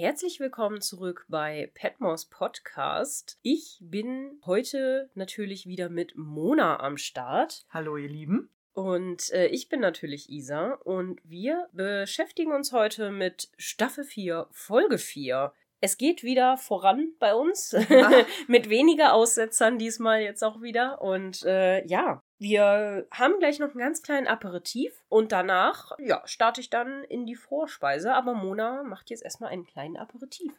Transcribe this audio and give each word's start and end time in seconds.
Herzlich 0.00 0.40
willkommen 0.40 0.80
zurück 0.80 1.26
bei 1.28 1.70
Petmos 1.74 2.24
Podcast. 2.24 3.38
Ich 3.42 3.76
bin 3.82 4.40
heute 4.46 5.10
natürlich 5.12 5.66
wieder 5.66 5.90
mit 5.90 6.16
Mona 6.16 6.80
am 6.80 6.96
Start. 6.96 7.66
Hallo, 7.68 7.98
ihr 7.98 8.08
Lieben. 8.08 8.48
Und 8.72 9.28
äh, 9.28 9.48
ich 9.48 9.68
bin 9.68 9.80
natürlich 9.80 10.30
Isa 10.30 10.72
und 10.84 11.20
wir 11.24 11.68
beschäftigen 11.74 12.52
uns 12.52 12.72
heute 12.72 13.10
mit 13.10 13.50
Staffel 13.58 14.04
4, 14.04 14.46
Folge 14.52 14.96
4. 14.96 15.52
Es 15.82 15.98
geht 15.98 16.22
wieder 16.22 16.56
voran 16.56 17.12
bei 17.18 17.34
uns. 17.34 17.76
mit 18.48 18.70
weniger 18.70 19.12
Aussetzern 19.12 19.76
diesmal 19.76 20.22
jetzt 20.22 20.42
auch 20.42 20.62
wieder. 20.62 21.02
Und 21.02 21.42
äh, 21.42 21.86
ja, 21.86 22.22
wir 22.40 23.06
haben 23.10 23.38
gleich 23.38 23.58
noch 23.58 23.68
einen 23.68 23.78
ganz 23.78 24.02
kleinen 24.02 24.26
Aperitif 24.26 25.04
und 25.10 25.30
danach, 25.30 25.92
ja, 25.98 26.22
starte 26.24 26.62
ich 26.62 26.70
dann 26.70 27.04
in 27.04 27.26
die 27.26 27.36
Vorspeise. 27.36 28.14
Aber 28.14 28.32
Mona 28.32 28.82
macht 28.82 29.10
jetzt 29.10 29.22
erstmal 29.22 29.50
einen 29.50 29.66
kleinen 29.66 29.98
Aperitif. 29.98 30.50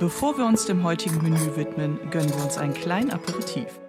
Bevor 0.00 0.36
wir 0.36 0.44
uns 0.44 0.66
dem 0.66 0.82
heutigen 0.82 1.22
Menü 1.22 1.56
widmen, 1.56 2.10
gönnen 2.10 2.30
wir 2.30 2.42
uns 2.42 2.58
einen 2.58 2.74
kleinen 2.74 3.12
Aperitif. 3.12 3.80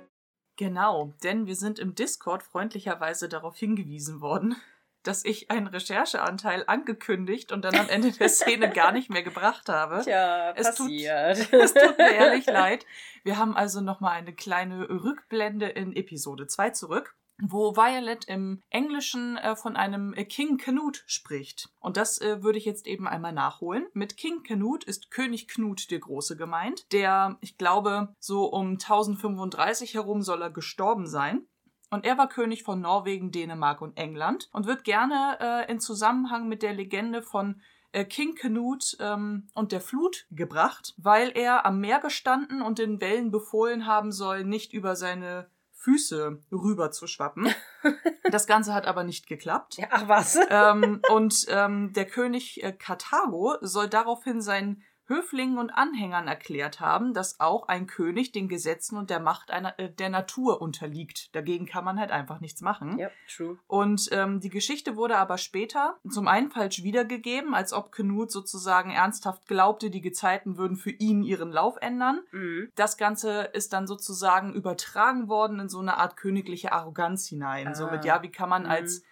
Genau, 0.57 1.11
denn 1.23 1.47
wir 1.47 1.55
sind 1.55 1.79
im 1.79 1.95
Discord 1.95 2.43
freundlicherweise 2.43 3.27
darauf 3.27 3.57
hingewiesen 3.57 4.21
worden, 4.21 4.55
dass 5.01 5.25
ich 5.25 5.49
einen 5.49 5.65
Rechercheanteil 5.65 6.63
angekündigt 6.67 7.51
und 7.51 7.65
dann 7.65 7.75
am 7.75 7.89
Ende 7.89 8.11
der 8.11 8.29
Szene 8.29 8.69
gar 8.69 8.91
nicht 8.91 9.09
mehr 9.09 9.23
gebracht 9.23 9.69
habe. 9.69 10.01
Tja, 10.03 10.51
es 10.55 10.67
passiert. 10.67 11.49
Tut, 11.49 11.53
es 11.61 11.73
tut 11.73 11.97
mir 11.97 12.11
ehrlich 12.11 12.45
leid. 12.47 12.85
Wir 13.23 13.39
haben 13.39 13.57
also 13.57 13.81
nochmal 13.81 14.13
eine 14.13 14.33
kleine 14.33 14.87
Rückblende 14.87 15.67
in 15.67 15.95
Episode 15.95 16.45
2 16.45 16.69
zurück 16.69 17.15
wo 17.41 17.75
Violet 17.75 18.25
im 18.25 18.61
Englischen 18.69 19.37
äh, 19.37 19.55
von 19.55 19.75
einem 19.75 20.13
äh, 20.13 20.25
King 20.25 20.57
Canute 20.57 21.01
spricht. 21.05 21.69
Und 21.79 21.97
das 21.97 22.19
äh, 22.21 22.43
würde 22.43 22.57
ich 22.57 22.65
jetzt 22.65 22.87
eben 22.87 23.07
einmal 23.07 23.33
nachholen. 23.33 23.87
Mit 23.93 24.17
King 24.17 24.43
Canute 24.43 24.87
ist 24.87 25.11
König 25.11 25.47
Knut 25.47 25.89
der 25.91 25.99
Große 25.99 26.37
gemeint, 26.37 26.91
der, 26.91 27.37
ich 27.41 27.57
glaube, 27.57 28.15
so 28.19 28.45
um 28.45 28.71
1035 28.71 29.95
herum 29.95 30.21
soll 30.21 30.41
er 30.41 30.51
gestorben 30.51 31.07
sein. 31.07 31.45
Und 31.89 32.05
er 32.05 32.17
war 32.17 32.27
König 32.27 32.63
von 32.63 32.81
Norwegen, 32.81 33.31
Dänemark 33.31 33.81
und 33.81 33.97
England 33.97 34.49
und 34.51 34.65
wird 34.65 34.83
gerne 34.83 35.37
äh, 35.39 35.71
in 35.71 35.79
Zusammenhang 35.79 36.47
mit 36.47 36.63
der 36.63 36.73
Legende 36.73 37.21
von 37.21 37.61
äh, 37.91 38.03
King 38.03 38.33
Canute 38.33 38.97
ähm, 38.99 39.47
und 39.53 39.71
der 39.71 39.79
Flut 39.79 40.25
gebracht, 40.31 40.95
weil 40.97 41.31
er 41.35 41.67
am 41.67 41.79
Meer 41.79 41.99
gestanden 41.99 42.63
und 42.63 42.79
den 42.79 42.99
Wellen 42.99 43.29
befohlen 43.29 43.85
haben 43.85 44.11
soll, 44.11 44.43
nicht 44.43 44.73
über 44.73 44.95
seine 44.95 45.47
Füße 45.83 46.41
rüber 46.51 46.91
zu 46.91 47.07
schwappen. 47.07 47.53
Das 48.31 48.47
Ganze 48.47 48.73
hat 48.73 48.87
aber 48.87 49.03
nicht 49.03 49.27
geklappt. 49.27 49.77
Ja, 49.77 49.87
ach 49.91 50.07
was? 50.07 50.39
Ähm, 50.49 51.01
und 51.11 51.45
ähm, 51.49 51.91
der 51.93 52.05
König 52.05 52.63
äh, 52.63 52.71
Karthago 52.71 53.57
soll 53.59 53.89
daraufhin 53.89 54.41
sein 54.41 54.81
Höflingen 55.05 55.57
und 55.57 55.69
Anhängern 55.69 56.27
erklärt 56.27 56.79
haben, 56.79 57.13
dass 57.13 57.39
auch 57.39 57.67
ein 57.67 57.87
König 57.87 58.31
den 58.31 58.47
Gesetzen 58.47 58.97
und 58.97 59.09
der 59.09 59.19
Macht 59.19 59.51
einer, 59.51 59.77
äh, 59.79 59.89
der 59.91 60.09
Natur 60.09 60.61
unterliegt. 60.61 61.35
Dagegen 61.35 61.65
kann 61.65 61.83
man 61.83 61.99
halt 61.99 62.11
einfach 62.11 62.39
nichts 62.39 62.61
machen. 62.61 62.97
Ja, 62.97 63.09
true. 63.33 63.57
Und 63.67 64.07
ähm, 64.11 64.39
die 64.39 64.49
Geschichte 64.49 64.95
wurde 64.95 65.17
aber 65.17 65.37
später 65.37 65.97
zum 66.09 66.27
einen 66.27 66.51
falsch 66.51 66.83
wiedergegeben, 66.83 67.53
als 67.53 67.73
ob 67.73 67.91
Knut 67.91 68.31
sozusagen 68.31 68.91
ernsthaft 68.91 69.47
glaubte, 69.47 69.89
die 69.89 70.01
Gezeiten 70.01 70.57
würden 70.57 70.77
für 70.77 70.91
ihn 70.91 71.23
ihren 71.23 71.51
Lauf 71.51 71.75
ändern. 71.81 72.21
Mhm. 72.31 72.69
Das 72.75 72.97
Ganze 72.97 73.41
ist 73.53 73.73
dann 73.73 73.87
sozusagen 73.87 74.53
übertragen 74.53 75.27
worden 75.27 75.59
in 75.59 75.69
so 75.69 75.79
eine 75.79 75.97
Art 75.97 76.15
königliche 76.17 76.71
Arroganz 76.71 77.27
hinein. 77.27 77.67
Ah. 77.67 77.75
Somit, 77.75 78.05
ja, 78.05 78.21
wie 78.23 78.31
kann 78.31 78.49
man 78.49 78.63
Mhm. 78.63 78.69
als 78.69 79.03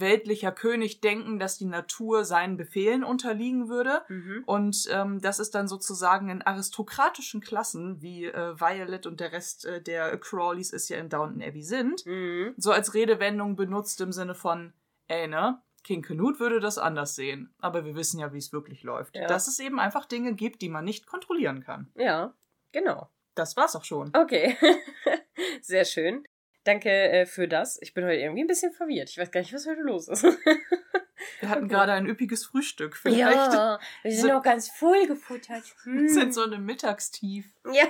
weltlicher 0.00 0.52
König 0.52 1.00
denken, 1.00 1.38
dass 1.38 1.58
die 1.58 1.64
Natur 1.66 2.24
seinen 2.24 2.56
Befehlen 2.56 3.04
unterliegen 3.04 3.68
würde? 3.68 4.02
Mhm. 4.08 4.42
Und 4.46 4.88
ähm, 4.90 5.20
das 5.20 5.38
ist 5.38 5.54
dann 5.54 5.68
sozusagen 5.68 6.28
in 6.28 6.42
aristokratischen 6.42 7.40
Klassen, 7.40 8.00
wie 8.02 8.26
äh, 8.26 8.58
Violet 8.60 9.06
und 9.06 9.20
der 9.20 9.32
Rest 9.32 9.64
äh, 9.66 9.80
der 9.82 10.16
Crawleys 10.18 10.72
es 10.72 10.88
ja 10.88 10.98
in 10.98 11.08
Downton 11.08 11.42
Abbey 11.42 11.62
sind, 11.62 12.04
Mhm. 12.06 12.54
so 12.56 12.72
als 12.72 12.94
Redewendung 12.94 13.56
benutzt 13.56 14.00
im 14.00 14.12
Sinne 14.12 14.34
von, 14.34 14.72
ey, 15.08 15.28
ne? 15.28 15.60
King 15.84 16.02
Canute 16.02 16.40
würde 16.40 16.58
das 16.58 16.78
anders 16.78 17.14
sehen. 17.14 17.54
Aber 17.60 17.84
wir 17.84 17.94
wissen 17.94 18.18
ja, 18.18 18.32
wie 18.32 18.38
es 18.38 18.52
wirklich 18.52 18.82
läuft. 18.82 19.14
Ja. 19.14 19.28
Dass 19.28 19.46
es 19.46 19.60
eben 19.60 19.78
einfach 19.78 20.04
Dinge 20.06 20.34
gibt, 20.34 20.60
die 20.60 20.68
man 20.68 20.84
nicht 20.84 21.06
kontrollieren 21.06 21.62
kann. 21.62 21.92
Ja, 21.94 22.34
genau. 22.72 23.08
Das 23.36 23.56
war's 23.56 23.76
auch 23.76 23.84
schon. 23.84 24.10
Okay. 24.16 24.56
Sehr 25.60 25.84
schön. 25.84 26.26
Danke 26.66 26.90
äh, 26.90 27.26
für 27.26 27.46
das. 27.46 27.80
Ich 27.80 27.94
bin 27.94 28.04
heute 28.04 28.16
irgendwie 28.16 28.42
ein 28.42 28.48
bisschen 28.48 28.72
verwirrt. 28.72 29.08
Ich 29.10 29.18
weiß 29.18 29.30
gar 29.30 29.40
nicht, 29.40 29.52
was 29.54 29.66
heute 29.66 29.82
los 29.82 30.08
ist. 30.08 30.24
Wir 31.40 31.48
hatten 31.48 31.64
Okay. 31.64 31.74
gerade 31.74 31.92
ein 31.92 32.06
üppiges 32.06 32.44
Frühstück. 32.44 32.96
Vielleicht 32.96 33.18
Ja, 33.20 33.78
wir 34.02 34.10
sind 34.12 34.20
sind- 34.22 34.32
auch 34.32 34.42
ganz 34.42 34.68
voll 34.68 35.06
gefuttert. 35.06 35.62
Hm. 35.84 36.08
sind 36.08 36.34
so 36.34 36.42
eine 36.42 36.58
Mittagstief. 36.58 37.46
Ja. 37.72 37.84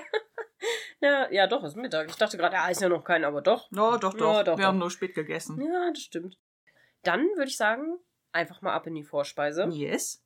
ja. 1.01 1.31
Ja, 1.33 1.47
doch, 1.47 1.65
ist 1.65 1.77
Mittag. 1.77 2.09
Ich 2.09 2.17
dachte 2.17 2.37
gerade, 2.37 2.55
ja, 2.55 2.69
ist 2.69 2.81
ja 2.83 2.89
noch 2.89 3.03
kein, 3.03 3.25
aber 3.25 3.41
doch. 3.43 3.71
No, 3.71 3.97
doch, 3.97 4.13
Ja, 4.15 4.19
doch. 4.19 4.45
doch, 4.45 4.59
Wir 4.59 4.63
doch. 4.63 4.69
haben 4.69 4.79
nur 4.79 4.91
spät 4.91 5.15
gegessen. 5.15 5.61
Ja, 5.61 5.91
das 5.91 6.03
stimmt. 6.03 6.39
Dann 7.03 7.21
würde 7.37 7.49
ich 7.49 7.57
sagen, 7.57 7.99
einfach 8.33 8.63
mal 8.63 8.75
ab 8.75 8.87
in 8.87 8.95
die 8.95 9.05
Vorspeise. 9.05 9.67
Yes. 9.73 10.23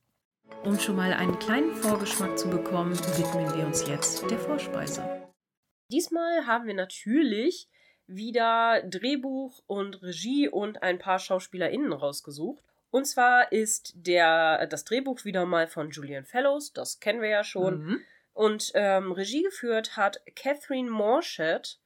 Um 0.65 0.79
schon 0.81 0.97
mal 0.97 1.13
einen 1.13 1.39
kleinen 1.39 1.75
Vorgeschmack 1.75 2.37
zu 2.39 2.49
bekommen, 2.51 2.99
widmen 2.99 3.55
wir 3.57 3.67
uns 3.67 3.87
jetzt 3.87 4.29
der 4.31 4.39
Vorspeise. 4.39 5.29
Diesmal 5.93 6.47
haben 6.47 6.67
wir 6.67 6.75
natürlich 6.75 7.69
wieder 8.15 8.83
Drehbuch 8.83 9.63
und 9.67 10.03
Regie 10.03 10.49
und 10.49 10.83
ein 10.83 10.99
paar 10.99 11.19
SchauspielerInnen 11.19 11.93
rausgesucht. 11.93 12.63
Und 12.91 13.07
zwar 13.07 13.53
ist 13.53 13.93
der, 13.95 14.67
das 14.67 14.85
Drehbuch 14.85 15.25
wieder 15.25 15.47
mal 15.47 15.69
von 15.69 15.91
Julian 15.91 16.25
Fellows, 16.25 16.73
das 16.73 16.99
kennen 17.01 17.23
wir 17.23 17.29
ja 17.29 17.45
schon. 17.45 17.85
Mhm. 17.85 18.01
Und 18.33 18.73
ähm, 18.75 19.13
Regie 19.13 19.43
geführt 19.43 19.97
hat 19.97 20.21
Catherine 20.35 20.91
Morshett. 20.91 21.79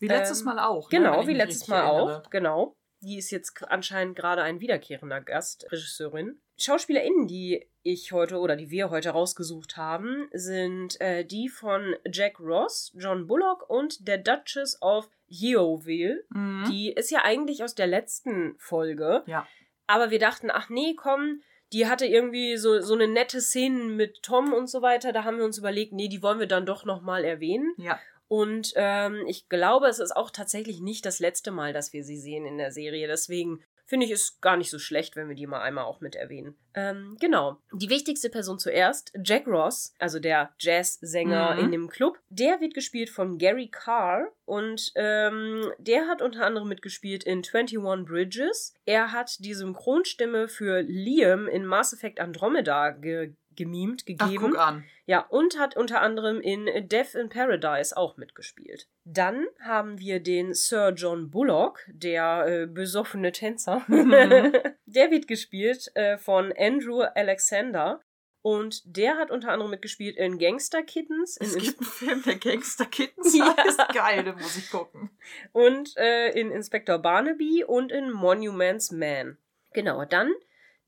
Wie 0.00 0.08
letztes 0.08 0.40
Ähm, 0.40 0.46
Mal 0.46 0.58
auch. 0.58 0.90
ne, 0.90 0.98
Genau, 0.98 1.20
ich 1.22 1.26
wie 1.28 1.34
letztes 1.34 1.68
Mal 1.68 1.82
erinnere. 1.84 2.18
auch. 2.24 2.30
Genau. 2.30 2.74
Die 3.00 3.18
ist 3.18 3.30
jetzt 3.30 3.62
anscheinend 3.68 4.16
gerade 4.16 4.42
ein 4.42 4.60
wiederkehrender 4.60 5.20
Gast, 5.20 5.66
Regisseurin. 5.70 6.40
SchauspielerInnen, 6.56 7.26
die 7.26 7.66
ich 7.82 8.12
heute 8.12 8.38
oder 8.38 8.56
die 8.56 8.70
wir 8.70 8.88
heute 8.90 9.10
rausgesucht 9.10 9.76
haben, 9.76 10.28
sind 10.32 11.00
äh, 11.00 11.24
die 11.24 11.48
von 11.48 11.94
Jack 12.10 12.40
Ross, 12.40 12.92
John 12.96 13.26
Bullock 13.26 13.68
und 13.68 14.08
der 14.08 14.18
Duchess 14.18 14.80
of 14.80 15.10
Yeovil. 15.40 16.24
Mhm. 16.30 16.64
Die 16.70 16.92
ist 16.92 17.10
ja 17.10 17.24
eigentlich 17.24 17.62
aus 17.62 17.74
der 17.74 17.86
letzten 17.86 18.54
Folge. 18.58 19.22
Ja. 19.26 19.46
Aber 19.86 20.10
wir 20.10 20.18
dachten, 20.18 20.50
ach 20.50 20.68
nee, 20.68 20.94
komm, 20.94 21.42
die 21.72 21.86
hatte 21.86 22.06
irgendwie 22.06 22.56
so, 22.56 22.80
so 22.80 22.94
eine 22.94 23.08
nette 23.08 23.40
Szene 23.40 23.84
mit 23.84 24.22
Tom 24.22 24.52
und 24.52 24.68
so 24.68 24.80
weiter. 24.80 25.12
Da 25.12 25.24
haben 25.24 25.38
wir 25.38 25.44
uns 25.44 25.58
überlegt, 25.58 25.92
nee, 25.92 26.08
die 26.08 26.22
wollen 26.22 26.38
wir 26.38 26.46
dann 26.46 26.66
doch 26.66 26.84
nochmal 26.84 27.24
erwähnen. 27.24 27.74
Ja. 27.78 27.98
Und 28.28 28.72
ähm, 28.76 29.24
ich 29.26 29.48
glaube, 29.48 29.86
es 29.86 29.98
ist 29.98 30.16
auch 30.16 30.30
tatsächlich 30.30 30.80
nicht 30.80 31.04
das 31.04 31.18
letzte 31.18 31.50
Mal, 31.50 31.72
dass 31.72 31.92
wir 31.92 32.04
sie 32.04 32.16
sehen 32.16 32.46
in 32.46 32.58
der 32.58 32.72
Serie. 32.72 33.06
Deswegen 33.06 33.62
finde 33.94 34.06
ich 34.06 34.12
es 34.12 34.40
gar 34.40 34.56
nicht 34.56 34.70
so 34.70 34.80
schlecht, 34.80 35.14
wenn 35.14 35.28
wir 35.28 35.36
die 35.36 35.46
mal 35.46 35.60
einmal 35.62 35.84
auch 35.84 36.00
mit 36.00 36.16
erwähnen. 36.16 36.56
Ähm, 36.74 37.16
genau. 37.20 37.58
Die 37.72 37.88
wichtigste 37.88 38.28
Person 38.28 38.58
zuerst, 38.58 39.12
Jack 39.22 39.46
Ross, 39.46 39.94
also 40.00 40.18
der 40.18 40.52
Jazzsänger 40.58 41.54
Mhm. 41.54 41.60
in 41.60 41.70
dem 41.70 41.88
Club. 41.88 42.18
Der 42.28 42.60
wird 42.60 42.74
gespielt 42.74 43.08
von 43.08 43.38
Gary 43.38 43.68
Carr 43.68 44.32
und 44.46 44.90
ähm, 44.96 45.70
der 45.78 46.08
hat 46.08 46.22
unter 46.22 46.44
anderem 46.44 46.66
mitgespielt 46.68 47.22
in 47.22 47.44
21 47.44 47.78
Bridges. 48.04 48.74
Er 48.84 49.12
hat 49.12 49.36
die 49.44 49.54
Synchronstimme 49.54 50.48
für 50.48 50.80
Liam 50.80 51.46
in 51.46 51.64
Mass 51.64 51.92
Effect 51.92 52.18
Andromeda 52.18 52.90
ge 52.90 53.34
gemimt, 53.56 54.02
Ach, 54.02 54.26
gegeben. 54.26 54.50
guck 54.52 54.58
an. 54.58 54.84
Ja, 55.06 55.20
und 55.20 55.58
hat 55.58 55.76
unter 55.76 56.00
anderem 56.00 56.40
in 56.40 56.66
Death 56.88 57.14
in 57.14 57.28
Paradise 57.28 57.96
auch 57.96 58.16
mitgespielt. 58.16 58.88
Dann 59.04 59.46
haben 59.60 59.98
wir 59.98 60.20
den 60.20 60.54
Sir 60.54 60.92
John 60.96 61.30
Bullock, 61.30 61.80
der 61.88 62.46
äh, 62.46 62.66
besoffene 62.66 63.32
Tänzer. 63.32 63.82
Mhm. 63.88 64.10
der 64.86 65.10
wird 65.10 65.28
gespielt 65.28 65.90
äh, 65.94 66.16
von 66.18 66.52
Andrew 66.56 67.02
Alexander. 67.02 68.00
Und 68.46 68.82
der 68.84 69.16
hat 69.16 69.30
unter 69.30 69.48
anderem 69.52 69.70
mitgespielt 69.70 70.18
in 70.18 70.38
Gangster 70.38 70.82
Kittens 70.82 71.38
in 71.38 71.46
Es 71.46 71.56
gibt 71.56 71.78
einen 71.80 71.86
Film, 71.86 72.22
der 72.24 72.34
Gangster 72.36 72.84
Kittens 72.84 73.34
Ja. 73.38 73.56
heißt. 73.56 73.80
Geil, 73.94 74.22
den 74.24 74.34
muss 74.34 74.56
ich 74.58 74.70
gucken. 74.70 75.08
und 75.52 75.96
äh, 75.96 76.28
in 76.38 76.50
Inspector 76.50 76.98
Barnaby 76.98 77.64
und 77.64 77.90
in 77.90 78.10
Monuments 78.10 78.90
Man. 78.90 79.38
Genau, 79.72 80.04
dann 80.04 80.30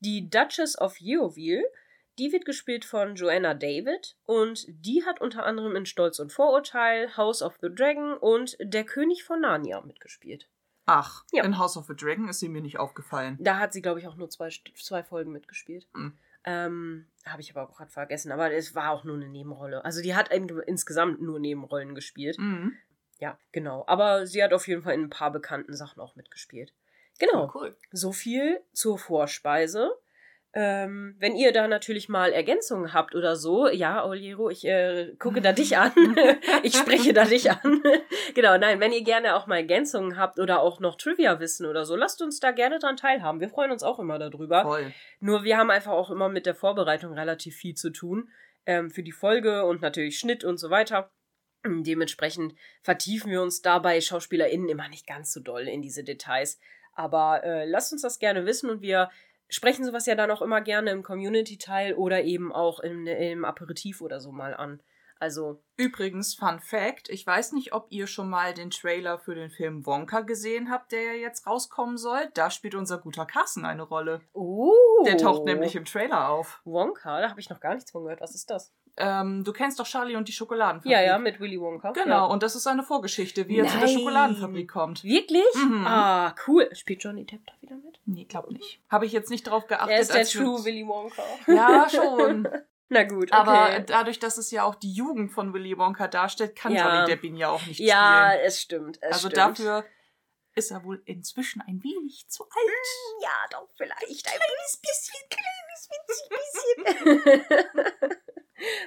die 0.01 0.29
Duchess 0.29 0.77
of 0.79 0.99
Yeovil. 1.01 1.63
Die 2.17 2.31
wird 2.31 2.45
gespielt 2.45 2.83
von 2.85 3.15
Joanna 3.15 3.53
David 3.53 4.15
und 4.25 4.65
die 4.67 5.05
hat 5.05 5.21
unter 5.21 5.45
anderem 5.45 5.75
in 5.75 5.85
Stolz 5.85 6.19
und 6.19 6.31
Vorurteil, 6.33 7.15
House 7.15 7.41
of 7.41 7.57
the 7.61 7.69
Dragon 7.73 8.13
und 8.17 8.57
Der 8.59 8.83
König 8.85 9.23
von 9.23 9.41
Narnia 9.41 9.81
mitgespielt. 9.81 10.47
Ach, 10.85 11.23
Ja. 11.31 11.43
in 11.43 11.57
House 11.57 11.77
of 11.77 11.85
the 11.87 11.95
Dragon 11.95 12.27
ist 12.29 12.39
sie 12.39 12.49
mir 12.49 12.61
nicht 12.61 12.79
aufgefallen. 12.79 13.37
Da 13.39 13.59
hat 13.59 13.73
sie, 13.73 13.81
glaube 13.81 13.99
ich, 13.99 14.07
auch 14.07 14.15
nur 14.15 14.29
zwei, 14.29 14.49
zwei 14.75 15.03
Folgen 15.03 15.31
mitgespielt. 15.31 15.85
Hm. 15.93 16.17
Ähm, 16.45 17.07
Habe 17.25 17.41
ich 17.41 17.51
aber 17.55 17.69
auch 17.69 17.75
gerade 17.75 17.91
vergessen, 17.91 18.31
aber 18.31 18.53
es 18.53 18.73
war 18.73 18.91
auch 18.91 19.03
nur 19.03 19.17
eine 19.17 19.27
Nebenrolle. 19.27 19.83
Also 19.83 20.01
die 20.01 20.15
hat 20.15 20.29
in, 20.29 20.47
insgesamt 20.65 21.21
nur 21.21 21.39
Nebenrollen 21.39 21.93
gespielt. 21.93 22.39
Mhm. 22.39 22.73
Ja, 23.19 23.37
genau. 23.51 23.83
Aber 23.87 24.25
sie 24.25 24.41
hat 24.41 24.53
auf 24.53 24.65
jeden 24.67 24.81
Fall 24.81 24.93
in 24.93 25.01
ein 25.03 25.09
paar 25.09 25.31
bekannten 25.31 25.75
Sachen 25.75 25.99
auch 25.99 26.15
mitgespielt. 26.15 26.71
Genau. 27.19 27.45
Oh, 27.45 27.51
cool. 27.53 27.75
So 27.91 28.13
viel 28.13 28.61
zur 28.71 28.97
Vorspeise. 28.97 29.91
Ähm, 30.59 31.13
wenn 31.19 31.35
ihr 31.35 31.51
da 31.51 31.67
natürlich 31.67 32.09
mal 32.09 32.33
Ergänzungen 32.33 32.91
habt 32.91 33.13
oder 33.13 33.35
so, 33.35 33.67
ja, 33.67 34.03
Oliero, 34.03 34.49
ich 34.49 34.65
äh, 34.65 35.13
gucke 35.19 35.39
da 35.39 35.51
dich 35.51 35.77
an. 35.77 35.91
ich 36.63 36.75
spreche 36.75 37.13
da 37.13 37.25
dich 37.25 37.51
an. 37.51 37.83
genau, 38.33 38.57
nein, 38.57 38.79
wenn 38.79 38.91
ihr 38.91 39.03
gerne 39.03 39.35
auch 39.35 39.45
mal 39.45 39.57
Ergänzungen 39.57 40.17
habt 40.17 40.39
oder 40.39 40.61
auch 40.61 40.79
noch 40.79 40.95
Trivia 40.95 41.39
wissen 41.39 41.67
oder 41.67 41.85
so, 41.85 41.95
lasst 41.95 42.23
uns 42.23 42.39
da 42.39 42.49
gerne 42.49 42.79
dran 42.79 42.97
teilhaben. 42.97 43.39
Wir 43.39 43.49
freuen 43.49 43.69
uns 43.69 43.83
auch 43.83 43.99
immer 43.99 44.17
darüber. 44.17 44.63
Voll. 44.63 44.91
Nur 45.19 45.43
wir 45.43 45.59
haben 45.59 45.69
einfach 45.69 45.91
auch 45.91 46.09
immer 46.09 46.27
mit 46.27 46.47
der 46.47 46.55
Vorbereitung 46.55 47.13
relativ 47.13 47.55
viel 47.55 47.75
zu 47.75 47.91
tun 47.91 48.31
ähm, 48.65 48.89
für 48.89 49.03
die 49.03 49.11
Folge 49.11 49.63
und 49.63 49.83
natürlich 49.83 50.17
Schnitt 50.17 50.43
und 50.43 50.57
so 50.57 50.71
weiter. 50.71 51.11
Dementsprechend 51.67 52.55
vertiefen 52.81 53.29
wir 53.29 53.43
uns 53.43 53.61
dabei 53.61 54.01
SchauspielerInnen 54.01 54.69
immer 54.69 54.89
nicht 54.89 55.05
ganz 55.05 55.31
so 55.31 55.39
doll 55.39 55.67
in 55.67 55.83
diese 55.83 56.03
Details. 56.03 56.57
Aber 56.97 57.43
äh, 57.43 57.65
lasst 57.65 57.91
uns 57.93 58.01
das 58.01 58.17
gerne 58.17 58.47
wissen 58.47 58.71
und 58.71 58.81
wir 58.81 59.11
sprechen 59.49 59.85
sowas 59.85 60.05
ja 60.05 60.15
dann 60.15 60.31
auch 60.31 60.41
immer 60.41 60.61
gerne 60.61 60.91
im 60.91 61.03
Community-Teil 61.03 61.93
oder 61.93 62.23
eben 62.23 62.51
auch 62.51 62.79
im, 62.79 63.07
im 63.07 63.45
Aperitif 63.45 64.01
oder 64.01 64.19
so 64.19 64.31
mal 64.31 64.53
an. 64.53 64.81
Also. 65.19 65.61
Übrigens, 65.77 66.35
Fun 66.35 66.59
Fact: 66.59 67.09
Ich 67.09 67.25
weiß 67.25 67.53
nicht, 67.53 67.73
ob 67.73 67.87
ihr 67.89 68.07
schon 68.07 68.29
mal 68.29 68.53
den 68.53 68.69
Trailer 68.69 69.17
für 69.19 69.35
den 69.35 69.49
Film 69.49 69.85
Wonka 69.85 70.21
gesehen 70.21 70.69
habt, 70.69 70.91
der 70.91 71.01
ja 71.01 71.13
jetzt 71.13 71.47
rauskommen 71.47 71.97
soll. 71.97 72.29
Da 72.33 72.51
spielt 72.51 72.75
unser 72.75 72.99
guter 72.99 73.25
Carsten 73.25 73.65
eine 73.65 73.83
Rolle. 73.83 74.21
Oh. 74.33 74.73
Der 75.05 75.17
taucht 75.17 75.45
nämlich 75.45 75.75
im 75.75 75.85
Trailer 75.85 76.29
auf. 76.29 76.61
Wonka, 76.65 77.21
da 77.21 77.29
habe 77.29 77.39
ich 77.39 77.49
noch 77.49 77.59
gar 77.59 77.75
nichts 77.75 77.91
von 77.91 78.03
gehört. 78.03 78.21
Was 78.21 78.35
ist 78.35 78.49
das? 78.49 78.73
Ähm, 78.99 79.43
du 79.43 79.53
kennst 79.53 79.79
doch 79.79 79.85
Charlie 79.85 80.15
und 80.15 80.27
die 80.27 80.31
Schokoladenfabrik. 80.31 80.91
Ja, 80.91 81.01
ja, 81.01 81.17
mit 81.19 81.39
Willy 81.39 81.59
Wonka. 81.61 81.91
Genau, 81.91 82.09
Ja. 82.15 82.23
und 82.25 82.41
das 82.41 82.55
ist 82.55 82.65
eine 82.65 82.81
Vorgeschichte, 82.83 83.47
wie 83.47 83.59
er 83.59 83.67
zu 83.67 83.77
der 83.77 83.85
Nein. 83.87 83.95
Schokoladenfabrik 83.97 84.69
kommt. 84.69 85.03
Wirklich? 85.03 85.45
Mhm. 85.55 85.85
Ah, 85.85 86.33
cool. 86.47 86.67
Spielt 86.73 87.03
Johnny 87.03 87.23
Depp 87.25 87.41
da 87.45 87.53
wieder 87.61 87.75
mit? 87.75 87.99
Nee, 88.05 88.25
glaub 88.25 88.49
nicht. 88.49 88.81
Habe 88.89 89.05
ich 89.05 89.11
jetzt 89.11 89.29
nicht 89.29 89.43
drauf 89.47 89.67
geachtet. 89.67 89.91
Er 89.95 89.99
ist 89.99 90.13
der 90.13 90.25
True 90.25 90.65
Willy 90.65 90.87
Wonka. 90.87 91.21
Ja, 91.47 91.87
schon. 91.91 92.47
Na 92.89 93.03
gut, 93.03 93.31
okay. 93.31 93.33
Aber 93.33 93.79
dadurch, 93.81 94.17
dass 94.19 94.37
es 94.37 94.49
ja 94.49 94.63
auch 94.63 94.73
die 94.75 94.91
Jugend 94.93 95.31
von 95.31 95.53
Willy 95.53 95.77
Wonka 95.77 96.07
darstellt, 96.07 96.55
kann 96.55 96.71
Ja. 96.73 96.95
Johnny 96.95 97.07
Depp 97.07 97.23
ihn 97.23 97.35
ja 97.35 97.49
auch 97.49 97.63
nicht 97.67 97.79
ja, 97.79 98.29
spielen. 98.31 98.45
es 98.45 98.61
stimmt. 98.61 98.97
Es 99.01 99.13
Also 99.13 99.29
stimmt. 99.29 99.37
dafür 99.59 99.85
ist 100.55 100.71
er 100.71 100.83
wohl 100.85 101.01
inzwischen 101.05 101.61
ein 101.61 101.83
wenig 101.83 102.25
zu 102.29 102.43
alt. 102.45 103.21
Ja, 103.21 103.29
doch, 103.51 103.67
vielleicht 103.75 104.01
ein 104.01 104.07
kleines 104.07 104.81
bisschen, 104.81 105.29
kleines 105.29 105.89
bisschen. 107.45 108.11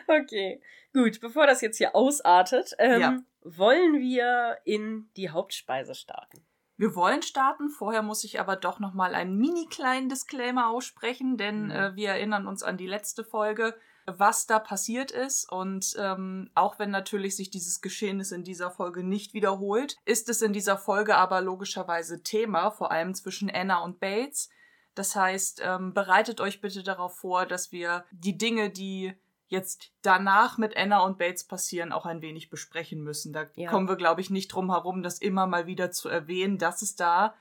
okay, 0.06 0.60
gut. 0.92 1.20
Bevor 1.20 1.46
das 1.46 1.60
jetzt 1.60 1.78
hier 1.78 1.94
ausartet, 1.94 2.74
ähm, 2.78 3.00
Ja. 3.00 3.16
wollen 3.42 3.98
wir 4.00 4.58
in 4.64 5.08
die 5.16 5.30
Hauptspeise 5.30 5.94
starten. 5.94 6.44
Wir 6.76 6.94
wollen 6.94 7.22
starten. 7.22 7.68
Vorher 7.68 8.02
muss 8.02 8.24
ich 8.24 8.40
aber 8.40 8.56
doch 8.56 8.80
noch 8.80 8.94
mal 8.94 9.14
einen 9.14 9.36
mini 9.36 9.66
kleinen 9.66 10.08
Disclaimer 10.08 10.70
aussprechen, 10.70 11.36
denn 11.36 11.66
Mhm. 11.66 11.70
äh, 11.70 11.96
wir 11.96 12.08
erinnern 12.10 12.46
uns 12.46 12.62
an 12.62 12.78
die 12.78 12.86
letzte 12.86 13.22
Folge, 13.22 13.74
was 14.06 14.46
da 14.46 14.58
passiert 14.58 15.10
ist. 15.10 15.50
Und 15.52 15.94
ähm, 15.98 16.50
auch 16.54 16.78
wenn 16.78 16.90
natürlich 16.90 17.36
sich 17.36 17.50
dieses 17.50 17.82
Geschehnis 17.82 18.32
in 18.32 18.44
dieser 18.44 18.70
Folge 18.70 19.04
nicht 19.04 19.34
wiederholt, 19.34 19.96
ist 20.06 20.28
es 20.30 20.40
in 20.40 20.54
dieser 20.54 20.78
Folge 20.78 21.16
aber 21.16 21.42
logischerweise 21.42 22.22
Thema, 22.22 22.70
vor 22.70 22.90
allem 22.90 23.14
zwischen 23.14 23.50
Anna 23.50 23.80
und 23.84 24.00
Bates. 24.00 24.48
Das 24.94 25.14
heißt, 25.14 25.60
ähm, 25.62 25.92
bereitet 25.92 26.40
euch 26.40 26.60
bitte 26.62 26.82
darauf 26.82 27.18
vor, 27.18 27.44
dass 27.46 27.72
wir 27.72 28.04
die 28.10 28.36
Dinge, 28.38 28.70
die 28.70 29.14
jetzt 29.50 29.92
danach 30.02 30.58
mit 30.58 30.76
Anna 30.76 31.00
und 31.04 31.18
Bates 31.18 31.44
passieren, 31.44 31.92
auch 31.92 32.06
ein 32.06 32.22
wenig 32.22 32.50
besprechen 32.50 33.02
müssen. 33.02 33.32
Da 33.32 33.46
Ja. 33.56 33.68
kommen 33.68 33.88
wir, 33.88 33.96
glaube 33.96 34.20
ich, 34.20 34.30
nicht 34.30 34.48
drum 34.48 34.70
herum, 34.70 35.02
das 35.02 35.18
immer 35.18 35.46
mal 35.46 35.66
wieder 35.66 35.90
zu 35.90 36.08
erwähnen, 36.08 36.56
dass 36.56 36.82
es 36.82 36.94
da 36.96 37.34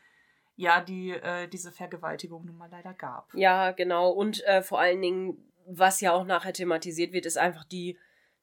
ja 0.55 0.81
die 0.81 1.11
äh, 1.11 1.47
diese 1.47 1.71
Vergewaltigung 1.71 2.45
nun 2.45 2.57
mal 2.57 2.69
leider 2.69 2.93
gab. 2.93 3.33
Ja, 3.33 3.71
genau. 3.71 4.09
Und 4.09 4.43
äh, 4.45 4.61
vor 4.63 4.79
allen 4.79 5.01
Dingen, 5.01 5.51
was 5.67 6.01
ja 6.01 6.11
auch 6.11 6.25
nachher 6.25 6.51
thematisiert 6.51 7.13
wird, 7.13 7.25
ist 7.27 7.37
einfach 7.37 7.63
die, 7.63 7.97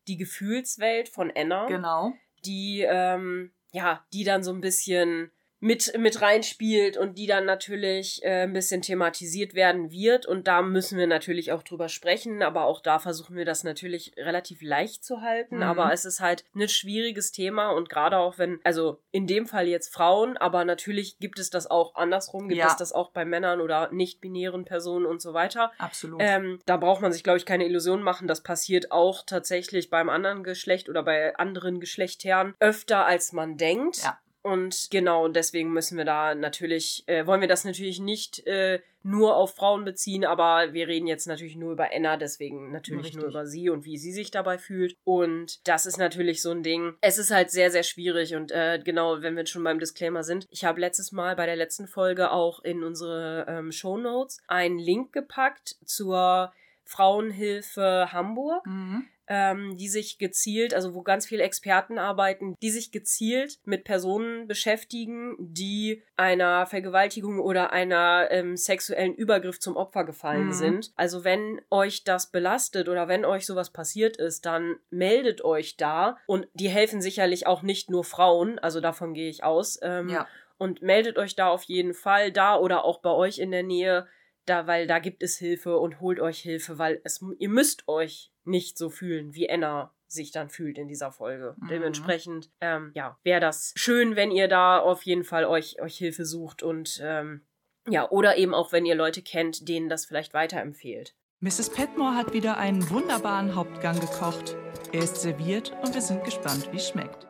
die 0.09 0.17
Gefühlswelt 0.17 1.09
von 1.09 1.31
Anna. 1.37 1.67
Genau. 1.67 2.13
die, 2.45 2.87
ähm, 2.89 3.51
ja, 3.73 4.07
die 4.13 4.23
dann 4.23 4.45
so 4.45 4.53
ein 4.53 4.61
bisschen 4.61 5.33
mit, 5.61 5.97
mit 5.99 6.21
reinspielt 6.21 6.97
und 6.97 7.17
die 7.19 7.27
dann 7.27 7.47
natürlich 7.47 8.23
äh, 8.23 8.43
ein 8.43 8.53
bisschen 8.53 8.83
thematisiert 8.83 9.55
werden 9.55 9.91
wird. 9.91 10.27
Und 10.27 10.47
da 10.47 10.61
müssen 10.63 10.99
wir 10.99 11.07
natürlich 11.07 11.53
auch 11.53 11.63
drüber 11.63 11.89
sprechen, 11.89 12.43
aber 12.43 12.65
auch 12.67 12.81
da 12.81 12.99
versuchen 12.99 13.37
wir 13.37 13.45
das 13.45 13.65
natürlich 13.65 14.13
relativ 14.19 14.61
leicht 14.63 15.05
zu 15.05 15.23
halten. 15.23 15.57
Mhm. 15.57 15.63
Aber 15.63 15.93
es 15.93 16.05
ist 16.05 16.21
halt 16.21 16.45
ein 16.55 16.69
schwieriges 16.69 17.33
Thema 17.33 17.71
und 17.71 17.89
gerade 17.89 18.19
auch 18.19 18.39
wenn, 18.39 18.61
also 18.65 19.01
in 19.13 19.27
dem 19.27 19.47
Fall 19.47 19.67
jetzt 19.67 19.93
Frauen, 19.95 20.37
aber 20.37 20.65
natürlich 20.65 21.19
gibt 21.19 21.39
es 21.39 21.51
das 21.51 21.71
auch 21.71 21.95
andersrum, 21.95 22.49
gibt 22.49 22.61
Ja. 22.61 22.69
es 22.69 22.77
das 22.77 22.93
auch 22.93 23.11
bei 23.11 23.25
Männern 23.25 23.61
oder 23.61 23.91
nicht-binären 23.93 24.65
Personen 24.65 25.07
und 25.07 25.23
so 25.23 25.33
weiter. 25.33 25.73
Absolut. 25.79 26.21
Ähm, 26.23 26.61
da 26.67 26.77
braucht 26.77 27.01
man 27.01 27.13
sich, 27.13 27.25
glaube 27.25 27.39
ich, 27.39 27.47
keine 27.47 27.65
Illusionen 27.65 28.05
machen. 28.05 28.29
Das 28.29 28.43
passiert 28.43 28.93
auch 28.93 29.25
tatsächlich 29.25 29.89
beim 29.91 30.11
anderen 30.11 30.43
Geschlecht 30.45 30.89
oder 30.89 31.03
bei 31.03 31.35
anderen 31.37 31.81
Geschlechtern 31.81 32.55
öfter, 32.61 33.07
als 33.07 33.33
man 33.33 33.57
denkt. 33.57 34.03
Ja. 34.03 34.19
Und 34.47 34.93
genau, 34.93 35.27
deswegen 35.27 35.73
müssen 35.73 35.99
wir 35.99 36.05
da 36.05 36.37
natürlich, 36.37 37.03
äh, 37.09 37.27
wollen 37.27 37.41
wir 37.41 37.49
das 37.49 37.65
natürlich 37.65 37.99
nicht 37.99 38.47
äh, 38.47 38.81
nur 39.03 39.35
auf 39.35 39.57
Frauen 39.57 39.85
beziehen, 39.85 40.25
aber 40.25 40.73
wir 40.73 40.87
reden 40.87 41.09
jetzt 41.09 41.27
natürlich 41.27 41.57
nur 41.57 41.73
über 41.73 41.89
Anna, 41.93 42.17
deswegen 42.17 42.71
natürlich 42.71 43.15
nur 43.15 43.25
Richtig. 43.25 43.35
über 43.35 43.45
sie 43.45 43.71
und 43.71 43.85
wie 43.85 43.99
sie 43.99 44.13
sich 44.13 44.31
dabei 44.31 44.57
fühlt. 44.59 44.95
Und 45.03 45.67
das 45.67 45.85
ist 45.85 45.99
natürlich 45.99 46.43
so 46.43 46.53
ein 46.53 46.63
Ding. 46.63 46.95
Es 47.01 47.19
ist 47.19 47.33
halt 47.33 47.51
sehr, 47.51 47.73
sehr 47.73 47.83
schwierig 47.83 48.37
und 48.37 48.53
äh, 48.53 48.81
genau, 48.85 49.21
wenn 49.21 49.35
wir 49.35 49.45
schon 49.47 49.65
beim 49.65 49.81
Disclaimer 49.81 50.23
sind. 50.23 50.47
Ich 50.51 50.65
habe 50.65 50.81
letztes 50.81 51.11
Mal 51.11 51.35
bei 51.35 51.47
der 51.47 51.57
letzten 51.57 51.89
Folge 51.89 52.31
auch 52.31 52.63
in 52.63 52.85
unsere 52.85 53.47
ähm, 53.49 53.73
Show 53.73 53.97
Notes 53.97 54.41
einen 54.47 54.79
Link 54.79 55.13
gepackt 55.13 55.75
zur 55.85 56.53
Frauenhilfe 56.85 58.13
Hamburg 58.13 58.65
mhm. 58.65 59.09
Ähm, 59.29 59.77
die 59.77 59.89
sich 59.89 60.19
gezielt, 60.19 60.75
also 60.75 60.95
wo 60.95 61.03
ganz 61.03 61.27
viele 61.27 61.43
Experten 61.43 61.99
arbeiten, 61.99 62.55
die 62.63 62.71
sich 62.71 62.93
gezielt 62.93 63.59
mit 63.65 63.85
Personen 63.85 64.47
beschäftigen, 64.47 65.37
die 65.39 66.03
einer 66.17 66.67
Vergewaltigung 66.67 67.41
oder 67.41 67.73
einer 67.73 68.29
ähm, 68.31 68.57
sexuellen 68.57 69.15
Übergriff 69.15 69.59
zum 69.61 69.77
Opfer 69.77 70.05
gefallen 70.05 70.49
Mhm. 70.49 70.53
sind. 70.53 70.93
Also 70.97 71.25
wenn 71.25 71.61
euch 71.71 72.05
das 72.05 72.31
belastet 72.31 72.89
oder 72.89 73.09
wenn 73.09 73.25
euch 73.25 73.47
sowas 73.47 73.71
passiert 73.71 74.17
ist, 74.17 74.47
dann 74.47 74.77
meldet 74.91 75.43
euch 75.45 75.77
da 75.77 76.19
und 76.27 76.49
die 76.55 76.69
helfen 76.69 77.01
sicherlich 77.01 77.47
auch 77.47 77.63
nicht 77.63 77.91
nur 77.91 78.05
Frauen, 78.05 78.59
also 78.59 78.81
davon 78.81 79.15
gehe 79.15 79.29
ich 79.31 79.43
aus. 79.45 79.79
Ähm, 79.83 80.09
Ja. 80.09 80.27
und 80.59 80.81
meldet 80.81 81.19
euch 81.19 81.37
da 81.37 81.49
auf 81.49 81.65
jeden 81.65 81.93
Fall 81.93 82.33
da 82.33 82.57
oder 82.57 82.85
auch 82.85 83.01
bei 83.03 83.11
euch 83.11 83.39
in 83.39 83.51
der 83.51 83.63
Nähe, 83.63 84.07
da, 84.47 84.67
weil 84.67 84.87
da 84.87 84.99
gibt 84.99 85.23
es 85.23 85.37
Hilfe 85.37 85.79
und 85.79 86.01
holt 86.01 86.21
euch 86.21 86.41
Hilfe, 86.41 86.79
weil 86.79 87.01
es, 87.05 87.23
ihr 87.39 87.49
müsst 87.49 87.87
euch 87.89 88.33
nicht 88.45 88.79
so 88.79 88.89
fühlen, 88.89 89.35
wie 89.35 89.51
Anna 89.51 89.93
sich 90.09 90.31
dann 90.31 90.49
fühlt 90.49 90.79
in 90.79 90.89
dieser 90.89 91.13
Folge. 91.13 91.57
Mhm. 91.59 91.69
Dementsprechend, 91.69 92.51
ähm, 92.61 92.93
ja, 92.95 93.19
wäre 93.23 93.41
das 93.41 93.73
schön, 93.77 94.17
wenn 94.17 94.31
ihr 94.31 94.49
da 94.49 94.79
auf 94.79 95.03
jeden 95.03 95.25
Fall 95.25 95.45
euch, 95.45 95.81
euch 95.83 95.99
Hilfe 95.99 96.25
sucht 96.25 96.63
und 96.63 97.01
ähm, 97.03 97.43
ja, 97.89 98.09
oder 98.11 98.37
eben 98.37 98.55
auch, 98.55 98.73
wenn 98.73 98.87
ihr 98.87 98.95
Leute 98.95 99.23
kennt, 99.23 99.69
denen 99.69 99.89
das 99.89 100.07
vielleicht 100.07 100.35
weiterempfehlt. 100.35 101.15
Mrs. 101.41 101.71
Petmore 101.71 102.15
hat 102.15 102.33
wieder 102.33 102.57
einen 102.57 102.89
wunderbaren 102.91 103.55
Hauptgang 103.55 104.01
gekocht. 104.01 104.57
Er 104.93 105.03
ist 105.03 105.17
serviert 105.21 105.73
und 105.83 105.95
wir 105.95 106.01
sind 106.01 106.25
gespannt, 106.25 106.69
wie 106.73 106.77
es 106.77 106.89
schmeckt. 106.89 107.27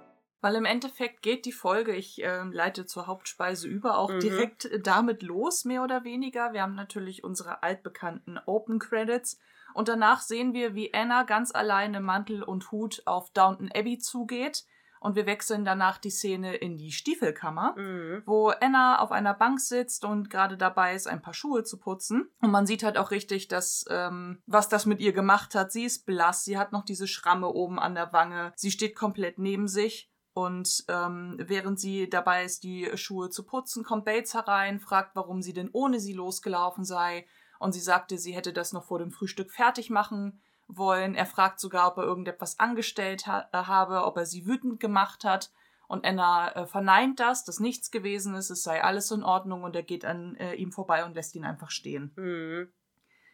Weil 0.46 0.54
im 0.54 0.64
Endeffekt 0.64 1.22
geht 1.22 1.44
die 1.44 1.50
Folge, 1.50 1.92
ich 1.92 2.20
ähm, 2.22 2.52
leite 2.52 2.86
zur 2.86 3.08
Hauptspeise 3.08 3.66
über, 3.66 3.98
auch 3.98 4.12
Mhm. 4.12 4.20
direkt 4.20 4.64
äh, 4.66 4.78
damit 4.78 5.24
los, 5.24 5.64
mehr 5.64 5.82
oder 5.82 6.04
weniger. 6.04 6.52
Wir 6.52 6.62
haben 6.62 6.76
natürlich 6.76 7.24
unsere 7.24 7.64
altbekannten 7.64 8.38
Open 8.46 8.78
Credits 8.78 9.40
und 9.74 9.88
danach 9.88 10.20
sehen 10.20 10.54
wir, 10.54 10.76
wie 10.76 10.94
Anna 10.94 11.24
ganz 11.24 11.52
alleine 11.52 12.00
Mantel 12.00 12.44
und 12.44 12.70
Hut 12.70 13.02
auf 13.06 13.30
Downton 13.32 13.72
Abbey 13.74 13.98
zugeht 13.98 14.64
und 15.00 15.16
wir 15.16 15.26
wechseln 15.26 15.64
danach 15.64 15.98
die 15.98 16.10
Szene 16.10 16.54
in 16.54 16.78
die 16.78 16.92
Stiefelkammer 16.92 17.74
Mhm. 17.76 18.22
wo 18.24 18.50
Anna 18.50 19.00
auf 19.00 19.10
einer 19.10 19.34
Bank 19.34 19.58
sitzt 19.60 20.04
und 20.04 20.30
gerade 20.30 20.56
dabei 20.56 20.94
ist, 20.94 21.08
ein 21.08 21.22
paar 21.22 21.34
Schuhe 21.34 21.64
zu 21.64 21.76
putzen. 21.76 22.30
Und 22.40 22.52
man 22.52 22.66
sieht 22.66 22.84
halt 22.84 22.98
auch 22.98 23.10
richtig, 23.10 23.48
dass 23.48 23.84
ähm, 23.90 24.40
was 24.46 24.68
das 24.68 24.86
mit 24.86 25.00
ihr 25.00 25.12
gemacht 25.12 25.56
hat. 25.56 25.72
Sie 25.72 25.84
ist 25.84 26.06
blass, 26.06 26.44
sie 26.44 26.56
hat 26.56 26.70
noch 26.70 26.84
diese 26.84 27.08
Schramme 27.08 27.48
oben 27.48 27.80
an 27.80 27.96
der 27.96 28.12
Wange, 28.12 28.52
sie 28.54 28.70
steht 28.70 28.94
komplett 28.94 29.38
neben 29.40 29.66
sich. 29.66 30.08
Und 30.36 30.84
ähm, 30.88 31.36
während 31.38 31.80
sie 31.80 32.10
dabei 32.10 32.44
ist, 32.44 32.62
die 32.62 32.90
Schuhe 32.94 33.30
zu 33.30 33.42
putzen, 33.42 33.84
kommt 33.84 34.04
Bates 34.04 34.34
herein, 34.34 34.80
fragt, 34.80 35.16
warum 35.16 35.40
sie 35.40 35.54
denn 35.54 35.70
ohne 35.72 35.98
sie 35.98 36.12
losgelaufen 36.12 36.84
sei. 36.84 37.26
Und 37.58 37.72
sie 37.72 37.80
sagte, 37.80 38.18
sie 38.18 38.34
hätte 38.34 38.52
das 38.52 38.74
noch 38.74 38.84
vor 38.84 38.98
dem 38.98 39.12
Frühstück 39.12 39.50
fertig 39.50 39.88
machen 39.88 40.38
wollen. 40.68 41.14
Er 41.14 41.24
fragt 41.24 41.58
sogar, 41.58 41.88
ob 41.88 41.96
er 41.96 42.04
irgendetwas 42.04 42.58
angestellt 42.58 43.26
ha 43.26 43.48
äh, 43.50 43.56
habe, 43.56 44.04
ob 44.04 44.18
er 44.18 44.26
sie 44.26 44.44
wütend 44.44 44.78
gemacht 44.78 45.24
hat. 45.24 45.50
Und 45.88 46.04
Anna 46.04 46.54
äh, 46.54 46.66
verneint 46.66 47.18
das, 47.18 47.46
dass 47.46 47.58
nichts 47.58 47.90
gewesen 47.90 48.34
ist, 48.34 48.50
es 48.50 48.62
sei 48.62 48.84
alles 48.84 49.10
in 49.10 49.22
Ordnung 49.22 49.62
und 49.62 49.74
er 49.74 49.84
geht 49.84 50.04
an 50.04 50.36
äh, 50.36 50.52
ihm 50.52 50.70
vorbei 50.70 51.06
und 51.06 51.14
lässt 51.14 51.34
ihn 51.34 51.46
einfach 51.46 51.70
stehen. 51.70 52.12
Mhm. 52.14 52.68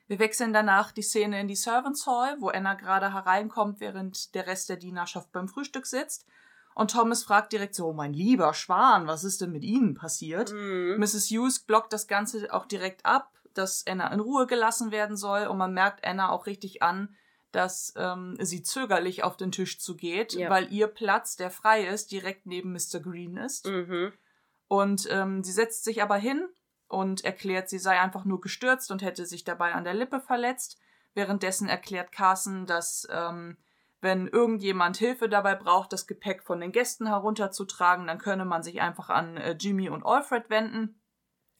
Wir 0.07 0.21
wechseln 0.21 0.53
danach 0.53 0.93
die 0.93 1.03
Szene 1.03 1.41
in 1.41 1.49
die 1.49 1.57
Servants 1.57 2.07
Hall, 2.07 2.37
wo 2.39 2.51
Anna 2.51 2.75
gerade 2.75 3.13
hereinkommt, 3.13 3.81
während 3.81 4.37
der 4.37 4.47
Rest 4.47 4.69
der 4.69 4.77
Dienerschaft 4.77 5.33
beim 5.33 5.49
Frühstück 5.49 5.87
sitzt. 5.87 6.29
Und 6.75 6.91
Thomas 6.93 7.23
fragt 7.25 7.53
direkt 7.53 7.75
so, 7.75 7.89
"Oh, 7.89 7.93
mein 7.93 8.13
lieber 8.15 8.55
Schwan, 8.55 9.07
was 9.07 9.25
ist 9.25 9.41
denn 9.41 9.53
mit 9.53 9.63
Ihnen 9.65 9.95
passiert? 9.95 10.53
Mhm. 10.53 10.97
Mrs. 10.99 11.27
Hughes 11.31 11.61
blockt 11.61 11.93
das 11.93 12.07
Ganze 12.07 12.53
auch 12.53 12.67
direkt 12.67 13.05
ab, 13.05 13.31
dass 13.55 13.85
Anna 13.87 14.09
in 14.13 14.21
Ruhe 14.21 14.47
gelassen 14.47 14.91
werden 14.91 15.17
soll. 15.17 15.47
Und 15.47 15.59
man 15.59 15.75
merkt 15.75 16.05
Anna 16.07 16.31
auch 16.31 16.47
richtig 16.47 16.83
an, 16.83 17.15
dass 17.51 17.93
ähm, 17.97 18.37
sie 18.41 18.63
zögerlich 18.63 19.25
auf 19.25 19.37
den 19.37 19.53
Tisch 19.53 19.79
zugeht, 19.79 20.33
Ja. 20.33 20.49
weil 20.49 20.73
ihr 20.73 20.87
Platz, 20.87 21.37
der 21.37 21.51
frei 21.51 21.85
ist, 21.87 22.11
direkt 22.11 22.47
neben 22.47 22.73
Mr. 22.73 23.01
Green 23.01 23.37
ist. 23.37 23.67
Mhm. 23.67 24.13
Und 24.69 25.07
ähm, 25.11 25.45
sie 25.45 25.53
setzt 25.53 25.85
sich 25.85 26.03
aber 26.03 26.17
hin 26.17 26.49
und 26.89 27.25
erklärt, 27.27 27.69
sie 27.69 27.79
sei 27.79 28.01
einfach 28.01 28.25
nur 28.25 28.41
gestürzt 28.41 28.91
und 28.91 29.03
hätte 29.03 29.27
sich 29.27 29.45
dabei 29.45 29.75
an 29.75 29.85
der 29.85 29.93
Lippe 29.93 30.19
verletzt. 30.21 30.79
Währenddessen 31.13 31.69
erklärt 31.69 32.11
Carson, 32.11 32.65
dass 32.65 33.07
ähm, 33.11 33.59
wenn 34.03 34.27
irgendjemand 34.27 34.97
Hilfe 34.99 35.29
dabei 35.29 35.55
braucht, 35.55 35.93
das 35.93 36.07
Gepäck 36.07 36.43
von 36.43 36.61
den 36.61 36.73
Gästen 36.73 37.07
herunterzutragen, 37.07 38.07
dann 38.07 38.19
könne 38.19 38.45
man 38.45 38.63
sich 38.63 38.81
einfach 38.81 39.09
an 39.09 39.37
äh, 39.37 39.57
Jimmy 39.59 39.89
und 39.89 40.05
Alfred 40.05 40.51
wenden. 40.51 41.01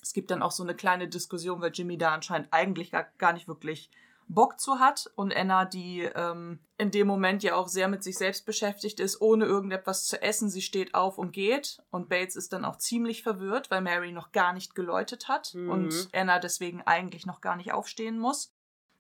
Es 0.03 0.13
gibt 0.13 0.31
dann 0.31 0.43
auch 0.43 0.51
so 0.51 0.63
eine 0.65 0.75
kleine 0.75 1.09
Diskussion, 1.09 1.61
weil 1.61 1.71
Jimmy 1.73 1.97
da 1.97 2.13
anscheinend 2.13 2.49
eigentlich 2.51 2.91
gar, 2.91 3.05
gar 3.19 3.33
nicht 3.33 3.47
wirklich 3.49 3.91
Bock 4.29 4.59
zu 4.59 4.79
hat 4.81 5.11
und 5.15 5.35
Anna, 5.37 5.65
die 5.65 6.03
ähm, 6.15 6.59
in 6.79 6.91
dem 6.91 7.07
Moment 7.07 7.43
ja 7.43 7.55
auch 7.55 7.69
sehr 7.69 7.89
mit 7.89 8.03
sich 8.03 8.17
selbst 8.17 8.47
beschäftigt 8.47 8.99
ist, 8.99 9.21
ohne 9.21 9.45
irgendetwas 9.45 10.07
zu 10.07 10.21
essen. 10.23 10.49
Sie 10.49 10.63
steht 10.63 10.95
auf 10.95 11.19
und 11.19 11.33
geht 11.33 11.83
und 11.91 12.09
Bates 12.09 12.37
ist 12.37 12.53
dann 12.53 12.65
auch 12.65 12.77
ziemlich 12.79 13.23
verwirrt, 13.23 13.71
weil 13.71 13.83
Mary 13.83 14.11
noch 14.11 14.33
gar 14.33 14.53
nicht 14.53 14.75
geläutet 14.75 15.29
hat 15.29 15.55
Mhm. 15.55 15.71
und 15.71 16.09
Anna 16.13 16.39
deswegen 16.39 16.83
eigentlich 16.83 17.27
noch 17.27 17.41
gar 17.41 17.57
nicht 17.57 17.73
aufstehen 17.73 18.19
muss. 18.19 18.52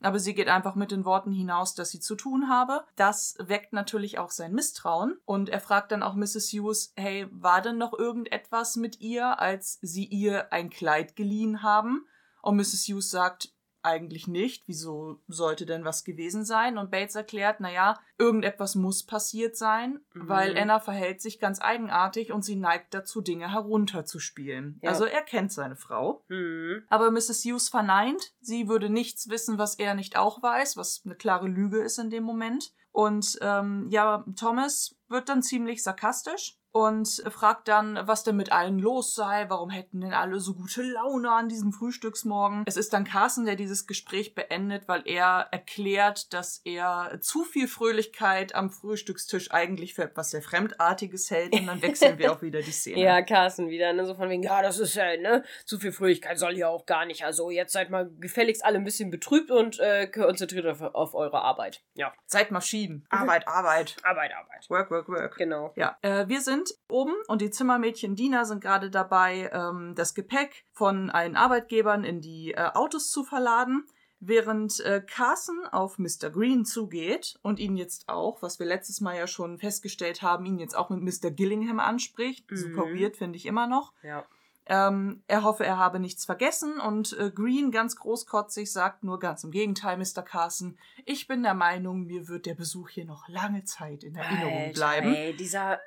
Aber 0.04 0.18
sie 0.18 0.35
geht 0.35 0.49
einfach 0.49 0.75
mit 0.75 0.90
den 0.90 1.04
Worten 1.04 1.32
hinaus, 1.32 1.75
dass 1.75 1.90
sie 1.90 2.00
zu 2.00 2.14
tun 2.14 2.49
habe. 2.49 2.85
Das 2.97 3.37
weckt 3.38 3.73
natürlich 3.73 4.18
auch 4.18 4.30
sein 4.30 4.52
Misstrauen. 4.52 5.18
Und 5.25 5.49
er 5.49 5.61
fragt 5.61 5.92
dann 5.92 6.02
auch 6.02 6.14
Mrs. 6.14 6.52
Hughes, 6.52 6.92
hey, 6.97 7.26
war 7.30 7.62
denn 7.62 7.78
noch 7.78 7.92
irgendetwas 7.99 8.76
mit 8.76 9.00
ihr, 9.00 9.40
als 9.40 9.78
sie 9.82 10.04
ihr 10.04 10.52
ein 10.52 10.71
Kleid 10.71 11.16
geliehen 11.16 11.62
haben? 11.62 12.06
Und 12.42 12.56
Mrs. 12.56 12.87
Hughes 12.88 13.11
sagt, 13.11 13.52
eigentlich 13.82 14.26
nicht. 14.28 14.64
Wieso 14.66 15.20
sollte 15.28 15.66
denn 15.66 15.84
was 15.84 16.04
gewesen 16.04 16.44
sein? 16.44 16.78
Und 16.78 16.90
Bates 16.90 17.14
erklärt, 17.14 17.60
naja, 17.60 17.98
irgendetwas 18.18 18.74
muss 18.74 19.04
passiert 19.04 19.56
sein, 19.56 20.00
Mhm. 20.14 20.28
weil 20.28 20.58
Anna 20.58 20.80
verhält 20.80 21.20
sich 21.20 21.40
ganz 21.40 21.60
eigenartig 21.60 22.32
und 22.32 22.42
sie 22.42 22.56
neigt 22.56 22.94
dazu, 22.94 23.20
Dinge 23.20 23.50
herunterzuspielen. 23.50 24.78
Ja. 24.82 24.90
Also 24.90 25.04
er 25.04 25.22
kennt 25.22 25.52
seine 25.52 25.76
Frau. 25.76 26.24
Mhm. 26.28 26.84
Aber 26.88 27.10
Mrs. 27.10 27.44
Hughes 27.44 27.68
verneint, 27.68 28.32
sie 28.40 28.68
würde 28.68 28.88
nichts 28.90 29.28
wissen, 29.28 29.58
was 29.58 29.74
er 29.78 29.94
nicht 29.94 30.16
auch 30.16 30.42
weiß, 30.42 30.76
was 30.76 31.02
eine 31.04 31.14
klare 31.14 31.48
Lüge 31.48 31.78
ist 31.82 31.98
in 31.98 32.10
dem 32.10 32.24
Moment. 32.24 32.72
Und 32.90 33.38
ähm, 33.40 33.86
ja, 33.90 34.24
Thomas 34.36 34.94
wird 35.08 35.28
dann 35.28 35.42
ziemlich 35.42 35.82
sarkastisch 35.82 36.58
und 36.72 37.22
fragt 37.30 37.68
dann, 37.68 38.00
was 38.04 38.24
denn 38.24 38.36
mit 38.36 38.50
allen 38.50 38.78
los 38.78 39.14
sei, 39.14 39.44
warum 39.48 39.70
hätten 39.70 40.00
denn 40.00 40.14
alle 40.14 40.40
so 40.40 40.54
gute 40.54 40.82
Laune 40.82 41.30
an 41.30 41.48
diesem 41.48 41.72
Frühstücksmorgen. 41.72 42.64
Es 42.66 42.76
ist 42.76 42.92
dann 42.92 43.04
Carson, 43.04 43.44
der 43.44 43.56
dieses 43.56 43.86
Gespräch 43.86 44.34
beendet, 44.34 44.88
weil 44.88 45.02
er 45.04 45.48
erklärt, 45.50 46.32
dass 46.32 46.62
er 46.64 47.18
zu 47.20 47.44
viel 47.44 47.68
Fröhlichkeit 47.68 48.54
am 48.54 48.70
Frühstückstisch 48.70 49.50
eigentlich 49.52 49.94
für 49.94 50.04
etwas 50.04 50.30
sehr 50.30 50.42
Fremdartiges 50.42 51.30
hält 51.30 51.52
und 51.52 51.66
dann 51.66 51.82
wechseln 51.82 52.18
wir 52.18 52.32
auch 52.32 52.42
wieder 52.42 52.62
die 52.62 52.72
Szene. 52.72 53.00
Ja, 53.00 53.20
Carsten 53.22 53.68
wieder, 53.68 53.92
ne? 53.92 54.06
So 54.06 54.14
von 54.14 54.30
wegen, 54.30 54.42
ja, 54.42 54.62
das 54.62 54.78
ist 54.78 54.94
ja, 54.94 55.16
ne? 55.16 55.44
Zu 55.66 55.78
viel 55.78 55.92
Fröhlichkeit 55.92 56.38
soll 56.38 56.54
hier 56.54 56.70
auch 56.70 56.86
gar 56.86 57.04
nicht. 57.04 57.24
Also 57.24 57.50
jetzt 57.50 57.72
seid 57.72 57.90
mal 57.90 58.10
gefälligst 58.18 58.64
alle 58.64 58.78
ein 58.78 58.84
bisschen 58.84 59.10
betrübt 59.10 59.50
und 59.50 59.78
äh, 59.78 60.06
konzentriert 60.06 60.66
auf, 60.66 60.80
auf 60.80 61.14
eure 61.14 61.42
Arbeit. 61.42 61.82
Ja. 61.94 62.12
Seid 62.26 62.50
Maschinen. 62.50 63.06
Arbeit, 63.10 63.46
Arbeit. 63.46 63.96
Arbeit, 64.02 64.32
Arbeit. 64.34 64.70
Work, 64.70 64.90
work, 64.90 65.08
work. 65.08 65.36
Genau. 65.36 65.72
Ja, 65.76 65.98
äh, 66.02 66.26
wir 66.28 66.40
sind 66.40 66.62
oben 66.90 67.14
und 67.28 67.40
die 67.42 67.50
Zimmermädchen 67.50 68.16
Dina 68.16 68.45
sind 68.45 68.61
gerade 68.61 68.90
dabei, 68.90 69.50
ähm, 69.52 69.95
das 69.95 70.14
Gepäck 70.14 70.64
von 70.73 71.11
allen 71.11 71.37
Arbeitgebern 71.37 72.04
in 72.04 72.21
die 72.21 72.52
äh, 72.52 72.71
Autos 72.75 73.11
zu 73.11 73.25
verladen, 73.25 73.85
während 74.21 74.78
äh, 74.81 75.00
Carson 75.04 75.66
auf 75.73 75.99
Mr. 75.99 76.31
Green 76.31 76.64
zugeht 76.64 77.38
und 77.42 77.59
ihn 77.59 77.76
jetzt 77.76 78.09
auch, 78.09 78.40
was 78.40 78.59
wir 78.61 78.66
letztes 78.66 79.00
Mal 79.00 79.16
ja 79.16 79.26
schon 79.26 79.59
festgestellt 79.59 80.23
haben, 80.23 80.45
ihn 80.47 80.59
jetzt 80.59 80.76
auch 80.76 80.90
mit 80.90 81.00
Mr. 81.02 81.31
Gillingham 81.31 81.81
anspricht. 81.81 82.47
Super 82.50 82.87
Mhm. 82.87 82.99
weird, 83.00 83.16
finde 83.16 83.37
ich 83.37 83.47
immer 83.47 83.66
noch. 83.66 83.92
Ja. 84.02 84.25
Ähm, 84.66 85.25
er 85.26 85.42
hoffe, 85.42 85.66
er 85.66 85.76
habe 85.76 85.99
nichts 85.99 86.25
vergessen 86.25 86.78
und 86.78 87.19
äh, 87.19 87.33
Green 87.33 87.73
ganz 87.73 87.97
großkotzig 87.97 88.71
sagt 88.71 89.02
nur 89.02 89.19
ganz 89.19 89.42
im 89.42 89.50
Gegenteil, 89.50 89.97
Mr. 89.99 90.23
Carson, 90.23 90.78
ich 91.04 91.26
bin 91.26 91.42
der 91.42 91.54
Meinung, 91.54 92.04
mir 92.04 92.28
wird 92.28 92.47
der 92.47 92.54
Besuch 92.54 92.90
hier 92.90 93.04
noch 93.04 93.28
lange 93.28 93.64
Zeit 93.64 94.04
in 94.04 94.14
Erinnerung 94.14 94.59
Alter, 94.61 94.73
bleiben. 94.73 95.14
Ey, 95.14 95.37
dieser. 95.37 95.81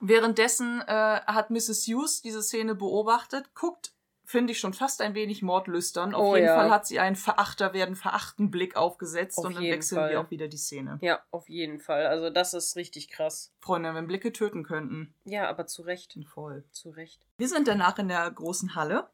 Währenddessen 0.00 0.80
äh, 0.86 1.20
hat 1.26 1.50
Mrs. 1.50 1.86
Hughes 1.86 2.22
diese 2.22 2.42
Szene 2.42 2.74
beobachtet, 2.74 3.54
guckt, 3.54 3.92
finde 4.24 4.52
ich 4.52 4.60
schon 4.60 4.72
fast 4.72 5.02
ein 5.02 5.14
wenig 5.14 5.42
mordlüstern. 5.42 6.14
Auf 6.14 6.28
Oh 6.28 6.36
jeden 6.36 6.46
ja. 6.46 6.54
Fall 6.54 6.70
hat 6.70 6.86
sie 6.86 7.00
einen 7.00 7.16
Verachter 7.16 7.72
werden 7.74 7.96
verachten 7.96 8.50
Blick 8.50 8.76
aufgesetzt 8.76 9.38
Auf 9.38 9.46
und 9.46 9.56
dann 9.56 9.64
wechseln 9.64 9.98
Fall. 9.98 10.10
wir 10.10 10.20
auch 10.20 10.30
wieder 10.30 10.46
die 10.48 10.56
Szene. 10.56 10.98
Ja, 11.02 11.20
auf 11.32 11.48
jeden 11.48 11.80
Fall. 11.80 12.06
Also 12.06 12.30
das 12.30 12.54
ist 12.54 12.76
richtig 12.76 13.10
krass. 13.10 13.52
Freunde, 13.60 13.92
wenn 13.94 14.06
Blicke 14.06 14.32
töten 14.32 14.62
könnten, 14.62 15.14
Ja, 15.24 15.48
aber 15.48 15.66
zu 15.66 15.82
Recht. 15.82 16.16
voll. 16.32 16.64
Zu 16.70 16.90
Recht. 16.90 17.26
Wir 17.38 17.48
sind 17.48 17.66
danach 17.68 17.98
in 17.98 18.08
der 18.08 18.30
großen 18.30 18.74
Halle, 18.76 19.10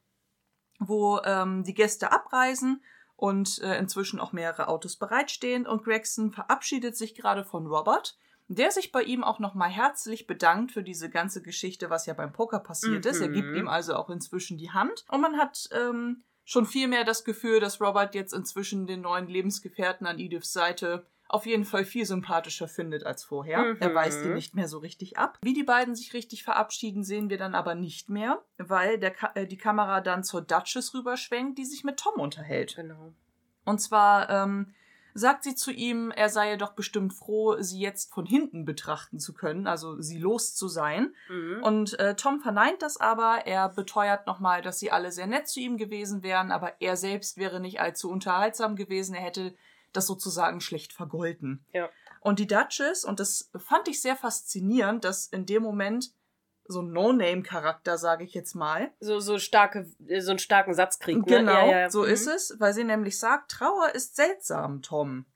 wo 0.78 1.18
ähm, 1.24 1.64
die 1.64 1.74
Gäste 1.74 2.12
abreisen 2.12 2.84
und 3.16 3.58
äh, 3.62 3.78
inzwischen 3.78 4.20
auch 4.20 4.32
mehrere 4.32 4.68
Autos 4.68 4.96
bereitstehen 4.96 5.66
und 5.66 5.82
Gregson 5.82 6.30
verabschiedet 6.30 6.94
sich 6.96 7.14
gerade 7.14 7.42
von 7.44 7.66
Robert, 7.66 8.18
der 8.48 8.70
sich 8.70 8.92
bei 8.92 9.02
ihm 9.02 9.24
auch 9.24 9.38
nochmal 9.38 9.70
herzlich 9.70 10.26
bedankt 10.26 10.72
für 10.72 10.82
diese 10.82 11.10
ganze 11.10 11.42
Geschichte, 11.42 11.90
was 11.90 12.06
ja 12.06 12.14
beim 12.14 12.32
Poker 12.32 12.60
passiert 12.60 13.04
ist. 13.06 13.20
Er 13.20 13.28
gibt 13.28 13.48
Mhm. 13.48 13.56
ihm 13.56 13.68
also 13.68 13.94
auch 13.96 14.10
inzwischen 14.10 14.56
die 14.58 14.70
Hand 14.70 15.04
und 15.08 15.20
man 15.20 15.36
hat 15.38 15.68
ähm, 15.72 16.22
schon 16.44 16.64
viel 16.66 16.86
mehr 16.88 17.04
das 17.04 17.24
Gefühl, 17.24 17.58
dass 17.58 17.80
Robert 17.80 18.14
jetzt 18.14 18.32
inzwischen 18.32 18.86
den 18.86 19.00
neuen 19.00 19.26
Lebensgefährten 19.26 20.06
an 20.06 20.18
Ediths 20.20 20.52
Seite 20.52 21.06
auf 21.28 21.44
jeden 21.44 21.64
Fall 21.64 21.84
viel 21.84 22.06
sympathischer 22.06 22.68
findet 22.68 23.02
als 23.04 23.24
vorher. 23.24 23.58
Mhm. 23.64 23.76
Er 23.80 23.92
weist 23.96 24.24
ihn 24.24 24.34
nicht 24.34 24.54
mehr 24.54 24.68
so 24.68 24.78
richtig 24.78 25.18
ab. 25.18 25.38
Wie 25.42 25.54
die 25.54 25.64
beiden 25.64 25.96
sich 25.96 26.14
richtig 26.14 26.44
verabschieden, 26.44 27.02
sehen 27.02 27.30
wir 27.30 27.36
dann 27.36 27.56
aber 27.56 27.74
nicht 27.74 28.08
mehr, 28.10 28.40
weil 28.58 28.96
der 29.00 29.10
Ka 29.10 29.32
äh, 29.34 29.44
die 29.44 29.56
Kamera 29.56 30.00
dann 30.00 30.22
zur 30.22 30.40
Duchess 30.40 30.94
rüberschwenkt, 30.94 31.58
die 31.58 31.64
sich 31.64 31.82
mit 31.82 31.96
Tom 31.98 32.20
unterhält. 32.20 32.76
Genau. 32.76 33.12
Und 33.64 33.80
zwar 33.80 34.30
ähm, 34.30 34.72
sagt 35.16 35.44
sie 35.44 35.54
zu 35.54 35.70
ihm, 35.70 36.10
er 36.10 36.28
sei 36.28 36.56
doch 36.56 36.72
bestimmt 36.72 37.14
froh, 37.14 37.56
sie 37.60 37.80
jetzt 37.80 38.12
von 38.12 38.26
hinten 38.26 38.64
betrachten 38.64 39.18
zu 39.18 39.32
können, 39.32 39.66
also 39.66 40.00
sie 40.00 40.18
los 40.18 40.54
zu 40.54 40.68
sein. 40.68 41.14
Mhm. 41.28 41.62
Und 41.62 41.98
äh, 41.98 42.14
Tom 42.14 42.40
verneint 42.40 42.82
das 42.82 42.98
aber. 42.98 43.46
Er 43.46 43.70
beteuert 43.70 44.26
nochmal, 44.26 44.62
dass 44.62 44.78
sie 44.78 44.90
alle 44.90 45.12
sehr 45.12 45.26
nett 45.26 45.48
zu 45.48 45.60
ihm 45.60 45.78
gewesen 45.78 46.22
wären, 46.22 46.52
aber 46.52 46.80
er 46.80 46.96
selbst 46.96 47.38
wäre 47.38 47.60
nicht 47.60 47.80
allzu 47.80 48.10
unterhaltsam 48.10 48.76
gewesen. 48.76 49.14
Er 49.14 49.22
hätte 49.22 49.54
das 49.92 50.06
sozusagen 50.06 50.60
schlecht 50.60 50.92
vergolten. 50.92 51.64
Ja. 51.72 51.88
Und 52.20 52.38
die 52.38 52.46
Duchess, 52.46 53.04
und 53.04 53.18
das 53.18 53.50
fand 53.56 53.88
ich 53.88 54.02
sehr 54.02 54.16
faszinierend, 54.16 55.04
dass 55.04 55.26
in 55.26 55.46
dem 55.46 55.62
Moment 55.62 56.12
so 56.68 56.82
ein 56.82 56.92
No-Name-Charakter, 56.92 57.98
sage 57.98 58.24
ich 58.24 58.34
jetzt 58.34 58.54
mal, 58.54 58.90
so, 59.00 59.20
so 59.20 59.38
starke, 59.38 59.90
äh, 60.06 60.20
so 60.20 60.30
einen 60.30 60.38
starken 60.38 60.74
Satz 60.74 60.98
kriegt. 60.98 61.26
Ne? 61.26 61.38
Genau, 61.38 61.70
ja, 61.70 61.80
ja. 61.80 61.90
so 61.90 62.02
Mhm. 62.02 62.08
ist 62.10 62.26
es, 62.26 62.56
weil 62.58 62.72
sie 62.72 62.84
nämlich 62.84 63.18
sagt, 63.18 63.50
Trauer 63.50 63.94
ist 63.94 64.16
seltsam, 64.16 64.82
Tom. 64.82 65.26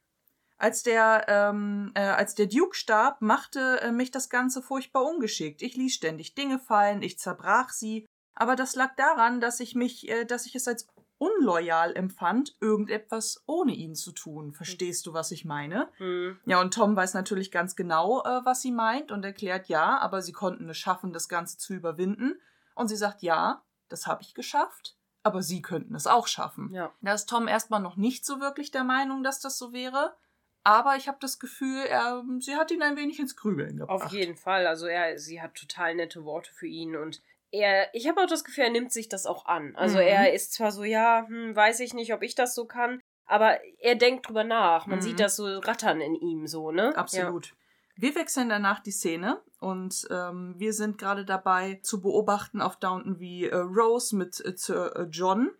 Als 0.58 0.82
der, 0.82 1.24
ähm, 1.28 1.90
äh, 1.94 2.00
als 2.00 2.34
der 2.34 2.46
Duke 2.46 2.76
starb, 2.76 3.22
machte 3.22 3.80
äh, 3.80 3.92
mich 3.92 4.10
das 4.10 4.28
Ganze 4.28 4.60
furchtbar 4.60 5.04
ungeschickt. 5.04 5.62
Ich 5.62 5.74
ließ 5.76 5.94
ständig 5.94 6.34
Dinge 6.34 6.58
fallen, 6.58 7.02
ich 7.02 7.18
zerbrach 7.18 7.70
sie, 7.70 8.06
aber 8.34 8.56
das 8.56 8.74
lag 8.74 8.94
daran, 8.96 9.40
dass 9.40 9.60
ich 9.60 9.74
mich, 9.74 10.08
äh, 10.10 10.24
dass 10.26 10.44
ich 10.46 10.54
es 10.54 10.68
als 10.68 10.86
unloyal 11.20 11.94
empfand, 11.94 12.56
irgendetwas 12.60 13.42
ohne 13.46 13.72
ihn 13.72 13.94
zu 13.94 14.12
tun. 14.12 14.52
Verstehst 14.52 15.04
du, 15.06 15.12
was 15.12 15.30
ich 15.30 15.44
meine? 15.44 15.88
Mhm. 15.98 16.38
Ja, 16.46 16.60
und 16.60 16.72
Tom 16.72 16.96
weiß 16.96 17.12
natürlich 17.12 17.50
ganz 17.50 17.76
genau, 17.76 18.22
äh, 18.24 18.44
was 18.44 18.62
sie 18.62 18.72
meint 18.72 19.12
und 19.12 19.24
erklärt 19.24 19.68
ja, 19.68 19.98
aber 19.98 20.22
sie 20.22 20.32
konnten 20.32 20.68
es 20.70 20.78
schaffen, 20.78 21.12
das 21.12 21.28
Ganze 21.28 21.58
zu 21.58 21.74
überwinden. 21.74 22.40
Und 22.74 22.88
sie 22.88 22.96
sagt, 22.96 23.22
ja, 23.22 23.62
das 23.90 24.06
habe 24.06 24.22
ich 24.22 24.34
geschafft, 24.34 24.96
aber 25.22 25.42
sie 25.42 25.60
könnten 25.60 25.94
es 25.94 26.06
auch 26.06 26.26
schaffen. 26.26 26.72
Ja. 26.72 26.90
Da 27.02 27.12
ist 27.12 27.28
Tom 27.28 27.48
erstmal 27.48 27.80
noch 27.80 27.96
nicht 27.96 28.24
so 28.24 28.40
wirklich 28.40 28.70
der 28.70 28.84
Meinung, 28.84 29.22
dass 29.22 29.40
das 29.40 29.58
so 29.58 29.74
wäre. 29.74 30.16
Aber 30.62 30.96
ich 30.96 31.06
habe 31.06 31.18
das 31.20 31.38
Gefühl, 31.38 31.84
er, 31.86 32.24
sie 32.38 32.56
hat 32.56 32.70
ihn 32.70 32.82
ein 32.82 32.96
wenig 32.96 33.18
ins 33.20 33.36
Grübeln 33.36 33.76
gebracht. 33.76 34.06
Auf 34.06 34.12
jeden 34.12 34.36
Fall. 34.36 34.66
Also 34.66 34.86
er, 34.86 35.18
sie 35.18 35.42
hat 35.42 35.54
total 35.54 35.94
nette 35.94 36.24
Worte 36.24 36.50
für 36.52 36.66
ihn 36.66 36.96
und 36.96 37.22
er, 37.50 37.92
ich 37.94 38.08
habe 38.08 38.20
auch 38.22 38.26
das 38.26 38.44
Gefühl, 38.44 38.64
er 38.64 38.70
nimmt 38.70 38.92
sich 38.92 39.08
das 39.08 39.26
auch 39.26 39.46
an. 39.46 39.74
Also 39.76 39.96
Mhm. 39.98 40.04
er 40.04 40.32
ist 40.32 40.52
zwar 40.52 40.72
so, 40.72 40.84
ja, 40.84 41.26
hm, 41.26 41.54
weiß 41.54 41.80
ich 41.80 41.94
nicht, 41.94 42.12
ob 42.14 42.22
ich 42.22 42.34
das 42.34 42.54
so 42.54 42.66
kann, 42.66 43.00
aber 43.26 43.58
er 43.78 43.94
denkt 43.96 44.28
drüber 44.28 44.44
nach. 44.44 44.86
Man 44.86 44.98
Mhm. 44.98 45.02
sieht 45.02 45.20
das 45.20 45.36
so 45.36 45.44
rattern 45.58 46.00
in 46.00 46.14
ihm 46.14 46.46
so, 46.46 46.70
ne? 46.70 46.96
Absolut. 46.96 47.54
Wir 47.96 48.14
wechseln 48.14 48.48
danach 48.48 48.80
die 48.80 48.92
Szene 48.92 49.42
und 49.58 50.06
ähm, 50.10 50.54
wir 50.56 50.72
sind 50.72 50.96
gerade 50.96 51.24
dabei 51.26 51.80
zu 51.82 52.00
beobachten 52.00 52.62
auf 52.62 52.76
Downton, 52.76 53.18
wie 53.20 53.44
äh, 53.46 53.54
Rose 53.56 54.16
mit 54.16 54.40
äh, 54.44 54.56
Sir 54.56 54.96
äh, 54.96 55.02
John 55.10 55.50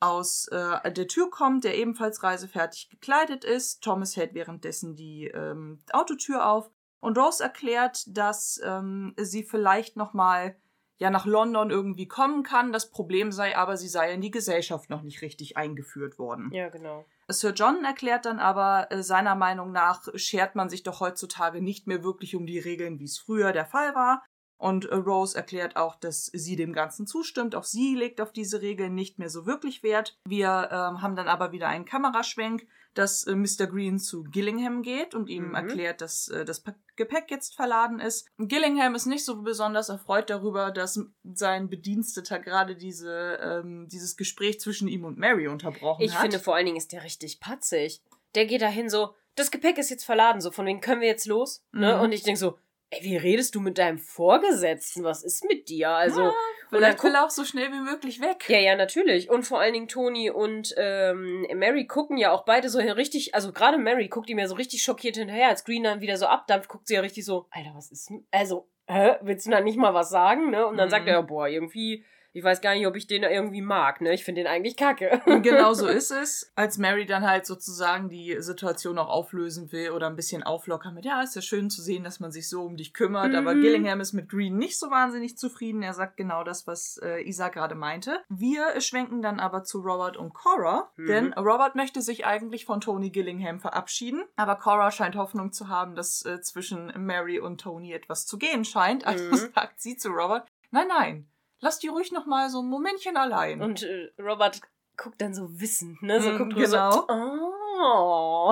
aus 0.00 0.48
äh, 0.48 0.90
der 0.90 1.06
Tür 1.06 1.28
kommt, 1.30 1.64
der 1.64 1.76
ebenfalls 1.76 2.22
reisefertig 2.22 2.88
gekleidet 2.88 3.44
ist. 3.44 3.82
Thomas 3.82 4.16
hält 4.16 4.32
währenddessen 4.34 4.96
die 4.96 5.26
ähm, 5.28 5.80
Autotür 5.92 6.46
auf 6.48 6.70
und 7.00 7.18
Rose 7.18 7.42
erklärt, 7.42 8.04
dass 8.08 8.60
ähm, 8.64 9.14
sie 9.18 9.42
vielleicht 9.44 9.96
noch 9.96 10.12
mal 10.14 10.56
ja 11.02 11.10
nach 11.10 11.26
London 11.26 11.70
irgendwie 11.70 12.06
kommen 12.06 12.44
kann. 12.44 12.72
Das 12.72 12.90
Problem 12.90 13.32
sei 13.32 13.56
aber, 13.56 13.76
sie 13.76 13.88
sei 13.88 14.12
in 14.12 14.20
die 14.20 14.30
Gesellschaft 14.30 14.88
noch 14.88 15.02
nicht 15.02 15.20
richtig 15.20 15.56
eingeführt 15.56 16.16
worden. 16.16 16.50
Ja, 16.52 16.68
genau. 16.68 17.04
Sir 17.28 17.50
John 17.50 17.84
erklärt 17.84 18.24
dann 18.24 18.38
aber, 18.38 18.86
äh, 18.90 19.02
seiner 19.02 19.34
Meinung 19.34 19.72
nach 19.72 20.06
schert 20.14 20.54
man 20.54 20.70
sich 20.70 20.84
doch 20.84 21.00
heutzutage 21.00 21.60
nicht 21.60 21.88
mehr 21.88 22.04
wirklich 22.04 22.36
um 22.36 22.46
die 22.46 22.60
Regeln, 22.60 23.00
wie 23.00 23.04
es 23.04 23.18
früher 23.18 23.52
der 23.52 23.66
Fall 23.66 23.96
war. 23.96 24.24
Und 24.58 24.84
äh, 24.84 24.94
Rose 24.94 25.36
erklärt 25.36 25.74
auch, 25.74 25.96
dass 25.96 26.26
sie 26.26 26.54
dem 26.54 26.72
Ganzen 26.72 27.08
zustimmt. 27.08 27.56
Auch 27.56 27.64
sie 27.64 27.96
legt 27.96 28.20
auf 28.20 28.32
diese 28.32 28.62
Regeln 28.62 28.94
nicht 28.94 29.18
mehr 29.18 29.28
so 29.28 29.44
wirklich 29.44 29.82
Wert. 29.82 30.16
Wir 30.24 30.68
ähm, 30.70 31.02
haben 31.02 31.16
dann 31.16 31.26
aber 31.26 31.50
wieder 31.50 31.66
einen 31.66 31.84
Kameraschwenk, 31.84 32.64
dass 32.94 33.24
äh, 33.26 33.34
Mr. 33.34 33.66
Green 33.66 33.98
zu 33.98 34.22
Gillingham 34.24 34.82
geht 34.82 35.14
und 35.14 35.28
ihm 35.28 35.48
Mhm. 35.48 35.54
erklärt, 35.54 36.00
dass 36.00 36.28
äh, 36.28 36.44
das 36.44 36.60
Pa- 36.60 36.74
Gepäck 36.96 37.30
jetzt 37.30 37.54
verladen 37.54 38.00
ist. 38.00 38.26
Gillingham 38.38 38.94
ist 38.94 39.06
nicht 39.06 39.24
so 39.24 39.42
besonders 39.42 39.88
erfreut 39.88 40.28
darüber, 40.28 40.70
dass 40.70 41.00
sein 41.32 41.70
Bediensteter 41.70 42.38
gerade 42.38 42.76
diese, 42.76 43.38
ähm, 43.42 43.88
dieses 43.88 44.16
Gespräch 44.16 44.60
zwischen 44.60 44.88
ihm 44.88 45.04
und 45.04 45.16
Mary 45.18 45.48
unterbrochen 45.48 46.02
Ich 46.02 46.14
hat. 46.14 46.20
finde, 46.22 46.38
vor 46.38 46.54
allen 46.54 46.66
Dingen 46.66 46.76
ist 46.76 46.92
der 46.92 47.02
richtig 47.04 47.40
patzig. 47.40 48.02
Der 48.34 48.44
geht 48.46 48.60
dahin 48.62 48.88
so, 48.90 49.14
das 49.36 49.50
Gepäck 49.50 49.78
ist 49.78 49.88
jetzt 49.90 50.04
verladen, 50.04 50.40
so 50.42 50.50
von 50.50 50.66
wegen 50.66 50.80
können 50.82 51.00
wir 51.00 51.08
jetzt 51.08 51.26
los? 51.26 51.64
Ne? 51.72 51.94
Mhm. 51.96 52.00
Und 52.02 52.12
ich 52.12 52.22
denke 52.22 52.38
so, 52.38 52.58
ey, 52.92 53.02
wie 53.02 53.16
redest 53.16 53.54
du 53.54 53.60
mit 53.60 53.78
deinem 53.78 53.98
Vorgesetzten? 53.98 55.02
Was 55.04 55.22
ist 55.24 55.44
mit 55.44 55.68
dir? 55.68 55.90
Also, 55.90 56.32
und 56.70 56.80
dann 56.80 57.02
will 57.02 57.16
auch 57.16 57.30
so 57.30 57.44
schnell 57.44 57.72
wie 57.72 57.80
möglich 57.80 58.20
weg. 58.20 58.48
ja, 58.48 58.58
ja, 58.58 58.76
natürlich. 58.76 59.30
Und 59.30 59.42
vor 59.44 59.60
allen 59.60 59.72
Dingen 59.74 59.88
Toni 59.88 60.30
und 60.30 60.74
ähm, 60.76 61.46
Mary 61.54 61.86
gucken 61.86 62.16
ja 62.18 62.30
auch 62.32 62.44
beide 62.44 62.68
so 62.68 62.78
richtig, 62.78 63.34
also 63.34 63.52
gerade 63.52 63.78
Mary 63.78 64.08
guckt 64.08 64.30
ihm 64.30 64.38
ja 64.38 64.46
so 64.46 64.54
richtig 64.54 64.82
schockiert 64.82 65.16
hinterher, 65.16 65.48
als 65.48 65.64
Green 65.64 65.82
dann 65.84 66.00
wieder 66.00 66.16
so 66.16 66.26
abdampft, 66.26 66.68
guckt 66.68 66.86
sie 66.86 66.94
ja 66.94 67.00
richtig 67.00 67.24
so, 67.24 67.46
Alter, 67.50 67.72
was 67.74 67.90
ist, 67.90 68.08
denn- 68.10 68.26
also, 68.30 68.68
hä, 68.86 69.16
willst 69.22 69.46
du 69.46 69.50
da 69.50 69.60
nicht 69.60 69.76
mal 69.78 69.94
was 69.94 70.10
sagen, 70.10 70.50
ne? 70.50 70.66
Und 70.66 70.76
dann 70.76 70.88
Mhm. 70.88 70.90
sagt 70.90 71.08
er, 71.08 71.22
boah, 71.22 71.48
irgendwie, 71.48 72.04
ich 72.32 72.42
weiß 72.42 72.60
gar 72.60 72.74
nicht, 72.74 72.86
ob 72.86 72.96
ich 72.96 73.06
den 73.06 73.22
irgendwie 73.22 73.60
mag, 73.62 74.00
ne? 74.00 74.12
Ich 74.14 74.24
finde 74.24 74.42
den 74.42 74.48
eigentlich 74.50 74.76
kacke. 74.76 75.20
Und 75.26 75.42
genau 75.42 75.72
so 75.74 75.86
ist 75.86 76.10
es, 76.10 76.50
als 76.54 76.78
Mary 76.78 77.06
dann 77.06 77.26
halt 77.28 77.46
sozusagen 77.46 78.08
die 78.08 78.36
Situation 78.40 78.98
auch 78.98 79.08
auflösen 79.08 79.70
will 79.72 79.90
oder 79.90 80.06
ein 80.06 80.16
bisschen 80.16 80.42
auflockern 80.42 80.94
mit, 80.94 81.04
ja, 81.04 81.22
ist 81.22 81.36
ja 81.36 81.42
schön 81.42 81.68
zu 81.70 81.82
sehen, 81.82 82.04
dass 82.04 82.20
man 82.20 82.32
sich 82.32 82.48
so 82.48 82.62
um 82.64 82.76
dich 82.76 82.94
kümmert, 82.94 83.34
aber 83.34 83.54
Mhm. 83.54 83.60
Gillingham 83.60 84.00
ist 84.00 84.12
mit 84.12 84.28
Green 84.28 84.56
nicht 84.56 84.78
so 84.78 84.90
wahnsinnig 84.90 85.36
zufrieden. 85.36 85.82
Er 85.82 85.94
sagt 85.94 86.16
genau 86.16 86.42
das, 86.44 86.66
was 86.66 86.98
äh, 87.02 87.20
Isa 87.22 87.48
gerade 87.48 87.74
meinte. 87.74 88.20
Wir 88.28 88.80
schwenken 88.80 89.22
dann 89.22 89.38
aber 89.40 89.62
zu 89.64 89.80
Robert 89.80 90.16
und 90.16 90.32
Cora, 90.32 90.90
Mhm. 90.96 91.06
denn 91.06 91.32
Robert 91.34 91.74
möchte 91.74 92.00
sich 92.02 92.24
eigentlich 92.26 92.64
von 92.64 92.80
Tony 92.80 93.10
Gillingham 93.10 93.60
verabschieden, 93.60 94.24
aber 94.36 94.56
Cora 94.56 94.90
scheint 94.90 95.16
Hoffnung 95.16 95.52
zu 95.52 95.68
haben, 95.68 95.94
dass 95.94 96.24
äh, 96.24 96.40
zwischen 96.40 96.92
Mary 96.96 97.40
und 97.40 97.60
Tony 97.60 97.92
etwas 97.92 98.26
zu 98.26 98.38
gehen 98.38 98.64
scheint. 98.64 99.06
Also 99.06 99.24
Mhm. 99.24 99.50
sagt 99.54 99.80
sie 99.80 99.96
zu 99.96 100.08
Robert, 100.10 100.46
nein, 100.70 100.88
nein, 100.88 101.28
lass 101.62 101.78
die 101.78 101.88
ruhig 101.88 102.12
noch 102.12 102.26
mal 102.26 102.50
so 102.50 102.60
ein 102.60 102.68
Momentchen 102.68 103.16
allein. 103.16 103.62
Und 103.62 103.82
äh, 103.84 104.10
Robert 104.20 104.60
guckt 104.98 105.20
dann 105.22 105.32
so 105.34 105.48
wissend, 105.58 106.02
ne? 106.02 106.20
So 106.20 106.32
Mm, 106.32 106.36
guckt 106.36 106.54
genau. 106.54 106.90
so, 106.92 107.06
oh, 107.08 107.52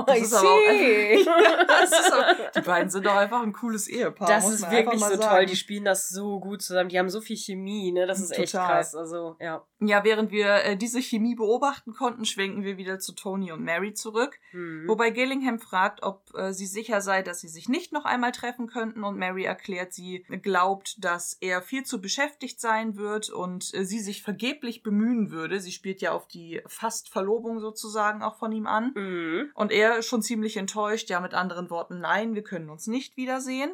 Das 0.06 0.18
I 0.18 0.20
ist 0.20 0.34
auch 0.34 0.42
see. 0.42 1.24
Ja, 1.24 1.64
das 1.64 1.90
ist 1.90 2.12
auch, 2.12 2.50
die 2.56 2.60
beiden 2.60 2.90
sind 2.90 3.06
doch 3.06 3.14
einfach 3.14 3.42
ein 3.42 3.52
cooles 3.52 3.88
Ehepaar. 3.88 4.28
Das 4.28 4.48
ist 4.48 4.70
wirklich 4.70 5.00
so 5.00 5.06
mal 5.06 5.16
toll. 5.16 5.22
sagen. 5.22 5.46
Die 5.46 5.56
spielen 5.56 5.84
das 5.84 6.08
so 6.08 6.40
gut 6.40 6.62
zusammen. 6.62 6.88
Die 6.88 6.98
haben 6.98 7.10
so 7.10 7.20
viel 7.20 7.36
Chemie, 7.36 7.92
ne? 7.92 8.06
Das 8.06 8.20
ist 8.20 8.30
echt 8.32 8.52
Total. 8.52 8.68
krass. 8.68 8.94
Also, 8.94 9.36
ja. 9.40 9.64
Ja, 9.80 10.04
während 10.04 10.30
wir 10.30 10.64
äh, 10.64 10.76
diese 10.76 11.00
Chemie 11.00 11.34
beobachten 11.34 11.92
konnten, 11.92 12.24
schwenken 12.24 12.64
wir 12.64 12.76
wieder 12.76 12.98
zu 12.98 13.14
Tony 13.14 13.52
und 13.52 13.62
Mary 13.62 13.94
zurück. 13.94 14.38
Hm. 14.50 14.84
Wobei 14.86 15.10
Gillingham 15.10 15.58
fragt, 15.58 16.02
ob 16.02 16.30
äh, 16.34 16.52
sie 16.52 16.66
sicher 16.66 17.00
sei, 17.00 17.22
dass 17.22 17.40
sie 17.40 17.48
sich 17.48 17.68
nicht 17.68 17.92
noch 17.92 18.04
einmal 18.04 18.32
treffen 18.32 18.66
könnten. 18.66 19.04
Und 19.04 19.18
Mary 19.18 19.44
erklärt, 19.44 19.92
sie 19.92 20.24
glaubt, 20.42 21.02
dass 21.04 21.36
er 21.40 21.62
viel 21.62 21.84
zu 21.84 22.00
beschäftigt 22.00 22.60
sein 22.60 22.96
wird 22.96 23.30
und 23.30 23.72
äh, 23.74 23.84
sie 23.84 24.00
sich 24.00 24.22
vergeblich 24.22 24.82
bemühen 24.82 25.30
würde. 25.30 25.60
Sie 25.60 25.72
spielt 25.72 26.02
ja 26.02 26.12
auf 26.12 26.28
die 26.28 26.60
fast 26.66 27.08
Verlobung 27.08 27.60
sozusagen 27.60 28.22
auch 28.22 28.36
von 28.36 28.52
ihm 28.52 28.66
an. 28.66 28.92
Mhm. 28.94 29.19
Und 29.54 29.72
er 29.72 29.98
ist 29.98 30.06
schon 30.06 30.22
ziemlich 30.22 30.56
enttäuscht, 30.56 31.10
ja 31.10 31.20
mit 31.20 31.34
anderen 31.34 31.70
Worten, 31.70 32.00
nein, 32.00 32.34
wir 32.34 32.42
können 32.42 32.70
uns 32.70 32.86
nicht 32.86 33.16
wiedersehen. 33.16 33.72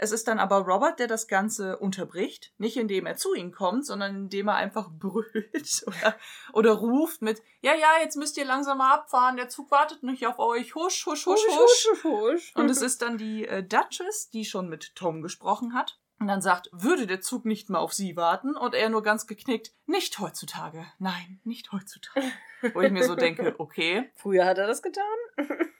Es 0.00 0.12
ist 0.12 0.28
dann 0.28 0.38
aber 0.38 0.58
Robert, 0.58 1.00
der 1.00 1.08
das 1.08 1.26
Ganze 1.26 1.76
unterbricht. 1.76 2.52
Nicht 2.56 2.76
indem 2.76 3.04
er 3.04 3.16
zu 3.16 3.34
ihnen 3.34 3.50
kommt, 3.50 3.84
sondern 3.84 4.14
indem 4.14 4.48
er 4.48 4.54
einfach 4.54 4.88
brüllt 4.98 5.84
oder, 5.86 6.16
oder 6.52 6.72
ruft 6.72 7.20
mit, 7.20 7.42
ja, 7.60 7.74
ja, 7.74 8.00
jetzt 8.00 8.16
müsst 8.16 8.36
ihr 8.36 8.44
langsam 8.44 8.78
mal 8.78 8.94
abfahren, 8.94 9.36
der 9.36 9.48
Zug 9.48 9.70
wartet 9.70 10.04
nicht 10.04 10.26
auf 10.26 10.38
euch, 10.38 10.74
husch, 10.74 11.04
husch, 11.04 11.26
husch, 11.26 11.40
husch. 11.46 11.88
husch, 11.90 12.04
husch. 12.04 12.52
Und 12.54 12.70
es 12.70 12.80
ist 12.80 13.02
dann 13.02 13.18
die 13.18 13.46
äh, 13.46 13.62
Duchess, 13.64 14.30
die 14.30 14.44
schon 14.44 14.68
mit 14.68 14.94
Tom 14.94 15.20
gesprochen 15.20 15.74
hat. 15.74 15.98
Und 16.20 16.26
dann 16.28 16.40
sagt, 16.42 16.68
würde 16.72 17.06
der 17.06 17.20
Zug 17.20 17.44
nicht 17.44 17.70
mal 17.70 17.78
auf 17.78 17.92
sie 17.92 18.16
warten? 18.16 18.56
Und 18.56 18.74
er 18.74 18.88
nur 18.88 19.02
ganz 19.04 19.26
geknickt, 19.26 19.72
nicht 19.86 20.18
heutzutage. 20.18 20.84
Nein, 20.98 21.40
nicht 21.44 21.70
heutzutage. 21.72 22.26
Wo 22.74 22.80
ich 22.80 22.90
mir 22.90 23.04
so 23.04 23.14
denke, 23.14 23.54
okay. 23.58 24.10
Früher 24.16 24.44
hat 24.44 24.58
er 24.58 24.66
das 24.66 24.82
getan. 24.82 25.04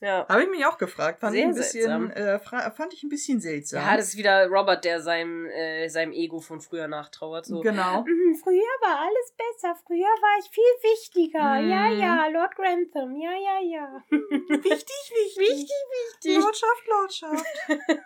ja. 0.00 0.26
Habe 0.28 0.42
ich 0.42 0.50
mich 0.50 0.66
auch 0.66 0.78
gefragt. 0.78 1.20
Fand, 1.20 1.36
ich 1.36 1.42
Sehr 1.42 1.48
ein, 1.48 1.54
bisschen, 1.54 2.10
seltsam. 2.12 2.60
äh, 2.60 2.70
fand 2.72 2.92
ich 2.92 3.04
ein 3.04 3.08
bisschen 3.08 3.40
seltsam. 3.40 3.82
Ja, 3.82 3.96
das 3.96 4.08
ist 4.08 4.16
wieder 4.16 4.48
Robert, 4.48 4.84
der 4.84 5.00
seinem, 5.00 5.46
äh, 5.46 5.88
seinem 5.88 6.12
Ego 6.12 6.40
von 6.40 6.60
früher 6.60 6.88
nachtrauert. 6.88 7.46
So. 7.46 7.60
Genau. 7.60 8.02
"Mhm, 8.06 8.34
Früher 8.42 8.74
war 8.82 8.98
alles 8.98 9.32
besser. 9.36 9.76
Früher 9.86 10.00
war 10.00 10.38
ich 10.40 10.50
viel 10.50 10.90
wichtiger. 10.92 11.38
Ja, 11.60 11.88
Mhm. 11.90 12.00
ja, 12.00 12.26
Lord 12.32 12.56
Grantham. 12.56 13.14
Ja, 13.14 13.30
ja, 13.30 13.60
ja. 13.62 14.02
Wichtig, 14.10 15.12
wichtig. 15.14 15.38
Wichtig, 15.38 15.70
wichtig. 15.70 16.38
Lordschaft, 16.42 16.86
Lordschaft. 16.88 17.46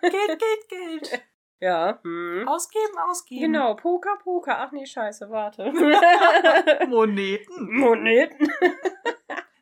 Geld, 0.02 0.38
Geld, 0.38 0.68
Geld. 0.68 1.22
Ja. 1.60 1.98
Hm. 2.02 2.46
Ausgeben, 2.46 2.98
ausgeben. 3.08 3.40
Genau, 3.52 3.74
Poker, 3.74 4.16
Poker. 4.22 4.58
Ach 4.58 4.72
nee, 4.72 4.86
scheiße, 4.86 5.28
warte. 5.30 5.72
Moneten. 6.88 7.78
Moneten. 7.78 8.48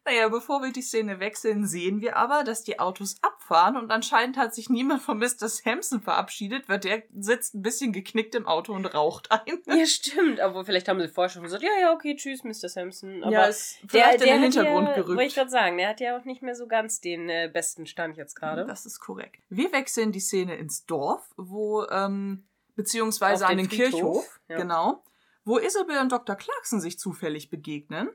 Naja, 0.06 0.28
bevor 0.28 0.62
wir 0.62 0.72
die 0.72 0.82
Szene 0.82 1.18
wechseln, 1.18 1.66
sehen 1.66 2.00
wir 2.00 2.16
aber, 2.16 2.44
dass 2.44 2.62
die 2.62 2.78
Autos 2.78 3.16
abfahren 3.22 3.76
und 3.76 3.90
anscheinend 3.90 4.36
hat 4.36 4.54
sich 4.54 4.70
niemand 4.70 5.02
von 5.02 5.18
Mr. 5.18 5.48
Sampson 5.48 6.00
verabschiedet, 6.00 6.68
weil 6.68 6.78
der 6.78 7.02
sitzt 7.18 7.56
ein 7.56 7.62
bisschen 7.62 7.92
geknickt 7.92 8.36
im 8.36 8.46
Auto 8.46 8.72
und 8.72 8.86
raucht 8.86 9.32
ein. 9.32 9.60
Ja, 9.66 9.84
stimmt. 9.84 10.38
Aber 10.38 10.64
vielleicht 10.64 10.86
haben 10.86 11.00
sie 11.00 11.08
vorher 11.08 11.28
schon 11.28 11.42
gesagt, 11.42 11.64
ja, 11.64 11.70
ja, 11.80 11.92
okay, 11.92 12.14
tschüss, 12.14 12.44
Mr. 12.44 12.68
Sampson. 12.68 13.24
Aber 13.24 13.32
ja, 13.32 13.44
ist 13.46 13.78
vielleicht 13.88 14.20
in 14.20 14.28
den 14.28 14.42
Hintergrund 14.42 14.88
ja, 14.88 14.96
Wollte 14.96 15.00
ich 15.00 15.06
gerückt. 15.06 15.34
gerade 15.34 15.50
sagen, 15.50 15.76
der 15.76 15.88
hat 15.88 16.00
ja 16.00 16.16
auch 16.16 16.24
nicht 16.24 16.40
mehr 16.40 16.54
so 16.54 16.68
ganz 16.68 17.00
den 17.00 17.28
äh, 17.28 17.50
besten 17.52 17.86
Stand 17.86 18.16
jetzt 18.16 18.36
gerade. 18.36 18.64
Das 18.64 18.86
ist 18.86 19.00
korrekt. 19.00 19.42
Wir 19.48 19.72
wechseln 19.72 20.12
die 20.12 20.20
Szene 20.20 20.54
ins 20.54 20.86
Dorf, 20.86 21.28
wo, 21.36 21.84
ähm, 21.90 22.46
beziehungsweise 22.76 23.44
Auf 23.44 23.50
an 23.50 23.56
den 23.56 23.68
den 23.68 23.76
Kirchhof, 23.76 24.38
ja. 24.48 24.58
genau, 24.58 25.02
wo 25.44 25.58
Isabel 25.58 25.98
und 25.98 26.12
Dr. 26.12 26.36
Clarkson 26.36 26.80
sich 26.80 26.96
zufällig 26.96 27.50
begegnen. 27.50 28.08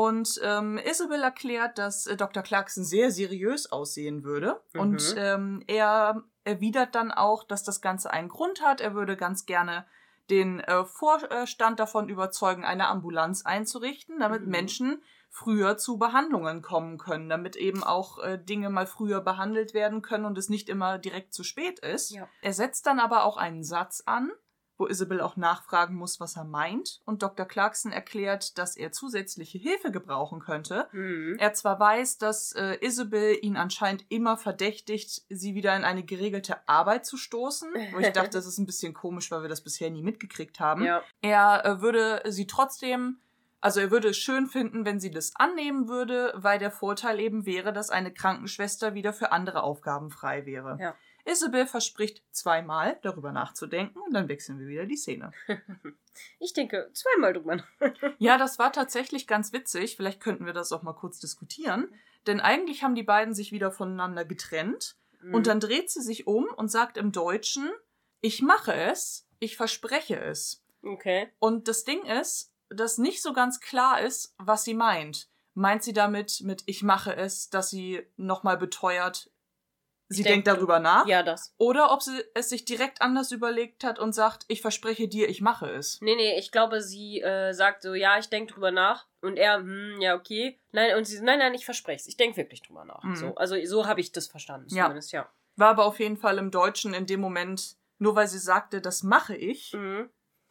Und 0.00 0.40
ähm, 0.42 0.78
Isabel 0.78 1.22
erklärt, 1.22 1.76
dass 1.76 2.06
äh, 2.06 2.16
Dr. 2.16 2.42
Clarkson 2.42 2.84
sehr 2.84 3.10
seriös 3.10 3.70
aussehen 3.70 4.24
würde. 4.24 4.58
Mhm. 4.72 4.80
Und 4.80 5.14
ähm, 5.18 5.62
er 5.66 6.22
erwidert 6.44 6.94
dann 6.94 7.12
auch, 7.12 7.44
dass 7.44 7.64
das 7.64 7.82
Ganze 7.82 8.10
einen 8.10 8.30
Grund 8.30 8.62
hat. 8.62 8.80
Er 8.80 8.94
würde 8.94 9.14
ganz 9.14 9.44
gerne 9.44 9.84
den 10.30 10.60
äh, 10.60 10.86
Vorstand 10.86 11.80
davon 11.80 12.08
überzeugen, 12.08 12.64
eine 12.64 12.88
Ambulanz 12.88 13.44
einzurichten, 13.44 14.18
damit 14.20 14.46
Mhm. 14.46 14.50
Menschen 14.50 15.02
früher 15.28 15.76
zu 15.76 15.98
Behandlungen 15.98 16.62
kommen 16.62 16.96
können, 16.96 17.28
damit 17.28 17.56
eben 17.56 17.84
auch 17.84 18.18
äh, 18.20 18.38
Dinge 18.38 18.70
mal 18.70 18.86
früher 18.86 19.20
behandelt 19.20 19.74
werden 19.74 20.00
können 20.00 20.24
und 20.24 20.38
es 20.38 20.48
nicht 20.48 20.70
immer 20.70 20.96
direkt 20.96 21.34
zu 21.34 21.44
spät 21.44 21.78
ist. 21.80 22.10
Ja. 22.10 22.26
Er 22.40 22.54
setzt 22.54 22.86
dann 22.86 23.00
aber 23.00 23.24
auch 23.24 23.36
einen 23.36 23.64
Satz 23.64 24.02
an, 24.06 24.32
wo 24.80 24.86
Isabel 24.86 25.20
auch 25.20 25.36
nachfragen 25.36 25.94
muss, 25.94 26.18
was 26.18 26.36
er 26.36 26.44
meint. 26.44 27.00
Und 27.04 27.22
Dr. 27.22 27.46
Clarkson 27.46 27.92
erklärt, 27.92 28.58
dass 28.58 28.76
er 28.76 28.90
zusätzliche 28.90 29.58
Hilfe 29.58 29.92
gebrauchen 29.92 30.40
könnte. 30.40 30.88
Mhm. 30.92 31.36
Er 31.38 31.52
zwar 31.52 31.78
weiß, 31.78 32.18
dass 32.18 32.52
äh, 32.52 32.78
Isabel 32.80 33.38
ihn 33.42 33.56
anscheinend 33.56 34.06
immer 34.08 34.36
verdächtigt, 34.36 35.22
sie 35.28 35.54
wieder 35.54 35.76
in 35.76 35.84
eine 35.84 36.02
geregelte 36.02 36.66
Arbeit 36.66 37.04
zu 37.04 37.16
stoßen, 37.16 37.72
wo 37.92 37.98
ich 37.98 38.10
dachte, 38.12 38.30
das 38.30 38.46
ist 38.46 38.58
ein 38.58 38.66
bisschen 38.66 38.94
komisch, 38.94 39.30
weil 39.30 39.42
wir 39.42 39.48
das 39.48 39.60
bisher 39.60 39.90
nie 39.90 40.02
mitgekriegt 40.02 40.58
haben. 40.58 40.82
Ja. 40.82 41.02
Er 41.20 41.64
äh, 41.64 41.80
würde 41.82 42.22
sie 42.26 42.46
trotzdem, 42.46 43.18
also 43.60 43.80
er 43.80 43.90
würde 43.90 44.08
es 44.08 44.16
schön 44.16 44.46
finden, 44.46 44.86
wenn 44.86 44.98
sie 44.98 45.10
das 45.10 45.32
annehmen 45.36 45.88
würde, 45.88 46.32
weil 46.36 46.58
der 46.58 46.70
Vorteil 46.70 47.20
eben 47.20 47.44
wäre, 47.44 47.74
dass 47.74 47.90
eine 47.90 48.12
Krankenschwester 48.12 48.94
wieder 48.94 49.12
für 49.12 49.30
andere 49.30 49.62
Aufgaben 49.62 50.10
frei 50.10 50.46
wäre. 50.46 50.78
Ja. 50.80 50.94
Isabel 51.24 51.66
verspricht 51.66 52.22
zweimal, 52.32 52.98
darüber 53.02 53.32
nachzudenken 53.32 53.98
und 54.00 54.12
dann 54.12 54.28
wechseln 54.28 54.58
wir 54.58 54.66
wieder 54.66 54.86
die 54.86 54.96
Szene. 54.96 55.32
Ich 56.38 56.52
denke, 56.52 56.90
zweimal 56.92 57.32
drüber 57.32 57.56
nach. 57.56 57.68
Ja, 58.18 58.36
das 58.36 58.58
war 58.58 58.72
tatsächlich 58.72 59.26
ganz 59.26 59.52
witzig. 59.52 59.96
Vielleicht 59.96 60.20
könnten 60.20 60.44
wir 60.44 60.52
das 60.52 60.72
auch 60.72 60.82
mal 60.82 60.92
kurz 60.92 61.18
diskutieren. 61.18 61.88
Denn 62.26 62.40
eigentlich 62.40 62.82
haben 62.82 62.94
die 62.94 63.04
beiden 63.04 63.32
sich 63.32 63.52
wieder 63.52 63.70
voneinander 63.70 64.24
getrennt. 64.24 64.96
Mhm. 65.20 65.34
Und 65.34 65.46
dann 65.46 65.60
dreht 65.60 65.88
sie 65.90 66.02
sich 66.02 66.26
um 66.26 66.46
und 66.56 66.68
sagt 66.68 66.96
im 66.96 67.12
Deutschen, 67.12 67.70
ich 68.20 68.42
mache 68.42 68.74
es, 68.74 69.26
ich 69.38 69.56
verspreche 69.56 70.18
es. 70.18 70.62
Okay. 70.82 71.28
Und 71.38 71.68
das 71.68 71.84
Ding 71.84 72.04
ist, 72.04 72.52
dass 72.68 72.98
nicht 72.98 73.22
so 73.22 73.32
ganz 73.32 73.60
klar 73.60 74.00
ist, 74.00 74.34
was 74.38 74.64
sie 74.64 74.74
meint. 74.74 75.28
Meint 75.54 75.82
sie 75.82 75.92
damit 75.92 76.40
mit 76.42 76.62
ich 76.66 76.82
mache 76.82 77.16
es, 77.16 77.50
dass 77.50 77.70
sie 77.70 78.06
nochmal 78.16 78.56
beteuert, 78.56 79.30
sie 80.10 80.22
denk, 80.22 80.44
denkt 80.44 80.48
darüber 80.48 80.78
nach. 80.80 81.06
Ja, 81.06 81.22
das. 81.22 81.54
Oder 81.56 81.92
ob 81.92 82.02
sie 82.02 82.22
es 82.34 82.50
sich 82.50 82.64
direkt 82.64 83.00
anders 83.00 83.32
überlegt 83.32 83.84
hat 83.84 83.98
und 83.98 84.12
sagt, 84.12 84.44
ich 84.48 84.60
verspreche 84.60 85.08
dir, 85.08 85.28
ich 85.28 85.40
mache 85.40 85.70
es. 85.70 86.00
Nee, 86.02 86.16
nee, 86.16 86.38
ich 86.38 86.52
glaube, 86.52 86.82
sie 86.82 87.20
äh, 87.22 87.52
sagt 87.54 87.80
so, 87.82 87.94
ja, 87.94 88.18
ich 88.18 88.28
denke 88.28 88.52
drüber 88.52 88.70
nach. 88.70 89.06
Und 89.22 89.36
er, 89.36 89.58
hm, 89.58 90.00
ja, 90.00 90.14
okay. 90.14 90.58
Nein, 90.72 90.96
und 90.96 91.04
sie, 91.06 91.20
nein, 91.22 91.38
nein, 91.38 91.54
ich 91.54 91.64
verspreche 91.64 92.00
es. 92.00 92.06
Ich 92.06 92.16
denke 92.16 92.36
wirklich 92.36 92.62
drüber 92.62 92.84
nach. 92.84 93.02
Mhm. 93.02 93.16
So, 93.16 93.34
also 93.36 93.56
so 93.64 93.86
habe 93.86 94.00
ich 94.00 94.12
das 94.12 94.26
verstanden, 94.26 94.68
Ja. 94.74 94.84
zumindest, 94.84 95.12
ja. 95.12 95.30
War 95.56 95.68
aber 95.70 95.84
auf 95.84 95.98
jeden 95.98 96.16
Fall 96.16 96.38
im 96.38 96.50
Deutschen 96.50 96.94
in 96.94 97.06
dem 97.06 97.20
Moment, 97.20 97.76
nur 97.98 98.14
weil 98.16 98.28
sie 98.28 98.38
sagte, 98.38 98.80
das 98.80 99.02
mache 99.02 99.36
ich, 99.36 99.72
Mhm. 99.74 100.08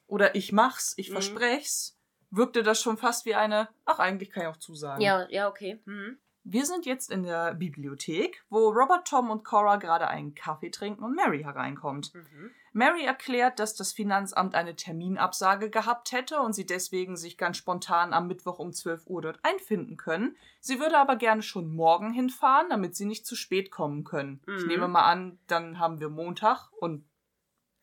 oder 0.08 0.36
ich 0.36 0.52
mach's, 0.52 0.94
ich 0.98 1.10
Mhm. 1.10 1.14
versprech's, 1.14 1.98
wirkte 2.32 2.62
das 2.64 2.80
schon 2.82 2.98
fast 2.98 3.26
wie 3.26 3.34
eine, 3.36 3.70
ach, 3.86 3.98
eigentlich 4.00 4.30
kann 4.30 4.44
ich 4.44 4.50
auch 4.50 4.58
zusagen. 4.58 5.02
Ja, 5.02 5.28
ja, 5.30 5.48
okay. 5.50 5.82
Mhm. 5.86 6.20
Wir 6.52 6.66
sind 6.66 6.88
jetzt 6.88 7.12
in 7.12 7.22
der 7.22 7.54
Bibliothek, 7.54 8.44
wo 8.50 8.70
Robert, 8.70 9.08
Tom 9.08 9.30
und 9.30 9.44
Cora 9.46 9.76
gerade 9.76 10.08
einen 10.08 10.34
Kaffee 10.34 10.72
trinken 10.72 11.04
und 11.04 11.16
Mary 11.16 11.44
hereinkommt. 11.44 12.12
Mhm. 12.16 12.50
Mary 12.74 13.04
erklärt, 13.06 13.60
dass 13.60 13.76
das 13.76 13.94
Finanzamt 13.94 14.56
eine 14.56 14.76
Terminabsage 14.76 15.70
gehabt 15.70 16.12
hätte 16.12 16.40
und 16.42 16.54
sie 16.54 16.66
deswegen 16.66 17.18
sich 17.18 17.38
ganz 17.38 17.58
spontan 17.58 18.14
am 18.14 18.26
Mittwoch 18.28 18.58
um 18.58 18.74
12 18.74 19.06
Uhr 19.06 19.22
dort 19.22 19.40
einfinden 19.44 19.96
können. 19.96 20.36
Sie 20.60 20.80
würde 20.80 20.98
aber 20.98 21.18
gerne 21.18 21.44
schon 21.44 21.70
morgen 21.76 22.12
hinfahren, 22.12 22.70
damit 22.70 22.96
sie 22.96 23.06
nicht 23.06 23.28
zu 23.28 23.36
spät 23.36 23.70
kommen 23.70 24.04
können. 24.04 24.42
Ich 24.48 24.64
Mhm. 24.64 24.68
nehme 24.70 24.88
mal 24.88 25.06
an, 25.06 25.38
dann 25.46 25.78
haben 25.78 26.00
wir 26.00 26.10
Montag 26.10 26.72
und 26.80 27.06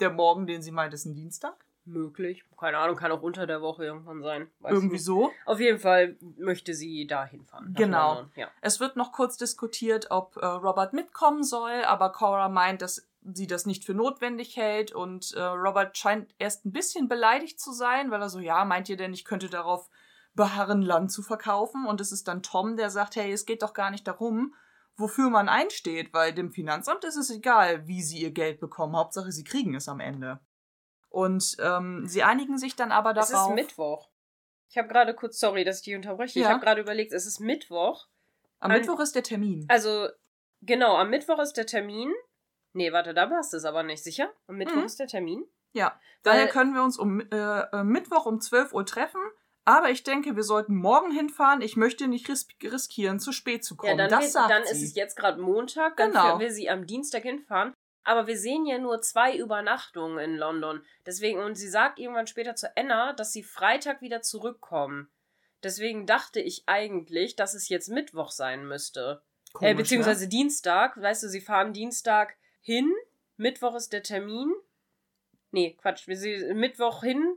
der 0.00 0.10
Morgen, 0.10 0.48
den 0.48 0.60
sie 0.62 0.72
meint, 0.72 0.92
ist 0.92 1.04
ein 1.04 1.14
Dienstag. 1.14 1.65
Möglich. 1.86 2.44
Keine 2.58 2.78
Ahnung, 2.78 2.96
kann 2.96 3.12
auch 3.12 3.22
unter 3.22 3.46
der 3.46 3.62
Woche 3.62 3.84
irgendwann 3.84 4.22
sein. 4.22 4.50
Weiß 4.60 4.72
Irgendwie 4.72 4.98
so. 4.98 5.30
Auf 5.44 5.60
jeden 5.60 5.78
Fall 5.78 6.16
möchte 6.36 6.74
sie 6.74 7.06
da 7.06 7.24
hinfahren. 7.24 7.72
nach 7.72 7.78
Genau. 7.78 8.26
Ja. 8.34 8.48
Es 8.60 8.80
wird 8.80 8.96
noch 8.96 9.12
kurz 9.12 9.36
diskutiert, 9.36 10.10
ob 10.10 10.36
äh, 10.36 10.44
Robert 10.46 10.92
mitkommen 10.92 11.44
soll, 11.44 11.84
aber 11.84 12.10
Cora 12.10 12.48
meint, 12.48 12.82
dass 12.82 13.06
sie 13.22 13.46
das 13.46 13.66
nicht 13.66 13.84
für 13.84 13.94
notwendig 13.94 14.56
hält 14.56 14.92
und 14.92 15.32
äh, 15.34 15.42
Robert 15.42 15.96
scheint 15.96 16.34
erst 16.38 16.64
ein 16.64 16.72
bisschen 16.72 17.08
beleidigt 17.08 17.60
zu 17.60 17.72
sein, 17.72 18.10
weil 18.10 18.20
er 18.20 18.28
so, 18.28 18.40
ja, 18.40 18.64
meint 18.64 18.88
ihr 18.88 18.96
denn, 18.96 19.12
ich 19.12 19.24
könnte 19.24 19.48
darauf 19.48 19.88
beharren, 20.34 20.82
Land 20.82 21.10
zu 21.10 21.22
verkaufen? 21.22 21.86
Und 21.86 22.00
es 22.00 22.12
ist 22.12 22.28
dann 22.28 22.42
Tom, 22.42 22.76
der 22.76 22.90
sagt, 22.90 23.16
hey, 23.16 23.32
es 23.32 23.46
geht 23.46 23.62
doch 23.62 23.74
gar 23.74 23.90
nicht 23.90 24.06
darum, 24.06 24.54
wofür 24.96 25.30
man 25.30 25.48
einsteht, 25.48 26.12
weil 26.14 26.32
dem 26.32 26.52
Finanzamt 26.52 27.04
ist 27.04 27.16
es 27.16 27.30
egal, 27.30 27.86
wie 27.86 28.02
sie 28.02 28.18
ihr 28.18 28.32
Geld 28.32 28.60
bekommen. 28.60 28.96
Hauptsache, 28.96 29.32
sie 29.32 29.44
kriegen 29.44 29.74
es 29.74 29.88
am 29.88 30.00
Ende. 30.00 30.40
Und 31.16 31.56
ähm, 31.60 32.06
sie 32.06 32.22
einigen 32.22 32.58
sich 32.58 32.76
dann 32.76 32.92
aber 32.92 33.14
darauf. 33.14 33.30
Es 33.32 33.40
ist 33.40 33.54
Mittwoch. 33.54 34.10
Ich 34.68 34.76
habe 34.76 34.88
gerade 34.88 35.14
kurz, 35.14 35.38
sorry, 35.40 35.64
dass 35.64 35.78
ich 35.78 35.84
dich 35.84 35.94
unterbreche. 35.94 36.38
Ich 36.38 36.44
Ja. 36.44 36.50
habe 36.50 36.60
gerade 36.60 36.80
überlegt, 36.82 37.12
es 37.12 37.24
ist 37.26 37.40
Mittwoch. 37.40 38.06
am 38.60 38.70
an- 38.70 38.78
Mittwoch 38.80 39.00
ist 39.00 39.14
der 39.14 39.22
Termin. 39.22 39.64
Also, 39.68 40.08
genau, 40.62 40.96
am 40.96 41.08
Mittwoch 41.10 41.38
ist 41.38 41.54
der 41.54 41.64
Termin. 41.66 42.12
Nee, 42.74 42.92
warte, 42.92 43.14
da 43.14 43.26
passt 43.26 43.54
es 43.54 43.64
aber 43.64 43.82
nicht, 43.82 44.02
sicher? 44.04 44.30
Am 44.46 44.56
Mittwoch 44.56 44.76
Mhm. 44.80 44.84
ist 44.84 45.00
der 45.00 45.06
Termin. 45.06 45.44
Ja, 45.72 45.98
daher 46.22 46.44
Weil- 46.44 46.48
können 46.52 46.74
wir 46.74 46.82
uns 46.82 46.98
um 46.98 47.20
äh, 47.20 47.24
äh, 47.60 47.82
Mittwoch 47.84 48.26
um 48.26 48.40
12 48.40 48.72
Uhr 48.74 48.84
treffen. 48.84 49.20
Aber 49.64 49.90
ich 49.90 50.02
denke, 50.04 50.36
wir 50.36 50.42
sollten 50.42 50.76
morgen 50.76 51.10
hinfahren. 51.10 51.60
Ich 51.62 51.76
möchte 51.76 52.06
nicht 52.08 52.28
ris 52.28 52.46
riskieren, 52.62 53.18
zu 53.20 53.32
spät 53.32 53.64
zu 53.64 53.76
kommen. 53.76 53.90
Ja, 53.98 54.06
dann, 54.06 54.10
das 54.10 54.20
wird- 54.24 54.32
sagt 54.32 54.50
dann 54.50 54.64
sie. 54.64 54.72
ist 54.72 54.82
es 54.90 54.94
jetzt 54.94 55.16
gerade 55.16 55.40
Montag, 55.40 55.96
dann 55.96 56.10
Genau. 56.12 56.38
will 56.38 56.50
sie 56.50 56.68
am 56.70 56.86
Dienstag 56.86 57.22
hinfahren. 57.22 57.72
Aber 58.06 58.28
wir 58.28 58.38
sehen 58.38 58.66
ja 58.66 58.78
nur 58.78 59.02
zwei 59.02 59.36
Übernachtungen 59.36 60.18
in 60.18 60.36
London. 60.36 60.80
Deswegen, 61.04 61.40
und 61.40 61.56
sie 61.56 61.68
sagt 61.68 61.98
irgendwann 61.98 62.28
später 62.28 62.54
zu 62.54 62.74
Anna, 62.76 63.12
dass 63.12 63.32
sie 63.32 63.42
Freitag 63.42 64.00
wieder 64.00 64.22
zurückkommen. 64.22 65.10
Deswegen 65.64 66.06
dachte 66.06 66.40
ich 66.40 66.62
eigentlich, 66.66 67.34
dass 67.34 67.54
es 67.54 67.68
jetzt 67.68 67.88
Mittwoch 67.88 68.30
sein 68.30 68.64
müsste. 68.68 69.22
Komisch, 69.52 69.72
äh, 69.72 69.74
beziehungsweise 69.74 70.28
Dienstag. 70.28 71.02
Weißt 71.02 71.24
du, 71.24 71.28
sie 71.28 71.40
fahren 71.40 71.72
Dienstag 71.72 72.36
hin. 72.60 72.92
Mittwoch 73.36 73.74
ist 73.74 73.92
der 73.92 74.04
Termin. 74.04 74.54
Nee, 75.50 75.76
Quatsch. 75.82 76.06
Wir 76.06 76.54
Mittwoch 76.54 77.02
hin. 77.02 77.36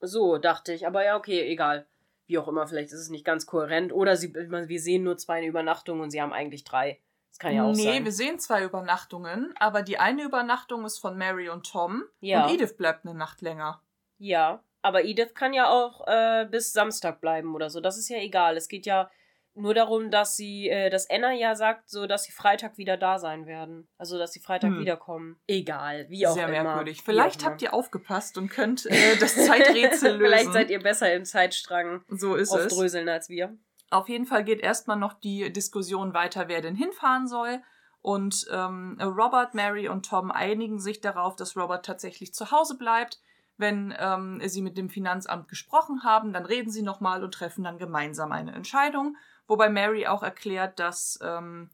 So, 0.00 0.38
dachte 0.38 0.72
ich. 0.72 0.86
Aber 0.86 1.04
ja, 1.04 1.16
okay, 1.16 1.40
egal. 1.40 1.88
Wie 2.28 2.38
auch 2.38 2.46
immer, 2.46 2.68
vielleicht 2.68 2.92
ist 2.92 3.00
es 3.00 3.10
nicht 3.10 3.24
ganz 3.24 3.44
kohärent. 3.44 3.92
Oder 3.92 4.14
sie, 4.14 4.32
wir 4.32 4.80
sehen 4.80 5.02
nur 5.02 5.16
zwei 5.16 5.44
Übernachtungen 5.44 6.00
und 6.00 6.10
sie 6.10 6.22
haben 6.22 6.32
eigentlich 6.32 6.62
drei. 6.62 7.00
Das 7.30 7.38
kann 7.38 7.54
ja 7.54 7.64
auch 7.64 7.72
nee, 7.74 7.82
sein. 7.84 8.04
wir 8.04 8.12
sehen 8.12 8.38
zwei 8.38 8.62
Übernachtungen, 8.64 9.54
aber 9.58 9.82
die 9.82 9.98
eine 9.98 10.22
Übernachtung 10.24 10.84
ist 10.84 10.98
von 10.98 11.16
Mary 11.16 11.48
und 11.48 11.66
Tom 11.70 12.04
Ja. 12.20 12.44
und 12.46 12.54
Edith 12.54 12.76
bleibt 12.76 13.04
eine 13.06 13.14
Nacht 13.14 13.40
länger. 13.40 13.82
Ja, 14.18 14.62
aber 14.82 15.04
Edith 15.04 15.34
kann 15.34 15.52
ja 15.54 15.68
auch 15.70 16.06
äh, 16.06 16.46
bis 16.50 16.72
Samstag 16.72 17.20
bleiben 17.20 17.54
oder 17.54 17.70
so. 17.70 17.80
Das 17.80 17.96
ist 17.98 18.08
ja 18.08 18.18
egal. 18.18 18.56
Es 18.56 18.68
geht 18.68 18.84
ja 18.86 19.10
nur 19.54 19.74
darum, 19.74 20.10
dass 20.10 20.36
sie, 20.36 20.68
äh, 20.68 20.90
dass 20.90 21.10
Anna 21.10 21.32
ja 21.32 21.54
sagt, 21.54 21.88
so 21.90 22.06
dass 22.06 22.22
sie 22.24 22.32
Freitag 22.32 22.78
wieder 22.78 22.96
da 22.96 23.18
sein 23.18 23.46
werden. 23.46 23.88
Also 23.98 24.16
dass 24.18 24.32
sie 24.32 24.40
Freitag 24.40 24.70
Hm. 24.70 24.80
wiederkommen. 24.80 25.40
Egal, 25.46 26.06
wie 26.08 26.26
auch 26.26 26.34
Sehr 26.34 26.48
immer. 26.48 26.62
merkwürdig. 26.62 26.98
Wie 27.00 27.04
Vielleicht 27.04 27.44
habt 27.44 27.60
ihr 27.62 27.74
aufgepasst 27.74 28.38
und 28.38 28.48
könnt 28.48 28.86
äh, 28.86 29.16
das 29.18 29.34
Zeiträtsel 29.46 30.12
lösen. 30.16 30.20
Vielleicht 30.20 30.52
seid 30.52 30.70
ihr 30.70 30.80
besser 30.80 31.12
im 31.12 31.24
Zeitstrang 31.24 32.04
so 32.08 32.34
ist 32.36 32.54
es. 32.54 32.66
aufdröseln 32.72 33.08
als 33.08 33.28
wir. 33.28 33.56
Auf 33.90 34.08
jeden 34.08 34.26
Fall 34.26 34.44
geht 34.44 34.60
erstmal 34.60 34.96
noch 34.96 35.14
die 35.14 35.52
Diskussion 35.52 36.14
weiter, 36.14 36.48
wer 36.48 36.60
denn 36.60 36.76
hinfahren 36.76 37.26
soll. 37.26 37.60
Und 38.02 38.46
ähm, 38.50 38.96
Robert, 39.00 39.54
Mary 39.54 39.88
und 39.88 40.08
Tom 40.08 40.30
einigen 40.30 40.78
sich 40.78 41.00
darauf, 41.00 41.36
dass 41.36 41.56
Robert 41.56 41.84
tatsächlich 41.84 42.32
zu 42.32 42.50
Hause 42.50 42.78
bleibt. 42.78 43.20
Wenn 43.58 43.94
ähm, 43.98 44.40
sie 44.46 44.62
mit 44.62 44.78
dem 44.78 44.88
Finanzamt 44.88 45.48
gesprochen 45.48 46.02
haben, 46.02 46.32
dann 46.32 46.46
reden 46.46 46.70
sie 46.70 46.82
nochmal 46.82 47.22
und 47.22 47.34
treffen 47.34 47.64
dann 47.64 47.76
gemeinsam 47.76 48.32
eine 48.32 48.54
Entscheidung. 48.54 49.16
Wobei 49.46 49.68
Mary 49.68 50.06
auch 50.06 50.22
erklärt, 50.22 50.78
dass 50.78 51.18
ähm, 51.22 51.68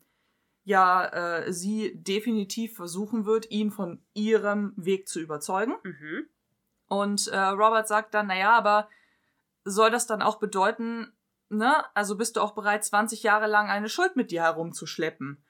ja 0.64 1.04
äh, 1.04 1.52
sie 1.52 1.94
definitiv 1.94 2.74
versuchen 2.74 3.24
wird, 3.24 3.50
ihn 3.52 3.70
von 3.70 4.02
ihrem 4.14 4.72
Weg 4.76 5.06
zu 5.06 5.20
überzeugen. 5.20 5.74
Mhm. 5.84 6.26
Und 6.88 7.28
äh, 7.28 7.38
Robert 7.38 7.86
sagt 7.86 8.14
dann, 8.14 8.26
naja, 8.26 8.50
aber 8.56 8.88
soll 9.64 9.90
das 9.90 10.08
dann 10.08 10.22
auch 10.22 10.38
bedeuten, 10.38 11.12
ne, 11.48 11.84
also 11.94 12.16
bist 12.16 12.36
du 12.36 12.40
auch 12.40 12.54
bereit, 12.54 12.84
20 12.84 13.22
Jahre 13.22 13.46
lang 13.46 13.68
eine 13.68 13.88
Schuld 13.88 14.16
mit 14.16 14.30
dir 14.30 14.42
herumzuschleppen? 14.42 15.42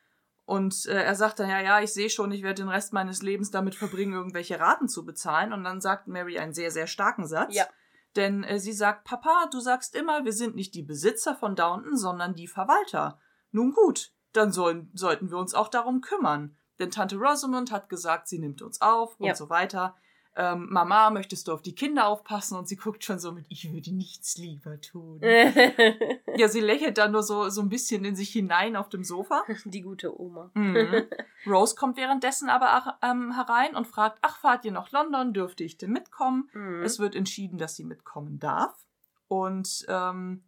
Und 0.44 0.86
äh, 0.86 1.02
er 1.02 1.16
sagt 1.16 1.40
dann, 1.40 1.50
ja, 1.50 1.60
ja, 1.60 1.80
ich 1.80 1.92
sehe 1.92 2.08
schon, 2.08 2.30
ich 2.30 2.44
werde 2.44 2.62
den 2.62 2.68
Rest 2.68 2.92
meines 2.92 3.20
Lebens 3.20 3.50
damit 3.50 3.74
verbringen, 3.74 4.12
irgendwelche 4.12 4.60
Raten 4.60 4.88
zu 4.88 5.04
bezahlen. 5.04 5.52
Und 5.52 5.64
dann 5.64 5.80
sagt 5.80 6.06
Mary 6.06 6.38
einen 6.38 6.54
sehr, 6.54 6.70
sehr 6.70 6.86
starken 6.86 7.26
Satz. 7.26 7.54
Ja. 7.54 7.66
Denn 8.14 8.44
äh, 8.44 8.60
sie 8.60 8.72
sagt, 8.72 9.04
Papa, 9.04 9.48
du 9.50 9.58
sagst 9.58 9.96
immer, 9.96 10.24
wir 10.24 10.32
sind 10.32 10.54
nicht 10.54 10.74
die 10.74 10.84
Besitzer 10.84 11.34
von 11.34 11.56
Downton, 11.56 11.96
sondern 11.96 12.34
die 12.34 12.46
Verwalter. 12.46 13.18
Nun 13.50 13.72
gut, 13.72 14.12
dann 14.32 14.52
sollen, 14.52 14.90
sollten 14.94 15.30
wir 15.30 15.38
uns 15.38 15.52
auch 15.52 15.68
darum 15.68 16.00
kümmern. 16.00 16.56
Denn 16.78 16.90
Tante 16.92 17.16
Rosamond 17.16 17.72
hat 17.72 17.88
gesagt, 17.88 18.28
sie 18.28 18.38
nimmt 18.38 18.62
uns 18.62 18.80
auf 18.80 19.16
Ja. 19.18 19.30
und 19.30 19.36
so 19.36 19.50
weiter. 19.50 19.96
Ähm, 20.38 20.68
Mama, 20.70 21.08
möchtest 21.08 21.48
du 21.48 21.52
auf 21.52 21.62
die 21.62 21.74
Kinder 21.74 22.08
aufpassen? 22.08 22.58
Und 22.58 22.68
sie 22.68 22.76
guckt 22.76 23.02
schon 23.02 23.18
so 23.18 23.32
mit, 23.32 23.46
ich 23.48 23.72
würde 23.72 23.94
nichts 23.94 24.36
lieber 24.36 24.78
tun. 24.82 25.20
ja, 26.36 26.48
sie 26.48 26.60
lächelt 26.60 26.98
dann 26.98 27.12
nur 27.12 27.22
so, 27.22 27.48
so 27.48 27.62
ein 27.62 27.70
bisschen 27.70 28.04
in 28.04 28.14
sich 28.14 28.30
hinein 28.30 28.76
auf 28.76 28.90
dem 28.90 29.02
Sofa. 29.02 29.44
Die 29.64 29.80
gute 29.80 30.20
Oma. 30.20 30.50
Mhm. 30.52 31.04
Rose 31.46 31.74
kommt 31.74 31.96
währenddessen 31.96 32.50
aber 32.50 32.98
ähm, 33.02 33.34
herein 33.34 33.74
und 33.74 33.86
fragt, 33.86 34.18
ach, 34.20 34.36
fahrt 34.36 34.66
ihr 34.66 34.72
nach 34.72 34.92
London? 34.92 35.32
Dürfte 35.32 35.64
ich 35.64 35.78
denn 35.78 35.92
mitkommen? 35.92 36.50
Mhm. 36.52 36.82
Es 36.82 36.98
wird 36.98 37.14
entschieden, 37.14 37.56
dass 37.56 37.74
sie 37.74 37.84
mitkommen 37.84 38.38
darf. 38.38 38.86
Und 39.28 39.86
ähm, 39.88 40.44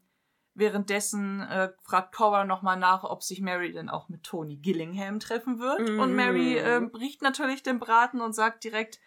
währenddessen 0.53 1.41
äh, 1.41 1.71
fragt 1.83 2.15
Cora 2.15 2.45
nochmal 2.45 2.77
nach, 2.77 3.05
ob 3.05 3.23
sich 3.23 3.41
Mary 3.41 3.73
denn 3.73 3.89
auch 3.89 4.09
mit 4.09 4.23
Tony 4.23 4.57
Gillingham 4.57 5.19
treffen 5.19 5.59
wird. 5.59 5.89
Mhm. 5.89 6.01
Und 6.01 6.15
Mary 6.15 6.59
ähm, 6.59 6.91
riecht 6.95 7.23
natürlich 7.23 7.63
den 7.63 7.79
Braten 7.79 8.21
und 8.21 8.35
sagt 8.35 8.65
direkt, 8.65 9.01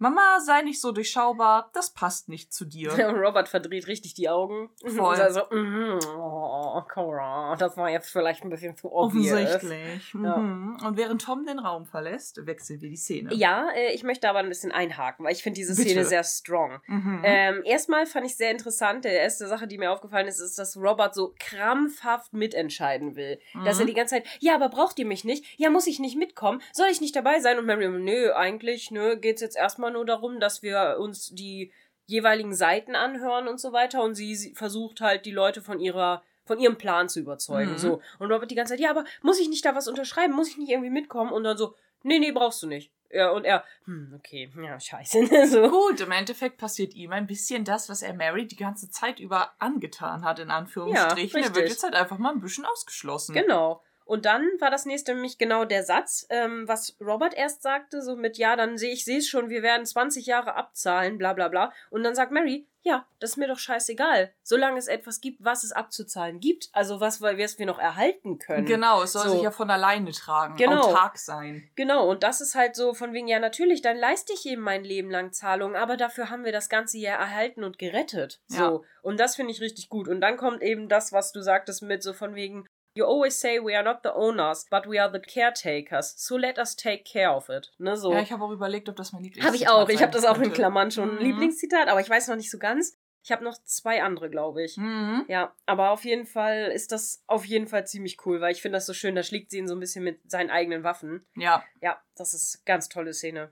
Mama, 0.00 0.40
sei 0.40 0.62
nicht 0.62 0.80
so 0.80 0.92
durchschaubar, 0.92 1.70
das 1.74 1.90
passt 1.90 2.28
nicht 2.30 2.52
zu 2.52 2.64
dir. 2.64 2.90
Robert 2.98 3.48
verdreht 3.48 3.86
richtig 3.86 4.14
die 4.14 4.28
Augen. 4.30 4.70
Voll. 4.84 5.14
Und 5.14 5.20
also, 5.20 5.42
mhm, 5.50 5.98
oh, 6.16 6.80
Cora, 6.92 7.54
das 7.56 7.76
war 7.76 7.90
jetzt 7.90 8.10
vielleicht 8.10 8.42
ein 8.42 8.48
bisschen 8.50 8.76
zu 8.76 8.90
obvious. 8.90 9.32
Offensichtlich. 9.32 10.14
Ja. 10.14 10.36
Mhm. 10.38 10.78
Und 10.84 10.96
während 10.96 11.22
Tom 11.22 11.44
den 11.44 11.58
Raum 11.58 11.84
verlässt, 11.84 12.46
wechseln 12.46 12.80
wir 12.80 12.88
die 12.88 12.96
Szene. 12.96 13.34
Ja, 13.34 13.68
äh, 13.76 13.92
ich 13.92 14.02
möchte 14.02 14.28
aber 14.28 14.38
ein 14.38 14.48
bisschen 14.48 14.72
einhaken, 14.72 15.24
weil 15.26 15.32
ich 15.32 15.42
finde 15.42 15.56
diese 15.58 15.76
Bitte. 15.76 15.90
Szene 15.90 16.04
sehr 16.06 16.24
strong. 16.24 16.80
Mhm. 16.86 17.20
Ähm, 17.22 17.62
erstmal 17.64 18.06
fand 18.06 18.24
ich 18.24 18.36
sehr 18.36 18.50
interessant, 18.50 19.04
die 19.04 19.08
erste 19.08 19.46
Sache, 19.48 19.66
die 19.66 19.76
mir 19.76 19.92
aufgefallen 19.92 20.28
ist, 20.28 20.40
ist, 20.40 20.58
dass 20.58 20.78
Robert 20.78 21.14
so 21.14 21.34
krampfhaft 21.38 22.32
mitentscheiden 22.32 23.16
will. 23.16 23.38
Dass 23.64 23.76
Mhm. 23.76 23.82
er 23.82 23.86
die 23.86 23.94
ganze 23.94 24.14
Zeit, 24.16 24.26
ja, 24.40 24.54
aber 24.54 24.70
braucht 24.70 24.98
ihr 24.98 25.06
mich 25.06 25.24
nicht? 25.24 25.44
Ja, 25.58 25.68
muss 25.68 25.86
ich 25.86 25.98
nicht 26.00 26.16
mitkommen? 26.16 26.62
Soll 26.72 26.88
ich 26.90 27.00
nicht 27.02 27.14
dabei 27.14 27.40
sein? 27.40 27.58
Und 27.58 27.66
Mary, 27.66 27.86
nö, 27.88 28.32
eigentlich, 28.32 28.90
nö, 28.90 29.16
geht's 29.18 29.42
jetzt 29.42 29.56
erstmal 29.56 29.89
nur 29.90 30.04
darum, 30.04 30.40
dass 30.40 30.62
wir 30.62 30.96
uns 30.98 31.28
die 31.28 31.72
jeweiligen 32.06 32.54
Seiten 32.54 32.94
anhören 32.94 33.48
und 33.48 33.60
so 33.60 33.72
weiter. 33.72 34.02
Und 34.02 34.14
sie, 34.14 34.34
sie 34.34 34.54
versucht 34.54 35.00
halt, 35.00 35.26
die 35.26 35.30
Leute 35.30 35.62
von 35.62 35.80
ihrer 35.80 36.22
von 36.50 36.58
ihrem 36.58 36.78
Plan 36.78 37.08
zu 37.08 37.20
überzeugen. 37.20 37.72
Mhm. 37.72 37.78
So. 37.78 38.02
Und 38.18 38.32
Robert 38.32 38.50
die 38.50 38.56
ganze 38.56 38.72
Zeit, 38.72 38.80
ja, 38.80 38.90
aber 38.90 39.04
muss 39.22 39.38
ich 39.38 39.48
nicht 39.48 39.64
da 39.64 39.76
was 39.76 39.86
unterschreiben? 39.86 40.34
Muss 40.34 40.48
ich 40.48 40.56
nicht 40.56 40.70
irgendwie 40.70 40.90
mitkommen? 40.90 41.30
Und 41.30 41.44
dann 41.44 41.56
so, 41.56 41.76
nee, 42.02 42.18
nee, 42.18 42.32
brauchst 42.32 42.60
du 42.62 42.66
nicht. 42.66 42.92
Ja, 43.12 43.30
und 43.30 43.44
er, 43.44 43.64
hm, 43.84 44.14
okay, 44.16 44.50
ja, 44.60 44.78
scheiße. 44.78 45.46
so. 45.46 45.68
Gut, 45.68 46.00
im 46.00 46.10
Endeffekt 46.10 46.58
passiert 46.58 46.94
ihm 46.94 47.12
ein 47.12 47.26
bisschen 47.26 47.64
das, 47.64 47.88
was 47.88 48.02
er 48.02 48.14
Mary 48.14 48.46
die 48.46 48.56
ganze 48.56 48.90
Zeit 48.90 49.20
über 49.20 49.52
angetan 49.58 50.24
hat, 50.24 50.38
in 50.38 50.50
Anführungsstrichen. 50.50 51.40
Ja, 51.40 51.48
er 51.48 51.54
wird 51.54 51.68
jetzt 51.68 51.82
halt 51.82 51.94
einfach 51.94 52.18
mal 52.18 52.32
ein 52.32 52.40
bisschen 52.40 52.64
ausgeschlossen. 52.64 53.34
Genau. 53.34 53.82
Und 54.10 54.26
dann 54.26 54.42
war 54.58 54.72
das 54.72 54.86
nächste 54.86 55.14
nämlich 55.14 55.38
genau 55.38 55.64
der 55.64 55.84
Satz, 55.84 56.26
ähm, 56.30 56.66
was 56.66 56.96
Robert 57.00 57.32
erst 57.32 57.62
sagte, 57.62 58.02
so 58.02 58.16
mit, 58.16 58.38
ja, 58.38 58.56
dann 58.56 58.76
sehe 58.76 58.92
ich, 58.92 59.04
sehe 59.04 59.18
es 59.18 59.28
schon, 59.28 59.50
wir 59.50 59.62
werden 59.62 59.86
20 59.86 60.26
Jahre 60.26 60.56
abzahlen, 60.56 61.16
bla 61.16 61.32
bla 61.32 61.46
bla. 61.46 61.72
Und 61.90 62.02
dann 62.02 62.16
sagt 62.16 62.32
Mary, 62.32 62.66
ja, 62.82 63.06
das 63.20 63.30
ist 63.30 63.36
mir 63.36 63.46
doch 63.46 63.60
scheißegal. 63.60 64.32
Solange 64.42 64.78
es 64.80 64.88
etwas 64.88 65.20
gibt, 65.20 65.44
was 65.44 65.62
es 65.62 65.70
abzuzahlen 65.70 66.40
gibt, 66.40 66.70
also 66.72 66.98
was 66.98 67.20
wir 67.20 67.38
wir 67.38 67.66
noch 67.66 67.78
erhalten 67.78 68.40
können. 68.40 68.66
Genau, 68.66 69.00
es 69.04 69.12
soll 69.12 69.28
So. 69.28 69.34
sich 69.34 69.42
ja 69.42 69.52
von 69.52 69.70
alleine 69.70 70.10
tragen, 70.10 70.56
Genau. 70.56 70.80
autark 70.88 71.16
sein. 71.16 71.70
Genau, 71.76 72.10
und 72.10 72.24
das 72.24 72.40
ist 72.40 72.56
halt 72.56 72.74
so 72.74 72.94
von 72.94 73.12
wegen, 73.12 73.28
ja, 73.28 73.38
natürlich, 73.38 73.80
dann 73.80 73.96
leiste 73.96 74.32
ich 74.32 74.44
eben 74.44 74.62
mein 74.62 74.82
Leben 74.82 75.12
lang 75.12 75.30
Zahlungen, 75.32 75.76
aber 75.76 75.96
dafür 75.96 76.30
haben 76.30 76.44
wir 76.44 76.50
das 76.52 76.68
ganze 76.68 76.98
Jahr 76.98 77.20
erhalten 77.20 77.62
und 77.62 77.78
gerettet. 77.78 78.40
So. 78.48 78.56
Ja. 78.58 78.80
Und 79.02 79.20
das 79.20 79.36
finde 79.36 79.52
ich 79.52 79.60
richtig 79.60 79.88
gut. 79.88 80.08
Und 80.08 80.20
dann 80.20 80.36
kommt 80.36 80.62
eben 80.62 80.88
das, 80.88 81.12
was 81.12 81.30
du 81.30 81.42
sagtest 81.42 81.82
mit 81.82 82.02
so 82.02 82.12
von 82.12 82.34
wegen, 82.34 82.66
You 82.94 83.04
always 83.06 83.38
say 83.40 83.60
we 83.60 83.74
are 83.76 83.84
not 83.84 84.00
the 84.02 84.10
owners, 84.14 84.66
but 84.70 84.86
we 84.88 85.00
are 85.00 85.10
the 85.12 85.20
caretakers. 85.20 86.14
So 86.16 86.36
let 86.36 86.58
us 86.58 86.74
take 86.74 87.04
care 87.04 87.30
of 87.30 87.48
it. 87.48 87.70
Ne, 87.78 87.96
so. 87.96 88.12
Ja, 88.12 88.20
ich 88.20 88.32
habe 88.32 88.42
auch 88.44 88.50
überlegt, 88.50 88.88
ob 88.88 88.96
das 88.96 89.12
mein 89.12 89.22
Lieblings 89.22 89.46
Habe 89.46 89.56
ich 89.56 89.68
auch. 89.68 89.88
Ich 89.88 90.02
habe 90.02 90.12
das 90.12 90.24
auch 90.24 90.38
in. 90.38 90.52
Klammern 90.52 90.90
schon 90.90 91.14
Mhm. 91.14 91.20
Lieblingszitat, 91.20 91.88
aber 91.88 92.00
ich 92.00 92.10
weiß 92.10 92.28
noch 92.28 92.36
nicht 92.36 92.50
so 92.50 92.58
ganz. 92.58 92.96
Ich 93.22 93.30
habe 93.30 93.44
noch 93.44 93.62
zwei 93.64 94.02
andere, 94.02 94.30
glaube 94.30 94.64
ich. 94.64 94.76
Mhm. 94.76 95.24
Ja, 95.28 95.54
aber 95.66 95.90
auf 95.90 96.04
jeden 96.04 96.26
Fall 96.26 96.72
ist 96.72 96.90
das 96.90 97.22
auf 97.26 97.44
jeden 97.44 97.66
Fall 97.68 97.86
ziemlich 97.86 98.24
cool, 98.26 98.40
weil 98.40 98.52
ich 98.52 98.62
finde 98.62 98.76
das 98.76 98.86
so 98.86 98.94
schön. 98.94 99.14
Da 99.14 99.22
schlägt 99.22 99.50
sie 99.50 99.58
ihn 99.58 99.68
so 99.68 99.74
ein 99.74 99.80
bisschen 99.80 100.02
mit 100.02 100.18
seinen 100.30 100.50
eigenen 100.50 100.82
Waffen. 100.84 101.24
Ja. 101.36 101.62
Ja, 101.82 102.00
das 102.16 102.34
ist 102.34 102.64
ganz 102.66 102.88
tolle 102.88 103.12
Szene. 103.12 103.50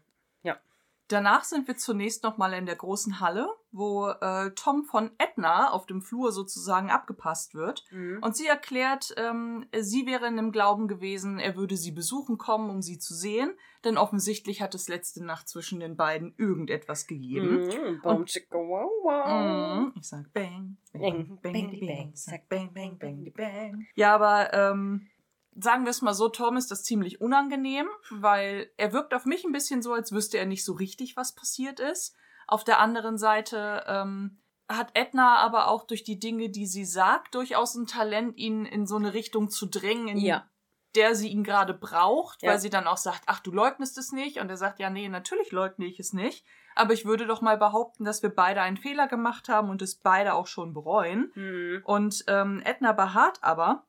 Danach 1.08 1.44
sind 1.44 1.66
wir 1.66 1.76
zunächst 1.76 2.22
nochmal 2.22 2.52
in 2.52 2.66
der 2.66 2.76
großen 2.76 3.18
Halle, 3.18 3.48
wo 3.72 4.08
äh, 4.08 4.50
Tom 4.50 4.84
von 4.84 5.10
Edna 5.16 5.72
auf 5.72 5.86
dem 5.86 6.02
Flur 6.02 6.32
sozusagen 6.32 6.90
abgepasst 6.90 7.54
wird. 7.54 7.84
Mhm. 7.90 8.18
Und 8.22 8.36
sie 8.36 8.46
erklärt, 8.46 9.14
ähm, 9.16 9.66
sie 9.78 10.06
wäre 10.06 10.26
in 10.26 10.36
dem 10.36 10.52
Glauben 10.52 10.86
gewesen, 10.86 11.38
er 11.38 11.56
würde 11.56 11.78
sie 11.78 11.92
besuchen 11.92 12.36
kommen, 12.36 12.68
um 12.68 12.82
sie 12.82 12.98
zu 12.98 13.14
sehen, 13.14 13.54
denn 13.84 13.96
offensichtlich 13.96 14.60
hat 14.60 14.74
es 14.74 14.88
letzte 14.88 15.24
Nacht 15.24 15.48
zwischen 15.48 15.80
den 15.80 15.96
beiden 15.96 16.34
irgendetwas 16.36 17.06
gegeben. 17.06 17.66
Mhm. 17.66 18.00
Boom, 18.02 18.26
chicka, 18.26 18.56
wow, 18.56 18.90
wow. 19.02 19.80
Mhm. 19.80 19.92
Ich 19.98 20.08
sag 20.08 20.30
bang, 20.34 20.76
Bang, 20.92 21.38
bang, 21.42 21.52
bang, 21.52 21.70
bang, 21.70 22.12
bang, 22.20 22.42
bang, 22.48 22.72
bang, 22.74 22.98
bang, 22.98 22.98
bang, 22.98 23.32
bang. 23.34 23.86
Ja, 23.94 24.14
aber 24.14 24.52
ähm, 24.52 25.08
sagen 25.60 25.84
wir 25.84 25.90
es 25.90 26.02
mal 26.02 26.14
so, 26.14 26.28
Tom 26.28 26.56
ist 26.56 26.70
das 26.70 26.84
ziemlich 26.84 27.20
unangenehm, 27.20 27.86
weil 28.10 28.70
er 28.76 28.92
wirkt 28.92 29.14
auf 29.14 29.24
mich 29.24 29.44
ein 29.44 29.52
bisschen 29.52 29.82
so, 29.82 29.92
als 29.92 30.12
wüsste 30.12 30.38
er 30.38 30.46
nicht 30.46 30.64
so 30.64 30.72
richtig, 30.72 31.16
was 31.16 31.34
passiert 31.34 31.80
ist. 31.80 32.14
Auf 32.46 32.64
der 32.64 32.78
anderen 32.80 33.18
Seite 33.18 33.84
ähm, 33.86 34.38
hat 34.68 34.90
Edna 34.94 35.36
aber 35.38 35.68
auch 35.68 35.84
durch 35.86 36.04
die 36.04 36.18
Dinge, 36.18 36.48
die 36.50 36.66
sie 36.66 36.84
sagt, 36.84 37.34
durchaus 37.34 37.74
ein 37.74 37.86
Talent, 37.86 38.36
ihn 38.36 38.64
in 38.66 38.86
so 38.86 38.96
eine 38.96 39.14
Richtung 39.14 39.48
zu 39.50 39.66
drängen, 39.66 40.08
in 40.08 40.18
Ja. 40.18 40.48
der 40.94 41.14
sie 41.14 41.28
ihn 41.28 41.44
gerade 41.44 41.74
braucht, 41.74 42.42
Ja. 42.42 42.50
weil 42.50 42.58
sie 42.58 42.70
dann 42.70 42.86
auch 42.86 42.96
sagt, 42.96 43.22
ach, 43.26 43.40
du 43.40 43.50
leugnest 43.50 43.98
es 43.98 44.12
nicht. 44.12 44.40
Und 44.40 44.48
er 44.50 44.56
sagt, 44.56 44.78
ja, 44.78 44.88
nee, 44.90 45.08
natürlich 45.08 45.52
leugne 45.52 45.86
ich 45.86 45.98
es 46.00 46.12
nicht. 46.12 46.44
Aber 46.74 46.92
ich 46.92 47.04
würde 47.04 47.26
doch 47.26 47.40
mal 47.40 47.58
behaupten, 47.58 48.04
dass 48.04 48.22
wir 48.22 48.30
beide 48.30 48.60
einen 48.62 48.76
Fehler 48.76 49.08
gemacht 49.08 49.48
haben 49.48 49.68
und 49.68 49.82
es 49.82 49.96
beide 49.96 50.34
auch 50.34 50.46
schon 50.46 50.72
bereuen. 50.72 51.32
Mhm. 51.34 51.82
Und 51.84 52.24
ähm, 52.28 52.62
Edna 52.64 52.92
beharrt 52.92 53.38
aber 53.42 53.84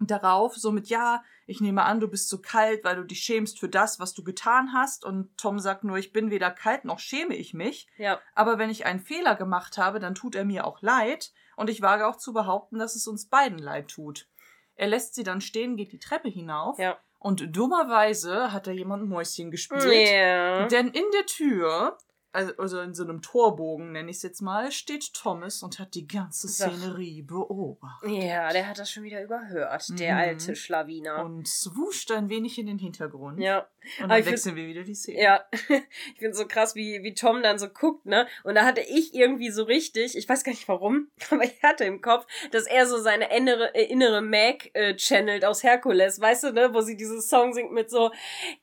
darauf, 0.00 0.56
so 0.56 0.70
mit, 0.70 0.88
ja, 0.88 1.22
ich 1.46 1.60
nehme 1.60 1.84
an, 1.84 2.00
du 2.00 2.08
bist 2.08 2.28
so 2.28 2.40
kalt, 2.40 2.84
weil 2.84 2.96
du 2.96 3.04
dich 3.04 3.20
schämst 3.20 3.58
für 3.58 3.68
das, 3.68 3.98
was 3.98 4.14
du 4.14 4.22
getan 4.22 4.72
hast. 4.72 5.04
Und 5.04 5.36
Tom 5.36 5.58
sagt 5.58 5.84
nur, 5.84 5.96
ich 5.96 6.12
bin 6.12 6.30
weder 6.30 6.50
kalt 6.50 6.84
noch 6.84 6.98
schäme 6.98 7.34
ich 7.34 7.54
mich. 7.54 7.88
Ja. 7.96 8.20
Aber 8.34 8.58
wenn 8.58 8.70
ich 8.70 8.86
einen 8.86 9.00
Fehler 9.00 9.34
gemacht 9.34 9.78
habe, 9.78 9.98
dann 9.98 10.14
tut 10.14 10.34
er 10.34 10.44
mir 10.44 10.66
auch 10.66 10.82
leid. 10.82 11.32
Und 11.56 11.70
ich 11.70 11.82
wage 11.82 12.06
auch 12.06 12.16
zu 12.16 12.32
behaupten, 12.32 12.78
dass 12.78 12.94
es 12.94 13.08
uns 13.08 13.28
beiden 13.28 13.58
leid 13.58 13.88
tut. 13.88 14.28
Er 14.74 14.86
lässt 14.86 15.14
sie 15.14 15.24
dann 15.24 15.40
stehen, 15.40 15.76
geht 15.76 15.92
die 15.92 15.98
Treppe 15.98 16.28
hinauf. 16.28 16.78
Ja. 16.78 16.98
Und 17.18 17.56
dummerweise 17.56 18.52
hat 18.52 18.68
da 18.68 18.70
jemand 18.70 19.02
ein 19.02 19.08
Mäuschen 19.08 19.50
gespielt. 19.50 20.08
Ja. 20.08 20.66
Denn 20.66 20.88
in 20.88 21.04
der 21.14 21.26
Tür, 21.26 21.98
also- 22.32 22.52
also 22.58 22.80
in 22.80 22.94
so 22.94 23.04
einem 23.04 23.22
Torbogen, 23.22 23.92
nenne 23.92 24.10
ich 24.10 24.16
es 24.18 24.22
jetzt 24.22 24.42
mal, 24.42 24.70
steht 24.72 25.12
Thomas 25.14 25.62
und 25.62 25.78
hat 25.78 25.94
die 25.94 26.06
ganze. 26.06 26.48
Szenerie 26.48 27.22
beobachtet. 27.22 28.10
Ja, 28.10 28.52
der 28.52 28.66
hat 28.68 28.78
das 28.78 28.90
schon 28.90 29.02
wieder 29.02 29.22
überhört, 29.22 29.98
der 29.98 30.14
Mhm. 30.14 30.20
alte 30.20 30.56
Schlawiner. 30.56 31.24
Und 31.24 31.46
swuscht 31.48 32.10
ein 32.12 32.28
wenig 32.28 32.58
in 32.58 32.66
den 32.66 32.78
Hintergrund. 32.78 33.40
ja. 33.40 33.66
Und 34.02 34.08
dann 34.10 34.22
find- 34.22 34.32
wechseln 34.32 34.56
wir 34.56 34.66
wieder 34.66 34.82
die 34.82 34.94
Szene. 34.94 35.20
Ja, 35.22 35.44
ich 35.52 36.18
finde 36.18 36.34
so 36.34 36.46
krass, 36.46 36.74
wie, 36.74 37.02
wie 37.02 37.14
Tom 37.14 37.42
dann 37.42 37.58
so 37.58 37.68
guckt, 37.68 38.06
ne? 38.06 38.26
Und 38.44 38.54
da 38.54 38.64
hatte 38.64 38.80
ich 38.80 39.14
irgendwie 39.14 39.50
so 39.50 39.64
richtig, 39.64 40.16
ich 40.16 40.28
weiß 40.28 40.44
gar 40.44 40.52
nicht 40.52 40.68
warum, 40.68 41.08
aber 41.30 41.44
ich 41.44 41.62
hatte 41.62 41.84
im 41.84 42.00
Kopf, 42.00 42.26
dass 42.50 42.66
er 42.66 42.86
so 42.86 42.98
seine 42.98 43.34
innere, 43.36 43.74
äh, 43.74 43.84
innere 43.84 44.20
Mag 44.22 44.70
äh, 44.74 44.94
channelt 44.96 45.44
aus 45.44 45.62
Herkules, 45.62 46.20
weißt 46.20 46.44
du, 46.44 46.52
ne? 46.52 46.74
Wo 46.74 46.80
sie 46.80 46.96
dieses 46.96 47.28
Song 47.28 47.52
singt 47.52 47.72
mit 47.72 47.90
so, 47.90 48.10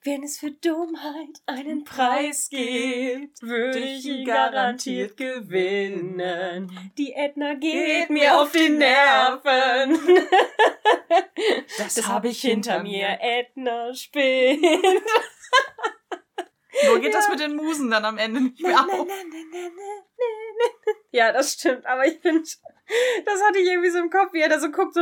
wenn 0.03 0.23
es 0.23 0.37
für 0.39 0.51
Dummheit 0.51 1.41
einen 1.45 1.83
Preis 1.83 2.49
gibt, 2.49 3.41
würde 3.41 3.79
ich 3.79 4.05
ihn 4.05 4.25
garantiert 4.25 5.17
gewinnen. 5.17 6.71
Die 6.97 7.13
Edna 7.13 7.53
geht 7.55 8.09
mir 8.09 8.39
auf 8.39 8.51
die 8.51 8.69
Nerven. 8.69 9.99
Das 11.77 12.07
habe 12.07 12.29
ich 12.29 12.41
hinter 12.41 12.81
mir. 12.81 13.17
Edna 13.21 13.93
spinnt. 13.93 14.65
Nur 16.87 16.99
geht 16.99 17.13
das 17.13 17.29
mit 17.29 17.39
den 17.39 17.55
Musen 17.55 17.89
dann 17.89 18.05
am 18.05 18.17
Ende 18.17 18.41
nicht 18.41 18.61
mehr 18.61 18.79
auf. 18.79 19.07
Ja, 21.11 21.31
das 21.31 21.53
stimmt, 21.53 21.85
aber 21.85 22.05
ich 22.05 22.19
finde, 22.19 22.41
das 22.41 23.43
hatte 23.43 23.59
ich 23.59 23.69
irgendwie 23.69 23.89
so 23.89 23.99
im 23.99 24.09
Kopf, 24.09 24.33
wie 24.33 24.41
er 24.41 24.49
da 24.49 24.59
so 24.59 24.69
guckt, 24.69 24.93
so, 24.93 25.01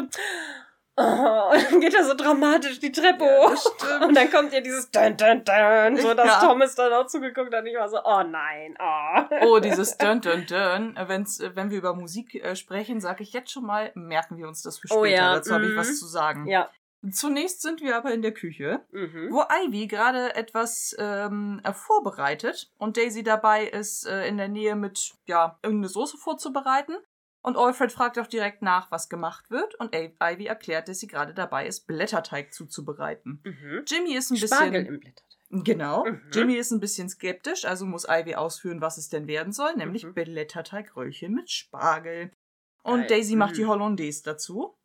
oh, 0.97 1.51
und 1.51 1.71
dann 1.71 1.79
geht 1.79 1.93
er 1.93 2.03
so 2.03 2.13
dramatisch 2.13 2.79
die 2.79 2.91
Treppe 2.91 3.25
Ja, 3.25 3.49
hoch. 3.49 4.05
Und 4.07 4.15
dann 4.15 4.29
kommt 4.29 4.53
ja 4.53 4.61
dieses 4.61 4.91
Dun, 4.91 5.17
Dun, 5.17 5.43
Dun, 5.43 5.97
so 5.97 6.13
dass 6.13 6.27
Ja. 6.27 6.39
Thomas 6.39 6.75
dann 6.75 6.93
auch 6.93 7.07
zugeguckt 7.07 7.53
hat 7.53 7.61
und 7.61 7.67
ich 7.67 7.75
war 7.75 7.89
so, 7.89 7.97
oh 8.03 8.23
nein, 8.23 8.77
oh. 8.79 9.47
Oh, 9.47 9.59
dieses 9.59 9.97
Dun 9.97 10.21
Dun 10.21 10.45
Dun. 10.45 10.95
Wenn's, 11.07 11.41
wenn 11.55 11.71
wir 11.71 11.79
über 11.79 11.95
Musik 11.95 12.35
äh, 12.35 12.55
sprechen, 12.55 13.01
sage 13.01 13.23
ich 13.23 13.33
jetzt 13.33 13.51
schon 13.51 13.65
mal, 13.65 13.91
merken 13.95 14.37
wir 14.37 14.47
uns 14.47 14.61
das 14.61 14.77
für 14.77 14.87
später. 14.87 15.01
Oh 15.01 15.05
ja, 15.05 15.35
Dazu 15.35 15.53
habe 15.53 15.65
ich 15.65 15.71
mhm. 15.71 15.77
was 15.77 15.97
zu 15.97 16.05
sagen. 16.05 16.47
Ja. 16.47 16.69
Zunächst 17.11 17.61
sind 17.61 17.81
wir 17.81 17.97
aber 17.97 18.13
in 18.13 18.21
der 18.21 18.33
Küche, 18.33 18.85
Mhm. 18.91 19.29
wo 19.31 19.43
Ivy 19.65 19.87
gerade 19.87 20.35
etwas 20.35 20.95
ähm, 20.99 21.59
äh, 21.63 21.73
vorbereitet 21.73 22.71
und 22.77 22.95
Daisy 22.97 23.23
dabei 23.23 23.65
ist, 23.67 24.05
äh, 24.07 24.27
in 24.27 24.37
der 24.37 24.47
Nähe 24.47 24.75
mit, 24.75 25.13
ja, 25.25 25.59
irgendeine 25.63 25.89
Soße 25.89 26.17
vorzubereiten. 26.17 26.95
Und 27.41 27.57
Alfred 27.57 27.91
fragt 27.91 28.17
auch 28.19 28.27
direkt 28.27 28.61
nach, 28.61 28.89
was 28.89 29.09
gemacht 29.09 29.51
wird. 29.51 29.75
Und 29.75 29.93
Ivy 29.93 30.45
erklärt, 30.45 30.87
dass 30.87 30.99
sie 30.99 31.07
gerade 31.07 31.33
dabei 31.33 31.67
ist, 31.67 31.87
Blätterteig 31.87 32.53
zuzubereiten. 32.53 33.41
Mhm. 33.43 33.83
Jimmy 33.85 34.13
ist 34.15 34.31
ein 34.31 34.37
Spargel 34.37 34.71
bisschen. 34.71 34.87
im 34.93 34.99
Blätterteig. 35.01 35.27
Genau. 35.65 36.05
Mhm. 36.05 36.21
Jimmy 36.31 36.55
ist 36.55 36.71
ein 36.71 36.79
bisschen 36.79 37.09
skeptisch, 37.09 37.65
also 37.65 37.85
muss 37.85 38.05
Ivy 38.09 38.35
ausführen, 38.35 38.79
was 38.79 38.97
es 38.97 39.09
denn 39.09 39.27
werden 39.27 39.51
soll, 39.51 39.75
nämlich 39.75 40.05
Mhm. 40.05 40.13
Blätterteigröllchen 40.13 41.33
mit 41.33 41.51
Spargel. 41.51 42.31
Und 42.81 43.01
Geil. 43.01 43.07
Daisy 43.07 43.35
macht 43.35 43.57
die 43.57 43.63
Mhm. 43.65 43.67
Hollandaise 43.69 44.23
dazu. 44.23 44.77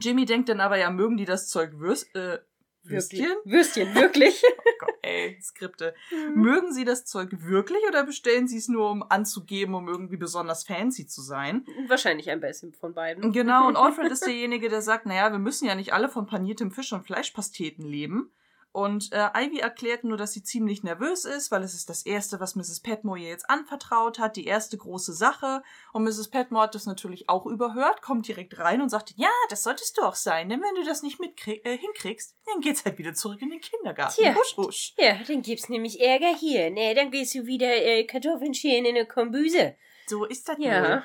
Jimmy 0.00 0.24
denkt 0.24 0.48
dann 0.48 0.60
aber, 0.60 0.78
ja, 0.78 0.90
mögen 0.90 1.16
die 1.16 1.24
das 1.24 1.48
Zeug 1.48 1.72
Würst, 1.74 2.14
äh, 2.14 2.38
Würstchen? 2.84 3.32
Würstchen, 3.44 3.94
wirklich? 3.94 4.42
Oh 4.44 4.70
Gott, 4.80 4.94
ey, 5.02 5.38
Skripte. 5.40 5.94
Mögen 6.34 6.72
sie 6.72 6.84
das 6.84 7.04
Zeug 7.04 7.30
wirklich 7.32 7.78
oder 7.88 8.04
bestellen 8.04 8.48
sie 8.48 8.58
es 8.58 8.68
nur, 8.68 8.90
um 8.90 9.04
anzugeben, 9.08 9.74
um 9.74 9.88
irgendwie 9.88 10.16
besonders 10.16 10.64
fancy 10.64 11.06
zu 11.06 11.22
sein? 11.22 11.64
Wahrscheinlich 11.86 12.30
ein 12.30 12.40
bisschen 12.40 12.72
von 12.72 12.92
beiden. 12.94 13.32
Genau, 13.32 13.68
und 13.68 13.76
Alfred 13.78 14.10
ist 14.10 14.26
derjenige, 14.26 14.68
der 14.68 14.82
sagt, 14.82 15.06
naja, 15.06 15.30
wir 15.30 15.38
müssen 15.38 15.66
ja 15.66 15.74
nicht 15.74 15.92
alle 15.92 16.08
von 16.08 16.26
paniertem 16.26 16.72
Fisch 16.72 16.92
und 16.92 17.04
Fleischpasteten 17.04 17.84
leben. 17.84 18.32
Und 18.72 19.12
äh, 19.12 19.28
Ivy 19.34 19.58
erklärt 19.60 20.02
nur, 20.02 20.16
dass 20.16 20.32
sie 20.32 20.42
ziemlich 20.42 20.82
nervös 20.82 21.26
ist, 21.26 21.50
weil 21.50 21.62
es 21.62 21.74
ist 21.74 21.90
das 21.90 22.06
Erste, 22.06 22.40
was 22.40 22.56
Mrs. 22.56 22.80
Petmore 22.80 23.18
ihr 23.18 23.28
jetzt 23.28 23.50
anvertraut 23.50 24.18
hat, 24.18 24.36
die 24.36 24.46
erste 24.46 24.78
große 24.78 25.12
Sache. 25.12 25.62
Und 25.92 26.04
Mrs. 26.04 26.30
Petmore 26.30 26.64
hat 26.64 26.74
das 26.74 26.86
natürlich 26.86 27.28
auch 27.28 27.44
überhört, 27.44 28.00
kommt 28.00 28.26
direkt 28.26 28.58
rein 28.58 28.80
und 28.80 28.88
sagt, 28.88 29.12
ja, 29.16 29.28
das 29.50 29.62
solltest 29.62 29.98
du 29.98 30.02
auch 30.02 30.14
sein, 30.14 30.48
denn 30.48 30.62
wenn 30.62 30.74
du 30.74 30.84
das 30.84 31.02
nicht 31.02 31.20
mitkrieg 31.20 31.64
äh, 31.66 31.76
hinkriegst, 31.76 32.34
dann 32.46 32.62
geht's 32.62 32.84
halt 32.86 32.96
wieder 32.96 33.12
zurück 33.12 33.42
in 33.42 33.50
den 33.50 33.60
Kindergarten. 33.60 34.14
Tja. 34.22 34.34
Husch, 34.34 34.56
husch. 34.56 34.94
Ja, 34.96 35.18
dann 35.22 35.42
gibt's 35.42 35.68
nämlich 35.68 36.00
Ärger 36.00 36.34
hier. 36.34 36.70
Ne, 36.70 36.94
dann 36.94 37.10
gehst 37.10 37.34
du 37.34 37.44
wieder 37.44 37.74
äh, 37.76 38.04
Kartoffeln 38.04 38.54
schälen 38.54 38.86
in 38.86 38.96
eine 38.96 39.06
Kombüse. 39.06 39.76
So 40.06 40.24
ist 40.24 40.48
das 40.48 40.56
wohl. 40.58 40.64
Ja. 40.64 41.04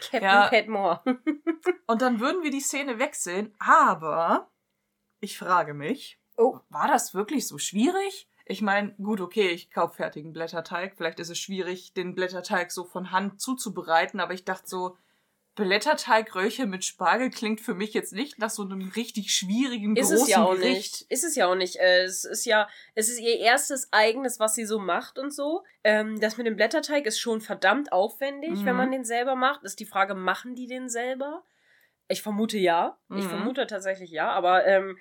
Captain 0.00 0.22
Ja. 0.22 0.48
Petmore. 0.48 1.02
Und 1.88 2.00
dann 2.00 2.20
würden 2.20 2.44
wir 2.44 2.52
die 2.52 2.60
Szene 2.60 3.00
wechseln, 3.00 3.54
aber 3.58 4.52
ich 5.20 5.36
frage 5.36 5.74
mich, 5.74 6.17
Oh. 6.38 6.60
war 6.70 6.88
das 6.88 7.12
wirklich 7.14 7.46
so 7.46 7.58
schwierig? 7.58 8.28
Ich 8.46 8.62
meine, 8.62 8.92
gut, 8.94 9.20
okay, 9.20 9.48
ich 9.50 9.70
kaufe 9.70 9.96
fertigen 9.96 10.32
Blätterteig. 10.32 10.94
Vielleicht 10.96 11.20
ist 11.20 11.28
es 11.28 11.38
schwierig, 11.38 11.92
den 11.92 12.14
Blätterteig 12.14 12.70
so 12.72 12.84
von 12.84 13.10
Hand 13.12 13.40
zuzubereiten, 13.42 14.20
aber 14.20 14.32
ich 14.32 14.44
dachte 14.46 14.66
so, 14.66 14.96
Blätterteigröllchen 15.54 16.70
mit 16.70 16.84
Spargel 16.84 17.30
klingt 17.30 17.60
für 17.60 17.74
mich 17.74 17.92
jetzt 17.92 18.12
nicht 18.12 18.38
nach 18.38 18.48
so 18.50 18.62
einem 18.62 18.90
richtig 18.94 19.34
schwierigen, 19.34 19.96
Ist 19.96 20.08
großen 20.10 20.22
es 20.22 20.28
ja 20.28 20.42
auch 20.44 20.54
Gericht. 20.54 21.00
nicht. 21.00 21.10
Ist 21.10 21.24
es 21.24 21.34
ja 21.34 21.46
auch 21.50 21.56
nicht. 21.56 21.76
Äh, 21.76 22.04
Es 22.04 22.24
ist 22.24 22.44
ja, 22.46 22.68
es 22.94 23.08
ist 23.08 23.18
ihr 23.20 23.38
erstes 23.38 23.88
eigenes, 23.92 24.38
was 24.38 24.54
sie 24.54 24.64
so 24.64 24.78
macht 24.78 25.18
und 25.18 25.32
so. 25.34 25.64
Ähm, 25.84 26.20
das 26.20 26.36
mit 26.36 26.46
dem 26.46 26.56
Blätterteig 26.56 27.06
ist 27.06 27.18
schon 27.18 27.40
verdammt 27.40 27.92
aufwendig, 27.92 28.50
Mhm. 28.60 28.64
wenn 28.66 28.76
man 28.76 28.90
den 28.92 29.04
selber 29.04 29.34
macht. 29.34 29.64
Ist 29.64 29.80
die 29.80 29.86
Frage, 29.86 30.14
machen 30.14 30.54
die 30.54 30.66
den 30.68 30.88
selber? 30.88 31.42
Ich 32.06 32.22
vermute 32.22 32.56
ja. 32.56 32.96
Ich 33.10 33.24
Mhm. 33.24 33.28
vermute 33.28 33.66
tatsächlich 33.66 34.10
ja, 34.10 34.30
aber 34.30 34.64
ähm, 34.64 34.96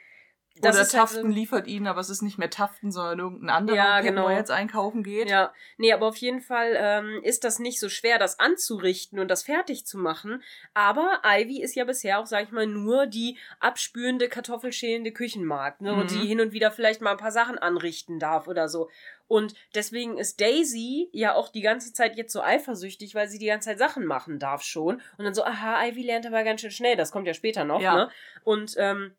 das 0.62 0.76
Oder 0.76 0.84
halt 0.84 0.92
Taften 0.92 1.22
so- 1.32 1.36
liefert 1.38 1.68
ihn, 1.68 1.88
aber 1.88 2.00
es 2.02 2.10
ist 2.10 2.22
nicht 2.22 2.38
mehr 2.38 2.50
Taften, 2.50 2.92
sondern 2.92 3.20
irgendein 3.20 3.50
anderer, 3.50 3.76
Ja, 3.78 4.00
wo 4.00 4.04
genau. 4.08 4.28
er 4.30 4.38
jetzt 4.38 4.52
einkaufen 4.52 5.04
geht. 5.04 5.30
Ja, 5.30 5.54
nee, 5.78 5.92
aber 5.94 6.08
auf 6.08 6.18
jeden 6.18 6.42
Fall 6.42 6.74
ähm, 6.78 7.20
ist 7.24 7.44
das 7.44 7.60
nicht 7.60 7.80
so 7.80 7.90
schwer, 7.90 8.18
das 8.20 8.40
anzurichten 8.40 9.20
und 9.20 9.30
das 9.30 9.44
fertig 9.44 9.86
zu 9.86 9.98
machen. 9.98 10.42
Aber 10.74 11.22
Ivy 11.26 11.62
ist 11.62 11.76
ja 11.76 11.84
bisher 11.86 12.20
auch, 12.20 12.26
sag 12.26 12.44
ich 12.46 12.52
mal, 12.52 12.68
nur 12.68 13.06
die 13.08 13.38
abspülende, 13.60 14.30
kartoffelschälende 14.30 15.12
Küchenmarkt, 15.12 15.82
ne? 15.82 15.94
Und 15.94 16.12
Mhm. 16.12 16.22
die 16.22 16.28
hin 16.28 16.40
und 16.42 16.52
wieder 16.54 16.72
vielleicht 16.72 17.02
mal 17.02 17.12
ein 17.12 17.18
paar 17.18 17.32
Sachen 17.32 17.58
anrichten 17.58 18.20
darf 18.20 18.48
oder 18.48 18.70
so. 18.70 18.90
Und 19.30 19.56
deswegen 19.76 20.18
ist 20.18 20.40
Daisy 20.40 21.10
ja 21.12 21.36
auch 21.36 21.50
die 21.50 21.60
ganze 21.62 21.92
Zeit 21.92 22.16
jetzt 22.16 22.32
so 22.32 22.42
eifersüchtig, 22.42 23.14
weil 23.14 23.28
sie 23.28 23.40
die 23.40 23.48
ganze 23.48 23.68
Zeit 23.70 23.78
Sachen 23.78 24.06
machen 24.06 24.40
darf 24.40 24.62
schon. 24.64 25.02
Und 25.18 25.26
dann 25.26 25.34
so, 25.34 25.44
aha, 25.44 25.86
Ivy 25.86 26.04
lernt 26.04 26.26
aber 26.26 26.44
ganz 26.46 26.62
schön 26.62 26.72
schnell, 26.72 26.96
das 26.96 27.12
kommt 27.12 27.28
ja 27.28 27.34
später 27.34 27.66
noch, 27.66 27.82
Ja. 27.82 27.96
ne? 27.96 28.10
Und 28.46 28.76
ähm, 28.78 29.14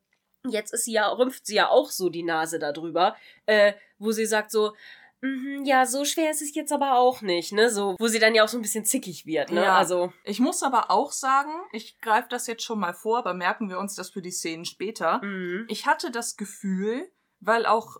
jetzt 0.47 0.73
ist 0.73 0.85
sie 0.85 0.93
ja, 0.93 1.09
rümpft 1.09 1.47
sie 1.47 1.57
ja 1.57 1.69
auch 1.69 1.91
so 1.91 2.09
die 2.11 2.23
Nase 2.23 2.59
darüber, 2.59 3.17
äh, 3.47 3.73
wo 3.99 4.13
sie 4.13 4.27
sagt 4.27 4.51
so, 4.51 4.75
Mhm, 5.21 5.65
ja, 5.65 5.85
so 5.85 6.05
schwer 6.05 6.31
ist 6.31 6.43
es 6.43 6.55
jetzt 6.55 6.73
aber 6.73 6.95
auch 6.97 7.23
nicht, 7.23 7.51
ne? 7.51 7.71
So, 7.71 7.97
wo 7.99 8.07
sie 8.07 8.21
dann 8.21 8.37
ja 8.37 8.45
auch 8.45 8.49
so 8.49 8.57
ein 8.57 8.63
bisschen 8.63 8.85
zickig 8.85 9.27
wird, 9.27 9.51
ne? 9.51 9.65
Ja. 9.65 9.77
Also, 9.77 10.13
Ich 10.23 10.39
muss 10.39 10.63
aber 10.63 10.93
auch 10.93 11.11
sagen, 11.11 11.51
ich 11.73 12.01
greife 12.01 12.29
das 12.31 12.47
jetzt 12.47 12.63
schon 12.63 12.79
mal 12.79 12.95
vor, 12.95 13.19
aber 13.19 13.35
merken 13.35 13.69
wir 13.69 13.81
uns 13.81 13.97
das 13.97 14.11
für 14.11 14.23
die 14.23 14.31
Szenen 14.31 14.65
später. 14.65 15.21
mhm. 15.25 15.67
Ich 15.69 15.87
hatte 15.87 16.13
das 16.13 16.37
Gefühl, 16.37 17.11
weil 17.41 17.67
auch 17.67 17.97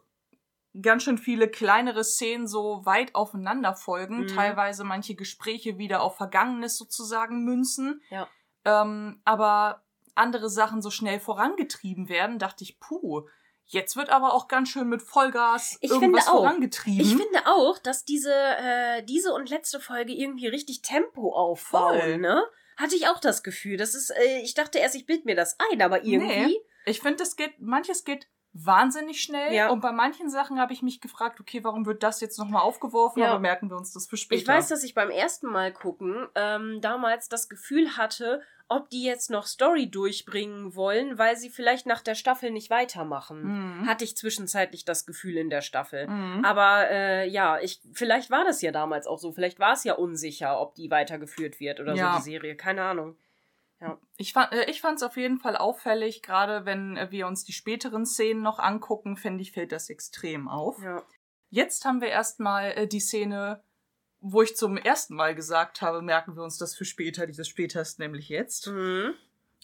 ganz 0.81 1.03
schön 1.03 1.19
viele 1.19 1.49
kleinere 1.49 2.05
Szenen 2.05 2.47
so 2.47 2.87
weit 2.87 3.17
aufeinander 3.17 3.75
folgen, 3.75 4.21
Mhm. 4.21 4.27
teilweise 4.29 4.85
manche 4.85 5.17
Gespräche 5.17 5.77
wieder 5.77 6.03
auf 6.03 6.17
Vergangenes 6.19 6.77
sozusagen 6.77 7.43
münzen, 7.43 8.01
Ja. 8.11 8.29
ähm, 8.65 9.21
aber 9.25 9.83
andere 10.19 10.51
Sachen 10.51 10.83
so 10.83 10.91
schnell 10.91 11.21
vorangetrieben 11.21 12.09
werden, 12.09 12.39
dachte 12.39 12.65
ich, 12.65 12.79
puh, 12.81 13.23
jetzt 13.67 13.97
wird 13.97 14.11
aber 14.11 14.35
auch 14.35 14.49
ganz 14.49 14.69
schön 14.71 14.89
mit 14.89 15.03
Vollgas 15.03 15.79
Ich 15.81 15.91
irgendwas 15.91 16.25
finde 16.25 16.39
auch. 16.39 16.43
vorangetrieben. 16.45 17.01
Ich 17.01 17.17
finde 17.17 17.47
auch, 17.47 17.79
dass 17.79 18.05
diese, 18.05 18.33
äh, 18.35 19.03
diese 19.05 19.33
und 19.33 19.51
letzte 19.51 19.81
Folge 19.81 20.13
irgendwie 20.13 20.49
richtig 20.49 20.83
Tempo 20.83 21.35
aufbauen, 21.35 21.99
Voll. 22.01 22.19
ne? 22.19 22.43
Hatte 22.77 22.95
ich 22.97 23.09
auch 23.09 23.19
das 23.19 23.43
Gefühl. 23.43 23.77
Das 23.77 23.95
ist, 23.95 24.11
äh, 24.11 24.39
ich 24.43 24.55
dachte 24.55 24.79
erst, 24.79 24.95
ich 24.95 25.05
bild 25.07 25.25
mir 25.25 25.35
das 25.35 25.57
ein, 25.73 25.83
aber 25.83 26.05
irgendwie. 26.05 26.47
Nee. 26.47 26.61
Ich 26.87 27.01
finde, 27.01 27.23
es 27.25 27.37
geht, 27.37 27.61
manches 27.61 28.05
geht 28.05 28.29
wahnsinnig 28.55 29.21
schnell 29.23 29.53
Ja. 29.53 29.69
und 29.71 29.81
bei 29.81 29.93
manchen 29.93 30.31
Sachen 30.31 30.59
habe 30.59 30.73
ich 30.73 30.81
mich 30.83 31.01
gefragt, 31.01 31.39
okay, 31.39 31.63
warum 31.63 31.85
wird 31.87 32.03
das 32.03 32.21
jetzt 32.21 32.39
nochmal 32.39 32.63
aufgeworfen, 32.63 33.21
Ja. 33.21 33.31
aber 33.31 33.41
merken 33.41 33.69
wir 33.71 33.77
uns 33.77 33.93
das 33.93 34.07
für 34.07 34.17
später. 34.17 34.41
Ich 34.41 34.49
weiß, 34.49 34.69
dass 34.69 34.83
ich 34.83 34.95
beim 34.95 35.11
ersten 35.11 35.47
Mal 35.49 35.73
gucken 35.73 36.27
ähm, 36.35 36.81
damals 36.81 37.29
das 37.29 37.49
Gefühl 37.49 37.97
hatte, 37.97 38.43
ob 38.69 38.91
die 38.91 39.03
jetzt 39.03 39.31
noch 39.31 39.47
Story 39.47 39.91
durchbringen 39.91 40.75
wollen, 40.75 41.19
weil 41.19 41.37
sie 41.37 41.49
vielleicht 41.51 41.87
nach 41.87 42.03
der 42.03 42.15
Staffel 42.15 42.51
nicht 42.51 42.71
weitermachen. 42.71 43.43
Mhm. 43.81 43.87
Hatte 43.87 44.05
ich 44.05 44.17
zwischenzeitlich 44.17 44.85
das 44.85 45.07
Gefühl 45.07 45.37
in 45.39 45.51
der 45.51 45.63
Staffel. 45.63 46.07
Mhm. 46.07 46.45
Aber 46.45 46.91
äh, 46.91 47.29
ja, 47.29 47.59
ich 47.61 47.81
vielleicht 47.93 48.31
war 48.31 48.45
das 48.45 48.61
ja 48.63 48.71
damals 48.71 49.07
auch 49.07 49.19
so. 49.19 49.33
Vielleicht 49.33 49.59
war 49.59 49.73
es 49.73 49.85
ja 49.85 49.95
unsicher, 49.95 50.61
ob 50.61 50.75
die 50.75 50.91
weitergeführt 50.91 51.61
wird 51.61 51.81
oder 51.81 51.95
Ja. 51.95 52.13
so 52.13 52.19
die 52.19 52.31
Serie. 52.31 52.57
Keine 52.57 52.83
Ahnung. 52.85 53.17
Ich 54.17 54.33
fand 54.33 54.53
äh, 54.53 54.65
ich 54.69 54.81
fand's 54.81 55.05
auf 55.05 55.17
jeden 55.17 55.39
Fall 55.39 55.57
auffällig, 55.57 56.23
gerade 56.23 56.65
wenn 56.65 56.97
äh, 56.97 57.13
wir 57.13 57.29
uns 57.29 57.45
die 57.45 57.53
späteren 57.53 58.05
Szenen 58.07 58.43
noch 58.43 58.59
angucken, 58.59 59.17
finde 59.17 59.43
ich, 59.43 59.53
fällt 59.53 59.71
das 59.71 59.89
extrem 59.89 60.49
auf. 60.49 60.83
Ja. 60.83 61.03
Jetzt 61.51 61.85
haben 61.85 62.01
wir 62.01 62.09
erstmal 62.09 62.73
äh, 62.73 62.87
die 62.89 62.99
Szene, 63.01 63.63
wo 64.21 64.43
ich 64.43 64.57
zum 64.57 64.77
ersten 64.77 65.15
Mal 65.15 65.35
gesagt 65.35 65.81
habe, 65.83 66.03
merken 66.03 66.37
wir 66.37 66.43
uns 66.43 66.59
das 66.59 66.75
für 66.75 66.85
später. 66.85 67.27
Dieses 67.27 67.49
später 67.49 67.81
ist 67.81 67.99
nämlich 67.99 68.29
jetzt. 68.29 68.67
Mhm. 68.69 69.15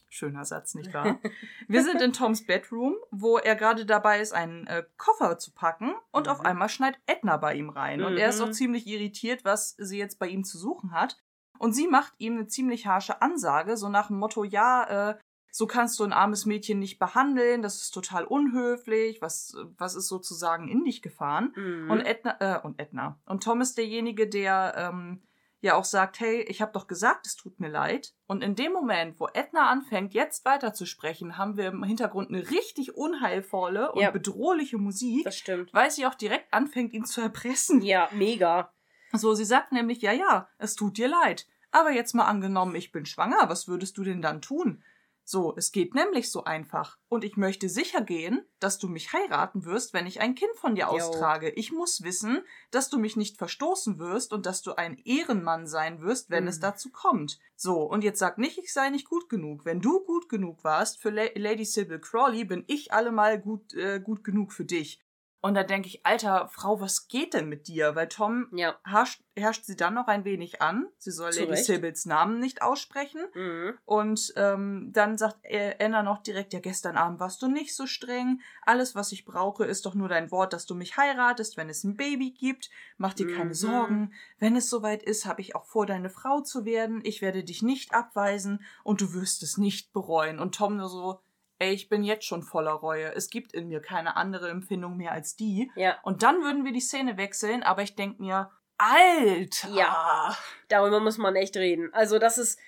Schöner 0.09 0.45
Satz, 0.45 0.77
nicht 0.77 0.95
wahr? 0.95 1.19
Wir 1.67 1.83
sind 1.83 2.01
in 2.01 2.13
Toms 2.13 2.47
Bedroom, 2.47 2.95
wo 3.11 3.37
er 3.39 3.57
gerade 3.57 3.85
dabei 3.85 4.21
ist, 4.21 4.33
einen 4.33 4.65
äh, 4.69 4.85
Koffer 4.97 5.39
zu 5.41 5.51
packen 5.51 5.93
und 6.13 6.27
Mhm. 6.27 6.33
auf 6.33 6.41
einmal 6.45 6.69
schneit 6.69 7.01
Edna 7.07 7.37
bei 7.37 7.55
ihm 7.55 7.69
rein. 7.69 8.05
Und 8.05 8.17
er 8.17 8.29
ist 8.29 8.39
Mhm. 8.41 8.45
auch 8.47 8.51
ziemlich 8.53 8.87
irritiert, 8.87 9.45
was 9.45 9.75
sie 9.77 9.99
jetzt 9.99 10.21
bei 10.21 10.29
ihm 10.29 10.45
zu 10.45 10.57
suchen 10.57 10.93
hat. 10.93 11.19
Und 11.59 11.73
sie 11.73 11.89
macht 11.89 12.13
ihm 12.19 12.35
eine 12.37 12.47
ziemlich 12.47 12.87
harsche 12.87 13.23
Ansage, 13.23 13.77
so 13.77 13.89
nach 13.89 14.07
dem 14.07 14.19
Motto, 14.19 14.45
ja, 14.45 15.11
äh, 15.11 15.17
so 15.57 15.69
kannst 15.69 16.01
du 16.01 16.05
ein 16.05 16.13
armes 16.13 16.47
Mädchen 16.47 16.81
nicht 16.81 16.99
behandeln, 16.99 17.63
das 17.63 17.81
ist 17.81 17.91
total 17.93 18.25
unhöflich, 18.25 19.23
was, 19.23 19.57
was 19.79 19.95
ist 19.95 20.09
sozusagen 20.09 20.67
in 20.67 20.83
dich 20.85 21.01
gefahren? 21.01 21.53
Mhm. 21.55 21.91
Und 21.93 22.01
Edna, 22.01 22.37
äh, 22.41 22.59
und 22.61 22.81
Edna. 22.81 23.21
Und 23.25 23.45
Tom 23.45 23.61
ist 23.61 23.79
derjenige, 23.79 24.29
der 24.29 24.75
ähm, 24.77 25.23
ja 25.61 25.77
auch 25.77 25.85
sagt, 25.85 26.19
hey, 26.19 26.41
ich 26.43 26.61
habe 26.61 26.73
doch 26.73 26.89
gesagt, 26.89 27.25
es 27.29 27.37
tut 27.37 27.61
mir 27.61 27.69
leid. 27.69 28.15
Und 28.27 28.43
in 28.43 28.57
dem 28.57 28.73
Moment, 28.73 29.21
wo 29.21 29.29
Edna 29.33 29.71
anfängt, 29.71 30.13
jetzt 30.13 30.45
weiterzusprechen, 30.45 31.39
haben 31.39 31.57
wir 31.57 31.69
im 31.69 31.85
Hintergrund 31.85 32.31
eine 32.31 32.51
richtig 32.51 32.97
unheilvolle 32.97 33.93
und 33.93 34.03
Ja. 34.03 34.11
bedrohliche 34.11 34.79
Musik, 34.79 35.23
das 35.25 35.39
stimmt. 35.39 35.73
weil 35.73 35.89
sie 35.93 36.05
auch 36.05 36.17
direkt 36.17 36.53
anfängt, 36.53 36.93
ihn 36.93 37.05
zu 37.05 37.21
erpressen. 37.21 37.81
Ja, 37.81 38.09
mega. 38.13 38.73
So, 39.13 39.35
sie 39.35 39.45
sagt 39.45 39.71
nämlich, 39.71 40.03
ja, 40.03 40.11
ja, 40.11 40.49
es 40.59 40.75
tut 40.75 40.99
dir 40.99 41.07
leid. 41.07 41.47
Aber 41.71 41.93
jetzt 41.93 42.13
mal 42.15 42.25
angenommen, 42.27 42.75
ich 42.75 42.91
bin 42.91 43.07
schwanger, 43.07 43.49
was 43.49 43.69
würdest 43.69 43.97
du 43.99 44.03
denn 44.03 44.21
dann 44.21 44.43
tun? 44.43 44.83
So, 45.27 45.55
es 45.57 45.73
geht 45.73 45.95
nämlich 45.95 46.31
so 46.31 46.45
einfach. 46.45 46.99
Und 47.09 47.25
ich 47.25 47.37
möchte 47.39 47.69
sicher 47.71 48.03
gehen, 48.03 48.45
dass 48.61 48.79
du 48.79 48.89
mich 48.89 49.13
heiraten 49.15 49.65
wirst, 49.65 49.95
wenn 49.95 50.07
ich 50.07 50.21
ein 50.21 50.35
Kind 50.35 50.55
von 50.57 50.75
dir 50.75 50.91
austrage. 50.91 51.51
Ich 51.51 51.73
muss 51.73 52.03
wissen, 52.03 52.43
dass 52.71 52.91
du 52.91 52.99
mich 52.99 53.17
nicht 53.17 53.39
verstoßen 53.39 53.99
wirst 53.99 54.33
und 54.35 54.45
dass 54.45 54.61
du 54.63 54.75
ein 54.75 54.99
Ehrenmann 55.05 55.67
sein 55.67 56.01
wirst, 56.03 56.29
wenn 56.31 56.45
Mhm. 56.45 56.49
es 56.51 56.61
dazu 56.61 56.91
kommt. 56.91 57.39
So, 57.57 57.83
und 57.83 58.05
jetzt 58.05 58.19
sag 58.19 58.37
nicht, 58.39 58.59
ich 58.59 58.73
sei 58.73 58.91
nicht 58.91 59.09
gut 59.09 59.29
genug. 59.29 59.65
Wenn 59.65 59.81
du 59.81 60.01
gut 60.05 60.29
genug 60.29 60.63
warst 60.65 61.01
für 61.01 61.11
La 61.11 61.25
Lady 61.35 61.65
Sybil 61.65 62.01
Crawley, 62.01 62.45
bin 62.45 62.65
ich 62.67 62.93
allemal 62.93 63.41
gut, 63.41 63.73
äh, 63.75 64.01
gut 64.01 64.25
genug 64.25 64.53
für 64.53 64.65
dich. 64.65 65.01
Und 65.45 65.53
da 65.53 65.63
denke 65.63 65.89
ich, 65.89 66.07
alter 66.07 66.49
Frau, 66.49 66.81
was 66.81 67.07
geht 67.07 67.35
denn 67.35 67.51
mit 67.51 67.69
dir? 67.69 67.95
Weil 67.95 68.09
Tom 68.09 68.49
Ja. 68.53 68.79
herrscht, 68.83 69.21
herrscht 69.37 69.67
sie 69.67 69.77
dann 69.77 69.93
noch 69.93 70.07
ein 70.07 70.25
wenig 70.25 70.63
an. 70.63 70.87
Sie 70.97 71.11
soll 71.11 71.33
Zu 71.33 71.45
Lady. 71.45 71.63
Sybil's 71.63 72.07
Namen 72.07 72.41
nicht 72.41 72.63
aussprechen. 72.63 73.21
Mhm. 73.35 73.75
Und 73.85 74.33
ähm, 74.37 74.89
dann 74.95 75.19
sagt 75.19 75.37
äh, 75.43 75.77
Anna 75.85 76.03
noch 76.03 76.23
direkt, 76.23 76.55
ja, 76.55 76.61
gestern 76.61 76.97
Abend 76.97 77.21
warst 77.21 77.43
du 77.43 77.49
nicht 77.49 77.77
so 77.77 77.87
streng. 77.87 78.41
Alles, 78.63 78.95
was 78.95 79.13
ich 79.13 79.27
brauche, 79.27 79.67
ist 79.67 79.85
doch 79.85 79.95
nur 79.95 80.09
dein 80.09 80.31
Wort, 80.31 80.55
dass 80.55 80.65
du 80.65 80.75
mich 80.75 80.97
heiratest, 80.97 81.59
wenn 81.59 81.69
es 81.69 81.85
ein 81.85 81.99
Baby 81.99 82.31
gibt. 82.31 82.71
Mach 82.97 83.13
dir 83.13 83.27
keine 83.27 83.51
Mhm. 83.51 83.55
Sorgen. 83.55 84.15
Wenn 84.39 84.57
es 84.57 84.71
soweit 84.71 85.03
ist, 85.03 85.27
habe 85.27 85.43
ich 85.43 85.55
auch 85.55 85.67
vor, 85.67 85.85
deine 85.85 86.09
Frau 86.09 86.41
zu 86.41 86.65
werden. 86.65 87.03
Ich 87.05 87.21
werde 87.21 87.45
dich 87.45 87.61
nicht 87.61 87.93
abweisen 87.93 88.65
und 88.83 89.03
du 89.03 89.13
wirst 89.13 89.43
es 89.43 89.59
nicht 89.59 89.93
bereuen. 89.93 90.39
Und 90.39 90.55
Tom 90.55 90.79
nur 90.79 90.89
so, 90.89 91.21
ey, 91.65 91.75
ich 91.75 91.89
bin 91.89 92.05
jetzt 92.05 92.27
schon 92.27 92.43
voller 92.43 92.73
Reue. 92.73 93.15
Es 93.15 93.31
gibt 93.31 93.53
in 93.53 93.69
mir 93.69 93.81
keine 93.81 94.17
andere 94.17 94.51
Empfindung 94.51 94.97
mehr 94.97 95.13
als 95.13 95.37
die. 95.37 95.71
Ja. 95.77 95.99
Und 96.03 96.23
dann 96.23 96.43
würden 96.43 96.65
wir 96.65 96.73
die 96.73 96.81
Szene 96.81 97.17
wechseln, 97.17 97.63
aber 97.63 97.83
ich 97.83 97.95
denk 97.95 98.21
mir, 98.21 98.51
Alter! 98.77 99.69
Ja. 99.71 100.37
Darüber 100.69 101.01
muss 101.01 101.19
man 101.19 101.37
echt 101.37 101.57
reden. 101.57 101.91
Also, 101.93 102.19
das 102.19 102.39
ist. 102.39 102.59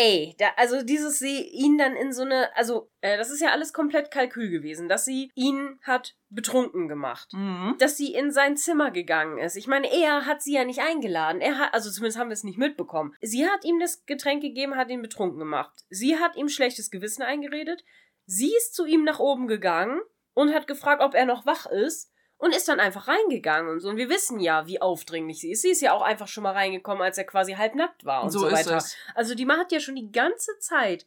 Ey, 0.00 0.36
da, 0.38 0.46
also 0.56 0.82
dieses 0.84 1.18
sie 1.18 1.42
ihn 1.48 1.76
dann 1.76 1.96
in 1.96 2.12
so 2.12 2.22
eine, 2.22 2.54
also 2.56 2.88
äh, 3.00 3.16
das 3.16 3.30
ist 3.30 3.40
ja 3.40 3.50
alles 3.50 3.72
komplett 3.72 4.12
Kalkül 4.12 4.48
gewesen, 4.48 4.88
dass 4.88 5.04
sie 5.04 5.32
ihn 5.34 5.80
hat 5.82 6.14
betrunken 6.28 6.86
gemacht, 6.86 7.32
Mhm. 7.32 7.74
dass 7.80 7.96
sie 7.96 8.14
in 8.14 8.30
sein 8.30 8.56
Zimmer 8.56 8.92
gegangen 8.92 9.38
ist. 9.38 9.56
Ich 9.56 9.66
meine, 9.66 9.92
er 9.92 10.24
hat 10.24 10.40
sie 10.40 10.54
ja 10.54 10.64
nicht 10.64 10.78
eingeladen. 10.78 11.40
Er 11.40 11.58
hat, 11.58 11.74
also 11.74 11.90
zumindest 11.90 12.16
haben 12.16 12.28
wir 12.28 12.34
es 12.34 12.44
nicht 12.44 12.58
mitbekommen. 12.58 13.12
Sie 13.22 13.44
hat 13.48 13.64
ihm 13.64 13.80
das 13.80 14.06
Getränk 14.06 14.40
gegeben, 14.40 14.76
hat 14.76 14.88
ihn 14.88 15.02
betrunken 15.02 15.40
gemacht. 15.40 15.72
Sie 15.90 16.16
hat 16.16 16.36
ihm 16.36 16.48
schlechtes 16.48 16.92
Gewissen 16.92 17.22
eingeredet. 17.22 17.84
Sie 18.24 18.54
ist 18.56 18.76
zu 18.76 18.84
ihm 18.86 19.02
nach 19.02 19.18
oben 19.18 19.48
gegangen 19.48 20.00
und 20.32 20.54
hat 20.54 20.68
gefragt, 20.68 21.02
ob 21.02 21.14
er 21.14 21.26
noch 21.26 21.44
wach 21.44 21.66
ist 21.66 22.12
und 22.38 22.54
ist 22.54 22.68
dann 22.68 22.80
einfach 22.80 23.08
reingegangen 23.08 23.70
und 23.70 23.80
so. 23.80 23.88
Und 23.88 23.96
wir 23.96 24.08
wissen 24.08 24.40
ja, 24.40 24.66
wie 24.66 24.80
aufdringlich 24.80 25.40
sie 25.40 25.50
ist. 25.50 25.62
Sie 25.62 25.70
ist 25.70 25.82
ja 25.82 25.92
auch 25.92 26.02
einfach 26.02 26.28
schon 26.28 26.44
mal 26.44 26.52
reingekommen, 26.52 27.02
als 27.02 27.18
er 27.18 27.24
quasi 27.24 27.54
halbnackt 27.54 28.04
war 28.04 28.22
und 28.22 28.30
so, 28.30 28.40
so 28.40 28.50
weiter. 28.50 28.76
es. 28.76 28.96
Also 29.14 29.34
die 29.34 29.46
hat 29.46 29.72
ja 29.72 29.80
schon 29.80 29.96
die 29.96 30.10
ganze 30.10 30.56
Zeit 30.58 31.04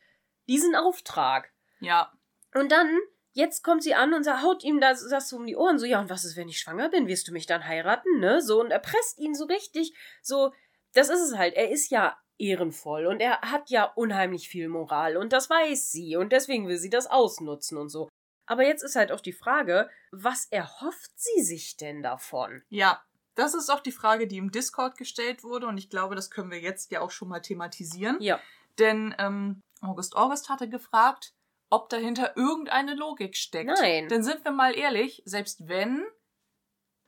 diesen 0.47 0.75
Auftrag. 0.75 1.51
Ja. 1.79 2.11
Und 2.53 2.71
dann, 2.71 2.99
jetzt 3.31 3.63
kommt 3.63 3.81
sie 3.81 3.95
an 3.95 4.13
und 4.13 4.23
sagt, 4.23 4.43
haut 4.43 4.63
ihm 4.63 4.81
das, 4.81 5.07
das 5.09 5.29
so 5.29 5.37
um 5.37 5.47
die 5.47 5.55
Ohren. 5.55 5.79
So, 5.79 5.85
ja, 5.85 6.01
und 6.01 6.09
was 6.09 6.25
ist, 6.25 6.35
wenn 6.35 6.49
ich 6.49 6.59
schwanger 6.59 6.89
bin? 6.89 7.07
Wirst 7.07 7.29
du 7.29 7.31
mich 7.31 7.45
dann 7.45 7.65
heiraten, 7.65 8.19
ne? 8.19 8.41
So, 8.41 8.59
und 8.59 8.71
erpresst 8.71 9.17
ihn 9.17 9.33
so 9.33 9.45
richtig. 9.45 9.93
So, 10.21 10.51
das 10.93 11.09
ist 11.09 11.21
es 11.21 11.37
halt. 11.37 11.53
Er 11.53 11.71
ist 11.71 11.91
ja 11.91 12.17
ehrenvoll 12.37 13.05
und 13.05 13.21
er 13.21 13.39
hat 13.41 13.69
ja 13.69 13.85
unheimlich 13.85 14.49
viel 14.49 14.67
Moral 14.67 15.15
und 15.15 15.31
das 15.31 15.49
weiß 15.49 15.91
sie 15.91 16.15
und 16.15 16.31
deswegen 16.31 16.67
will 16.67 16.77
sie 16.77 16.89
das 16.89 17.05
ausnutzen 17.05 17.77
und 17.77 17.89
so. 17.89 18.09
Aber 18.51 18.65
jetzt 18.65 18.83
ist 18.83 18.97
halt 18.97 19.13
auch 19.13 19.21
die 19.21 19.31
Frage, 19.31 19.89
was 20.11 20.43
erhofft 20.47 21.11
sie 21.15 21.41
sich 21.41 21.77
denn 21.77 22.03
davon? 22.03 22.61
Ja. 22.67 23.01
Das 23.35 23.53
ist 23.53 23.69
auch 23.69 23.79
die 23.79 23.93
Frage, 23.93 24.27
die 24.27 24.35
im 24.35 24.51
Discord 24.51 24.97
gestellt 24.97 25.45
wurde 25.45 25.67
und 25.67 25.77
ich 25.77 25.89
glaube, 25.89 26.15
das 26.15 26.29
können 26.29 26.51
wir 26.51 26.59
jetzt 26.59 26.91
ja 26.91 26.99
auch 26.99 27.11
schon 27.11 27.29
mal 27.29 27.39
thematisieren. 27.39 28.17
Ja. 28.19 28.41
Denn 28.77 29.15
ähm, 29.19 29.61
August 29.79 30.17
August 30.17 30.49
hatte 30.49 30.67
gefragt, 30.67 31.33
ob 31.69 31.87
dahinter 31.87 32.35
irgendeine 32.35 32.93
Logik 32.93 33.37
steckt. 33.37 33.71
Nein. 33.79 34.09
Denn 34.09 34.21
sind 34.21 34.43
wir 34.43 34.51
mal 34.51 34.75
ehrlich, 34.77 35.23
selbst 35.23 35.69
wenn 35.69 36.05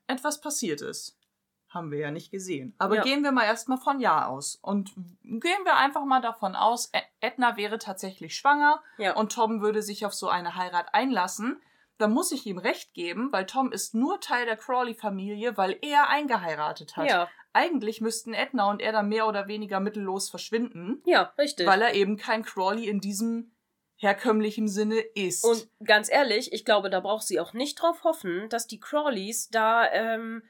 etwas 0.08 0.40
passiert 0.40 0.80
ist, 0.80 1.20
haben 1.74 1.92
wir 1.92 2.00
ja 2.00 2.12
nicht 2.12 2.32
gesehen. 2.32 2.74
Aber 2.78 2.96
Ja. 2.98 3.04
gehen 3.04 3.24
wir 3.24 3.32
mal 3.32 3.46
erstmal 3.46 3.78
von 3.78 4.00
Ja 4.00 4.28
aus. 4.28 4.56
Und 4.62 4.92
gehen 5.24 5.64
wir 5.66 5.76
einfach 5.78 6.06
mal 6.06 6.22
davon 6.22 6.56
aus, 6.56 6.90
Ed- 6.94 7.04
Edna 7.22 7.58
wäre 7.58 7.80
tatsächlich 7.80 8.36
schwanger 8.36 8.82
Ja. 8.98 9.16
und 9.16 9.32
Tom 9.34 9.62
würde 9.62 9.82
sich 9.82 10.06
auf 10.06 10.14
so 10.14 10.30
eine 10.30 10.56
Heirat 10.56 10.94
einlassen. 10.94 11.62
Dann 12.00 12.12
muss 12.12 12.32
ich 12.32 12.46
ihm 12.48 12.58
recht 12.58 12.94
geben, 12.94 13.32
weil 13.32 13.46
Tom 13.46 13.72
ist 13.72 13.94
nur 13.94 14.20
Teil 14.20 14.46
der 14.46 14.58
Crawley-Familie, 14.58 15.58
weil 15.58 15.78
er 15.82 16.10
eingeheiratet 16.10 16.98
hat. 16.98 17.08
ja, 17.10 17.28
Eigentlich 17.56 18.02
müssten 18.02 18.34
Edna 18.34 18.68
und 18.72 18.82
er 18.82 18.92
dann 18.92 19.10
mehr 19.10 19.28
oder 19.28 19.48
weniger 19.48 19.80
mittellos 19.80 20.28
verschwinden, 20.30 21.04
ja, 21.06 21.32
richtig. 21.38 21.68
weil 21.68 21.84
er 21.84 21.94
eben 21.94 22.18
kein 22.18 22.42
Crawley 22.44 22.88
in 22.88 23.00
diesem 23.00 23.52
herkömmlichen 23.96 24.68
Sinne 24.68 25.00
ist. 25.00 25.46
Und 25.46 25.68
ganz 25.86 26.12
ehrlich, 26.12 26.52
ich 26.52 26.66
glaube, 26.66 26.90
da 26.90 27.00
braucht 27.00 27.24
sie 27.28 27.40
auch 27.40 27.54
nicht 27.54 27.76
drauf 27.82 28.04
hoffen, 28.04 28.50
dass 28.50 28.66
die 28.68 28.80
Crawleys 28.80 29.50
da 29.50 29.88
ähm, 29.92 30.42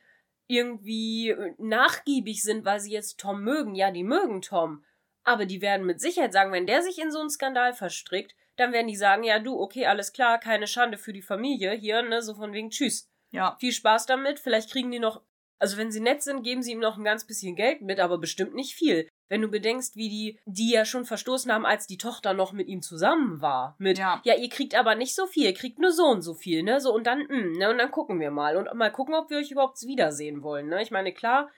irgendwie 0.48 1.30
äh, 1.30 1.54
nachgiebig 1.58 2.44
sind, 2.44 2.66
weil 2.66 2.80
sie 2.80 2.92
jetzt 2.92 3.20
Tom 3.20 3.44
mögen. 3.44 3.76
Ja, 3.76 3.92
die 3.92 4.04
mögen 4.04 4.42
Tom. 4.42 4.84
Aber 5.24 5.46
die 5.46 5.62
werden 5.62 5.86
mit 5.86 6.02
Sicherheit 6.02 6.34
sagen, 6.34 6.52
wenn 6.52 6.68
der 6.68 6.82
sich 6.82 7.00
in 7.00 7.12
so 7.12 7.20
einen 7.20 7.30
Skandal 7.30 7.74
verstrickt, 7.74 8.36
dann 8.56 8.74
werden 8.74 8.88
die 8.88 8.96
sagen, 8.96 9.24
ja 9.24 9.40
du, 9.40 9.60
okay, 9.60 9.86
alles 9.86 10.14
klar, 10.14 10.40
keine 10.40 10.68
Schande 10.68 10.98
für 10.98 11.14
die 11.14 11.22
Familie 11.22 11.72
hier, 11.72 12.02
ne, 12.02 12.22
so 12.22 12.36
von 12.36 12.54
wegen 12.54 12.70
Tschüss. 12.70 13.10
ja, 13.32 13.56
Viel 13.60 13.72
Spaß 13.72 14.06
damit, 14.06 14.40
vielleicht 14.40 14.72
kriegen 14.72 14.92
die 14.92 15.00
noch, 15.00 15.24
also 15.60 15.78
wenn 15.78 15.92
sie 15.92 16.02
nett 16.02 16.22
sind, 16.22 16.44
geben 16.44 16.62
sie 16.62 16.74
ihm 16.74 16.80
noch 16.80 16.98
ein 16.98 17.04
ganz 17.04 17.26
bisschen 17.26 17.56
Geld 17.56 17.82
mit, 17.82 18.00
aber 18.00 18.18
bestimmt 18.18 18.54
nicht 18.54 18.76
viel. 18.76 19.08
Wenn 19.30 19.42
du 19.42 19.48
bedenkst, 19.48 19.96
wie 19.96 20.10
die, 20.10 20.40
die 20.46 20.72
ja 20.72 20.86
schon 20.86 21.06
verstoßen 21.06 21.52
haben, 21.52 21.66
als 21.66 21.88
die 21.88 21.98
Tochter 21.98 22.34
noch 22.34 22.52
mit 22.52 22.68
ihm 22.68 22.82
zusammen 22.82 23.42
war. 23.42 23.76
Mit, 23.80 23.98
Ja. 23.98 24.22
ja, 24.24 24.36
ihr 24.36 24.50
kriegt 24.50 24.76
aber 24.76 24.96
nicht 24.96 25.16
so 25.16 25.26
viel, 25.26 25.46
ihr 25.46 25.54
kriegt 25.54 25.80
nur 25.80 25.92
so 25.92 26.06
und 26.06 26.22
so 26.22 26.34
viel, 26.34 26.64
ne? 26.64 26.80
So, 26.80 26.94
und 26.94 27.08
dann, 27.08 27.20
mm, 27.20 27.58
ne, 27.58 27.70
und 27.70 27.78
dann 27.78 27.92
gucken 27.92 28.20
wir 28.20 28.32
mal. 28.32 28.58
Und 28.58 28.74
mal 28.74 28.92
gucken, 28.92 29.16
ob 29.16 29.30
wir 29.30 29.38
euch 29.38 29.52
überhaupt 29.52 29.82
wiedersehen 29.82 30.44
wollen, 30.44 30.68
ne? 30.68 30.82
Ich 30.82 30.92
meine, 30.92 31.14
klar, 31.14 31.50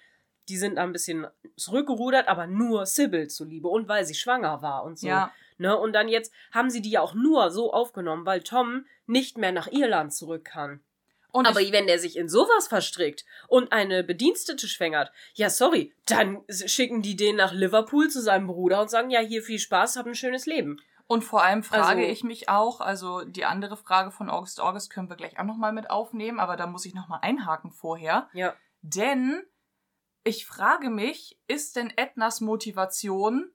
die 0.48 0.58
sind 0.58 0.76
da 0.76 0.84
ein 0.84 0.94
bisschen 0.94 1.28
zurückgerudert, 1.58 2.28
aber 2.28 2.48
nur 2.48 2.86
Sybil 2.86 3.28
zuliebe 3.28 3.68
und 3.68 3.88
weil 3.88 4.06
sie 4.06 4.14
schwanger 4.14 4.62
war 4.62 4.84
und 4.84 5.00
so. 5.00 5.08
ja, 5.08 5.32
Ne? 5.58 5.78
Und 5.78 5.94
dann 5.94 6.08
jetzt 6.08 6.34
haben 6.52 6.70
sie 6.70 6.82
die 6.82 6.92
ja 6.92 7.02
auch 7.02 7.14
nur 7.14 7.50
so 7.52 7.74
aufgenommen, 7.74 8.26
weil 8.26 8.42
Tom 8.42 8.86
nicht 9.06 9.38
mehr 9.38 9.52
nach 9.52 9.72
Irland 9.72 10.14
zurück 10.14 10.46
kann. 10.46 10.82
Und 11.36 11.46
Aber 11.48 11.60
wenn 11.60 11.86
der 11.86 12.00
sich 12.00 12.16
in 12.16 12.30
sowas 12.30 12.70
verstrickt 12.70 13.26
und 13.50 13.74
eine 13.74 14.06
Bedienstete 14.06 14.70
schwängert, 14.70 15.12
ja, 15.34 15.50
sorry, 15.50 15.94
dann 16.06 16.44
schicken 16.50 17.02
die 17.02 17.18
den 17.18 17.36
nach 17.36 17.52
Liverpool 17.52 18.10
zu 18.10 18.22
seinem 18.22 18.48
Bruder 18.48 18.82
und 18.82 18.90
sagen, 18.90 19.10
ja, 19.10 19.20
hier 19.20 19.44
viel 19.44 19.60
Spaß, 19.60 19.98
hab 19.98 20.06
ein 20.06 20.16
schönes 20.16 20.46
Leben. 20.46 20.80
Und 21.08 21.24
vor 21.26 21.44
allem 21.44 21.62
frage 21.64 22.00
Also- 22.02 22.12
ich 22.12 22.24
mich 22.24 22.48
auch, 22.48 22.80
also 22.80 23.26
die 23.26 23.44
andere 23.44 23.76
Frage 23.76 24.12
von 24.12 24.30
August 24.30 24.62
August 24.62 24.90
können 24.90 25.10
wir 25.10 25.18
gleich 25.18 25.38
auch 25.38 25.44
nochmal 25.44 25.74
mit 25.74 25.90
aufnehmen, 25.90 26.40
aber 26.40 26.56
da 26.56 26.68
muss 26.68 26.86
ich 26.86 26.94
nochmal 26.94 27.20
einhaken 27.22 27.72
vorher. 27.72 28.30
Ja. 28.32 28.56
Denn 28.82 29.44
ich 30.24 30.46
frage 30.46 30.90
mich, 30.90 31.38
ist 31.48 31.76
denn 31.76 31.92
Ednas 31.98 32.40
Motivation 32.40 33.52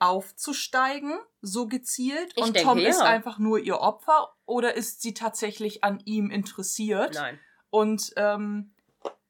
aufzusteigen, 0.00 1.18
so 1.42 1.66
gezielt, 1.68 2.32
Ich 2.36 2.42
und 2.42 2.54
denke, 2.56 2.68
Tom 2.68 2.78
ist 2.78 3.00
ja. 3.00 3.06
einfach 3.06 3.38
nur 3.38 3.58
ihr 3.58 3.78
Opfer, 3.80 4.34
oder 4.46 4.74
ist 4.74 5.02
sie 5.02 5.14
tatsächlich 5.14 5.84
an 5.84 6.00
ihm 6.04 6.30
interessiert 6.30 7.14
Nein. 7.14 7.38
und 7.70 8.12
ähm, 8.16 8.72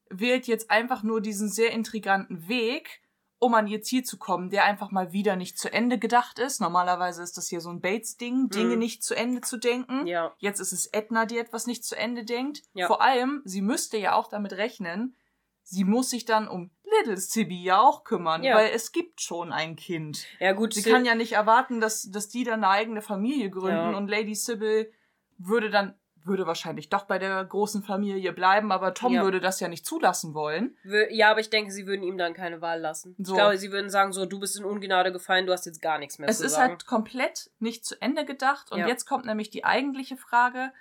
wählt 0.09 0.47
jetzt 0.47 0.71
einfach 0.71 1.03
nur 1.03 1.21
diesen 1.21 1.49
sehr 1.49 1.71
intriganten 1.71 2.47
Weg, 2.47 3.01
um 3.39 3.53
an 3.55 3.67
ihr 3.67 3.81
Ziel 3.81 4.03
zu 4.03 4.17
kommen, 4.17 4.49
der 4.51 4.65
einfach 4.65 4.91
mal 4.91 5.13
wieder 5.13 5.35
nicht 5.35 5.57
zu 5.57 5.71
Ende 5.73 5.97
gedacht 5.97 6.37
ist. 6.37 6.61
Normalerweise 6.61 7.23
ist 7.23 7.37
das 7.37 7.47
hier 7.47 7.59
so 7.59 7.69
ein 7.69 7.81
Bates-Ding, 7.81 8.49
Dinge 8.49 8.73
Mhm. 8.73 8.79
nicht 8.79 9.03
zu 9.03 9.15
Ende 9.15 9.41
zu 9.41 9.57
denken. 9.57 10.05
Ja. 10.05 10.33
Jetzt 10.37 10.59
ist 10.59 10.73
es 10.73 10.85
Edna, 10.87 11.25
die 11.25 11.39
etwas 11.39 11.65
nicht 11.65 11.83
zu 11.83 11.97
Ende 11.97 12.23
denkt. 12.23 12.61
Ja. 12.73 12.85
Vor 12.87 13.01
allem, 13.01 13.41
sie 13.45 13.61
müsste 13.61 13.97
ja 13.97 14.13
auch 14.13 14.27
damit 14.27 14.53
rechnen, 14.53 15.15
sie 15.63 15.83
muss 15.85 16.11
sich 16.11 16.25
dann 16.25 16.47
um 16.47 16.69
Little 16.99 17.17
Sibby 17.17 17.63
ja 17.63 17.79
auch 17.79 18.03
kümmern, 18.03 18.43
Ja. 18.43 18.55
weil 18.55 18.71
es 18.73 18.91
gibt 18.91 19.21
schon 19.21 19.51
ein 19.51 19.75
Kind. 19.75 20.25
Ja, 20.39 20.51
gut, 20.53 20.73
Sie 20.73 20.81
Sil- 20.83 20.91
kann 20.91 21.05
ja 21.05 21.15
nicht 21.15 21.33
erwarten, 21.33 21.79
dass, 21.81 22.09
dass 22.11 22.27
die 22.29 22.43
dann 22.43 22.63
eine 22.63 22.69
eigene 22.69 23.01
Familie 23.01 23.49
gründen 23.49 23.91
Ja. 23.91 23.97
und 23.97 24.07
Lady 24.09 24.35
Sybil 24.35 24.91
würde 25.37 25.69
dann, 25.69 25.95
würde 26.23 26.45
wahrscheinlich 26.45 26.89
doch 26.89 27.05
bei 27.05 27.17
der 27.17 27.43
großen 27.43 27.81
Familie 27.81 28.31
bleiben, 28.33 28.71
aber 28.71 28.93
Tom 28.93 29.13
Ja. 29.13 29.23
würde 29.23 29.39
das 29.39 29.59
ja 29.59 29.67
nicht 29.67 29.85
zulassen 29.87 30.33
wollen. 30.35 30.77
ja, 31.09 31.31
aber 31.31 31.39
ich 31.39 31.49
denke, 31.49 31.71
sie 31.71 31.87
würden 31.87 32.03
ihm 32.03 32.17
dann 32.17 32.33
keine 32.35 32.61
Wahl 32.61 32.79
lassen. 32.79 33.15
So. 33.17 33.33
Ich 33.33 33.37
glaube, 33.39 33.57
sie 33.57 33.71
würden 33.71 33.89
sagen, 33.89 34.11
so, 34.13 34.25
du 34.27 34.39
bist 34.39 34.55
in 34.57 34.63
Ungnade 34.65 35.11
gefallen, 35.11 35.47
du 35.47 35.53
hast 35.53 35.65
jetzt 35.65 35.81
gar 35.81 35.97
nichts 35.97 36.19
mehr 36.19 36.29
Es 36.29 36.37
zu 36.37 36.45
ist 36.45 36.53
sagen. 36.53 36.71
halt 36.73 36.85
komplett 36.85 37.49
nicht 37.59 37.85
zu 37.85 37.99
Ende 38.01 38.23
gedacht 38.25 38.71
und 38.71 38.79
Ja. 38.81 38.87
jetzt 38.87 39.05
kommt 39.05 39.25
nämlich 39.25 39.49
die 39.49 39.63
eigentliche 39.65 40.15
Frage. 40.17 40.71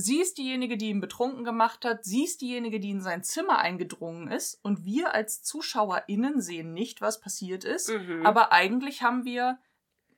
Sie 0.00 0.20
ist 0.20 0.38
diejenige, 0.38 0.76
die 0.76 0.88
ihn 0.88 1.00
betrunken 1.00 1.44
gemacht 1.44 1.84
hat. 1.84 2.04
Sie 2.04 2.24
ist 2.24 2.40
diejenige, 2.40 2.80
die 2.80 2.90
in 2.90 3.00
sein 3.00 3.22
Zimmer 3.22 3.58
eingedrungen 3.58 4.28
ist. 4.28 4.58
Und 4.62 4.84
wir 4.84 5.14
als 5.14 5.42
ZuschauerInnen 5.42 6.40
sehen 6.40 6.72
nicht, 6.72 7.00
was 7.00 7.20
passiert 7.20 7.64
ist. 7.64 7.90
Mhm. 7.90 8.24
Aber 8.24 8.52
eigentlich 8.52 9.02
haben 9.02 9.24
wir, 9.24 9.58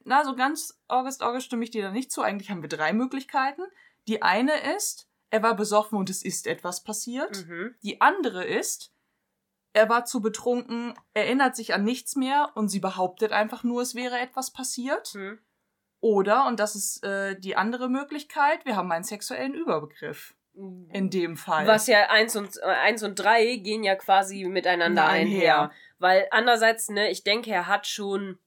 na, 0.04 0.24
so 0.24 0.34
ganz 0.34 0.80
August, 0.88 1.22
August 1.22 1.46
stimme 1.46 1.64
ich 1.64 1.70
dir 1.70 1.82
da 1.82 1.90
nicht 1.90 2.12
zu. 2.12 2.22
Eigentlich 2.22 2.50
haben 2.50 2.62
wir 2.62 2.68
drei 2.68 2.92
Möglichkeiten. 2.92 3.62
Die 4.08 4.22
eine 4.22 4.74
ist, 4.76 5.08
er 5.30 5.42
war 5.42 5.56
besoffen 5.56 5.98
und 5.98 6.10
es 6.10 6.22
ist 6.22 6.46
etwas 6.46 6.84
passiert. 6.84 7.46
Mhm. 7.46 7.74
Die 7.82 8.00
andere 8.00 8.44
ist, 8.44 8.92
er 9.72 9.88
war 9.88 10.04
zu 10.04 10.20
betrunken, 10.20 10.94
erinnert 11.14 11.56
sich 11.56 11.74
an 11.74 11.84
nichts 11.84 12.16
mehr 12.16 12.52
und 12.54 12.68
sie 12.68 12.80
behauptet 12.80 13.32
einfach 13.32 13.64
nur, 13.64 13.82
es 13.82 13.94
wäre 13.94 14.18
etwas 14.18 14.52
passiert. 14.52 15.14
Mhm. 15.14 15.38
Oder, 16.02 16.48
und 16.48 16.58
das 16.58 16.74
ist 16.74 17.04
äh, 17.04 17.38
die 17.38 17.54
andere 17.56 17.88
Möglichkeit, 17.88 18.64
wir 18.64 18.74
haben 18.74 18.90
einen 18.90 19.04
sexuellen 19.04 19.54
Überbegriff. 19.54 20.34
In 20.54 21.10
dem 21.10 21.36
Fall. 21.36 21.66
Was 21.66 21.86
ja 21.86 22.10
eins 22.10 22.34
und, 22.34 22.58
äh, 22.58 22.66
eins 22.66 23.04
und 23.04 23.14
drei 23.14 23.56
gehen 23.56 23.84
ja 23.84 23.94
quasi 23.94 24.44
miteinander 24.44 25.06
Einher. 25.06 25.60
einher. 25.60 25.70
Weil 26.00 26.26
andererseits, 26.32 26.88
ne, 26.90 27.08
ich 27.08 27.22
denke, 27.22 27.52
er 27.52 27.68
hat 27.68 27.86
schon 27.86 28.38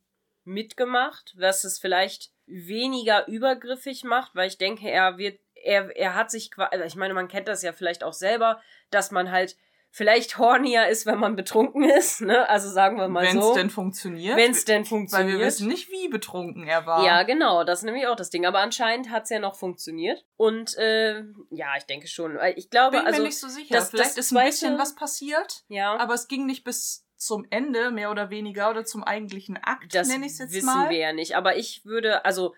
mitgemacht, 0.43 1.33
was 1.37 1.63
es 1.63 1.79
vielleicht 1.79 2.31
weniger 2.45 3.25
übergriffig 3.27 4.03
macht, 4.03 4.35
weil 4.35 4.49
ich 4.49 4.57
denke, 4.57 4.91
er 4.91 5.17
wird, 5.17 5.39
er, 5.55 5.95
er 5.95 6.13
hat 6.13 6.31
sich 6.31 6.51
quasi, 6.51 6.75
ich 6.83 6.97
meine, 6.97 7.13
man 7.13 7.29
kennt 7.29 7.47
das 7.47 7.63
ja 7.63 7.71
vielleicht 7.71 8.03
auch 8.03 8.13
selber, 8.13 8.61
dass 8.91 9.11
man 9.11 9.31
halt 9.31 9.55
vielleicht 9.97 10.37
hornier 10.37 10.87
ist, 10.89 11.05
wenn 11.05 11.17
man 11.19 11.37
betrunken 11.37 11.83
ist, 11.83 12.19
ne? 12.19 12.49
Also 12.49 12.69
sagen 12.69 12.97
wir 12.97 13.07
mal 13.07 13.23
Wenn 13.25 13.37
es 13.37 13.45
so. 13.45 13.53
denn 13.55 13.69
funktioniert. 13.69 14.35
Wenn 14.35 14.51
es 14.51 14.65
denn 14.65 14.81
Weil 14.81 14.85
funktioniert. 14.85 15.39
wir 15.39 15.45
wissen 15.45 15.69
nicht, 15.69 15.89
wie 15.89 16.09
betrunken 16.09 16.67
er 16.67 16.85
war. 16.85 17.05
Ja, 17.05 17.23
genau, 17.23 17.63
das 17.63 17.79
ist 17.79 17.85
nämlich 17.85 18.05
auch 18.07 18.17
das 18.17 18.29
Ding. 18.29 18.45
Aber 18.45 18.59
anscheinend 18.59 19.09
hat's 19.09 19.29
ja 19.29 19.39
noch 19.39 19.55
funktioniert. 19.55 20.25
Und 20.35 20.75
äh, 20.77 21.23
ja, 21.49 21.77
ich 21.77 21.85
denke 21.85 22.07
schon. 22.07 22.35
Weil 22.35 22.55
Ich 22.57 22.69
glaube, 22.69 22.97
Bin 22.97 23.07
also. 23.07 23.21
mir 23.21 23.27
nicht 23.29 23.39
so 23.39 23.47
sicher. 23.47 23.73
das- 23.73 23.91
Vielleicht 23.91 24.09
das 24.11 24.17
ist 24.17 24.35
ein 24.35 24.45
bisschen 24.45 24.77
was 24.77 24.95
passiert, 24.95 25.63
ja. 25.69 25.95
aber 25.97 26.13
es 26.13 26.27
ging 26.27 26.45
nicht 26.45 26.65
bis 26.65 27.07
zum 27.15 27.45
Ende, 27.49 27.89
mehr 27.91 28.11
oder 28.11 28.29
weniger, 28.29 28.69
oder 28.69 28.83
zum 28.83 29.01
eigentlichen 29.01 29.57
Akt, 29.63 29.95
Das 29.95 30.09
nenne 30.09 30.25
ich 30.25 30.33
es 30.33 30.39
jetzt 30.39 30.53
wissen 30.53 30.65
mal. 30.65 30.89
wir 30.89 30.97
ja 30.97 31.13
nicht. 31.13 31.37
Aber 31.37 31.55
ich 31.55 31.85
würde, 31.85 32.25
also, 32.25 32.53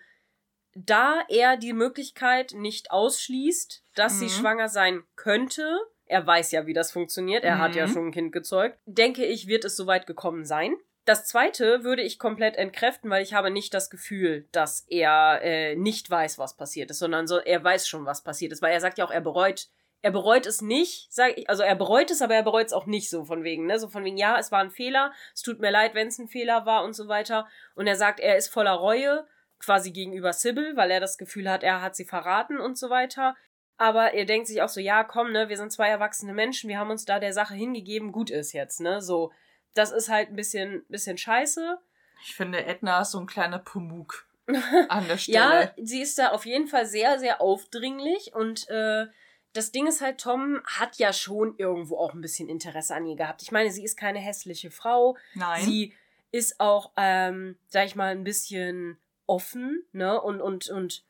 da 0.74 1.22
er 1.28 1.56
die 1.56 1.72
Möglichkeit 1.72 2.52
nicht 2.54 2.90
ausschließt, 2.90 3.84
dass 3.94 4.18
sie 4.18 4.24
Mhm. 4.26 4.30
schwanger 4.30 4.68
sein 4.68 5.04
könnte, 5.14 5.78
er 6.08 6.26
weiß 6.26 6.52
ja, 6.52 6.66
wie 6.66 6.72
das 6.74 6.90
funktioniert, 6.92 7.44
er 7.44 7.58
hat 7.58 7.74
ja 7.74 7.86
Mhm. 7.86 7.92
schon 7.92 8.06
ein 8.08 8.12
Kind 8.12 8.32
gezeugt, 8.32 8.78
denke 8.86 9.24
ich, 9.24 9.46
wird 9.46 9.64
es 9.64 9.76
soweit 9.76 10.06
gekommen 10.06 10.44
sein. 10.44 10.76
Das 11.04 11.24
zweite 11.24 11.84
würde 11.84 12.02
ich 12.02 12.18
komplett 12.18 12.56
entkräften, 12.56 13.08
weil 13.08 13.22
ich 13.22 13.32
habe 13.32 13.50
nicht 13.50 13.72
das 13.72 13.88
Gefühl, 13.88 14.46
dass 14.52 14.84
er 14.88 15.40
äh, 15.42 15.74
nicht 15.74 16.10
weiß, 16.10 16.38
was 16.38 16.56
passiert 16.56 16.90
ist, 16.90 16.98
sondern 16.98 17.26
so, 17.26 17.38
er 17.38 17.64
weiß 17.64 17.88
schon, 17.88 18.04
was 18.04 18.22
passiert 18.22 18.52
ist, 18.52 18.60
weil 18.60 18.72
er 18.74 18.80
sagt 18.80 18.98
ja 18.98 19.06
auch, 19.06 19.10
er 19.10 19.22
bereut, 19.22 19.68
er 20.02 20.10
bereut 20.10 20.44
es 20.46 20.60
nicht, 20.60 21.08
sag 21.10 21.38
ich, 21.38 21.48
also 21.48 21.62
er 21.62 21.76
bereut 21.76 22.10
es, 22.10 22.20
aber 22.20 22.34
er 22.34 22.42
bereut 22.42 22.66
es 22.66 22.72
auch 22.74 22.84
nicht 22.86 23.08
so 23.08 23.24
von 23.24 23.42
wegen, 23.42 23.64
ne, 23.66 23.78
so 23.78 23.88
von 23.88 24.04
wegen, 24.04 24.18
ja, 24.18 24.38
es 24.38 24.52
war 24.52 24.60
ein 24.60 24.70
Fehler, 24.70 25.12
es 25.34 25.42
tut 25.42 25.60
mir 25.60 25.70
leid, 25.70 25.94
wenn 25.94 26.08
es 26.08 26.18
ein 26.18 26.28
Fehler 26.28 26.66
war 26.66 26.84
und 26.84 26.92
so 26.92 27.08
weiter. 27.08 27.48
Und 27.74 27.86
er 27.86 27.96
sagt, 27.96 28.20
er 28.20 28.36
ist 28.36 28.48
voller 28.48 28.72
Reue, 28.74 29.26
quasi 29.60 29.90
gegenüber 29.90 30.32
Sybil, 30.34 30.76
weil 30.76 30.90
er 30.90 31.00
das 31.00 31.18
Gefühl 31.18 31.50
hat, 31.50 31.64
er 31.64 31.82
hat 31.82 31.96
sie 31.96 32.04
verraten 32.04 32.60
und 32.60 32.78
so 32.78 32.90
weiter. 32.90 33.34
Aber 33.78 34.12
er 34.12 34.24
denkt 34.24 34.48
sich 34.48 34.60
auch 34.60 34.68
so, 34.68 34.80
ja, 34.80 35.04
komm, 35.04 35.32
ne, 35.32 35.48
wir 35.48 35.56
sind 35.56 35.72
zwei 35.72 35.88
erwachsene 35.88 36.34
Menschen, 36.34 36.68
wir 36.68 36.78
haben 36.78 36.90
uns 36.90 37.04
da 37.04 37.18
der 37.20 37.32
Sache 37.32 37.54
hingegeben, 37.54 38.12
gut 38.12 38.28
ist 38.30 38.52
jetzt, 38.52 38.80
ne, 38.80 39.00
so. 39.00 39.32
Das 39.74 39.92
ist 39.92 40.08
halt 40.08 40.30
ein 40.30 40.36
bisschen, 40.36 40.84
bisschen 40.88 41.16
scheiße. 41.16 41.78
Ich 42.24 42.34
finde, 42.34 42.64
Edna 42.64 43.00
ist 43.02 43.12
so 43.12 43.20
ein 43.20 43.26
kleiner 43.28 43.58
Pumuk 43.60 44.26
an 44.88 45.06
der 45.06 45.16
Ja, 45.16 45.18
Stelle. 45.18 45.74
sie 45.76 46.02
ist 46.02 46.18
da 46.18 46.30
auf 46.30 46.44
jeden 46.44 46.66
Fall 46.66 46.86
sehr, 46.86 47.18
sehr 47.20 47.40
aufdringlich 47.40 48.34
und 48.34 48.68
äh, 48.68 49.06
das 49.52 49.70
Ding 49.72 49.86
ist 49.86 50.00
halt, 50.00 50.20
Tom 50.20 50.60
hat 50.64 50.96
ja 50.96 51.12
schon 51.12 51.54
irgendwo 51.56 51.96
auch 51.96 52.12
ein 52.14 52.20
bisschen 52.20 52.48
Interesse 52.48 52.94
an 52.94 53.06
ihr 53.06 53.16
gehabt. 53.16 53.42
Ich 53.42 53.52
meine, 53.52 53.70
sie 53.70 53.84
ist 53.84 53.96
keine 53.96 54.18
hässliche 54.18 54.70
Frau. 54.70 55.16
Nein. 55.34 55.62
Sie 55.64 55.94
ist 56.32 56.60
auch, 56.60 56.90
ähm, 56.96 57.56
sag 57.68 57.86
ich 57.86 57.94
mal, 57.96 58.10
ein 58.12 58.24
bisschen 58.24 58.98
offen, 59.26 59.84
ne? 59.92 60.20
Und, 60.20 60.40
und, 60.42 60.68
und, 60.68 61.02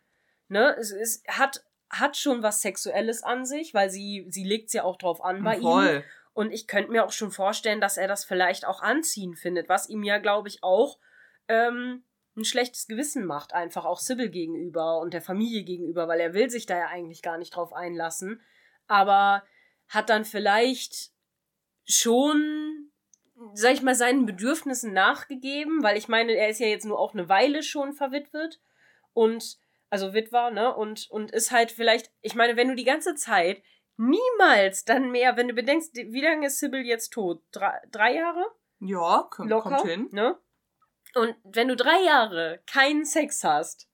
ne? 0.49 0.77
Es, 0.79 0.93
es 0.93 1.23
hat, 1.27 1.65
hat 1.91 2.17
schon 2.17 2.43
was 2.43 2.61
Sexuelles 2.61 3.23
an 3.23 3.45
sich, 3.45 3.75
weil 3.75 3.91
sie, 3.91 4.27
sie 4.29 4.45
legt's 4.45 4.73
ja 4.73 4.85
auch 4.85 4.97
drauf 4.97 5.23
an 5.25 5.43
bei 5.43 5.57
ihm. 5.57 5.63
Voll. 5.63 6.05
Und 6.35 6.53
ich 6.53 6.67
könnte 6.67 6.93
mir 6.93 7.05
auch 7.05 7.13
schon 7.13 7.31
vorstellen, 7.31 7.81
dass 7.81 7.97
er 7.97 8.07
das 8.07 8.25
vielleicht 8.25 8.67
auch 8.67 8.81
anziehen 8.81 9.35
findet, 9.35 9.69
was 9.69 9.89
ihm 9.89 10.03
ja, 10.03 10.19
glaube 10.19 10.49
ich, 10.49 10.63
auch 10.63 10.99
ähm, 11.49 12.05
ein 12.37 12.45
schlechtes 12.45 12.87
Gewissen 12.87 13.25
macht, 13.25 13.53
einfach 13.55 13.85
auch 13.85 13.99
Sybil 13.99 14.29
gegenüber 14.29 15.01
und 15.01 15.15
der 15.15 15.23
Familie 15.23 15.65
gegenüber, 15.65 16.09
weil 16.09 16.21
er 16.21 16.35
will 16.35 16.49
sich 16.49 16.67
da 16.67 16.79
ja 16.79 16.87
eigentlich 16.87 17.23
gar 17.23 17.39
nicht 17.39 17.57
drauf 17.57 17.73
einlassen, 17.73 18.41
aber 18.87 19.43
hat 19.89 20.11
dann 20.11 20.25
vielleicht 20.25 21.11
schon, 21.87 22.91
sag 23.55 23.73
ich 23.73 23.83
mal, 23.83 23.95
seinen 23.95 24.27
Bedürfnissen 24.27 24.93
nachgegeben, 24.93 25.83
weil 25.83 25.97
ich 25.97 26.09
meine, 26.09 26.33
er 26.33 26.49
ist 26.49 26.61
ja 26.61 26.67
jetzt 26.67 26.85
nur 26.85 26.99
auch 26.99 27.15
eine 27.15 27.29
Weile 27.29 27.63
schon 27.63 27.95
verwitwet 27.95 28.61
und 29.13 29.59
also 29.91 30.13
Witwer, 30.13 30.51
ne? 30.51 30.75
Und, 30.75 31.09
und 31.11 31.31
ist 31.31 31.51
halt 31.51 31.71
vielleicht, 31.71 32.11
ich 32.21 32.35
meine, 32.35 32.57
wenn 32.57 32.69
du 32.69 32.75
die 32.75 32.85
ganze 32.85 33.15
Zeit 33.15 33.63
niemals 33.97 34.85
dann 34.85 35.11
mehr, 35.11 35.37
wenn 35.37 35.49
du 35.49 35.55
bedenkst, 35.55 35.95
wie 35.95 36.21
lange 36.21 36.47
ist 36.47 36.61
Sybil 36.61 36.85
jetzt 36.87 37.11
tot? 37.11 37.43
Drei, 37.51 37.79
drei 37.91 38.15
Jahre? 38.15 38.45
Ja, 38.81 39.27
kommt, 39.31 39.51
Locker, 39.51 39.77
kommt 39.77 39.91
hin. 39.91 40.09
ne? 40.13 40.39
Und 41.15 41.35
wenn 41.43 41.69
du 41.69 41.77
drei 41.77 42.01
Jahre 42.03 42.63
keinen 42.67 43.05
Sex 43.05 43.43
hast 43.43 43.89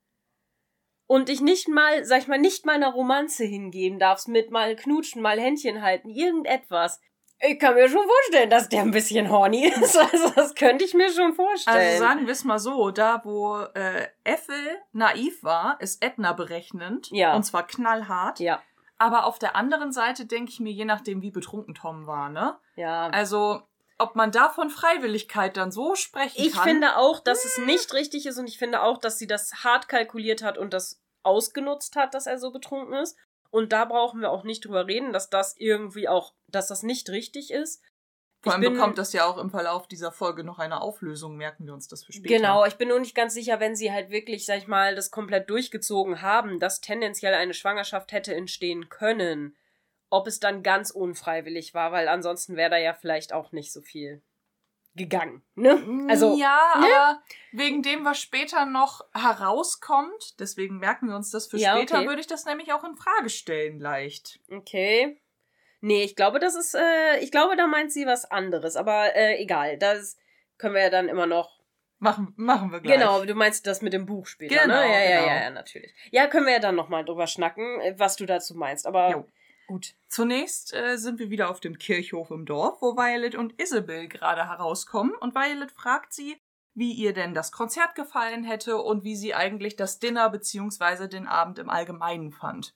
und 1.07 1.29
dich 1.29 1.41
nicht 1.41 1.69
mal, 1.69 2.05
sag 2.05 2.21
ich 2.21 2.29
mal, 2.29 2.39
nicht 2.39 2.67
mal 2.67 2.75
einer 2.75 2.93
Romanze 2.93 3.45
hingeben 3.45 3.99
darfst, 3.99 4.29
mit 4.29 4.51
mal 4.51 4.77
knutschen, 4.77 5.23
mal 5.23 5.41
Händchen 5.41 5.81
halten, 5.81 6.11
irgendetwas. 6.11 7.01
Ich 7.47 7.59
kann 7.59 7.75
mir 7.75 7.89
schon 7.89 8.07
vorstellen, 8.07 8.51
dass 8.51 8.69
der 8.69 8.83
ein 8.83 8.91
bisschen 8.91 9.31
horny 9.31 9.67
ist. 9.83 9.97
Also 9.99 10.31
das 10.31 10.55
könnte 10.55 10.85
ich 10.85 10.95
mir 10.95 11.11
schon 11.13 11.35
vorstellen. 11.35 11.77
Also 11.77 11.99
sagen 11.99 12.27
wir 12.27 12.33
es 12.33 12.45
mal 12.45 12.59
so, 12.59 12.91
da 12.91 13.21
wo 13.25 13.59
äh, 13.75 14.09
Ethel 14.25 14.79
naiv 14.93 15.43
war, 15.43 15.81
ist 15.81 16.03
Edna 16.03 16.33
berechnend. 16.33 17.09
Ja. 17.11 17.35
Und 17.35 17.45
zwar 17.45 17.67
knallhart. 17.67 18.41
ja, 18.41 18.63
Aber 18.99 19.27
auf 19.27 19.39
der 19.39 19.57
anderen 19.57 19.93
Seite 19.93 20.27
denke 20.27 20.51
ich 20.53 20.61
mir, 20.61 20.73
je 20.73 20.85
nachdem, 20.85 21.23
wie 21.23 21.31
betrunken 21.31 21.75
Tom 21.75 22.07
war, 22.07 22.29
ne? 22.31 22.59
ja. 22.77 23.09
Also, 23.09 23.63
ob 23.99 24.17
man 24.17 24.33
da 24.33 24.49
von 24.49 24.71
Freiwilligkeit 24.71 25.57
dann 25.57 25.71
so 25.71 25.95
sprechen 25.95 26.43
Ich 26.43 26.55
kann. 26.55 26.65
finde 26.65 26.97
auch, 26.97 27.21
dass 27.21 27.45
es 27.45 27.59
nicht 27.59 27.93
richtig 27.95 28.27
ist 28.27 28.39
und 28.39 28.49
ich 28.49 28.59
finde 28.59 28.83
auch, 28.83 28.99
dass 28.99 29.19
sie 29.19 29.27
das 29.29 29.63
hart 29.63 29.89
kalkuliert 29.89 30.43
hat 30.43 30.59
und 30.59 30.73
das 30.73 31.01
ausgenutzt 31.23 31.97
hat, 31.97 32.15
dass 32.15 32.27
er 32.27 32.39
so 32.39 32.51
betrunken 32.51 32.95
ist. 32.95 33.17
Und 33.55 33.71
da 33.73 33.85
brauchen 33.85 34.21
wir 34.21 34.33
auch 34.33 34.43
nicht 34.43 34.65
drüber 34.65 34.89
reden, 34.89 35.13
dass 35.13 35.31
das 35.31 35.55
irgendwie 35.57 36.09
auch, 36.09 36.35
dass 36.49 36.67
das 36.67 36.83
nicht 36.83 37.09
richtig 37.11 37.53
ist. 37.53 37.81
Vor 38.43 38.53
allem 38.53 38.63
bin- 38.63 38.73
bekommt 38.73 38.99
das 38.99 39.13
ja 39.13 39.27
auch 39.27 39.39
im 39.39 39.49
Verlauf 39.49 39.87
dieser 39.87 40.11
Folge 40.11 40.43
noch 40.43 40.59
eine 40.59 40.81
Auflösung, 40.81 41.37
merken 41.37 41.65
wir 41.65 41.73
uns 41.73 41.87
das 41.87 42.03
für 42.03 42.13
später. 42.13 42.35
Genau, 42.35 42.65
ich 42.65 42.75
bin 42.75 42.89
nur 42.89 42.99
nicht 42.99 43.15
ganz 43.15 43.33
sicher, 43.33 43.61
wenn 43.61 43.77
sie 43.77 43.93
halt 43.93 44.11
wirklich, 44.11 44.45
sag 44.45 44.59
ich 44.59 44.67
mal, 44.67 44.97
das 44.97 45.13
komplett 45.13 45.49
durchgezogen 45.51 46.21
haben, 46.21 46.59
dass 46.59 46.81
tendenziell 46.81 47.33
eine 47.33 47.55
Schwangerschaft 47.55 48.11
hätte 48.11 48.35
entstehen 48.35 48.89
können. 48.89 49.57
Ob 50.11 50.27
es 50.27 50.41
dann 50.41 50.65
ganz 50.65 50.91
unfreiwillig 50.91 51.75
war, 51.75 51.93
weil 51.93 52.09
ansonsten 52.09 52.57
wäre 52.57 52.71
da 52.71 52.79
ja 52.79 52.93
vielleicht 52.93 53.33
auch 53.33 53.53
nicht 53.53 53.73
so 53.73 53.83
viel 53.83 54.21
gegangen. 54.97 55.43
Ne? 55.55 56.07
Also, 56.09 56.37
ja, 56.37 56.75
ne? 56.79 56.87
aber 56.87 57.23
wegen 57.53 57.83
dem, 57.83 58.05
was 58.05 58.21
später 58.21 58.65
noch 58.67 59.05
herauskommt, 59.13 60.39
deswegen 60.39 60.79
merken 60.79 61.09
wir 61.09 61.17
uns 61.17 61.31
das 61.31 61.49
für 61.49 61.57
Ja, 61.59 61.77
später, 61.77 61.99
okay. 61.99 62.09
würde 62.09 62.21
ich 62.21 62.27
das 62.27 62.45
nämlich 62.45 62.73
auch 62.73 62.85
in 62.85 62.95
Frage 62.97 63.29
stellen 63.29 63.81
leicht. 63.81 64.41
Okay. 64.51 65.21
Nee, 65.81 66.05
ich 66.05 66.17
glaube, 66.17 66.39
das 66.39 66.55
ist, 66.55 66.75
äh, 66.75 67.19
ich 67.21 67.31
glaube, 67.31 67.57
da 67.57 67.67
meint 67.67 67.93
sie 67.93 68.07
was 68.07 68.25
anderes, 68.31 68.77
aber 68.77 69.15
äh, 69.15 69.43
egal, 69.43 69.77
das 69.79 70.17
können 70.57 70.75
wir 70.75 70.83
ja 70.83 70.91
dann 70.91 71.09
immer 71.09 71.27
noch. 71.27 71.61
Machen, 71.99 72.33
machen 72.37 72.71
wir 72.71 72.81
gleich. 72.81 72.99
Genau, 72.99 73.25
du 73.25 73.35
meinst 73.35 73.67
das 73.67 73.83
mit 73.83 73.93
dem 73.93 74.07
Buch 74.07 74.27
später, 74.27 74.63
Genau, 74.63 74.75
ne? 74.75 74.87
Ja, 74.87 75.01
ja, 75.01 75.21
genau. 75.21 75.27
ja, 75.29 75.43
ja, 75.43 75.51
natürlich. 75.51 75.93
Ja, 76.11 76.27
können 76.27 76.47
wir 76.47 76.55
ja 76.55 76.59
dann 76.59 76.75
nochmal 76.75 77.05
drüber 77.05 77.27
schnacken, 77.27 77.81
äh, 77.81 77.95
was 77.99 78.17
du 78.17 78.27
dazu 78.27 78.55
meinst, 78.55 78.87
aber 78.87 79.11
Jo. 79.11 79.27
Gut. 79.67 79.95
Zunächst 80.09 80.75
äh, 80.75 80.97
sind 80.97 81.19
wir 81.19 81.31
wieder 81.31 81.51
auf 81.51 81.61
dem 81.61 81.79
Kirchhof 81.79 82.31
im 82.31 82.47
Dorf, 82.47 82.81
wo 82.81 82.97
Violet 82.97 83.35
und 83.35 83.61
Isabel 83.61 84.09
gerade 84.09 84.49
herauskommen 84.49 85.15
und 85.21 85.35
Violet 85.35 85.71
fragt 85.71 86.13
sie, 86.13 86.37
wie 86.75 86.93
ihr 86.93 87.13
denn 87.13 87.35
das 87.35 87.53
Konzert 87.53 87.95
gefallen 87.95 88.45
hätte 88.45 88.79
und 88.79 89.05
wie 89.05 89.17
sie 89.17 89.35
eigentlich 89.35 89.77
das 89.77 89.99
Dinner 89.99 90.29
bzw. 90.31 91.09
den 91.09 91.27
Abend 91.27 91.59
im 91.59 91.71
Allgemeinen 91.71 92.33
fand. 92.33 92.75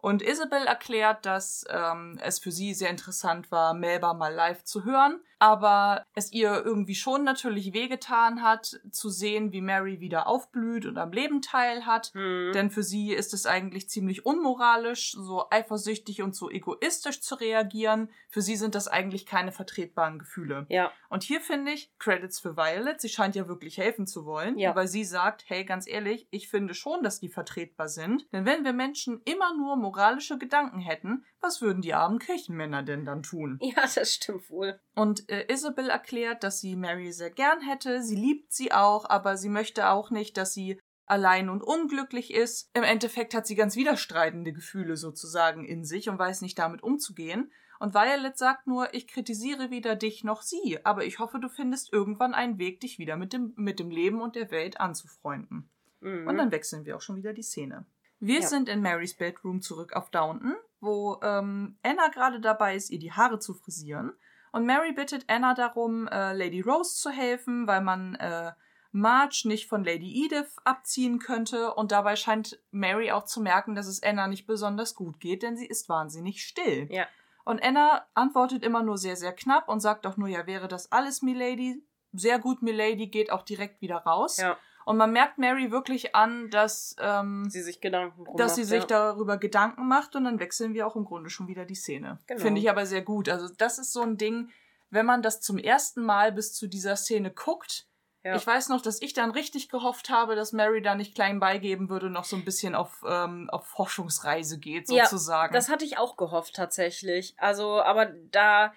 Und 0.00 0.22
Isabel 0.22 0.64
erklärt, 0.64 1.26
dass 1.26 1.64
ähm, 1.68 2.18
es 2.22 2.38
für 2.38 2.52
sie 2.52 2.72
sehr 2.72 2.90
interessant 2.90 3.50
war, 3.50 3.74
Melba 3.74 4.14
mal 4.14 4.32
live 4.32 4.62
zu 4.62 4.84
hören, 4.84 5.20
aber 5.38 6.04
es 6.14 6.32
ihr 6.32 6.62
irgendwie 6.64 6.94
schon 6.94 7.24
natürlich 7.24 7.72
wehgetan 7.72 8.42
hat, 8.42 8.80
zu 8.90 9.08
sehen, 9.10 9.52
wie 9.52 9.60
Mary 9.60 10.00
wieder 10.00 10.26
aufblüht 10.26 10.86
und 10.86 10.98
am 10.98 11.12
Leben 11.12 11.42
teilhat. 11.42 12.10
Hm. 12.14 12.52
Denn 12.54 12.70
für 12.70 12.82
sie 12.82 13.12
ist 13.12 13.34
es 13.34 13.46
eigentlich 13.46 13.88
ziemlich 13.88 14.26
unmoralisch, 14.26 15.12
so 15.12 15.44
eifersüchtig 15.50 16.22
und 16.22 16.34
so 16.34 16.50
egoistisch 16.50 17.20
zu 17.20 17.34
reagieren. 17.36 18.10
Für 18.28 18.42
sie 18.42 18.56
sind 18.56 18.74
das 18.74 18.88
eigentlich 18.88 19.26
keine 19.26 19.52
vertretbaren 19.52 20.18
Gefühle. 20.18 20.66
ja, 20.68 20.90
Und 21.08 21.22
hier 21.22 21.40
finde 21.40 21.72
ich 21.72 21.90
Credits 21.98 22.40
für 22.40 22.56
Violet. 22.56 23.00
Sie 23.00 23.08
scheint 23.08 23.34
ja 23.36 23.48
wirklich 23.48 23.78
helfen 23.78 24.06
zu 24.06 24.24
wollen, 24.24 24.58
Ja. 24.58 24.74
weil 24.74 24.88
sie 24.88 25.04
sagt, 25.04 25.44
hey, 25.46 25.64
ganz 25.64 25.86
ehrlich, 25.86 26.26
ich 26.30 26.48
finde 26.48 26.74
schon, 26.74 27.02
dass 27.02 27.20
die 27.20 27.28
vertretbar 27.28 27.88
sind. 27.88 28.26
Denn 28.32 28.44
wenn 28.44 28.64
wir 28.64 28.72
Menschen 28.72 29.20
immer 29.24 29.54
nur 29.56 29.76
moralische 29.76 30.38
Gedanken 30.38 30.80
hätten, 30.80 31.24
was 31.40 31.60
würden 31.62 31.82
die 31.82 31.94
armen 31.94 32.18
Kirchenmänner 32.18 32.82
denn 32.82 33.04
dann 33.04 33.22
tun? 33.22 33.58
ja, 33.60 33.82
das 33.94 34.14
stimmt 34.14 34.50
wohl. 34.50 34.80
Und 34.94 35.28
äh, 35.30 35.52
Isabel 35.52 35.88
erklärt, 35.88 36.42
dass 36.42 36.60
sie 36.60 36.76
Mary 36.76 37.12
sehr 37.12 37.30
gern 37.30 37.60
hätte, 37.60 38.02
sie 38.02 38.16
liebt 38.16 38.52
sie 38.52 38.72
auch, 38.72 39.08
aber 39.08 39.36
sie 39.36 39.48
möchte 39.48 39.88
auch 39.90 40.10
nicht, 40.10 40.36
dass 40.36 40.54
sie 40.54 40.80
allein 41.06 41.48
und 41.48 41.62
unglücklich 41.62 42.32
ist. 42.34 42.70
Im 42.74 42.82
Endeffekt 42.82 43.34
hat 43.34 43.46
sie 43.46 43.54
ganz 43.54 43.76
widerstreitende 43.76 44.52
Gefühle 44.52 44.96
sozusagen 44.96 45.64
in 45.64 45.84
sich 45.84 46.08
und 46.08 46.18
weiß 46.18 46.42
nicht 46.42 46.58
damit 46.58 46.82
umzugehen. 46.82 47.50
Und 47.80 47.94
Violet 47.94 48.36
sagt 48.36 48.66
nur, 48.66 48.92
ich 48.92 49.06
kritisiere 49.06 49.70
weder 49.70 49.94
dich 49.94 50.24
noch 50.24 50.42
sie, 50.42 50.78
aber 50.84 51.04
ich 51.04 51.20
hoffe, 51.20 51.38
du 51.38 51.48
findest 51.48 51.92
irgendwann 51.92 52.34
einen 52.34 52.58
Weg, 52.58 52.80
dich 52.80 52.98
wieder 52.98 53.16
mit 53.16 53.32
dem, 53.32 53.52
mit 53.56 53.78
dem 53.78 53.90
Leben 53.90 54.20
und 54.20 54.34
der 54.34 54.50
Welt 54.50 54.80
anzufreunden. 54.80 55.70
Mhm. 56.00 56.26
Und 56.26 56.36
dann 56.36 56.50
wechseln 56.50 56.84
wir 56.84 56.96
auch 56.96 57.00
schon 57.00 57.16
wieder 57.16 57.32
die 57.32 57.42
Szene. 57.42 57.86
Wir 58.20 58.40
Ja. 58.40 58.46
sind 58.46 58.68
in 58.68 58.82
Marys 58.82 59.14
Bedroom 59.16 59.60
zurück 59.60 59.92
auf 59.94 60.10
Downton, 60.10 60.56
wo 60.80 61.18
ähm, 61.22 61.78
Anna 61.82 62.08
gerade 62.08 62.40
dabei 62.40 62.74
ist, 62.76 62.90
ihr 62.90 62.98
die 62.98 63.12
Haare 63.12 63.38
zu 63.38 63.54
frisieren. 63.54 64.12
Und 64.50 64.64
Mary 64.66 64.92
bittet 64.92 65.24
Anna 65.28 65.54
darum, 65.54 66.08
äh, 66.08 66.32
Lady 66.32 66.60
Rose 66.60 66.96
zu 66.96 67.10
helfen, 67.10 67.66
weil 67.66 67.82
man 67.82 68.14
äh, 68.16 68.52
Marge 68.92 69.42
nicht 69.44 69.68
von 69.68 69.84
Lady 69.84 70.24
Edith 70.24 70.56
abziehen 70.64 71.18
könnte. 71.18 71.74
Und 71.74 71.92
dabei 71.92 72.16
scheint 72.16 72.58
Mary 72.70 73.10
auch 73.12 73.24
zu 73.24 73.40
merken, 73.40 73.74
dass 73.74 73.86
es 73.86 74.02
Anna 74.02 74.26
nicht 74.26 74.46
besonders 74.46 74.94
gut 74.94 75.20
geht, 75.20 75.42
denn 75.42 75.56
sie 75.56 75.66
ist 75.66 75.88
wahnsinnig 75.88 76.42
still. 76.42 76.88
Ja. 76.90 77.06
Und 77.44 77.62
Anna 77.62 78.06
antwortet 78.14 78.62
immer 78.64 78.82
nur 78.82 78.98
sehr, 78.98 79.16
sehr 79.16 79.32
knapp 79.34 79.68
und 79.68 79.80
sagt 79.80 80.06
auch 80.06 80.16
nur, 80.16 80.28
ja, 80.28 80.46
wäre 80.46 80.66
das 80.68 80.90
alles, 80.92 81.22
Milady? 81.22 81.82
Sehr 82.14 82.38
gut, 82.38 82.62
Milady, 82.62 83.08
geht 83.08 83.30
auch 83.30 83.42
direkt 83.42 83.80
wieder 83.82 83.98
raus. 83.98 84.38
Ja, 84.38 84.56
Und 84.88 84.96
man 84.96 85.12
merkt 85.12 85.36
Mary 85.36 85.70
wirklich 85.70 86.14
an, 86.14 86.48
dass, 86.48 86.96
ähm, 86.98 87.50
sie 87.50 87.60
sich 87.60 87.82
Gedanken 87.82 88.24
dass 88.38 88.52
macht, 88.52 88.56
sie 88.56 88.64
sich 88.64 88.80
ja. 88.80 88.86
darüber 88.86 89.36
Gedanken 89.36 89.86
macht 89.86 90.16
und 90.16 90.24
dann 90.24 90.40
wechseln 90.40 90.72
wir 90.72 90.86
auch 90.86 90.96
im 90.96 91.04
Grunde 91.04 91.28
schon 91.28 91.46
wieder 91.46 91.66
die 91.66 91.74
Szene. 91.74 92.18
Genau. 92.26 92.40
Finde 92.40 92.58
ich 92.58 92.70
aber 92.70 92.86
sehr 92.86 93.02
gut. 93.02 93.28
Also 93.28 93.52
das 93.58 93.78
ist 93.78 93.92
so 93.92 94.00
ein 94.00 94.16
Ding, 94.16 94.48
wenn 94.88 95.04
man 95.04 95.20
das 95.20 95.42
zum 95.42 95.58
ersten 95.58 96.02
Mal 96.02 96.32
bis 96.32 96.54
zu 96.54 96.68
dieser 96.68 96.96
Szene 96.96 97.30
guckt. 97.30 97.86
Ja. 98.24 98.34
Ich 98.34 98.46
weiß 98.46 98.70
noch, 98.70 98.80
dass 98.80 99.02
ich 99.02 99.12
dann 99.12 99.30
richtig 99.30 99.68
gehofft 99.68 100.08
habe, 100.08 100.34
dass 100.36 100.54
Mary 100.54 100.80
da 100.80 100.94
nicht 100.94 101.14
klein 101.14 101.38
beigeben 101.38 101.90
würde, 101.90 102.08
noch 102.08 102.24
so 102.24 102.36
ein 102.36 102.46
bisschen 102.46 102.74
auf, 102.74 103.04
ähm, 103.06 103.50
auf 103.50 103.66
Forschungsreise 103.66 104.58
geht, 104.58 104.90
Ja, 104.90 105.04
sozusagen. 105.04 105.52
Das 105.52 105.68
hatte 105.68 105.84
ich 105.84 105.98
auch 105.98 106.16
gehofft 106.16 106.56
tatsächlich. 106.56 107.34
Also, 107.36 107.82
aber 107.82 108.06
da, 108.06 108.72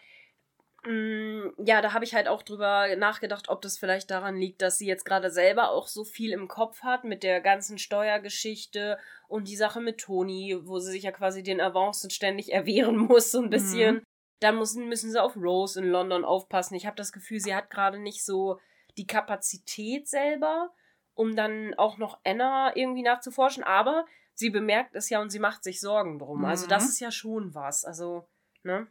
ja, 0.83 1.81
da 1.81 1.93
habe 1.93 2.03
ich 2.05 2.15
halt 2.15 2.27
auch 2.27 2.41
drüber 2.41 2.95
nachgedacht, 2.95 3.49
ob 3.49 3.61
das 3.61 3.77
vielleicht 3.77 4.09
daran 4.09 4.35
liegt, 4.35 4.63
dass 4.63 4.77
sie 4.79 4.87
jetzt 4.87 5.05
gerade 5.05 5.29
selber 5.29 5.69
auch 5.69 5.87
so 5.87 6.03
viel 6.03 6.31
im 6.31 6.47
Kopf 6.47 6.81
hat 6.81 7.03
mit 7.03 7.21
der 7.21 7.39
ganzen 7.39 7.77
Steuergeschichte 7.77 8.97
und 9.27 9.47
die 9.47 9.55
Sache 9.55 9.79
mit 9.79 9.99
Toni, 9.99 10.57
wo 10.63 10.79
sie 10.79 10.91
sich 10.91 11.03
ja 11.03 11.11
quasi 11.11 11.43
den 11.43 11.61
Avancen 11.61 12.09
ständig 12.09 12.51
erwehren 12.51 12.97
muss, 13.07 13.31
so 13.31 13.41
ein 13.41 13.49
bisschen. 13.49 14.03
Da 14.39 14.51
müssen, 14.51 14.87
müssen 14.89 15.11
sie 15.11 15.21
auf 15.21 15.35
Rose 15.37 15.79
in 15.79 15.87
London 15.87 16.25
aufpassen. 16.25 16.73
Ich 16.73 16.87
habe 16.87 16.95
das 16.95 17.11
Gefühl, 17.11 17.39
sie 17.39 17.53
hat 17.53 17.69
gerade 17.69 17.99
nicht 17.99 18.25
so 18.25 18.59
die 18.97 19.05
Kapazität 19.05 20.07
selber, 20.07 20.71
um 21.13 21.35
dann 21.35 21.75
auch 21.75 21.99
noch 21.99 22.19
Anna 22.23 22.75
irgendwie 22.75 23.03
nachzuforschen. 23.03 23.63
Aber 23.63 24.05
sie 24.33 24.49
bemerkt 24.49 24.95
es 24.95 25.11
ja 25.11 25.21
und 25.21 25.29
sie 25.29 25.37
macht 25.37 25.63
sich 25.63 25.79
Sorgen 25.79 26.17
drum. 26.17 26.43
Also 26.43 26.65
Mhm. 26.65 26.69
das 26.69 26.89
ist 26.89 26.99
ja 26.99 27.11
schon 27.11 27.53
was. 27.53 27.85
Also, 27.85 28.27
ne? 28.63 28.87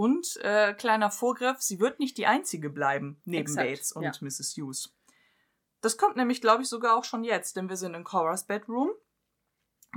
Und 0.00 0.38
äh, 0.38 0.72
kleiner 0.72 1.10
Vorgriff, 1.10 1.60
sie 1.60 1.78
wird 1.78 1.98
nicht 1.98 2.16
die 2.16 2.24
einzige 2.24 2.70
bleiben, 2.70 3.20
neben 3.26 3.42
Exakt, 3.42 3.68
Bates 3.68 3.92
und 3.92 4.02
ja. 4.04 4.12
Mrs. 4.22 4.56
Hughes. 4.56 4.96
Das 5.82 5.98
kommt 5.98 6.16
nämlich, 6.16 6.40
glaube 6.40 6.62
ich, 6.62 6.70
sogar 6.70 6.96
auch 6.96 7.04
schon 7.04 7.22
jetzt, 7.22 7.56
denn 7.56 7.68
wir 7.68 7.76
sind 7.76 7.92
in 7.92 8.02
Coras 8.02 8.46
Bedroom, 8.46 8.88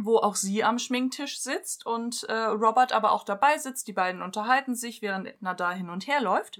wo 0.01 0.18
auch 0.18 0.36
sie 0.36 0.62
am 0.62 0.78
Schminktisch 0.78 1.39
sitzt 1.39 1.86
und 1.86 2.24
äh, 2.24 2.34
Robert 2.34 2.91
aber 2.91 3.14
auch 3.14 3.24
dabei 3.24 3.58
sitzt. 3.58 3.88
Die 3.88 3.93
beiden 3.93 4.22
unterhalten 4.22 4.76
sich, 4.76 5.01
während 5.01 5.26
Edna 5.26 5.54
da 5.54 5.72
hin 5.72 5.89
und 5.89 6.06
her 6.06 6.20
läuft. 6.20 6.58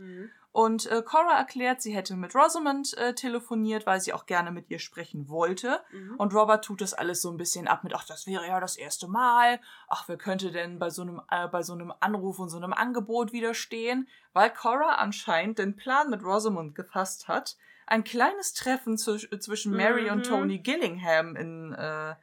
Und 0.54 0.86
äh, 0.86 1.02
Cora 1.02 1.36
erklärt, 1.36 1.82
sie 1.82 1.96
hätte 1.96 2.16
mit 2.16 2.36
Rosamond 2.36 2.96
äh, 3.00 3.16
telefoniert, 3.16 3.88
weil 3.88 4.00
sie 4.00 4.14
auch 4.14 4.28
gerne 4.28 4.52
mit 4.52 4.70
ihr 4.70 4.78
sprechen 4.78 5.28
wollte. 5.28 5.82
Mhm. 5.92 6.16
Und 6.18 6.34
Robert 6.36 6.64
tut 6.64 6.80
das 6.80 6.94
alles 6.94 7.24
so 7.24 7.32
ein 7.32 7.38
bisschen 7.38 7.68
ab 7.68 7.84
mit, 7.84 7.96
ach, 7.96 8.06
das 8.06 8.28
wäre 8.28 8.48
ja 8.48 8.60
das 8.60 8.78
erste 8.78 9.08
Mal. 9.08 9.60
Ach, 9.90 10.08
wer 10.08 10.16
könnte 10.18 10.52
denn 10.52 10.78
bei 10.78 10.92
so 10.92 11.02
einem, 11.02 11.22
äh, 11.32 11.48
bei 11.48 11.64
so 11.64 11.74
einem 11.74 11.92
Anruf 12.00 12.38
und 12.38 12.50
so 12.50 12.58
einem 12.58 12.72
Angebot 12.72 13.34
widerstehen? 13.34 14.08
Weil 14.34 14.52
Cora 14.52 14.96
anscheinend 14.98 15.58
den 15.58 15.76
Plan 15.76 16.12
mit 16.12 16.24
Rosamond 16.24 16.76
gefasst 16.76 17.28
hat, 17.28 17.58
ein 17.88 18.04
kleines 18.04 18.54
Treffen 18.54 18.96
zwisch- 18.98 19.30
zwischen 19.40 19.76
Mary 19.76 20.12
und 20.12 20.20
Mhm. 20.20 20.24
Tony 20.24 20.60
Gillingham 20.60 21.36
in, 21.36 21.74
äh, 21.74 22.14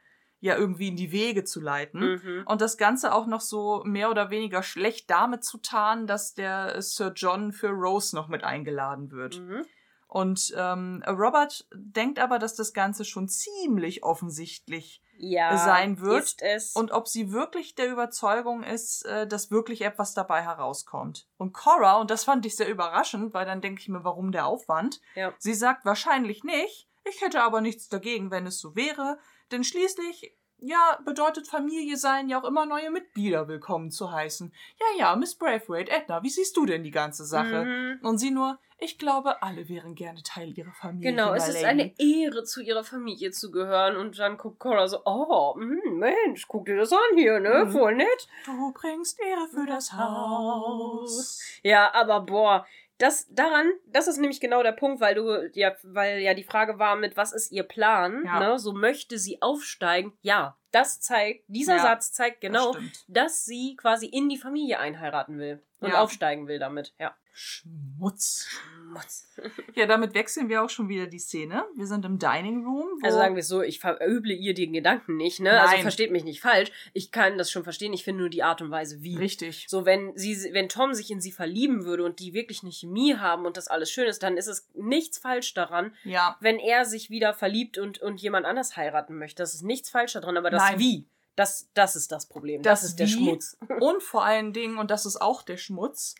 ja 0.41 0.57
irgendwie 0.57 0.89
in 0.89 0.95
die 0.97 1.11
Wege 1.11 1.43
zu 1.45 1.61
leiten. 1.61 2.15
Mhm. 2.15 2.43
Und 2.45 2.59
das 2.61 2.77
Ganze 2.77 3.13
auch 3.13 3.27
noch 3.27 3.41
so 3.41 3.83
mehr 3.85 4.09
oder 4.09 4.29
weniger 4.31 4.63
schlecht 4.63 5.09
damit 5.09 5.45
zu 5.45 5.59
tarnen, 5.59 6.07
dass 6.07 6.33
der 6.33 6.81
Sir 6.81 7.13
John 7.15 7.53
für 7.53 7.69
Rose 7.69 8.15
noch 8.15 8.27
mit 8.27 8.43
eingeladen 8.43 9.11
wird. 9.11 9.39
Mhm. 9.39 9.65
Und 10.07 10.53
ähm, 10.57 11.01
Robert 11.07 11.65
denkt 11.73 12.19
aber, 12.19 12.37
dass 12.37 12.55
das 12.55 12.73
Ganze 12.73 13.05
schon 13.05 13.29
ziemlich 13.29 14.03
offensichtlich 14.03 15.01
Ja, 15.17 15.55
sein 15.57 16.01
wird. 16.01 16.35
Und 16.73 16.91
ob 16.91 17.07
sie 17.07 17.31
wirklich 17.31 17.75
der 17.75 17.89
Überzeugung 17.89 18.63
ist, 18.63 19.05
äh, 19.05 19.25
dass 19.25 19.51
wirklich 19.51 19.83
etwas 19.83 20.13
dabei 20.13 20.41
herauskommt. 20.41 21.29
Und 21.37 21.53
Cora, 21.53 21.95
und 21.95 22.11
das 22.11 22.25
fand 22.25 22.45
ich 22.45 22.57
sehr 22.57 22.67
überraschend, 22.67 23.33
weil 23.33 23.45
dann 23.45 23.61
denke 23.61 23.79
ich 23.79 23.87
mir, 23.87 24.03
warum 24.03 24.33
der 24.33 24.47
Aufwand? 24.47 24.99
Ja. 25.15 25.33
Sie 25.37 25.53
sagt 25.53 25.85
wahrscheinlich 25.85 26.43
nicht, 26.43 26.89
ich 27.09 27.21
hätte 27.21 27.41
aber 27.41 27.61
nichts 27.61 27.87
dagegen, 27.87 28.31
wenn 28.31 28.45
es 28.45 28.59
so 28.59 28.75
wäre, 28.75 29.17
denn 29.51 29.63
schließlich, 29.63 30.35
ja, 30.61 30.99
bedeutet 31.03 31.47
Familie 31.47 31.97
sein 31.97 32.29
ja 32.29 32.39
auch 32.39 32.47
immer 32.47 32.65
neue 32.65 32.91
Mitglieder 32.91 33.47
willkommen 33.47 33.89
zu 33.89 34.11
heißen. 34.11 34.53
Ja, 34.79 34.99
ja, 34.99 35.15
Miss 35.15 35.35
Braithwaite, 35.35 35.91
Edna, 35.91 36.21
wie 36.23 36.29
siehst 36.29 36.55
du 36.55 36.65
denn 36.65 36.83
die 36.83 36.91
ganze 36.91 37.25
Sache? 37.25 37.65
Mhm. 37.65 38.05
Und 38.05 38.19
sie 38.19 38.29
nur, 38.29 38.59
ich 38.77 38.99
glaube, 38.99 39.41
alle 39.41 39.69
wären 39.69 39.95
gerne 39.95 40.21
Teil 40.23 40.57
ihrer 40.57 40.73
Familie. 40.73 41.11
Genau, 41.11 41.33
es 41.33 41.47
ist 41.47 41.63
eine 41.63 41.93
Ehre, 41.99 42.43
zu 42.43 42.61
ihrer 42.61 42.83
Familie 42.83 43.31
zu 43.31 43.51
gehören. 43.51 43.95
Und 43.95 44.17
dann 44.19 44.37
guckt 44.37 44.59
Cora 44.59 44.87
so, 44.87 44.99
oh, 45.05 45.55
mm, 45.55 45.97
Mensch, 45.97 46.47
guck 46.47 46.65
dir 46.65 46.77
das 46.77 46.91
an 46.91 47.15
hier, 47.15 47.39
ne? 47.39 47.65
Mhm. 47.65 47.71
Voll 47.71 47.95
nett. 47.95 48.27
Du 48.45 48.71
bringst 48.71 49.19
Ehre 49.19 49.47
für 49.47 49.65
das 49.65 49.93
Haus. 49.93 51.41
Ja, 51.63 51.93
aber 51.93 52.21
boah, 52.21 52.65
das 53.01 53.27
daran, 53.29 53.71
das 53.87 54.07
ist 54.07 54.17
nämlich 54.17 54.39
genau 54.39 54.63
der 54.63 54.71
Punkt, 54.73 55.01
weil 55.01 55.15
du 55.15 55.49
ja, 55.53 55.73
weil 55.83 56.19
ja 56.19 56.33
die 56.33 56.43
Frage 56.43 56.79
war 56.79 56.95
mit 56.95 57.17
was 57.17 57.33
ist 57.33 57.51
ihr 57.51 57.63
Plan, 57.63 58.23
Ja. 58.25 58.39
ne? 58.39 58.59
So 58.59 58.73
möchte 58.73 59.17
sie 59.17 59.41
aufsteigen. 59.41 60.13
Ja, 60.21 60.57
das 60.71 61.01
zeigt, 61.01 61.43
dieser 61.47 61.77
Ja, 61.77 61.81
Satz 61.81 62.11
zeigt 62.13 62.41
genau, 62.41 62.73
Das 62.73 63.05
dass 63.07 63.45
sie 63.45 63.75
quasi 63.75 64.05
in 64.07 64.29
die 64.29 64.37
Familie 64.37 64.79
einheiraten 64.79 65.37
will 65.39 65.61
und 65.79 65.89
Ja. 65.89 66.01
aufsteigen 66.01 66.47
will 66.47 66.59
damit. 66.59 66.93
Ja. 66.99 67.15
Schmutz. 67.33 68.47
Schmutz. 68.91 69.27
Ja, 69.73 69.85
damit 69.85 70.13
wechseln 70.13 70.49
wir 70.49 70.63
auch 70.63 70.69
schon 70.69 70.89
wieder 70.89 71.07
die 71.07 71.17
Szene. 71.17 71.63
Wir 71.75 71.87
sind 71.87 72.03
im 72.05 72.19
Dining 72.19 72.65
Room. 72.65 72.87
Also 73.03 73.17
sagen 73.17 73.35
wir 73.35 73.39
es 73.39 73.47
so, 73.47 73.61
ich 73.61 73.79
verüble 73.79 74.33
ihr 74.33 74.53
den 74.53 74.73
Gedanken 74.73 75.15
nicht, 75.17 75.39
ne? 75.39 75.59
Also 75.59 75.73
Nein. 75.73 75.81
versteht 75.81 76.11
mich 76.11 76.23
nicht 76.25 76.41
falsch. 76.41 76.71
Ich 76.93 77.11
kann 77.11 77.37
das 77.37 77.49
schon 77.49 77.63
verstehen. 77.63 77.93
Ich 77.93 78.03
finde 78.03 78.21
nur 78.21 78.29
die 78.29 78.43
Art 78.43 78.61
und 78.61 78.69
Weise, 78.69 79.01
wie. 79.01 79.15
Richtig. 79.17 79.65
So, 79.69 79.85
wenn 79.85 80.15
sie, 80.17 80.49
wenn 80.53 80.67
Tom 80.69 80.93
sich 80.93 81.09
in 81.09 81.21
sie 81.21 81.31
verlieben 81.31 81.85
würde 81.85 82.03
und 82.03 82.19
die 82.19 82.33
wirklich 82.33 82.63
eine 82.63 82.71
Chemie 82.71 83.15
haben 83.15 83.45
und 83.45 83.55
das 83.57 83.67
alles 83.69 83.89
schön 83.89 84.07
ist, 84.07 84.21
dann 84.23 84.35
ist 84.37 84.47
es 84.47 84.67
nichts 84.75 85.17
falsch 85.17 85.53
daran, 85.53 85.95
Ja. 86.03 86.35
wenn 86.41 86.59
er 86.59 86.85
sich 86.85 87.09
wieder 87.09 87.33
verliebt 87.33 87.77
und, 87.77 87.99
und 87.99 88.21
jemand 88.21 88.45
anders 88.45 88.75
heiraten 88.75 89.17
möchte. 89.17 89.41
Das 89.41 89.53
ist 89.53 89.63
nichts 89.63 89.89
falsch 89.89 90.13
daran, 90.13 90.37
aber 90.37 90.49
das 90.49 90.61
Nein. 90.63 90.79
Wie, 90.79 91.05
das, 91.35 91.69
das 91.73 91.95
ist 91.95 92.11
das 92.11 92.27
Problem. 92.27 92.61
Das, 92.61 92.81
Das 92.81 92.89
ist 92.89 92.99
der 92.99 93.07
Schmutz. 93.07 93.57
Und 93.79 94.03
vor 94.03 94.25
allen 94.25 94.53
Dingen, 94.53 94.77
und 94.77 94.91
das 94.91 95.05
ist 95.05 95.21
auch 95.21 95.41
der 95.43 95.57
Schmutz, 95.57 96.15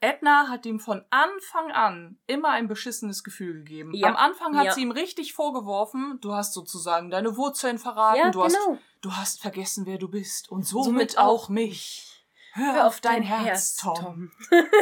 Edna 0.00 0.48
hat 0.48 0.64
ihm 0.66 0.78
von 0.78 1.04
Anfang 1.10 1.72
an 1.72 2.18
immer 2.26 2.50
ein 2.50 2.68
beschissenes 2.68 3.24
Gefühl 3.24 3.54
gegeben. 3.54 3.92
Ja. 3.94 4.08
Am 4.08 4.16
Anfang 4.16 4.56
hat 4.56 4.66
Ja. 4.66 4.72
sie 4.72 4.82
ihm 4.82 4.92
richtig 4.92 5.32
vorgeworfen, 5.34 6.18
du 6.20 6.34
hast 6.34 6.54
sozusagen 6.54 7.10
deine 7.10 7.36
Wurzeln 7.36 7.78
verraten, 7.78 8.18
Ja, 8.20 8.30
du, 8.30 8.44
hast, 8.44 8.54
genau. 8.56 8.78
du 9.00 9.12
hast 9.12 9.40
vergessen, 9.40 9.86
wer 9.86 9.98
du 9.98 10.08
bist 10.08 10.50
und 10.50 10.64
somit, 10.66 10.84
Somit 11.12 11.18
auch 11.18 11.44
auch 11.44 11.48
mich. 11.48 12.24
Hör, 12.52 12.86
auf 12.86 13.00
dein, 13.00 13.22
Herz, 13.22 13.76
Tom. 13.76 14.30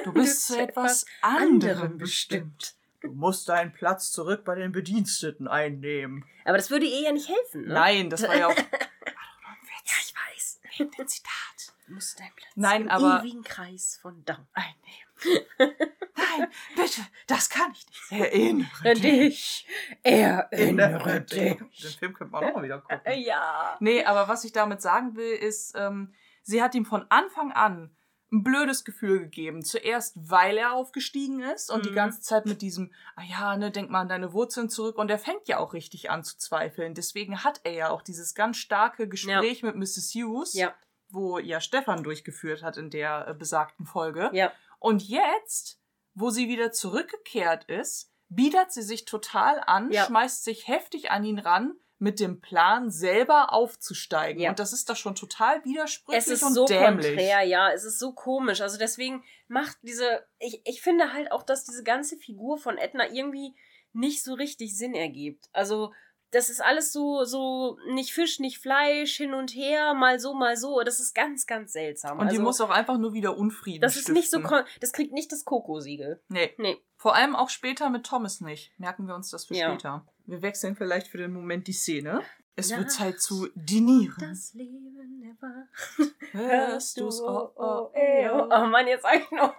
Du 0.05 0.12
bist 0.12 0.47
zu 0.47 0.59
etwas 0.59 1.05
anderem 1.23 1.99
bestimmt. 1.99 2.75
Du 3.01 3.09
musst 3.12 3.49
deinen 3.49 3.73
Platz 3.73 4.11
zurück 4.12 4.45
bei 4.45 4.55
den 4.55 4.73
Bediensteten 4.73 5.47
einnehmen. 5.49 6.25
Aber 6.45 6.57
das 6.57 6.71
würde 6.71 6.87
ihr 6.87 7.01
ja 7.03 7.12
nicht 7.12 7.29
helfen, 7.29 7.62
ne? 7.67 7.75
Nein, 7.75 8.11
das 8.11 8.23
war 8.23 8.37
ja 8.37 8.49
auch 8.49 8.57
Ja, 8.57 9.95
ich 10.01 10.14
weiß. 10.14 10.61
ein 10.99 11.09
Zitat. 11.09 11.75
Du 11.87 11.93
musst 11.95 12.19
deinen 12.19 12.35
Platz 12.35 12.51
Nein, 12.57 12.83
im 12.83 12.89
aber- 12.89 13.21
ewigen 13.23 13.45
Kreis 13.45 13.99
von 14.03 14.25
Dank. 14.25 14.47
einnehmen. 14.55 15.06
Nein, 15.59 16.49
bitte, 16.77 17.01
das 17.27 17.49
kann 17.51 17.73
ich 17.73 17.87
nicht. 17.87 18.12
Erinnere 18.23 18.95
dich. 18.95 19.03
dich. 19.03 19.67
Erinnere 20.03 21.21
dich. 21.23 21.57
Den 21.57 21.91
Film 21.99 22.14
könnte 22.14 22.33
man 22.33 22.45
auch 22.45 22.55
mal 22.55 22.62
wieder 22.64 22.81
gucken. 22.81 23.01
Ja. 23.17 23.77
Nee, 23.81 24.05
aber 24.05 24.29
was 24.29 24.45
ich 24.45 24.53
damit 24.53 24.83
sagen 24.83 25.17
will, 25.17 25.33
ist, 25.35 25.75
ähm, 25.77 26.14
sie 26.43 26.62
hat 26.62 26.75
ihm 26.75 26.85
von 26.85 27.07
Anfang 27.11 27.53
an 27.53 27.91
ein 28.33 28.43
blödes 28.43 28.85
Gefühl 28.85 29.21
gegeben. 29.21 29.64
Zuerst, 29.64 30.14
weil 30.17 30.59
er 30.59 30.73
aufgestiegen 30.73 31.41
ist 31.43 31.71
und 31.71 31.87
die 31.87 31.91
Mhm. 31.91 31.95
ganze 31.95 32.21
Zeit 32.21 32.45
mit 32.47 32.61
diesem, 32.61 32.93
ah 33.14 33.23
ja, 33.23 33.57
ne, 33.57 33.71
denk 33.71 33.89
mal 33.91 34.01
an 34.01 34.09
deine 34.09 34.33
Wurzeln 34.33 34.69
zurück. 34.69 34.99
Und 34.99 35.11
er 35.11 35.19
fängt 35.19 35.47
ja 35.49 35.59
auch 35.59 35.75
richtig 35.75 36.11
an 36.11 36.25
zu 36.25 36.37
zweifeln. 36.37 36.95
Deswegen 36.95 37.45
hat 37.45 37.61
er 37.62 37.73
ja 37.73 37.91
auch 37.91 38.03
dieses 38.03 38.35
ganz 38.35 38.57
starke 38.57 39.09
Gespräch 39.09 39.62
mit 39.62 39.77
Mrs. 39.77 40.12
Hughes, 40.14 40.55
Ja. 40.55 40.75
wo 41.09 41.39
ja 41.39 41.61
Stefan 41.61 42.03
durchgeführt 42.03 42.62
hat 42.64 42.77
in 42.79 42.91
der 42.91 43.29
äh, 43.29 43.35
besagten 43.35 43.87
Folge. 43.87 44.29
Ja. 44.33 44.51
Und 44.79 45.03
jetzt, 45.09 45.81
wo 46.14 46.31
sie 46.31 46.49
wieder 46.49 46.72
zurückgekehrt 46.72 47.64
ist, 47.64 48.11
biedert 48.29 48.72
sie 48.72 48.83
sich 48.83 49.05
total 49.05 49.61
an, 49.66 49.91
Ja. 49.91 50.05
schmeißt 50.07 50.45
sich 50.45 50.66
heftig 50.68 51.11
an 51.11 51.24
ihn 51.24 51.39
ran, 51.39 51.74
mit 51.99 52.20
dem 52.20 52.41
Plan, 52.43 52.91
selber 52.91 53.53
aufzusteigen. 53.55 54.43
Ja. 54.43 54.51
Und 54.51 54.59
das 54.59 54.74
ist 54.74 54.91
doch 54.91 54.97
schon 54.97 55.14
total 55.14 55.64
widersprüchlich 55.64 56.24
Es 56.27 56.31
ist 56.31 56.43
und 56.43 56.53
so 56.53 56.66
dämlich. 56.66 57.07
konträr, 57.07 57.43
ja, 57.43 57.70
es 57.72 57.85
ist 57.85 57.99
so 57.99 58.12
komisch. 58.12 58.61
Also 58.61 58.77
deswegen 58.77 59.24
macht 59.49 59.79
diese, 59.83 60.27
ich, 60.39 60.61
ich 60.66 60.83
finde 60.83 61.14
halt 61.14 61.33
auch, 61.33 61.43
dass 61.43 61.64
diese 61.64 61.83
ganze 61.85 62.18
Figur 62.18 62.59
von 62.59 62.77
Edna 62.77 63.09
irgendwie 63.11 63.57
nicht 63.95 64.22
so 64.22 64.35
richtig 64.35 64.77
Sinn 64.77 64.95
ergibt. 64.95 65.49
Also 65.55 65.95
das 66.31 66.51
ist 66.51 66.61
alles 66.62 66.93
so, 66.93 67.24
so 67.24 67.79
nicht 67.89 68.12
Fisch, 68.12 68.41
nicht 68.41 68.59
Fleisch, 68.59 69.16
hin 69.16 69.33
und 69.35 69.55
her, 69.55 69.95
mal 69.95 70.18
so, 70.18 70.35
mal 70.35 70.57
so. 70.57 70.83
Das 70.83 71.01
ist 71.01 71.14
ganz, 71.14 71.47
ganz 71.47 71.72
seltsam. 71.72 72.18
Und 72.18 72.27
also, 72.27 72.37
die 72.37 72.43
muss 72.43 72.61
auch 72.61 72.70
einfach 72.70 72.99
nur 72.99 73.12
wieder 73.12 73.37
Unfrieden 73.37 73.81
das 73.81 73.97
ist 73.97 74.09
nicht 74.09 74.31
so, 74.31 74.39
stiften. 74.39 74.64
das 74.81 74.93
kriegt 74.93 75.12
nicht 75.12 75.31
das 75.33 75.45
Koko-Siegel. 75.45 76.20
Nee. 76.29 76.53
Nee. 76.59 76.79
Vor 76.97 77.14
allem 77.14 77.37
auch 77.37 77.49
später 77.51 77.91
mit 77.91 78.05
Thomas 78.05 78.41
nicht. 78.41 78.72
Merken 78.79 79.07
wir 79.07 79.14
uns 79.14 79.31
das 79.31 79.47
für 79.47 79.55
Ja. 79.55 79.70
später. 79.70 80.05
Wir 80.27 80.43
wechseln 80.43 80.74
vielleicht 80.77 81.09
für 81.09 81.18
den 81.18 81.33
Moment 81.33 81.68
die 81.68 81.72
Szene. 81.72 82.22
Es 82.57 82.70
wird 82.70 82.81
Nacht. 82.83 82.91
Zeit 82.93 83.20
zu 83.20 83.49
dinieren. 83.55 84.16
Das 84.18 84.55
Leben 84.55 85.22
erwacht. 85.22 86.14
Hörst 86.33 86.99
du's? 86.99 87.20
Oh, 87.20 87.51
oh, 87.55 87.91
ey, 87.93 88.29
oh. 88.31 88.45
oh. 88.45 88.49
oh 88.51 88.66
Mann, 88.66 88.87
jetzt 88.89 89.03
sag 89.03 89.20
ich 89.20 89.31
noch. 89.31 89.55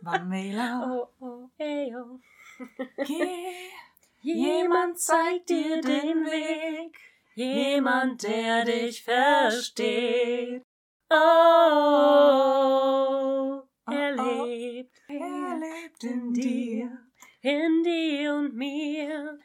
Mamela, 0.00 1.08
Oh, 1.20 1.24
oh, 1.24 1.50
ey, 1.58 1.94
oh. 1.94 2.18
geh. 3.04 3.52
Jemand 4.34 4.98
zeigt 4.98 5.50
dir 5.50 5.80
den 5.80 6.24
Weg, 6.26 6.98
jemand, 7.34 8.24
der 8.24 8.64
dich 8.64 9.04
versteht. 9.04 10.62
Oh, 11.08 11.14
er 13.88 14.16
Oh, 14.18 14.22
oh. 14.22 14.44
lebt, 14.46 14.96
Er 15.08 15.58
lebt 15.60 16.02
in 16.04 16.32
dir. 16.34 16.90
in 17.42 17.82
dir 17.84 18.34
und 18.34 18.54
mir, 18.56 19.38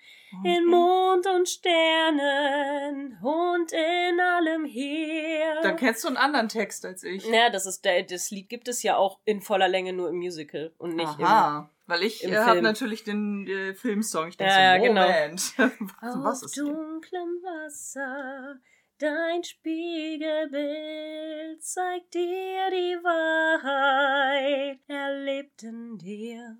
in 0.43 0.65
Mond 0.65 1.27
und 1.27 1.47
Sternen 1.47 3.19
und 3.21 3.71
in 3.71 4.19
allem 4.19 4.65
hier. 4.65 5.61
Dann 5.61 5.75
kennst 5.75 6.03
du 6.03 6.07
einen 6.07 6.17
anderen 6.17 6.49
Text 6.49 6.83
als 6.85 7.03
ich. 7.03 7.23
Ja, 7.27 7.51
das 7.51 7.67
ist 7.67 7.85
der, 7.85 8.01
das 8.01 8.31
Lied 8.31 8.49
gibt 8.49 8.67
es 8.67 8.81
ja 8.81 8.97
auch 8.97 9.19
in 9.25 9.41
voller 9.41 9.67
Länge 9.67 9.93
nur 9.93 10.09
im 10.09 10.15
Musical 10.17 10.73
und 10.79 10.95
nicht 10.95 11.19
Aha. 11.19 11.69
Weil 11.91 12.03
ich 12.03 12.23
äh, 12.23 12.37
habe 12.37 12.61
natürlich 12.61 13.03
den 13.03 13.45
äh, 13.47 13.73
Filmsong. 13.73 14.29
Ich 14.29 14.37
denke 14.37 14.53
Ja, 14.53 14.77
so, 14.77 14.83
genau. 14.83 15.01
Moment. 15.07 15.53
was, 15.57 15.71
im 16.15 16.23
was 16.23 16.41
ist 16.43 16.55
denn? 16.55 16.67
dunklem 16.67 17.41
Wasser. 17.43 18.55
Dein 18.97 19.43
Spiegelbild 19.43 21.61
zeigt 21.61 22.13
dir 22.13 22.69
die 22.71 22.95
Wahrheit. 23.03 24.79
Er 24.87 25.19
lebt 25.25 25.63
in 25.63 25.97
dir. 25.97 26.57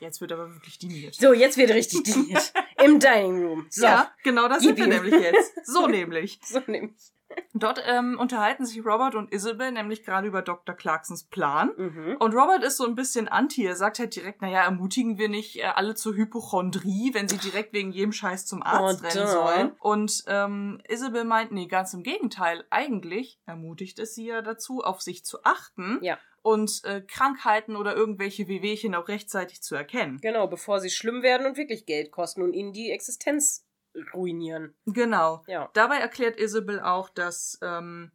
Jetzt 0.00 0.20
wird 0.20 0.32
aber 0.32 0.52
wirklich 0.52 0.78
diniert. 0.78 1.14
So, 1.14 1.32
jetzt 1.32 1.56
wird 1.56 1.70
richtig 1.70 2.02
diniert. 2.02 2.52
Im 2.84 3.00
Dining 3.00 3.42
Room. 3.46 3.66
So, 3.70 3.86
Ja, 3.86 4.12
genau 4.22 4.48
das 4.48 4.64
sind 4.64 4.76
wir 4.76 4.86
nämlich 4.86 5.14
jetzt. 5.14 5.64
So 5.64 5.86
nämlich. 5.96 6.38
so 6.42 6.60
nämlich. 6.66 6.92
Dort 7.54 7.82
ähm, 7.86 8.18
unterhalten 8.18 8.64
sich 8.64 8.84
Robert 8.84 9.14
und 9.14 9.32
Isabel 9.32 9.72
nämlich 9.72 10.04
gerade 10.04 10.26
über 10.26 10.42
Dr. 10.42 10.74
Clarksons 10.74 11.24
Plan. 11.24 11.70
Mhm. 11.76 12.16
Und 12.18 12.34
Robert 12.34 12.64
ist 12.64 12.76
so 12.78 12.86
ein 12.86 12.94
bisschen 12.94 13.28
anti. 13.28 13.64
Er 13.64 13.76
sagt 13.76 13.98
halt 13.98 14.16
direkt, 14.16 14.40
naja, 14.42 14.62
ermutigen 14.62 15.18
wir 15.18 15.28
nicht 15.28 15.56
äh, 15.58 15.64
alle 15.64 15.94
zur 15.94 16.14
Hypochondrie, 16.14 17.10
wenn 17.14 17.28
sie 17.28 17.38
direkt 17.38 17.72
wegen 17.72 17.92
jedem 17.92 18.12
Scheiß 18.12 18.46
zum 18.46 18.62
Arzt 18.62 19.02
Oh, 19.02 19.06
rennen 19.06 19.28
sollen. 19.28 19.72
Und 19.80 20.24
ähm, 20.26 20.80
Isabel 20.88 21.24
meint, 21.24 21.52
nee, 21.52 21.66
ganz 21.66 21.92
im 21.94 22.02
Gegenteil. 22.02 22.64
Eigentlich 22.70 23.38
ermutigt 23.46 23.98
es 23.98 24.14
sie 24.14 24.26
ja 24.26 24.42
dazu, 24.42 24.82
auf 24.82 25.00
sich 25.00 25.24
zu 25.24 25.44
achten 25.44 25.98
Ja. 26.02 26.18
und 26.42 26.82
äh, 26.84 27.02
Krankheiten 27.02 27.76
oder 27.76 27.94
irgendwelche 27.94 28.48
Wehwehchen 28.48 28.94
auch 28.94 29.08
rechtzeitig 29.08 29.62
zu 29.62 29.74
erkennen. 29.74 30.18
Genau, 30.22 30.46
bevor 30.48 30.80
sie 30.80 30.90
schlimm 30.90 31.22
werden 31.22 31.46
und 31.46 31.56
wirklich 31.56 31.86
Geld 31.86 32.10
kosten 32.10 32.42
und 32.42 32.54
ihnen 32.54 32.72
die 32.72 32.90
Existenz 32.90 33.64
ruinieren. 34.14 34.74
Genau. 34.86 35.42
Ja. 35.46 35.70
Dabei 35.74 35.96
erklärt 35.98 36.38
Isabel 36.38 36.80
auch, 36.80 37.08
dass 37.08 37.58
ähm, 37.62 38.10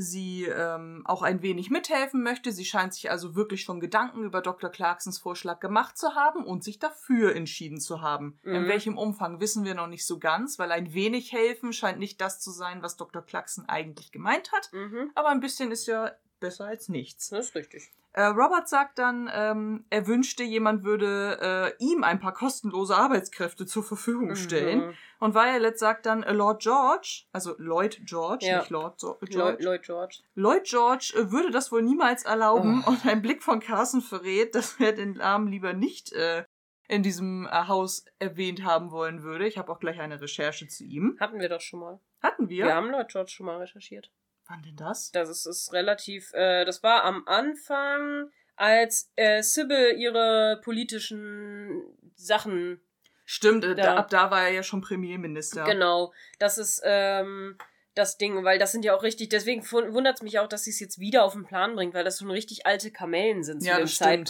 sie 0.00 0.44
ähm, 0.44 1.02
auch 1.06 1.22
ein 1.22 1.42
wenig 1.42 1.70
mithelfen 1.70 2.22
möchte. 2.22 2.52
Sie 2.52 2.64
scheint 2.64 2.94
sich 2.94 3.10
also 3.10 3.34
wirklich 3.34 3.62
schon 3.62 3.80
Gedanken 3.80 4.22
über 4.22 4.40
Dr. 4.42 4.70
Clarksons 4.70 5.18
Vorschlag 5.18 5.58
gemacht 5.58 5.98
zu 5.98 6.14
haben 6.14 6.44
und 6.44 6.62
sich 6.62 6.78
dafür 6.78 7.34
entschieden 7.34 7.80
zu 7.80 8.00
haben. 8.00 8.38
In 8.44 8.62
Mhm. 8.62 8.68
welchem 8.68 8.96
Umfang 8.96 9.40
wissen 9.40 9.64
wir 9.64 9.74
noch 9.74 9.88
nicht 9.88 10.06
so 10.06 10.20
ganz, 10.20 10.58
weil 10.58 10.70
ein 10.70 10.94
wenig 10.94 11.32
helfen 11.32 11.72
scheint 11.72 11.98
nicht 11.98 12.20
das 12.20 12.38
zu 12.38 12.52
sein, 12.52 12.80
was 12.82 12.96
Dr. 12.96 13.22
Clarkson 13.22 13.68
eigentlich 13.68 14.12
gemeint 14.12 14.52
hat. 14.52 14.70
Mhm. 14.72 15.10
Aber 15.16 15.30
ein 15.30 15.40
bisschen 15.40 15.72
ist 15.72 15.86
ja 15.88 16.12
besser 16.40 16.66
als 16.66 16.88
nichts. 16.88 17.28
Das 17.30 17.46
ist 17.48 17.54
richtig. 17.54 17.90
Äh, 18.14 18.22
Robert 18.24 18.68
sagt 18.68 18.98
dann, 18.98 19.30
ähm, 19.32 19.84
er 19.90 20.06
wünschte, 20.06 20.42
jemand 20.42 20.82
würde 20.82 21.74
äh, 21.78 21.84
ihm 21.84 22.02
ein 22.02 22.18
paar 22.18 22.32
kostenlose 22.32 22.96
Arbeitskräfte 22.96 23.66
zur 23.66 23.84
Verfügung 23.84 24.34
stellen. 24.34 24.86
Mhm. 24.88 24.94
Und 25.20 25.34
Violet 25.34 25.78
sagt 25.78 26.06
dann, 26.06 26.22
äh, 26.22 26.32
Lord 26.32 26.62
George, 26.62 27.24
also 27.32 27.54
Lloyd 27.58 28.00
George, 28.04 28.46
Ja. 28.46 28.58
nicht 28.60 28.70
Lord 28.70 28.98
so 28.98 29.18
George, 29.22 29.62
Lloyd, 29.62 29.82
George. 29.82 30.18
Lloyd 30.34 30.64
George 30.64 31.12
äh, 31.16 31.30
würde 31.30 31.50
das 31.50 31.70
wohl 31.70 31.82
niemals 31.82 32.24
erlauben 32.24 32.82
Oh. 32.86 32.90
und 32.90 33.06
ein 33.06 33.22
Blick 33.22 33.42
von 33.42 33.60
Carson 33.60 34.00
verrät, 34.00 34.54
dass 34.54 34.80
er 34.80 34.92
den 34.92 35.12
Namen 35.12 35.46
lieber 35.48 35.72
nicht 35.74 36.12
äh, 36.12 36.44
in 36.88 37.02
diesem 37.02 37.46
Haus 37.50 38.04
erwähnt 38.18 38.64
haben 38.64 38.90
wollen 38.90 39.22
würde. 39.22 39.46
Ich 39.46 39.58
habe 39.58 39.70
auch 39.70 39.78
gleich 39.78 40.00
eine 40.00 40.20
Recherche 40.20 40.66
zu 40.66 40.82
ihm. 40.84 41.16
Hatten 41.20 41.38
wir 41.38 41.50
doch 41.50 41.60
schon 41.60 41.80
mal. 41.80 42.00
Hatten 42.22 42.48
wir? 42.48 42.64
Wir 42.64 42.74
haben 42.74 42.90
Lloyd 42.90 43.08
George 43.08 43.30
schon 43.30 43.46
mal 43.46 43.58
recherchiert. 43.58 44.10
Wann 44.48 44.62
denn 44.62 44.76
das? 44.76 45.10
Das 45.12 45.28
ist, 45.28 45.46
ist 45.46 45.72
relativ, 45.72 46.32
äh, 46.34 46.64
das 46.64 46.82
war 46.82 47.04
am 47.04 47.22
Anfang, 47.26 48.30
als 48.56 49.10
äh, 49.16 49.42
Sybil 49.42 49.94
ihre 49.98 50.60
politischen 50.64 51.82
Sachen, 52.16 52.80
Stimmt, 53.24 53.64
äh, 53.64 53.74
da, 53.74 53.82
Da. 53.82 53.96
ab 53.96 54.08
da 54.10 54.30
war 54.30 54.44
er 54.44 54.50
ja 54.52 54.62
schon 54.62 54.80
Premierminister. 54.80 55.64
genau, 55.64 56.12
das 56.38 56.56
ist 56.58 56.80
ähm, 56.84 57.58
das 57.94 58.16
Ding, 58.16 58.42
weil 58.44 58.58
das 58.58 58.72
sind 58.72 58.84
ja 58.84 58.96
auch 58.96 59.02
richtig, 59.02 59.28
deswegen 59.28 59.62
wundert 59.70 60.16
es 60.16 60.22
mich 60.22 60.38
auch, 60.38 60.48
dass 60.48 60.64
sie 60.64 60.70
es 60.70 60.80
jetzt 60.80 60.98
wieder 60.98 61.24
auf 61.24 61.34
den 61.34 61.44
Plan 61.44 61.74
bringt, 61.74 61.94
weil 61.94 62.04
das 62.04 62.18
schon 62.18 62.30
richtig 62.30 62.64
alte 62.66 62.90
Kamellen 62.90 63.44
sind 63.44 63.60
zu 63.60 63.68
Ja, 63.68 63.76
dem 63.76 63.82
das 63.82 63.92
stimmt. 63.94 64.28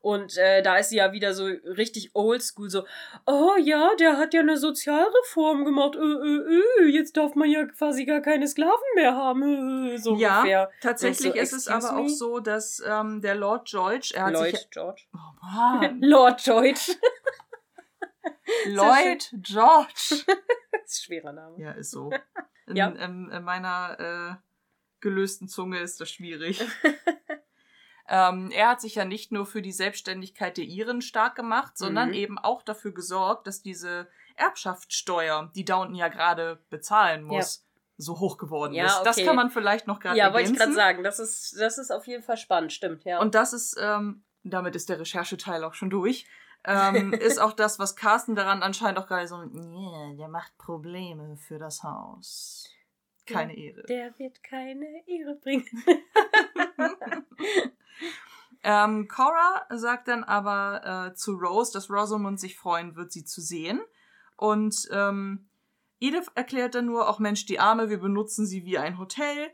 Und 0.00 0.36
äh, 0.36 0.62
da 0.62 0.76
ist 0.76 0.90
sie 0.90 0.96
ja 0.96 1.12
wieder 1.12 1.34
so 1.34 1.44
richtig 1.44 2.10
oldschool, 2.14 2.70
so, 2.70 2.84
oh 3.26 3.56
ja, 3.60 3.90
der 3.98 4.16
hat 4.16 4.32
ja 4.32 4.40
eine 4.40 4.56
Sozialreform 4.56 5.64
gemacht, 5.64 5.96
äh, 5.96 5.98
äh, 5.98 6.62
äh, 6.84 6.88
jetzt 6.88 7.16
darf 7.16 7.34
man 7.34 7.50
ja 7.50 7.66
quasi 7.66 8.04
gar 8.04 8.20
keine 8.20 8.46
Sklaven 8.46 8.72
mehr 8.94 9.16
haben, 9.16 9.88
äh, 9.88 9.98
so 9.98 10.14
Ja, 10.16 10.38
ungefähr. 10.38 10.70
Tatsächlich 10.80 11.32
So, 11.32 11.38
ist 11.38 11.52
es 11.52 11.66
aber 11.68 11.96
auch 11.96 12.02
me? 12.04 12.08
so, 12.10 12.38
dass 12.38 12.80
ähm, 12.86 13.20
der 13.22 13.34
Lord 13.34 13.66
George, 13.68 14.12
er 14.14 14.26
hat 14.26 14.32
Lloyd 14.34 14.56
sich... 14.56 14.70
George. 14.70 15.02
Oh 15.14 15.18
Mann. 15.42 15.98
Lord 16.02 16.40
George. 16.44 16.80
Lloyd 18.66 19.30
George. 19.42 19.92
das 19.94 20.10
ist 20.22 20.28
ein 20.28 20.88
schwerer 20.88 21.32
Name. 21.32 21.60
Ja, 21.60 21.72
ist 21.72 21.90
so. 21.90 22.10
In, 22.66 22.76
Ja. 22.76 22.88
in, 22.88 23.30
in 23.30 23.42
meiner 23.42 23.98
äh, 23.98 24.34
gelösten 25.00 25.48
Zunge 25.48 25.80
ist 25.80 26.00
das 26.00 26.10
schwierig. 26.10 26.64
Ähm, 28.08 28.50
er 28.52 28.70
hat 28.70 28.80
sich 28.80 28.94
ja 28.94 29.04
nicht 29.04 29.32
nur 29.32 29.46
für 29.46 29.62
die 29.62 29.72
Selbstständigkeit 29.72 30.56
der 30.56 30.64
Iren 30.64 31.02
stark 31.02 31.34
gemacht, 31.36 31.76
sondern 31.78 32.08
Mhm. 32.08 32.14
eben 32.14 32.38
auch 32.38 32.62
dafür 32.62 32.92
gesorgt, 32.92 33.46
dass 33.46 33.62
diese 33.62 34.08
Erbschaftssteuer, 34.36 35.50
die 35.54 35.64
Downton 35.64 35.94
ja 35.94 36.08
gerade 36.08 36.58
bezahlen 36.70 37.22
muss, 37.24 37.64
so 37.96 38.20
hoch 38.20 38.38
geworden 38.38 38.74
Ja, 38.74 38.86
ist. 38.86 39.02
Das 39.02 39.16
okay. 39.16 39.26
kann 39.26 39.36
man 39.36 39.50
vielleicht 39.50 39.86
noch 39.86 39.98
gerade 40.00 40.16
Ja, 40.16 40.32
wollte 40.32 40.50
ich 40.52 40.56
gerade 40.56 40.72
sagen, 40.72 41.02
das 41.02 41.18
ist, 41.18 41.58
das 41.60 41.78
ist 41.78 41.90
auf 41.90 42.06
jeden 42.06 42.22
Fall 42.22 42.36
spannend, 42.36 42.72
stimmt, 42.72 43.04
ja. 43.04 43.18
Und 43.20 43.34
das 43.34 43.52
ist, 43.52 43.76
ähm, 43.80 44.22
damit 44.44 44.76
ist 44.76 44.88
der 44.88 45.00
Rechercheteil 45.00 45.64
auch 45.64 45.74
schon 45.74 45.90
durch, 45.90 46.26
ähm, 46.64 47.12
ist 47.12 47.40
auch 47.40 47.52
das, 47.52 47.78
was 47.78 47.96
Carsten 47.96 48.34
daran 48.36 48.62
anscheinend 48.62 48.98
auch 48.98 49.06
gerade 49.06 49.26
so, 49.26 49.36
yeah, 49.42 50.14
der 50.16 50.28
macht 50.28 50.56
Probleme 50.58 51.36
für 51.36 51.58
das 51.58 51.82
Haus. 51.82 52.68
Keine 53.26 53.56
Ehre. 53.56 53.82
der 53.82 54.18
wird 54.18 54.42
keine 54.42 54.86
Ehre 55.06 55.34
bringen. 55.34 55.66
Ähm, 58.62 59.08
Cora 59.08 59.66
sagt 59.70 60.08
dann 60.08 60.24
aber 60.24 61.10
äh, 61.10 61.14
zu 61.14 61.34
Rose, 61.34 61.72
dass 61.72 61.90
Rosamund 61.90 62.40
sich 62.40 62.58
freuen 62.58 62.96
wird, 62.96 63.12
sie 63.12 63.24
zu 63.24 63.40
sehen. 63.40 63.80
Und 64.36 64.88
ähm, 64.90 65.48
Edith 66.00 66.30
erklärt 66.34 66.74
dann 66.74 66.86
nur, 66.86 67.08
auch 67.08 67.18
Mensch, 67.18 67.46
die 67.46 67.60
Arme, 67.60 67.88
wir 67.90 67.98
benutzen 67.98 68.46
sie 68.46 68.64
wie 68.64 68.78
ein 68.78 68.98
Hotel. 68.98 69.50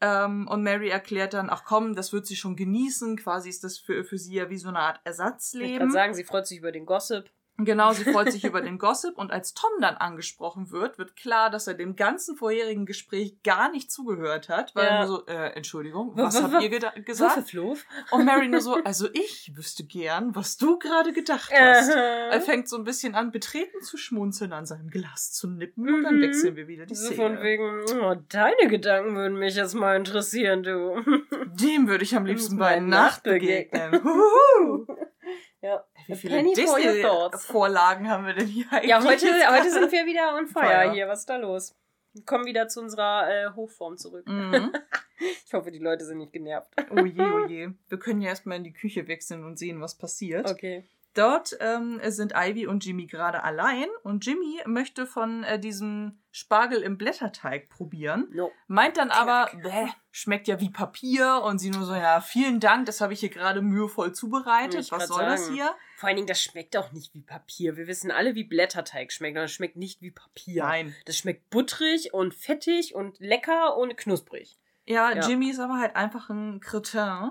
Ähm, 0.00 0.48
und 0.48 0.62
Mary 0.62 0.88
erklärt 0.88 1.34
dann, 1.34 1.48
ach 1.50 1.64
komm, 1.64 1.94
das 1.94 2.12
wird 2.12 2.26
sie 2.26 2.36
schon 2.36 2.56
genießen. 2.56 3.16
Quasi 3.16 3.48
ist 3.48 3.62
das 3.62 3.78
für, 3.78 4.04
für 4.04 4.18
sie 4.18 4.34
ja 4.34 4.50
wie 4.50 4.58
so 4.58 4.68
eine 4.68 4.80
Art 4.80 4.96
Ich 4.96 5.04
kann 5.04 5.12
Ersatzleben. 5.12 5.90
sagen, 5.90 6.14
sie 6.14 6.24
freut 6.24 6.46
sich 6.46 6.58
über 6.58 6.72
den 6.72 6.86
Gossip. 6.86 7.30
Genau, 7.58 7.92
sie 7.92 8.04
freut 8.04 8.32
sich 8.32 8.44
über 8.44 8.60
den 8.62 8.78
Gossip 8.78 9.18
und 9.18 9.30
als 9.30 9.52
Tom 9.54 9.70
dann 9.80 9.94
angesprochen 9.96 10.70
wird, 10.70 10.98
wird 10.98 11.16
klar, 11.16 11.50
dass 11.50 11.66
er 11.66 11.74
dem 11.74 11.96
ganzen 11.96 12.34
vorherigen 12.36 12.86
Gespräch 12.86 13.42
gar 13.44 13.70
nicht 13.70 13.90
zugehört 13.92 14.48
hat, 14.48 14.74
weil 14.74 14.86
Ja. 14.86 14.90
er 14.90 15.06
nur 15.06 15.16
so, 15.18 15.26
äh, 15.26 15.50
Entschuldigung, 15.54 16.16
W- 16.16 16.22
was 16.22 16.38
w- 16.38 16.42
habt 16.42 16.62
ihr 16.64 16.70
geda- 16.70 16.98
gesagt? 17.02 17.36
Wuffefluff. 17.36 17.84
Und 18.10 18.24
Mary 18.24 18.48
nur 18.48 18.60
so, 18.62 18.76
also 18.84 19.06
ich 19.12 19.52
wüsste 19.54 19.84
gern, 19.84 20.34
was 20.34 20.56
du 20.56 20.78
gerade 20.78 21.12
gedacht 21.12 21.52
hast. 21.54 21.90
Er 21.90 22.40
fängt 22.40 22.68
so 22.68 22.76
ein 22.76 22.84
bisschen 22.84 23.14
an, 23.14 23.30
betreten 23.32 23.82
zu 23.82 23.96
schmunzeln, 23.98 24.52
an 24.52 24.64
seinem 24.66 24.88
Glas 24.88 25.30
zu 25.32 25.46
nippen 25.48 25.88
und 25.94 26.02
dann 26.04 26.16
Mhm. 26.16 26.22
wechseln 26.22 26.56
wir 26.56 26.68
wieder 26.68 26.86
die 26.86 26.94
so 26.94 27.06
Szene. 27.12 27.16
von 27.36 27.42
wegen, 27.42 27.84
oh, 28.02 28.14
deine 28.30 28.68
Gedanken 28.68 29.14
würden 29.14 29.38
mich 29.38 29.54
jetzt 29.56 29.74
mal 29.74 29.94
interessieren, 29.96 30.62
du. 30.62 30.96
Dem 31.60 31.86
würde 31.86 32.02
ich 32.02 32.16
am 32.16 32.24
liebsten 32.24 32.56
Bei 32.56 32.80
Nacht 32.80 33.02
Nacht 33.02 33.22
begegnen. 33.24 33.90
begegnen. 33.90 34.81
Wie 36.12 36.16
viele. 36.16 36.42
Disney-Vorlagen 36.54 38.08
haben 38.08 38.26
wir 38.26 38.34
denn 38.34 38.46
hier 38.46 38.66
eigentlich? 38.70 38.90
Ja, 38.90 39.02
heute, 39.02 39.26
heute 39.26 39.70
sind 39.70 39.92
wir 39.92 40.06
wieder 40.06 40.36
on 40.36 40.46
fire 40.48 40.64
Feuer. 40.64 40.92
hier. 40.92 41.08
Was 41.08 41.20
ist 41.20 41.28
da 41.30 41.36
los? 41.36 41.74
Wir 42.14 42.24
kommen 42.24 42.44
wieder 42.44 42.68
zu 42.68 42.80
unserer 42.80 43.28
äh, 43.28 43.50
Hochform 43.54 43.96
zurück. 43.96 44.26
Mhm. 44.26 44.72
Ich 45.46 45.54
hoffe, 45.54 45.70
die 45.70 45.78
Leute 45.78 46.04
sind 46.04 46.18
nicht 46.18 46.32
genervt. 46.32 46.72
Oh 46.90 47.04
je, 47.04 47.22
oh 47.22 47.46
je. 47.48 47.68
Wir 47.88 47.98
können 47.98 48.20
ja 48.22 48.30
erstmal 48.30 48.56
in 48.56 48.64
die 48.64 48.72
Küche 48.72 49.06
wechseln 49.06 49.44
und 49.44 49.56
sehen, 49.56 49.80
was 49.80 49.96
passiert. 49.96 50.50
Okay. 50.50 50.84
Dort 51.14 51.56
ähm, 51.60 52.00
sind 52.06 52.32
Ivy 52.34 52.66
und 52.66 52.84
Jimmy 52.84 53.06
gerade 53.06 53.44
allein 53.44 53.86
und 54.02 54.24
Jimmy 54.24 54.60
möchte 54.64 55.06
von 55.06 55.44
äh, 55.44 55.58
diesem 55.58 56.18
Spargel 56.30 56.80
im 56.80 56.96
Blätterteig 56.96 57.68
probieren. 57.68 58.28
No. 58.32 58.50
Meint 58.66 58.96
dann 58.96 59.10
aber, 59.10 59.50
bäh, 59.62 59.88
schmeckt 60.10 60.48
ja 60.48 60.58
wie 60.58 60.70
Papier 60.70 61.42
und 61.44 61.58
sie 61.58 61.70
nur 61.70 61.84
so, 61.84 61.94
ja, 61.94 62.22
vielen 62.22 62.60
Dank, 62.60 62.86
das 62.86 63.02
habe 63.02 63.12
ich 63.12 63.20
hier 63.20 63.28
gerade 63.28 63.60
mühevoll 63.60 64.12
zubereitet. 64.12 64.90
Was 64.90 65.08
soll 65.08 65.26
das 65.26 65.44
sagen. 65.44 65.54
hier? 65.54 65.74
Vor 66.02 66.08
allen 66.08 66.16
Dingen, 66.16 66.26
das 66.26 66.42
schmeckt 66.42 66.76
auch 66.76 66.90
nicht 66.90 67.14
wie 67.14 67.20
Papier. 67.20 67.76
Wir 67.76 67.86
wissen 67.86 68.10
alle, 68.10 68.34
wie 68.34 68.42
Blätterteig 68.42 69.12
schmeckt, 69.12 69.36
aber 69.36 69.44
das 69.44 69.52
schmeckt 69.52 69.76
nicht 69.76 70.02
wie 70.02 70.10
Papier. 70.10 70.64
Nein. 70.64 70.96
Das 71.04 71.16
schmeckt 71.16 71.48
butterig 71.48 72.12
und 72.12 72.34
fettig 72.34 72.96
und 72.96 73.20
lecker 73.20 73.76
und 73.76 73.96
knusprig. 73.96 74.58
Ja, 74.84 75.14
Ja. 75.14 75.28
Jimmy 75.28 75.50
ist 75.50 75.60
aber 75.60 75.78
halt 75.78 75.94
einfach 75.94 76.28
ein 76.28 76.58
Cretin. 76.58 77.30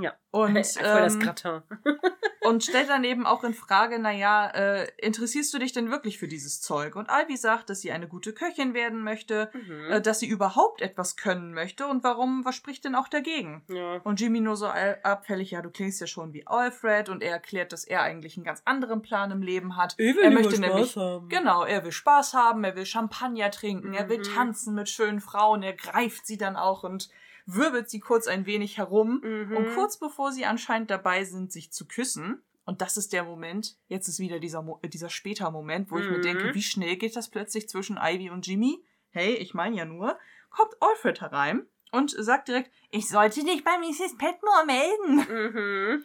Ja. 0.00 0.14
Und, 0.30 0.54
Voll 0.66 1.02
das 1.02 1.14
ähm, 1.14 1.20
Gratin. 1.20 1.62
und 2.42 2.64
stellt 2.64 2.88
dann 2.88 3.04
eben 3.04 3.26
auch 3.26 3.44
in 3.44 3.52
Frage, 3.52 3.98
naja, 3.98 4.48
äh, 4.48 4.88
interessierst 4.96 5.52
du 5.52 5.58
dich 5.58 5.72
denn 5.72 5.90
wirklich 5.90 6.18
für 6.18 6.28
dieses 6.28 6.60
Zeug? 6.62 6.96
Und 6.96 7.08
Ivy 7.10 7.36
sagt, 7.36 7.68
dass 7.68 7.80
sie 7.82 7.92
eine 7.92 8.08
gute 8.08 8.32
Köchin 8.32 8.72
werden 8.74 9.02
möchte, 9.02 9.50
Mhm. 9.52 9.90
äh, 9.90 10.00
dass 10.00 10.20
sie 10.20 10.26
überhaupt 10.28 10.80
etwas 10.80 11.16
können 11.16 11.52
möchte 11.52 11.86
und 11.86 12.02
warum, 12.04 12.44
was 12.44 12.54
spricht 12.54 12.84
denn 12.84 12.94
auch 12.94 13.08
dagegen? 13.08 13.62
ja. 13.68 13.96
Und 14.04 14.20
Jimmy 14.20 14.40
nur 14.40 14.56
so 14.56 14.66
abfällig, 14.66 15.50
ja, 15.50 15.60
du 15.62 15.70
klingst 15.70 16.00
ja 16.00 16.06
schon 16.06 16.32
wie 16.32 16.46
Alfred 16.46 17.08
und 17.10 17.22
er 17.22 17.32
erklärt, 17.32 17.72
dass 17.72 17.84
er 17.84 18.00
eigentlich 18.02 18.36
einen 18.36 18.44
ganz 18.44 18.62
anderen 18.64 19.02
Plan 19.02 19.30
im 19.30 19.42
Leben 19.42 19.76
hat. 19.76 19.94
er 19.98 20.30
möchte 20.30 20.58
nämlich, 20.60 20.96
haben. 20.96 21.28
genau, 21.28 21.64
er 21.64 21.84
will 21.84 21.92
Spaß 21.92 22.32
haben, 22.34 22.64
er 22.64 22.74
will 22.76 22.86
Champagner 22.86 23.50
trinken, 23.50 23.92
er 23.94 24.08
will 24.08 24.18
Mhm. 24.18 24.22
tanzen 24.34 24.74
mit 24.74 24.88
schönen 24.88 25.20
Frauen, 25.20 25.62
er 25.62 25.74
greift 25.74 26.26
sie 26.26 26.38
dann 26.38 26.56
auch 26.56 26.82
und 26.82 27.10
wirbelt 27.46 27.90
sie 27.90 28.00
kurz 28.00 28.26
ein 28.26 28.46
wenig 28.46 28.78
herum. 28.78 29.20
Mhm. 29.22 29.56
Und 29.56 29.74
kurz 29.74 29.98
bevor 29.98 30.32
sie 30.32 30.44
anscheinend 30.44 30.90
dabei 30.90 31.24
sind, 31.24 31.52
sich 31.52 31.72
zu 31.72 31.86
küssen, 31.86 32.42
und 32.64 32.80
das 32.80 32.96
ist 32.96 33.12
der 33.12 33.24
Moment, 33.24 33.76
jetzt 33.88 34.06
ist 34.06 34.20
wieder 34.20 34.38
dieser, 34.38 34.62
Mo 34.62 34.78
äh, 34.82 34.88
dieser 34.88 35.10
später 35.10 35.50
Moment, 35.50 35.90
wo 35.90 35.98
ich 35.98 36.08
mir 36.08 36.18
Mhm. 36.18 36.22
denke, 36.22 36.54
wie 36.54 36.62
schnell 36.62 36.96
geht 36.96 37.16
das 37.16 37.28
plötzlich 37.28 37.68
zwischen 37.68 37.98
Ivy 38.00 38.30
und 38.30 38.46
Jimmy? 38.46 38.84
Hey, 39.10 39.34
ich 39.34 39.52
meine 39.52 39.76
ja 39.76 39.84
nur, 39.84 40.16
kommt 40.50 40.74
Alfred 40.80 41.20
herein 41.20 41.66
und 41.90 42.10
sagt 42.16 42.48
direkt, 42.48 42.70
ich 42.90 43.08
sollte 43.08 43.44
dich 43.44 43.64
bei 43.64 43.76
Mrs. 43.78 44.16
Petmore 44.16 44.64
melden. 44.66 45.16
Mhm. 45.16 46.04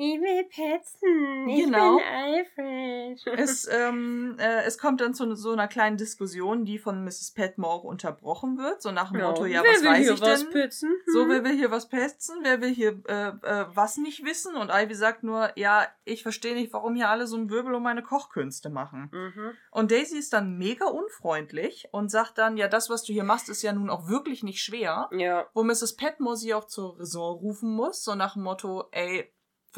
Ich 0.00 0.20
will 0.20 0.44
petzen. 0.44 1.48
Ich 1.48 1.64
Genau. 1.64 1.96
bin 1.96 2.04
Alfred. 2.06 3.26
Es, 3.36 3.66
ähm, 3.72 4.36
äh, 4.38 4.62
es 4.62 4.78
kommt 4.78 5.00
dann 5.00 5.12
zu 5.12 5.34
so 5.34 5.50
einer 5.50 5.66
kleinen 5.66 5.96
Diskussion, 5.96 6.64
die 6.64 6.78
von 6.78 7.02
Mrs. 7.02 7.32
Petmore 7.34 7.84
unterbrochen 7.84 8.58
wird, 8.58 8.80
so 8.80 8.92
nach 8.92 9.10
dem 9.10 9.20
Motto, 9.22 9.44
ja, 9.44 9.60
Wer 9.64 9.72
was 9.72 9.82
will 9.82 9.88
weiß 9.90 9.98
hier 10.06 10.14
ich 10.14 10.20
was 10.20 10.40
denn? 10.44 10.52
Pitzen? 10.52 10.92
So, 11.06 11.22
Hm? 11.22 11.30
wer 11.30 11.44
will 11.44 11.56
hier 11.56 11.72
was 11.72 11.88
pesten? 11.88 12.36
Wer 12.42 12.60
will 12.60 12.72
hier 12.72 13.00
äh, 13.08 13.28
äh, 13.42 13.66
was 13.74 13.96
nicht 13.96 14.24
wissen? 14.24 14.54
Und 14.54 14.70
Ivy 14.72 14.94
sagt 14.94 15.24
nur, 15.24 15.50
ja, 15.56 15.84
ich 16.04 16.22
verstehe 16.22 16.54
nicht, 16.54 16.72
warum 16.72 16.94
hier 16.94 17.08
alle 17.08 17.26
so 17.26 17.36
einen 17.36 17.50
Wirbel 17.50 17.74
um 17.74 17.82
meine 17.82 18.04
Kochkünste 18.04 18.70
machen. 18.70 19.10
Mhm. 19.12 19.50
Und 19.72 19.90
Daisy 19.90 20.16
ist 20.18 20.32
dann 20.32 20.58
mega 20.58 20.86
unfreundlich 20.86 21.88
und 21.90 22.08
sagt 22.08 22.38
dann, 22.38 22.56
ja, 22.56 22.68
das, 22.68 22.88
was 22.88 23.02
du 23.02 23.12
hier 23.12 23.24
machst, 23.24 23.48
ist 23.48 23.62
ja 23.62 23.72
nun 23.72 23.90
auch 23.90 24.08
wirklich 24.08 24.44
nicht 24.44 24.62
schwer. 24.62 25.10
Ja. 25.10 25.46
Wo 25.54 25.64
Mrs. 25.64 25.96
Petmore 25.96 26.36
sie 26.36 26.54
auch 26.54 26.66
zur 26.68 27.00
Raison 27.00 27.36
rufen 27.38 27.74
muss, 27.74 28.04
so 28.04 28.14
nach 28.14 28.34
dem 28.34 28.44
Motto, 28.44 28.84
ey, 28.92 29.28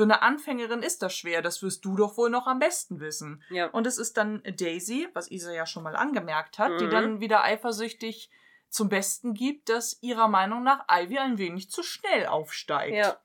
für 0.00 0.04
eine 0.04 0.22
Anfängerin 0.22 0.82
ist 0.82 1.02
das 1.02 1.14
schwer, 1.14 1.42
das 1.42 1.62
wirst 1.62 1.84
du 1.84 1.94
doch 1.94 2.16
wohl 2.16 2.30
noch 2.30 2.46
am 2.46 2.58
besten 2.58 3.00
wissen. 3.00 3.42
Ja. 3.50 3.66
Und 3.66 3.86
es 3.86 3.98
ist 3.98 4.16
dann 4.16 4.42
Daisy, 4.44 5.06
was 5.12 5.30
Isa 5.30 5.52
ja 5.52 5.66
schon 5.66 5.82
mal 5.82 5.94
angemerkt 5.94 6.58
hat, 6.58 6.80
die 6.80 6.86
Mhm. 6.86 6.90
dann 6.90 7.20
wieder 7.20 7.42
eifersüchtig 7.44 8.30
zum 8.70 8.88
Besten 8.88 9.34
gibt, 9.34 9.68
dass 9.68 9.98
ihrer 10.00 10.26
Meinung 10.28 10.62
nach 10.62 10.86
Ivy 10.90 11.18
ein 11.18 11.36
wenig 11.36 11.70
zu 11.70 11.82
schnell 11.82 12.24
aufsteigt. 12.26 12.96
Ja, 12.96 13.18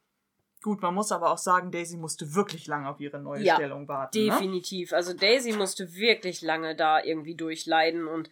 Gut, 0.64 0.82
man 0.82 0.94
muss 0.96 1.12
aber 1.14 1.32
auch 1.32 1.38
sagen, 1.38 1.72
Daisy 1.72 1.96
musste 1.96 2.34
wirklich 2.36 2.66
lange 2.68 2.90
auf 2.90 3.00
ihre 3.00 3.20
neue 3.20 3.42
Ja, 3.44 3.54
Stellung 3.56 3.88
warten. 3.88 4.18
Ne? 4.18 4.32
definitiv. 4.32 4.92
Also 4.92 5.14
Daisy 5.14 5.54
musste 5.54 5.96
wirklich 5.96 6.42
lange 6.42 6.76
da 6.76 7.02
irgendwie 7.04 7.36
durchleiden 7.36 8.08
und 8.08 8.30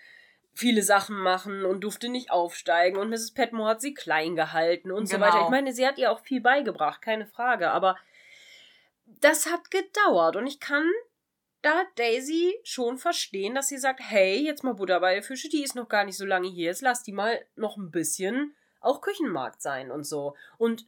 viele 0.52 0.82
Sachen 0.82 1.16
machen 1.16 1.64
und 1.64 1.82
durfte 1.82 2.10
nicht 2.10 2.30
aufsteigen 2.32 2.98
und 2.98 3.10
Mrs. 3.10 3.32
Petmore 3.36 3.70
hat 3.70 3.82
sie 3.82 3.94
klein 3.94 4.36
gehalten 4.36 4.92
und 4.92 5.06
so 5.08 5.16
Genau. 5.16 5.28
weiter. 5.28 5.44
Ich 5.46 5.50
meine, 5.50 5.72
sie 5.74 5.86
hat 5.88 5.98
ihr 5.98 6.12
auch 6.12 6.20
viel 6.20 6.42
beigebracht, 6.42 7.02
keine 7.02 7.26
Frage, 7.28 7.72
aber 7.72 7.96
das 9.22 9.46
hat 9.46 9.72
gedauert 9.72 10.36
und 10.36 10.48
ich 10.48 10.60
kann 10.60 10.90
da 11.62 11.84
Daisy 11.96 12.60
schon 12.64 12.98
verstehen, 12.98 13.56
dass 13.56 13.70
sie 13.70 13.78
sagt, 13.78 14.02
hey, 14.04 14.44
jetzt 14.44 14.64
mal 14.64 14.74
Butter 14.74 15.00
bei 15.00 15.14
der 15.14 15.24
Fische, 15.24 15.48
die 15.50 15.64
ist 15.64 15.76
noch 15.76 15.88
gar 15.88 16.04
nicht 16.04 16.18
so 16.18 16.26
lange 16.26 16.50
hier, 16.50 16.66
jetzt 16.66 16.82
lass 16.82 17.04
die 17.04 17.14
mal 17.14 17.46
noch 17.56 17.78
ein 17.78 17.90
bisschen 17.92 18.54
auch 18.82 19.00
Küchenmarkt 19.02 19.62
sein 19.62 19.92
und 19.92 20.04
so. 20.04 20.36
Und 20.58 20.86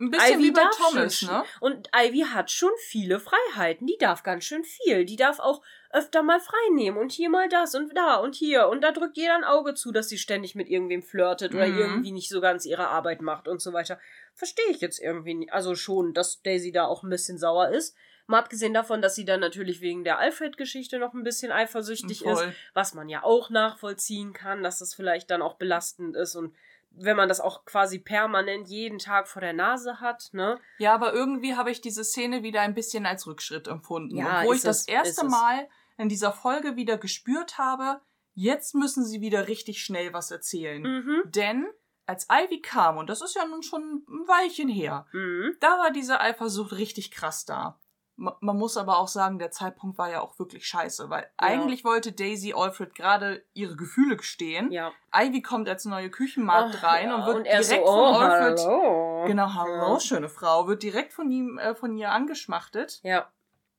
Ein 0.00 0.10
bisschen 0.10 0.40
Ivy 0.40 0.42
wie 0.42 0.50
bei 0.50 0.64
Thomas, 0.76 1.14
schon, 1.18 1.28
ne? 1.28 1.44
Und 1.60 1.88
Ivy 1.94 2.24
hat 2.34 2.50
schon 2.50 2.72
viele 2.78 3.20
Freiheiten. 3.20 3.86
Die 3.86 3.98
darf 3.98 4.24
ganz 4.24 4.42
schön 4.42 4.64
viel. 4.64 5.04
Die 5.04 5.14
darf 5.14 5.38
auch 5.38 5.62
öfter 5.90 6.24
mal 6.24 6.40
frei 6.40 6.56
nehmen 6.72 6.96
und 6.98 7.12
hier 7.12 7.30
mal 7.30 7.48
das 7.48 7.76
und 7.76 7.96
da 7.96 8.16
und 8.16 8.34
hier. 8.34 8.66
Und 8.66 8.80
da 8.80 8.90
drückt 8.90 9.16
jeder 9.16 9.36
ein 9.36 9.44
Auge 9.44 9.74
zu, 9.74 9.92
dass 9.92 10.08
sie 10.08 10.18
ständig 10.18 10.56
mit 10.56 10.68
irgendwem 10.68 11.02
flirtet 11.04 11.54
oder 11.54 11.68
Mhm. 11.68 11.78
irgendwie 11.78 12.10
nicht 12.10 12.28
so 12.30 12.40
ganz 12.40 12.64
ihre 12.64 12.88
Arbeit 12.88 13.20
macht 13.20 13.46
und 13.46 13.60
so 13.62 13.72
weiter. 13.72 14.00
Verstehe 14.34 14.70
ich 14.70 14.80
jetzt 14.80 14.98
irgendwie 14.98 15.34
nicht. 15.34 15.52
Also 15.52 15.74
schon, 15.74 16.14
dass 16.14 16.42
Daisy 16.42 16.72
da 16.72 16.86
auch 16.86 17.02
ein 17.02 17.10
bisschen 17.10 17.38
sauer 17.38 17.68
ist. 17.68 17.96
Mal 18.26 18.38
abgesehen 18.38 18.72
davon, 18.72 19.02
dass 19.02 19.14
sie 19.14 19.24
dann 19.24 19.40
natürlich 19.40 19.80
wegen 19.80 20.04
der 20.04 20.18
Alfred-Geschichte 20.18 20.98
noch 20.98 21.12
ein 21.12 21.24
bisschen 21.24 21.50
eifersüchtig 21.50 22.24
ist, 22.24 22.40
Voll. 22.40 22.54
was 22.72 22.94
man 22.94 23.08
ja 23.08 23.24
auch 23.24 23.50
nachvollziehen 23.50 24.32
kann, 24.32 24.62
dass 24.62 24.78
das 24.78 24.94
vielleicht 24.94 25.30
dann 25.30 25.42
auch 25.42 25.54
belastend 25.54 26.16
ist 26.16 26.36
und 26.36 26.54
wenn 26.94 27.16
man 27.16 27.28
das 27.28 27.40
auch 27.40 27.64
quasi 27.64 27.98
permanent 27.98 28.68
jeden 28.68 28.98
Tag 28.98 29.26
vor 29.28 29.40
der 29.40 29.52
Nase 29.52 30.00
hat, 30.00 30.28
ne? 30.32 30.58
Ja, 30.78 30.94
aber 30.94 31.12
irgendwie 31.12 31.56
habe 31.56 31.70
ich 31.70 31.80
diese 31.80 32.04
Szene 32.04 32.42
wieder 32.42 32.60
ein 32.60 32.74
bisschen 32.74 33.06
als 33.06 33.26
Rückschritt 33.26 33.66
empfunden. 33.66 34.16
Ja, 34.16 34.42
ist 34.42 34.56
ich 34.56 34.62
das 34.62 34.80
es, 34.82 34.88
erste 34.88 35.26
ist. 35.26 35.30
Mal 35.30 35.68
in 35.98 36.08
dieser 36.08 36.32
Folge 36.32 36.76
wieder 36.76 36.98
gespürt 36.98 37.58
habe, 37.58 38.00
jetzt 38.34 38.74
müssen 38.74 39.04
sie 39.04 39.20
wieder 39.20 39.48
richtig 39.48 39.82
schnell 39.82 40.12
was 40.12 40.30
erzählen. 40.30 40.82
Mhm. 40.82 41.22
Denn 41.26 41.66
als 42.06 42.26
Ivy 42.30 42.60
kam, 42.60 42.96
und 42.98 43.08
das 43.08 43.20
ist 43.22 43.34
ja 43.36 43.44
nun 43.46 43.62
schon 43.62 44.04
ein 44.08 44.28
Weilchen 44.28 44.68
her, 44.68 45.06
Mhm. 45.12 45.56
da 45.60 45.78
war 45.78 45.90
diese 45.90 46.20
Eifersucht 46.20 46.72
richtig 46.72 47.10
krass 47.10 47.44
da. 47.44 47.78
Ma- 48.16 48.36
Man 48.40 48.58
muss 48.58 48.76
aber 48.76 48.98
auch 48.98 49.08
sagen, 49.08 49.38
der 49.38 49.50
Zeitpunkt 49.50 49.96
war 49.96 50.10
ja 50.10 50.20
auch 50.20 50.38
wirklich 50.38 50.66
scheiße, 50.66 51.08
weil 51.08 51.30
eigentlich 51.38 51.82
wollte 51.84 52.12
Daisy 52.12 52.52
Alfred 52.54 52.94
gerade 52.94 53.44
ihre 53.54 53.74
Gefühle 53.74 54.16
gestehen. 54.16 54.70
Ja. 54.70 54.92
Ivy 55.14 55.40
kommt 55.40 55.66
als 55.68 55.86
neue 55.86 56.10
Küchenmarkt 56.10 56.76
Ach, 56.78 56.82
rein 56.82 57.08
ja, 57.08 57.14
und 57.16 57.26
wird 57.26 57.46
er 57.46 57.60
direkt 57.62 57.86
so, 57.86 57.90
oh, 57.92 58.12
von 58.14 58.22
Alfred. 58.22 58.58
hallo. 58.66 59.24
Genau, 59.26 59.54
hallo, 59.54 59.94
Ja. 59.94 60.00
schöne 60.00 60.28
Frau, 60.28 60.66
wird 60.68 60.82
direkt 60.82 61.12
von 61.14 61.30
ihm, 61.30 61.58
äh, 61.58 61.74
von 61.74 61.96
ihr 61.96 62.10
angeschmachtet. 62.10 63.00
Ja, 63.02 63.32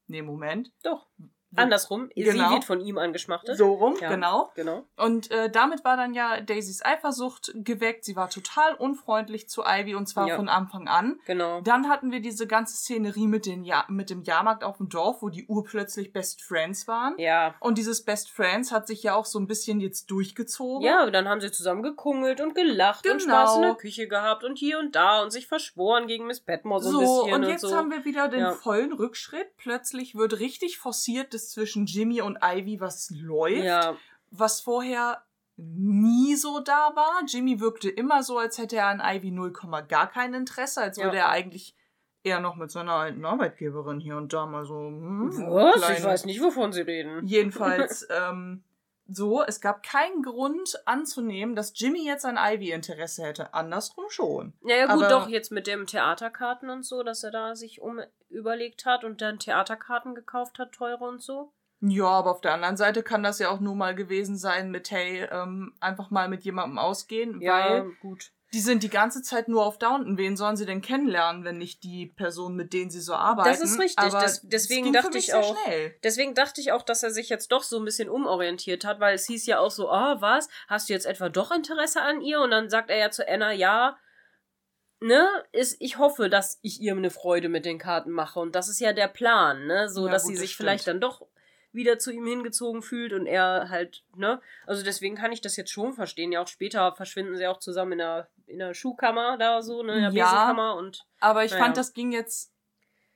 Nee, 0.08 0.22
Moment. 0.24 0.72
doch. 0.84 1.08
Andersrum. 1.56 2.10
Sie 2.16 2.24
Genau. 2.24 2.52
wird 2.52 2.64
von 2.64 2.82
ihm 2.82 2.98
angeschmachtet. 2.98 3.58
So 3.58 3.74
rum, 3.74 3.96
Ja. 4.02 4.10
genau. 4.10 4.52
Genau. 4.56 4.84
Und 4.98 5.32
äh, 5.32 5.50
damit 5.50 5.84
war 5.84 5.98
dann 5.98 6.14
ja 6.14 6.42
Daisys 6.42 6.84
Eifersucht 6.84 7.52
geweckt. 7.56 8.06
Sie 8.06 8.16
war 8.16 8.30
total 8.30 8.76
unfreundlich 8.76 9.50
zu 9.50 9.64
Ivy 9.66 9.96
und 9.96 10.08
zwar 10.08 10.28
Ja. 10.28 10.36
von 10.36 10.50
Anfang 10.50 10.88
an. 10.88 11.20
Genau. 11.26 11.62
Dann 11.62 11.90
hatten 11.90 12.12
wir 12.12 12.20
diese 12.22 12.48
ganze 12.48 12.76
Szenerie 12.76 13.28
mit, 13.28 13.46
den 13.46 13.64
ja 13.64 13.86
mit 13.88 14.10
dem 14.10 14.24
Jahrmarkt 14.24 14.64
auf 14.64 14.78
dem 14.78 14.90
Dorf, 14.90 15.22
wo 15.22 15.30
die 15.30 15.46
urplötzlich 15.48 16.12
Best 16.14 16.42
Friends 16.42 16.88
waren. 16.88 17.16
Ja. 17.18 17.56
Und 17.60 17.78
dieses 17.78 18.04
Best 18.04 18.30
Friends 18.32 18.72
hat 18.72 18.88
sich 18.88 19.04
ja 19.04 19.16
auch 19.16 19.26
so 19.26 19.40
ein 19.40 19.48
bisschen 19.48 19.80
jetzt 19.80 20.10
durchgezogen. 20.12 20.86
Ja, 20.86 21.10
dann 21.10 21.28
haben 21.28 21.42
sie 21.42 21.52
zusammen 21.52 21.84
gekungelt 21.84 22.42
und 22.42 22.56
gelacht 22.56 23.06
und 23.08 23.20
Genau. 23.22 23.34
Spaß 23.34 23.56
in 23.58 23.62
der 23.64 23.76
Küche 23.76 24.08
gehabt 24.08 24.44
und 24.44 24.58
hier 24.58 24.80
und 24.80 24.96
da 24.96 25.22
und 25.22 25.32
sich 25.32 25.48
verschworen 25.48 26.08
gegen 26.08 26.26
Miss 26.28 26.40
Petmore 26.40 26.82
so, 26.82 26.92
So, 26.92 26.98
ein 27.00 27.04
bisschen 27.04 27.34
und 27.36 27.44
und, 27.44 27.50
jetzt 27.50 27.62
so. 27.62 27.76
haben 27.76 27.92
wir 27.92 28.06
wieder 28.06 28.28
den 28.28 28.40
Ja. 28.42 28.52
vollen 28.54 28.94
Rückschritt. 28.94 29.48
Plötzlich 29.58 30.16
wird 30.16 30.40
richtig 30.40 30.78
forciert, 30.78 31.34
dass 31.44 31.52
zwischen 31.52 31.86
Jimmy 31.86 32.22
und 32.22 32.38
Ivy 32.42 32.80
was 32.80 33.10
läuft, 33.12 33.64
ja, 33.64 33.96
was 34.32 34.62
vorher 34.62 35.24
nie 35.58 36.36
so 36.36 36.60
da 36.60 36.92
war. 36.96 37.22
Jimmy 37.28 37.60
wirkte 37.60 37.90
immer 37.90 38.24
so, 38.24 38.38
als 38.38 38.58
hätte 38.58 38.78
er 38.78 38.88
an 38.88 39.02
Ivy 39.04 39.32
0, 39.32 39.54
gar 39.88 40.08
kein 40.10 40.34
Interesse, 40.34 40.82
als 40.82 40.98
Ja. 40.98 41.06
würde 41.06 41.18
er 41.18 41.30
eigentlich 41.30 41.76
eher 42.24 42.40
noch 42.40 42.56
mit 42.56 42.72
seiner 42.72 42.94
alten 42.94 43.26
Arbeitgeberin 43.26 44.00
hier 44.00 44.16
und 44.18 44.32
da 44.34 44.46
mal 44.46 44.66
so. 44.66 44.76
Hm, 44.88 45.30
was? 45.50 45.76
kleine- 45.76 45.98
Ich 45.98 46.04
weiß 46.04 46.26
nicht, 46.26 46.42
wovon 46.42 46.72
sie 46.72 46.82
reden. 46.82 47.26
Jedenfalls 47.28 48.08
ähm, 48.10 48.64
so, 49.08 49.44
es 49.44 49.60
gab 49.62 49.84
keinen 49.84 50.24
Grund 50.24 50.82
anzunehmen, 50.86 51.56
dass 51.56 51.74
Jimmy 51.76 52.06
jetzt 52.06 52.26
an 52.26 52.38
Ivy 52.38 52.72
Interesse 52.72 53.24
hätte. 53.24 53.54
Andersrum 53.54 54.06
schon. 54.10 54.54
Ja, 54.64 54.76
ja 54.76 54.86
gut, 54.86 55.06
Aber- 55.06 55.10
doch, 55.10 55.28
jetzt 55.28 55.52
mit 55.52 55.68
dem 55.68 55.86
Theaterkarten 55.86 56.70
und 56.70 56.84
so, 56.84 57.04
dass 57.04 57.24
er 57.24 57.32
da 57.32 57.56
sich 57.56 57.82
um 57.82 58.00
überlegt 58.30 58.86
hat 58.86 59.04
und 59.04 59.22
dann 59.22 59.40
Theaterkarten 59.40 60.16
gekauft 60.16 60.58
hat, 60.60 60.72
teure 60.72 61.04
und 61.06 61.22
so. 61.22 61.52
Ja, 61.82 62.06
aber 62.08 62.32
auf 62.32 62.42
der 62.42 62.54
anderen 62.54 62.78
Seite 62.78 63.04
kann 63.04 63.24
das 63.24 63.40
ja 63.40 63.50
auch 63.50 63.60
nur 63.60 63.76
mal 63.76 63.94
gewesen 63.94 64.38
sein 64.38 64.72
mit, 64.72 64.90
hey, 64.90 65.28
ähm, 65.30 65.76
einfach 65.82 66.10
mal 66.12 66.30
mit 66.30 66.44
jemandem 66.46 66.78
ausgehen, 66.78 67.42
weil 67.42 67.92
gut. 68.02 68.32
Die 68.54 68.60
sind 68.60 68.84
die 68.84 68.90
ganze 68.90 69.22
Zeit 69.24 69.48
nur 69.48 69.66
auf 69.66 69.80
Downton. 69.80 70.18
Wen 70.18 70.38
sollen 70.38 70.56
sie 70.56 70.66
denn 70.66 70.82
kennenlernen, 70.82 71.44
wenn 71.44 71.58
nicht 71.58 71.84
die 71.84 72.06
Person, 72.06 72.56
mit 72.56 72.72
denen 72.72 72.92
sie 72.92 73.02
so 73.02 73.16
arbeiten? 73.16 73.50
Das 73.50 73.62
ist 73.62 73.80
richtig. 73.80 74.12
Das- 74.12 74.42
deswegen 74.44 74.94
dachte 74.94 75.18
ich 75.18 75.34
auch- 75.34 75.58
Schnell. 75.64 75.96
Deswegen 76.04 76.36
dachte 76.36 76.62
ich 76.62 76.72
auch, 76.72 76.84
dass 76.84 77.02
er 77.04 77.12
sich 77.12 77.30
jetzt 77.30 77.52
doch 77.52 77.64
so 77.64 77.78
ein 77.80 77.86
bisschen 77.86 78.10
umorientiert 78.10 78.86
hat, 78.86 79.00
weil 79.00 79.16
es 79.16 79.26
hieß 79.26 79.46
ja 79.48 79.60
auch 79.60 79.72
so, 79.72 79.90
ah, 79.90 80.18
was? 80.22 80.48
Hast 80.68 80.88
du 80.90 80.94
jetzt 80.94 81.06
etwa 81.08 81.30
doch 81.30 81.52
Interesse 81.52 82.02
an 82.02 82.22
ihr? 82.22 82.40
Und 82.42 82.52
dann 82.52 82.70
sagt 82.70 82.90
er 82.92 82.98
ja 82.98 83.10
zu 83.10 83.28
Anna, 83.28 83.52
ja, 83.52 83.98
ne, 85.00 85.28
ist, 85.52 85.76
ich 85.80 85.98
hoffe, 85.98 86.30
dass 86.30 86.60
ich 86.62 86.80
ihr 86.80 86.94
eine 86.96 87.10
Freude 87.10 87.50
mit 87.50 87.66
den 87.66 87.78
Karten 87.80 88.12
mache. 88.12 88.40
Und 88.40 88.56
das 88.56 88.70
ist 88.70 88.80
ja 88.80 88.94
der 88.94 89.08
Plan, 89.08 89.66
ne? 89.68 89.90
So, 89.90 90.06
Ja, 90.06 90.12
dass 90.14 90.24
gut, 90.24 90.30
sie 90.30 90.34
das 90.36 90.42
sich 90.42 90.52
stimmt. 90.54 90.66
vielleicht 90.70 90.88
dann 90.88 91.02
doch 91.02 91.26
wieder 91.74 92.00
zu 92.00 92.12
ihm 92.12 92.26
hingezogen 92.26 92.82
fühlt 92.82 93.14
und 93.14 93.26
er 93.26 93.70
halt, 93.70 94.04
ne? 94.16 94.42
Also 94.68 94.84
deswegen 94.84 95.16
kann 95.16 95.32
ich 95.32 95.42
das 95.42 95.56
jetzt 95.58 95.72
schon 95.72 95.94
verstehen. 95.94 96.32
Ja, 96.32 96.42
auch 96.42 96.48
später 96.48 96.94
verschwinden 96.96 97.36
sie 97.36 97.48
auch 97.48 97.60
zusammen 97.60 97.94
in 97.94 97.98
der, 98.00 98.30
in 98.46 98.60
der 98.60 98.74
Schuhkammer 98.74 99.38
da 99.38 99.62
so, 99.62 99.84
ne? 99.84 99.96
In 99.96 100.02
der 100.02 100.12
Ja. 100.12 100.26
Besenkammer 100.32 100.76
und 100.76 101.06
Aber 101.20 101.44
ich 101.44 101.52
Naja. 101.52 101.64
fand, 101.66 101.78
das 101.78 101.94
ging 101.94 102.12
jetzt. 102.12 102.52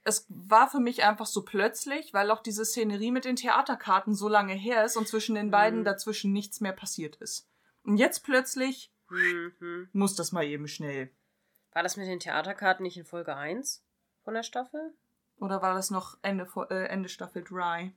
Es 0.03 0.25
war 0.29 0.69
für 0.69 0.79
mich 0.79 1.03
einfach 1.03 1.25
so 1.25 1.43
plötzlich, 1.43 2.13
weil 2.13 2.31
auch 2.31 2.41
diese 2.41 2.63
Szenerie 2.63 3.11
mit 3.11 3.25
den 3.25 3.35
Theaterkarten 3.35 4.15
so 4.15 4.29
lange 4.29 4.53
her 4.53 4.85
ist 4.85 4.95
und 4.95 5.07
zwischen 5.07 5.35
den 5.35 5.51
beiden 5.51 5.79
Mhm. 5.81 5.85
dazwischen 5.85 6.31
nichts 6.31 6.61
mehr 6.61 6.71
passiert 6.71 7.17
ist. 7.17 7.45
Und 7.83 7.97
jetzt 7.97 8.23
plötzlich 8.23 8.89
mhm. 9.09 9.89
muss 9.91 10.15
das 10.15 10.31
mal 10.31 10.45
eben 10.45 10.67
schnell. 10.67 11.11
War 11.73 11.83
das 11.83 11.97
mit 11.97 12.07
den 12.07 12.19
Theaterkarten 12.21 12.83
nicht 12.83 12.97
in 12.97 13.05
Folge 13.05 13.35
1 13.35 13.83
von 14.23 14.33
der 14.33 14.43
Staffel? 14.43 14.93
Oder 15.39 15.61
war 15.61 15.75
das 15.75 15.91
noch 15.91 16.17
Ende, 16.23 16.47
äh, 16.69 16.85
Ende 16.87 17.09
Staffel 17.09 17.43
3? 17.43 17.91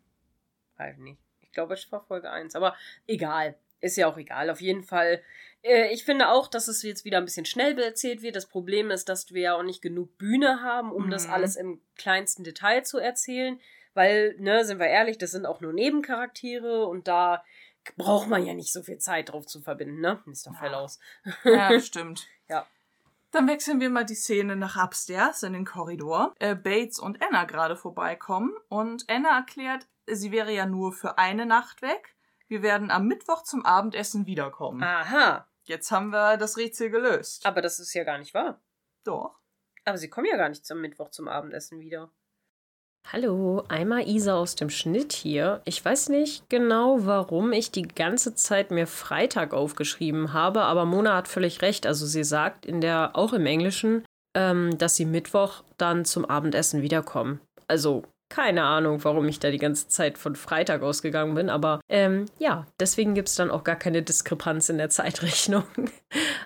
Weiß 0.81 0.99
nicht. 0.99 1.19
Ich 1.43 1.53
glaube, 1.53 1.75
es 1.75 1.91
war 1.93 2.01
Folge 2.05 2.31
1. 2.31 2.55
Aber 2.57 2.75
egal. 3.07 3.55
Ist 3.83 3.97
ja 3.97 4.07
auch 4.09 4.17
egal. 4.19 4.51
Auf 4.51 4.61
jeden 4.61 4.83
Fall. 4.83 5.23
Äh, 5.63 5.93
ich 5.93 6.05
finde 6.05 6.29
auch, 6.31 6.49
dass 6.49 6.69
es 6.69 6.83
jetzt 6.83 7.05
wieder 7.05 7.19
ein 7.19 7.25
bisschen 7.25 7.47
schnell 7.47 7.79
erzählt 7.79 8.23
wird. 8.23 8.37
Das 8.37 8.47
Problem 8.47 8.91
ist, 8.91 9.09
dass 9.09 9.33
wir 9.33 9.43
ja 9.43 9.55
auch 9.55 9.63
nicht 9.63 9.83
genug 9.83 10.17
Bühne 10.19 10.63
haben, 10.63 10.93
um 10.93 11.11
das 11.11 11.27
Mhm. 11.27 11.33
alles 11.33 11.57
im 11.57 11.81
kleinsten 11.97 12.45
Detail 12.45 12.83
zu 12.83 12.99
erzählen. 12.99 13.59
Weil, 13.95 14.37
ne, 14.39 14.65
sind 14.65 14.79
wir 14.79 14.87
ehrlich, 14.87 15.19
das 15.19 15.33
sind 15.33 15.47
auch 15.47 15.61
nur 15.61 15.73
Nebencharaktere 15.73 16.87
und 16.87 17.09
da 17.09 17.43
braucht 17.97 18.29
man 18.29 18.45
ja 18.47 18.55
nicht 18.55 18.73
so 18.73 18.83
viel 18.83 18.99
Zeit 18.99 19.31
drauf 19.33 19.47
zu 19.47 19.61
verbinden, 19.61 20.01
ne? 20.01 20.21
Mr. 20.27 20.35
Ja. 20.47 20.53
Fellows. 20.53 20.99
Ja, 21.45 21.71
das 21.73 21.87
stimmt. 21.87 22.29
Ja. 22.49 22.67
Dann 23.33 23.49
wechseln 23.49 23.81
wir 23.81 23.91
mal 23.91 24.05
die 24.05 24.15
Szene 24.15 24.57
nach 24.57 24.77
upstairs 24.83 25.43
in 25.43 25.53
den 25.55 25.65
Korridor. 25.65 26.35
Äh, 26.39 26.55
Bates 26.55 26.99
und 26.99 27.23
Anna 27.23 27.45
gerade 27.45 27.77
vorbeikommen 27.77 28.53
und 28.69 29.05
Anna 29.09 29.39
erklärt, 29.39 29.87
sie 30.15 30.33
wäre 30.33 30.53
ja 30.53 30.67
nur 30.67 30.93
für 30.93 31.19
eine 31.19 31.47
Nacht 31.47 31.83
weg. 31.83 32.17
Wir 32.49 32.63
werden 32.63 32.91
am 32.91 33.07
Mittwoch 33.07 33.43
zum 33.45 33.65
Abendessen 33.65 34.27
wiederkommen. 34.27 34.83
Aha. 34.83 35.47
Jetzt 35.65 35.91
haben 35.91 36.11
wir 36.11 36.37
das 36.37 36.57
Rätsel 36.57 36.91
gelöst. 36.91 37.47
Aber 37.47 37.63
das 37.63 37.79
ist 37.79 37.95
ja 37.95 38.05
gar 38.05 38.19
nicht 38.19 38.35
wahr. 38.35 38.61
Doch. 39.05 39.39
Aber 39.85 39.99
sie 39.99 40.11
kommen 40.11 40.27
ja 40.27 40.37
gar 40.37 40.49
nicht 40.49 40.67
zum 40.67 40.81
Mittwoch 40.81 41.11
zum 41.11 41.29
Abendessen 41.29 41.81
wieder. 41.81 42.11
Hallo, 43.13 43.65
einmal 43.69 44.07
Isa 44.07 44.35
aus 44.35 44.55
dem 44.55 44.71
Schnitt 44.71 45.13
hier. 45.13 45.63
Ich 45.65 45.85
weiß 45.85 46.11
nicht 46.11 46.49
genau, 46.49 47.07
warum 47.07 47.53
ich 47.53 47.71
die 47.71 47.89
ganze 47.89 48.35
Zeit 48.35 48.71
mir 48.71 48.87
Freitag 48.87 49.53
aufgeschrieben 49.53 50.33
habe, 50.33 50.63
aber 50.63 50.85
Mona 50.85 51.17
hat 51.17 51.27
völlig 51.27 51.63
recht. 51.63 51.87
Also 51.87 52.07
sie 52.07 52.25
sagt 52.25 52.67
in 52.67 52.81
der, 52.81 53.13
auch 53.15 53.33
im 53.33 53.47
Englischen, 53.47 54.05
ähm, 54.37 54.77
dass 54.79 54.97
sie 54.97 55.07
Mittwoch 55.07 55.65
dann 55.77 56.05
zum 56.05 56.25
Abendessen 56.25 56.83
wiederkommen. 56.83 57.41
Also 57.67 58.05
keine 58.31 58.63
Ahnung, 58.63 59.05
warum 59.05 59.29
ich 59.29 59.39
da 59.41 59.51
die 59.51 59.59
ganze 59.59 59.89
Zeit 59.89 60.17
von 60.17 60.35
Freitag 60.37 60.83
ausgegangen 60.83 61.35
bin, 61.35 61.51
aber 61.51 61.81
ähm, 61.91 62.25
ja, 62.39 62.67
deswegen 62.79 63.15
gibt 63.15 63.29
es 63.29 63.35
dann 63.35 63.51
auch 63.51 63.65
gar 63.65 63.77
keine 63.77 64.03
Diskrepanz 64.03 64.69
in 64.71 64.79
der 64.79 64.89
Zeitrechnung. 64.99 65.65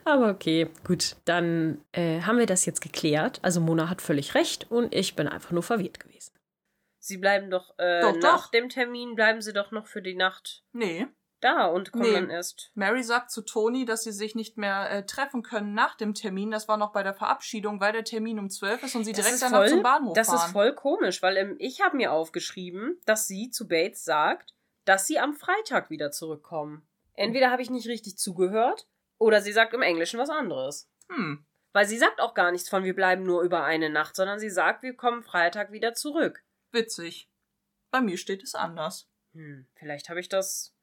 aber 0.05 0.31
okay, 0.31 0.69
gut, 0.85 1.17
dann 1.27 1.81
äh, 1.93 2.23
haben 2.23 2.39
wir 2.39 2.47
das 2.47 2.65
jetzt 2.67 2.81
geklärt. 2.81 3.39
Also 3.43 3.61
Mona 3.61 3.89
hat 3.89 4.03
völlig 4.03 4.35
recht 4.35 4.71
und 4.71 4.93
ich 4.95 5.15
bin 5.15 5.29
einfach 5.29 5.53
nur 5.53 5.63
verwirrt 5.63 6.01
gewesen. 6.01 6.33
Sie 6.99 7.19
bleiben 7.19 7.51
doch, 7.51 7.79
äh, 7.79 8.01
Doch, 8.01 8.17
nach 8.17 8.45
doch. 8.45 8.51
dem 8.51 8.71
Termin 8.71 9.15
bleiben 9.15 9.43
sie 9.43 9.53
doch 9.53 9.71
noch 9.71 9.87
für 9.87 10.01
die 10.01 10.15
Nacht 10.17 10.65
Nee. 10.73 11.07
Da 11.45 11.67
und 11.67 11.93
kommen 11.93 12.05
Nee. 12.05 12.13
dann 12.15 12.31
erst. 12.31 12.71
Mary 12.75 13.03
sagt 13.03 13.31
zu 13.31 13.43
Toni, 13.43 13.85
dass 13.85 14.03
sie 14.05 14.13
sich 14.13 14.35
nicht 14.35 14.57
mehr 14.57 14.91
äh, 14.91 15.07
treffen 15.07 15.43
können 15.43 15.75
nach 15.75 15.95
dem 15.97 16.15
Termin. 16.15 16.51
Das 16.51 16.67
war 16.69 16.77
noch 16.77 16.93
bei 16.93 17.03
der 17.03 17.15
Verabschiedung, 17.15 17.81
weil 17.81 17.93
der 17.93 18.05
Termin 18.05 18.39
um 18.39 18.51
12 18.51 18.83
ist 18.83 18.95
und 18.97 19.05
sie 19.05 19.13
direkt 19.13 19.41
danach 19.43 19.67
zum 19.69 19.83
Bahnhof 19.83 20.15
das 20.15 20.29
fahren. 20.29 20.37
ist 20.47 20.53
voll 20.53 20.75
komisch, 20.75 21.23
weil 21.23 21.37
ähm, 21.37 21.57
ich 21.59 21.81
habe 21.83 21.97
mir 21.97 22.13
aufgeschrieben, 22.13 22.99
dass 23.07 23.27
sie 23.27 23.51
zu 23.51 23.69
Bates 23.69 24.05
sagt, 24.05 24.55
dass 24.85 25.07
sie 25.07 25.19
am 25.19 25.35
Freitag 25.35 25.91
wieder 25.91 26.11
zurückkommen. 26.11 26.87
Entweder 27.15 27.51
habe 27.51 27.63
ich 27.63 27.71
nicht 27.71 27.87
richtig 27.89 28.19
zugehört 28.19 28.89
oder 29.19 29.41
sie 29.41 29.53
sagt 29.53 29.73
im 29.75 29.83
Englischen 29.83 30.19
was 30.19 30.31
anderes. 30.31 30.91
hm. 31.09 31.45
Weil 31.73 31.87
sie 31.87 31.99
sagt 31.99 32.21
auch 32.21 32.35
gar 32.35 32.53
nichts 32.53 32.69
von, 32.69 32.85
wir 32.85 32.95
bleiben 32.95 33.25
nur 33.25 33.43
über 33.43 33.65
eine 33.65 33.91
Nacht, 33.91 34.15
sondern 34.15 34.39
sie 34.39 34.51
sagt, 34.51 34.83
wir 34.85 34.95
kommen 34.95 35.25
Freitag 35.25 35.73
wieder 35.73 35.93
zurück. 35.95 36.45
Witzig. 36.71 37.29
Bei 37.91 38.01
mir 38.01 38.17
steht 38.17 38.45
es 38.45 38.55
anders. 38.55 39.09
Hm, 39.33 39.67
vielleicht 39.75 40.09
habe 40.09 40.21
ich 40.21 40.29
das. 40.29 40.74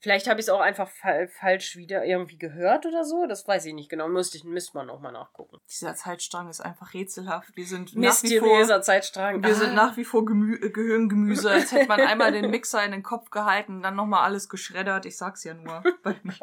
Vielleicht 0.00 0.28
habe 0.28 0.38
ich 0.38 0.46
es 0.46 0.50
auch 0.50 0.60
einfach 0.60 0.88
fa 0.88 1.26
falsch 1.40 1.74
wieder 1.76 2.04
irgendwie 2.04 2.38
gehört 2.38 2.86
oder 2.86 3.04
so. 3.04 3.26
Das 3.26 3.48
weiß 3.48 3.64
ich 3.66 3.74
nicht 3.74 3.88
genau. 3.90 4.06
Müsste 4.06 4.36
ich, 4.36 4.44
müsste 4.44 4.76
man 4.76 4.86
nochmal 4.86 5.10
nachgucken. 5.12 5.58
Dieser 5.68 5.94
Zeitstrang 5.96 6.48
ist 6.48 6.60
einfach 6.60 6.94
rätselhaft. 6.94 7.50
Wir 7.56 7.66
sind 7.66 7.96
nach 7.96 8.22
wie 8.22 8.38
vor, 8.38 8.46
Mysteriöser 8.48 8.80
Zeitstrang. 8.82 9.42
wir 9.42 9.50
Ah. 9.50 9.54
sind 9.54 9.74
nach 9.74 9.96
wie 9.96 10.04
vor 10.04 10.24
Gemü 10.24 10.54
äh, 10.54 10.70
Gehirngemüse. 10.70 11.50
Als 11.50 11.72
hätte 11.72 11.88
man 11.88 12.00
einmal 12.00 12.30
den 12.30 12.48
Mixer 12.50 12.84
in 12.84 12.92
den 12.92 13.02
Kopf 13.02 13.30
gehalten, 13.30 13.82
dann 13.82 13.96
nochmal 13.96 14.22
alles 14.24 14.48
geschreddert. 14.48 15.04
Ich 15.04 15.16
sag's 15.16 15.42
ja 15.42 15.54
nur 15.54 15.82
bei 16.04 16.14
mir. 16.22 16.34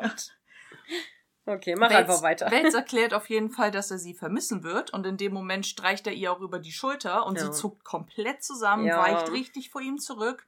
Okay, 1.48 1.76
mach 1.76 1.90
Bates- 1.90 1.98
einfach 2.10 2.22
weiter. 2.24 2.50
Bates 2.50 2.74
erklärt 2.74 3.14
auf 3.14 3.30
jeden 3.30 3.52
Fall, 3.52 3.70
dass 3.72 3.92
er 3.92 4.00
sie 4.00 4.16
vermissen 4.16 4.64
wird 4.64 4.92
und 4.94 5.06
in 5.06 5.16
dem 5.18 5.32
Moment 5.32 5.66
streicht 5.68 6.08
er 6.08 6.14
ihr 6.14 6.32
auch 6.32 6.40
über 6.42 6.58
die 6.60 6.72
Schulter 6.72 7.26
und 7.26 7.38
Ja. 7.38 7.46
sie 7.46 7.52
zuckt 7.52 7.84
komplett 7.86 8.44
zusammen, 8.44 8.86
Ja. 8.88 8.98
weicht 9.00 9.32
richtig 9.32 9.70
vor 9.70 9.82
ihm 9.82 10.00
zurück. 10.00 10.48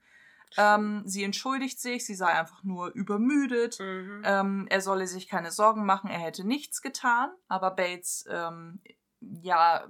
Ähm, 0.56 1.02
sie 1.04 1.24
entschuldigt 1.24 1.80
sich, 1.80 2.06
sie 2.06 2.14
sei 2.14 2.28
einfach 2.28 2.62
nur 2.64 2.88
übermüdet. 2.94 3.78
Mhm. 3.80 4.22
Ähm, 4.24 4.66
er 4.70 4.80
solle 4.80 5.06
sich 5.06 5.28
keine 5.28 5.50
Sorgen 5.50 5.84
machen, 5.84 6.10
er 6.10 6.18
hätte 6.18 6.44
nichts 6.46 6.80
getan, 6.82 7.30
aber 7.48 7.70
Bates, 7.72 8.24
ähm, 8.30 8.80
ja, 9.20 9.86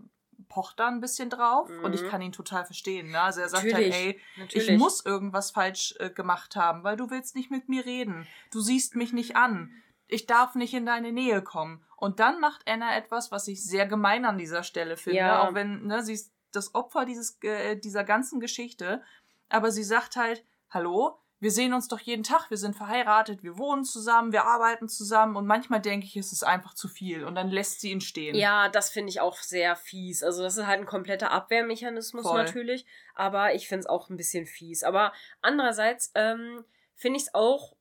pocht 0.48 0.78
da 0.80 0.88
ein 0.88 1.00
bisschen 1.00 1.28
drauf 1.30 1.68
und 1.82 1.94
ich 1.94 2.02
Mhm. 2.02 2.09
kann 2.09 2.22
ihn 2.22 2.32
total 2.32 2.64
verstehen. 2.64 3.11
Ne? 3.11 3.20
Also 3.20 3.40
er 3.40 3.48
sagt 3.50 3.64
Natürlich, 3.66 3.94
halt, 3.94 4.16
ey, 4.16 4.20
Natürlich. 4.36 4.68
ich 4.70 4.78
muss 4.78 5.04
irgendwas 5.04 5.50
falsch 5.50 5.94
äh, 5.98 6.11
gemacht 6.11 6.56
haben, 6.56 6.84
weil 6.84 6.96
du 6.96 7.11
willst 7.11 7.34
nicht 7.36 7.50
mit 7.50 7.68
mir 7.68 7.84
reden. 7.84 8.26
Du 8.50 8.61
siehst 8.61 8.96
mich 8.96 9.12
nicht 9.12 9.36
an. 9.36 9.70
Ich 10.06 10.24
darf 10.26 10.54
nicht 10.54 10.72
in 10.72 10.86
deine 10.86 11.12
Nähe 11.12 11.42
kommen. 11.42 11.84
Und 11.96 12.18
dann 12.20 12.40
macht 12.40 12.62
Anna 12.66 12.96
etwas, 12.96 13.30
was 13.30 13.46
ich 13.48 13.62
sehr 13.62 13.86
gemein 13.86 14.24
an 14.24 14.38
dieser 14.38 14.62
Stelle 14.62 14.96
finde, 14.96 15.18
Ja. 15.18 15.42
auch 15.42 15.52
wenn 15.54 15.84
ne, 15.86 16.02
sie 16.02 16.14
ist 16.14 16.32
das 16.52 16.74
Opfer 16.74 17.04
dieses, 17.04 17.36
äh, 17.42 17.76
dieser 17.76 18.04
ganzen 18.04 18.40
Geschichte. 18.40 19.02
Aber 19.50 19.70
sie 19.70 19.84
sagt 19.84 20.16
halt, 20.16 20.44
hallo, 20.70 21.18
wir 21.40 21.52
sehen 21.52 21.72
uns 21.72 21.86
doch 21.86 22.00
jeden 22.00 22.24
Tag, 22.24 22.50
wir 22.50 22.56
sind 22.56 22.74
verheiratet, 22.74 23.44
wir 23.44 23.58
wohnen 23.58 23.84
zusammen, 23.84 24.32
wir 24.32 24.44
arbeiten 24.44 24.88
zusammen 24.88 25.36
und 25.36 25.46
manchmal 25.46 25.80
denke 25.80 26.06
ich, 26.06 26.16
es 26.16 26.32
ist 26.32 26.42
einfach 26.42 26.74
zu 26.74 26.88
viel 26.88 27.24
und 27.24 27.36
dann 27.36 27.48
lässt 27.48 27.80
sie 27.80 27.92
ihn 27.92 28.00
stehen. 28.00 28.34
Ja, 28.34 28.68
das 28.68 28.90
finde 28.90 29.10
ich 29.10 29.20
auch 29.20 29.36
sehr 29.38 29.76
fies. 29.76 30.24
Also 30.24 30.42
das 30.42 30.56
ist 30.56 30.66
halt 30.66 30.80
ein 30.80 30.86
kompletter 30.86 31.30
Abwehrmechanismus 31.30 32.24
Voll. 32.24 32.42
natürlich, 32.42 32.86
aber 33.14 33.54
ich 33.54 33.68
finde 33.68 33.80
es 33.80 33.86
auch 33.86 34.10
ein 34.10 34.16
bisschen 34.16 34.46
fies. 34.46 34.82
Aber 34.82 35.12
andererseits 35.40 36.10
ähm, 36.16 36.64
finde 36.96 37.18
ich 37.18 37.26
es 37.26 37.34
auch, 37.34 37.76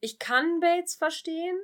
ich 0.00 0.18
kann 0.18 0.58
Bates 0.58 0.96
verstehen, 0.96 1.56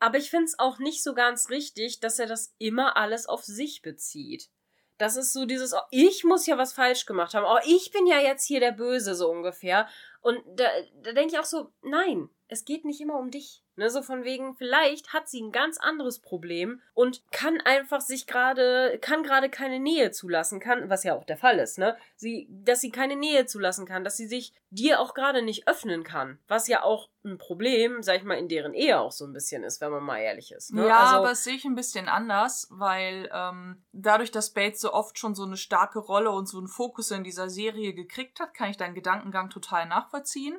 aber 0.00 0.18
ich 0.18 0.30
finde 0.30 0.46
es 0.46 0.58
auch 0.58 0.78
nicht 0.78 1.02
so 1.02 1.14
ganz 1.14 1.48
richtig, 1.48 2.00
dass 2.00 2.18
er 2.18 2.26
das 2.26 2.54
immer 2.58 2.96
alles 2.96 3.26
auf 3.26 3.44
sich 3.44 3.82
bezieht. 3.82 4.50
Das 4.98 5.16
ist 5.16 5.32
so 5.32 5.44
dieses, 5.44 5.74
oh, 5.74 5.80
ich 5.90 6.24
muss 6.24 6.46
ja 6.46 6.56
was 6.56 6.72
falsch 6.72 7.06
gemacht 7.06 7.34
haben. 7.34 7.44
Oh, 7.46 7.58
ich 7.66 7.90
bin 7.90 8.06
ja 8.06 8.18
jetzt 8.18 8.44
hier 8.46 8.60
der 8.60 8.72
Böse, 8.72 9.14
so 9.14 9.30
ungefähr. 9.30 9.88
Und 10.22 10.42
da, 10.56 10.64
da 11.02 11.12
denke 11.12 11.34
ich 11.34 11.38
auch 11.38 11.44
so, 11.44 11.72
nein, 11.82 12.30
es 12.48 12.64
geht 12.64 12.84
nicht 12.84 13.00
immer 13.00 13.18
um 13.18 13.30
dich. 13.30 13.62
Ne, 13.78 13.90
so 13.90 14.00
von 14.00 14.24
wegen, 14.24 14.56
vielleicht 14.56 15.12
hat 15.12 15.28
sie 15.28 15.42
ein 15.42 15.52
ganz 15.52 15.76
anderes 15.76 16.18
Problem 16.18 16.80
und 16.94 17.22
kann 17.30 17.60
einfach 17.60 18.00
sich 18.00 18.26
gerade, 18.26 18.98
kann 19.02 19.22
gerade 19.22 19.50
keine 19.50 19.78
Nähe 19.78 20.12
zulassen, 20.12 20.60
kann, 20.60 20.88
was 20.88 21.04
ja 21.04 21.14
auch 21.14 21.24
der 21.24 21.36
Fall 21.36 21.58
ist, 21.58 21.76
ne? 21.76 21.94
Sie, 22.16 22.48
dass 22.50 22.80
sie 22.80 22.90
keine 22.90 23.16
Nähe 23.16 23.44
zulassen 23.44 23.84
kann, 23.84 24.02
dass 24.02 24.16
sie 24.16 24.28
sich 24.28 24.54
dir 24.70 24.98
auch 24.98 25.12
gerade 25.12 25.42
nicht 25.42 25.68
öffnen 25.68 26.04
kann. 26.04 26.38
Was 26.48 26.68
ja 26.68 26.82
auch 26.82 27.10
ein 27.22 27.36
Problem, 27.36 28.02
sag 28.02 28.16
ich 28.16 28.24
mal, 28.24 28.38
in 28.38 28.48
deren 28.48 28.72
Ehe 28.72 28.98
auch 28.98 29.12
so 29.12 29.26
ein 29.26 29.34
bisschen 29.34 29.62
ist, 29.62 29.82
wenn 29.82 29.90
man 29.90 30.02
mal 30.02 30.20
ehrlich 30.20 30.52
ist. 30.52 30.72
Ne? 30.72 30.86
Ja, 30.86 31.00
also, 31.00 31.16
aber 31.16 31.28
das 31.28 31.44
sehe 31.44 31.56
ich 31.56 31.64
ein 31.66 31.74
bisschen 31.74 32.08
anders, 32.08 32.68
weil 32.70 33.28
ähm, 33.32 33.84
dadurch, 33.92 34.30
dass 34.30 34.54
Bates 34.54 34.80
so 34.80 34.94
oft 34.94 35.18
schon 35.18 35.34
so 35.34 35.44
eine 35.44 35.58
starke 35.58 35.98
Rolle 35.98 36.30
und 36.30 36.46
so 36.48 36.56
einen 36.56 36.68
Fokus 36.68 37.10
in 37.10 37.24
dieser 37.24 37.50
Serie 37.50 37.92
gekriegt 37.92 38.40
hat, 38.40 38.54
kann 38.54 38.70
ich 38.70 38.78
deinen 38.78 38.94
Gedankengang 38.94 39.50
total 39.50 39.86
nachvollziehen. 39.86 40.58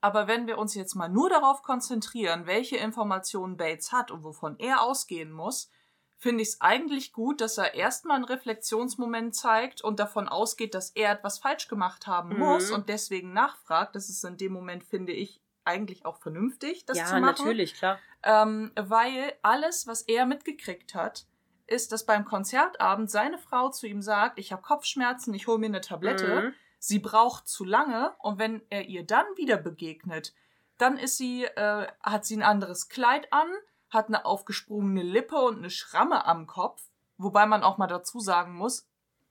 Aber 0.00 0.28
wenn 0.28 0.46
wir 0.46 0.58
uns 0.58 0.74
jetzt 0.74 0.94
mal 0.94 1.08
nur 1.08 1.28
darauf 1.28 1.62
konzentrieren, 1.62 2.46
welche 2.46 2.76
Informationen 2.76 3.56
Bates 3.56 3.92
hat 3.92 4.10
und 4.10 4.22
wovon 4.24 4.58
er 4.58 4.82
ausgehen 4.82 5.32
muss, 5.32 5.70
finde 6.18 6.42
ich 6.42 6.48
es 6.50 6.60
eigentlich 6.60 7.12
gut, 7.12 7.40
dass 7.40 7.58
er 7.58 7.74
erstmal 7.74 8.16
einen 8.16 8.24
Reflexionsmoment 8.24 9.34
zeigt 9.34 9.82
und 9.82 10.00
davon 10.00 10.28
ausgeht, 10.28 10.74
dass 10.74 10.90
er 10.90 11.12
etwas 11.12 11.38
falsch 11.38 11.68
gemacht 11.68 12.06
haben 12.06 12.30
Mhm. 12.30 12.38
muss 12.38 12.70
und 12.70 12.88
deswegen 12.88 13.32
nachfragt. 13.32 13.94
Das 13.94 14.08
ist 14.08 14.24
in 14.24 14.36
dem 14.36 14.52
Moment, 14.52 14.84
finde 14.84 15.12
ich, 15.12 15.40
eigentlich 15.64 16.06
auch 16.06 16.16
vernünftig, 16.18 16.86
das 16.86 16.98
ja, 16.98 17.04
zu 17.04 17.12
machen. 17.20 17.24
natürlich, 17.24 17.74
klar. 17.74 17.98
Ähm, 18.22 18.72
weil 18.74 19.34
alles, 19.42 19.86
was 19.86 20.02
er 20.02 20.26
mitgekriegt 20.26 20.94
hat, 20.94 21.26
ist, 21.66 21.92
dass 21.92 22.06
beim 22.06 22.24
Konzertabend 22.24 23.10
seine 23.10 23.38
Frau 23.38 23.68
zu 23.70 23.86
ihm 23.86 24.00
sagt, 24.00 24.38
ich 24.38 24.50
habe 24.52 24.62
Kopfschmerzen, 24.62 25.34
ich 25.34 25.46
hole 25.46 25.58
mir 25.58 25.66
eine 25.66 25.82
Tablette. 25.82 26.40
Mhm. 26.40 26.54
Sie 26.78 26.98
braucht 26.98 27.48
zu 27.48 27.64
lange 27.64 28.14
und 28.20 28.38
wenn 28.38 28.62
er 28.70 28.86
ihr 28.86 29.04
dann 29.04 29.26
wieder 29.36 29.56
begegnet, 29.56 30.34
dann 30.78 30.96
ist 30.96 31.16
sie, 31.16 31.44
äh, 31.44 31.86
hat 32.00 32.24
sie 32.24 32.36
ein 32.36 32.42
anderes 32.42 32.88
Kleid 32.88 33.32
an, 33.32 33.48
hat 33.90 34.08
eine 34.08 34.24
aufgesprungene 34.24 35.02
Lippe 35.02 35.36
und 35.36 35.58
eine 35.58 35.70
Schramme 35.70 36.24
am 36.26 36.46
Kopf. 36.46 36.88
Wobei 37.16 37.46
man 37.46 37.64
auch 37.64 37.78
mal 37.78 37.86
dazu 37.88 38.20
sagen 38.20 38.54
muss, 38.54 38.88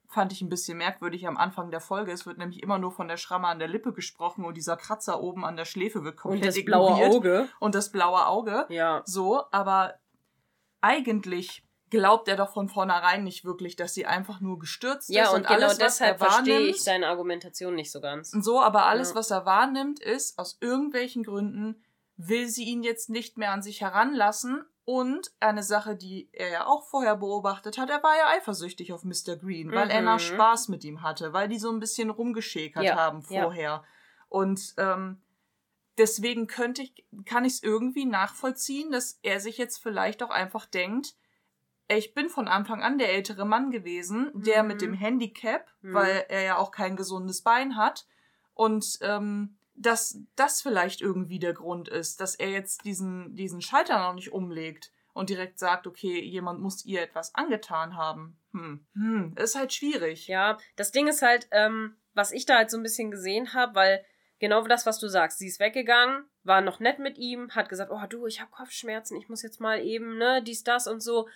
fand 0.09 0.31
ich 0.31 0.41
ein 0.41 0.49
bisschen 0.49 0.77
merkwürdig 0.77 1.27
am 1.27 1.37
Anfang 1.37 1.71
der 1.71 1.81
Folge. 1.81 2.11
Es 2.11 2.25
wird 2.25 2.37
nämlich 2.37 2.63
immer 2.63 2.77
nur 2.77 2.91
von 2.91 3.07
der 3.07 3.17
Schramme 3.17 3.47
an 3.47 3.59
der 3.59 3.67
Lippe 3.67 3.93
gesprochen 3.93 4.45
und 4.45 4.55
dieser 4.55 4.77
Kratzer 4.77 5.21
oben 5.21 5.45
an 5.45 5.57
der 5.57 5.65
Schläfe 5.65 6.03
wird 6.03 6.17
komplett 6.17 6.43
Und 6.43 6.47
das 6.47 6.65
blaue. 6.65 6.91
Auge. 6.93 7.49
Und 7.59 7.75
das 7.75 7.91
blaue 7.91 8.25
Auge. 8.25 8.65
Ja. 8.69 9.01
So, 9.05 9.43
aber 9.51 9.95
eigentlich 10.81 11.66
glaubt 11.89 12.27
er 12.27 12.35
doch 12.35 12.51
von 12.53 12.67
vornherein 12.69 13.23
nicht 13.23 13.45
wirklich, 13.45 13.75
dass 13.75 13.93
sie 13.93 14.05
einfach 14.05 14.39
nur 14.41 14.59
gestürzt 14.59 15.09
Ja, 15.09 15.23
ist. 15.25 15.29
und, 15.33 15.43
genau 15.47 15.53
alles, 15.53 15.67
was 15.71 15.77
deshalb 15.77 16.19
er 16.21 16.25
verstehe 16.29 16.59
ich 16.61 16.83
seine 16.83 17.07
Argumentation 17.07 17.75
nicht 17.75 17.91
so 17.91 18.01
ganz. 18.01 18.33
und 18.33 18.43
so, 18.43 18.59
aber 18.61 18.85
alles, 18.87 19.09
Ja. 19.09 19.15
was 19.15 19.31
er 19.31 19.45
wahrnimmt, 19.45 19.99
ist, 19.99 20.37
aus 20.39 20.57
irgendwelchen 20.61 21.23
Gründen 21.23 21.81
will 22.17 22.47
sie 22.47 22.63
ihn 22.65 22.83
jetzt 22.83 23.09
nicht 23.09 23.37
mehr 23.37 23.51
an 23.51 23.61
sich 23.61 23.81
heranlassen. 23.81 24.65
Und 24.89 25.31
eine 25.41 25.63
Sache, 25.63 25.97
die 25.97 26.29
er 26.31 26.49
ja 26.49 26.65
auch 26.65 26.85
vorher 26.87 27.17
beobachtet 27.17 27.77
hat, 27.77 27.89
er 27.89 28.01
war 28.03 28.17
ja 28.17 28.27
eifersüchtig 28.37 28.93
auf 28.93 29.03
Mr. 29.03 29.35
Green, 29.35 29.69
weil 29.73 29.87
Mhm. 29.87 29.91
Anna 29.91 30.17
Spaß 30.17 30.69
mit 30.69 30.85
ihm 30.85 31.01
hatte, 31.01 31.33
weil 31.33 31.49
die 31.49 31.59
so 31.59 31.69
ein 31.69 31.79
bisschen 31.81 32.09
rumgeschäkert 32.09 32.85
Ja, 32.85 32.95
haben 32.95 33.21
ja. 33.29 33.41
vorher. 33.43 33.83
Und 34.29 34.73
ähm, 34.77 35.21
deswegen 35.97 36.47
könnte 36.47 36.83
ich, 36.83 37.05
kann 37.25 37.43
ich 37.43 37.53
es 37.55 37.63
irgendwie 37.63 38.05
nachvollziehen, 38.05 38.89
dass 38.91 39.19
er 39.23 39.39
sich 39.41 39.57
jetzt 39.57 39.77
vielleicht 39.83 40.23
auch 40.23 40.29
einfach 40.29 40.65
denkt, 40.65 41.15
ich 41.89 42.13
bin 42.13 42.29
von 42.29 42.47
Anfang 42.47 42.81
an 42.83 42.97
der 42.97 43.13
ältere 43.13 43.45
Mann 43.45 43.71
gewesen, 43.71 44.31
der 44.33 44.63
Mhm. 44.63 44.67
mit 44.67 44.81
dem 44.81 44.93
Handicap, 44.93 45.65
Mhm. 45.81 45.93
weil 45.93 46.25
er 46.29 46.41
ja 46.43 46.57
auch 46.57 46.71
kein 46.71 46.95
gesundes 46.95 47.41
Bein 47.41 47.75
hat. 47.77 48.05
Und 48.53 48.97
ähm, 49.01 49.57
dass 49.75 50.19
das 50.35 50.61
vielleicht 50.61 51.01
irgendwie 51.01 51.39
der 51.39 51.53
Grund 51.53 51.87
ist, 51.87 52.19
dass 52.19 52.33
er 52.35 52.49
jetzt 52.49 52.83
diesen, 52.85 53.35
diesen 53.35 53.61
Schalter 53.61 53.99
noch 53.99 54.15
nicht 54.15 54.31
umlegt 54.33 54.91
und 55.13 55.29
direkt 55.29 55.59
sagt, 55.59 55.85
okay, 55.87 56.19
jemand 56.19 56.59
muss 56.59 56.83
ihr 56.85 57.01
etwas 57.03 57.35
angetan 57.35 57.95
haben. 57.95 58.37
Hm, 58.53 58.85
hm, 58.93 59.35
ist 59.37 59.55
halt 59.55 59.71
schwierig. 59.73 60.27
Ja, 60.27 60.57
das 60.75 60.91
Ding 60.91 61.07
ist 61.07 61.21
halt, 61.21 61.47
ähm, 61.51 61.95
was 62.15 62.31
ich 62.31 62.45
da 62.47 62.55
halt 62.57 62.71
so 62.71 62.77
ein 62.77 62.83
bisschen 62.83 63.11
gesehen 63.11 63.53
habe, 63.53 63.75
weil 63.75 64.05
genau 64.39 64.61
das, 64.63 64.87
was 64.87 64.97
du 64.99 65.07
sagst, 65.07 65.37
sie 65.37 65.47
ist 65.47 65.59
weggegangen, 65.59 66.25
war 66.43 66.61
noch 66.61 66.79
nett 66.79 66.97
mit 66.97 67.17
ihm, 67.19 67.51
hat 67.51 67.69
gesagt, 67.69 67.91
oh 67.91 68.01
du, 68.09 68.25
ich 68.25 68.41
habe 68.41 68.49
Kopfschmerzen, 68.51 69.15
ich 69.17 69.29
muss 69.29 69.43
jetzt 69.43 69.61
mal 69.61 69.79
eben, 69.79 70.17
ne, 70.17 70.41
dies, 70.41 70.63
das 70.63 70.87
und 70.87 71.01
so. 71.01 71.27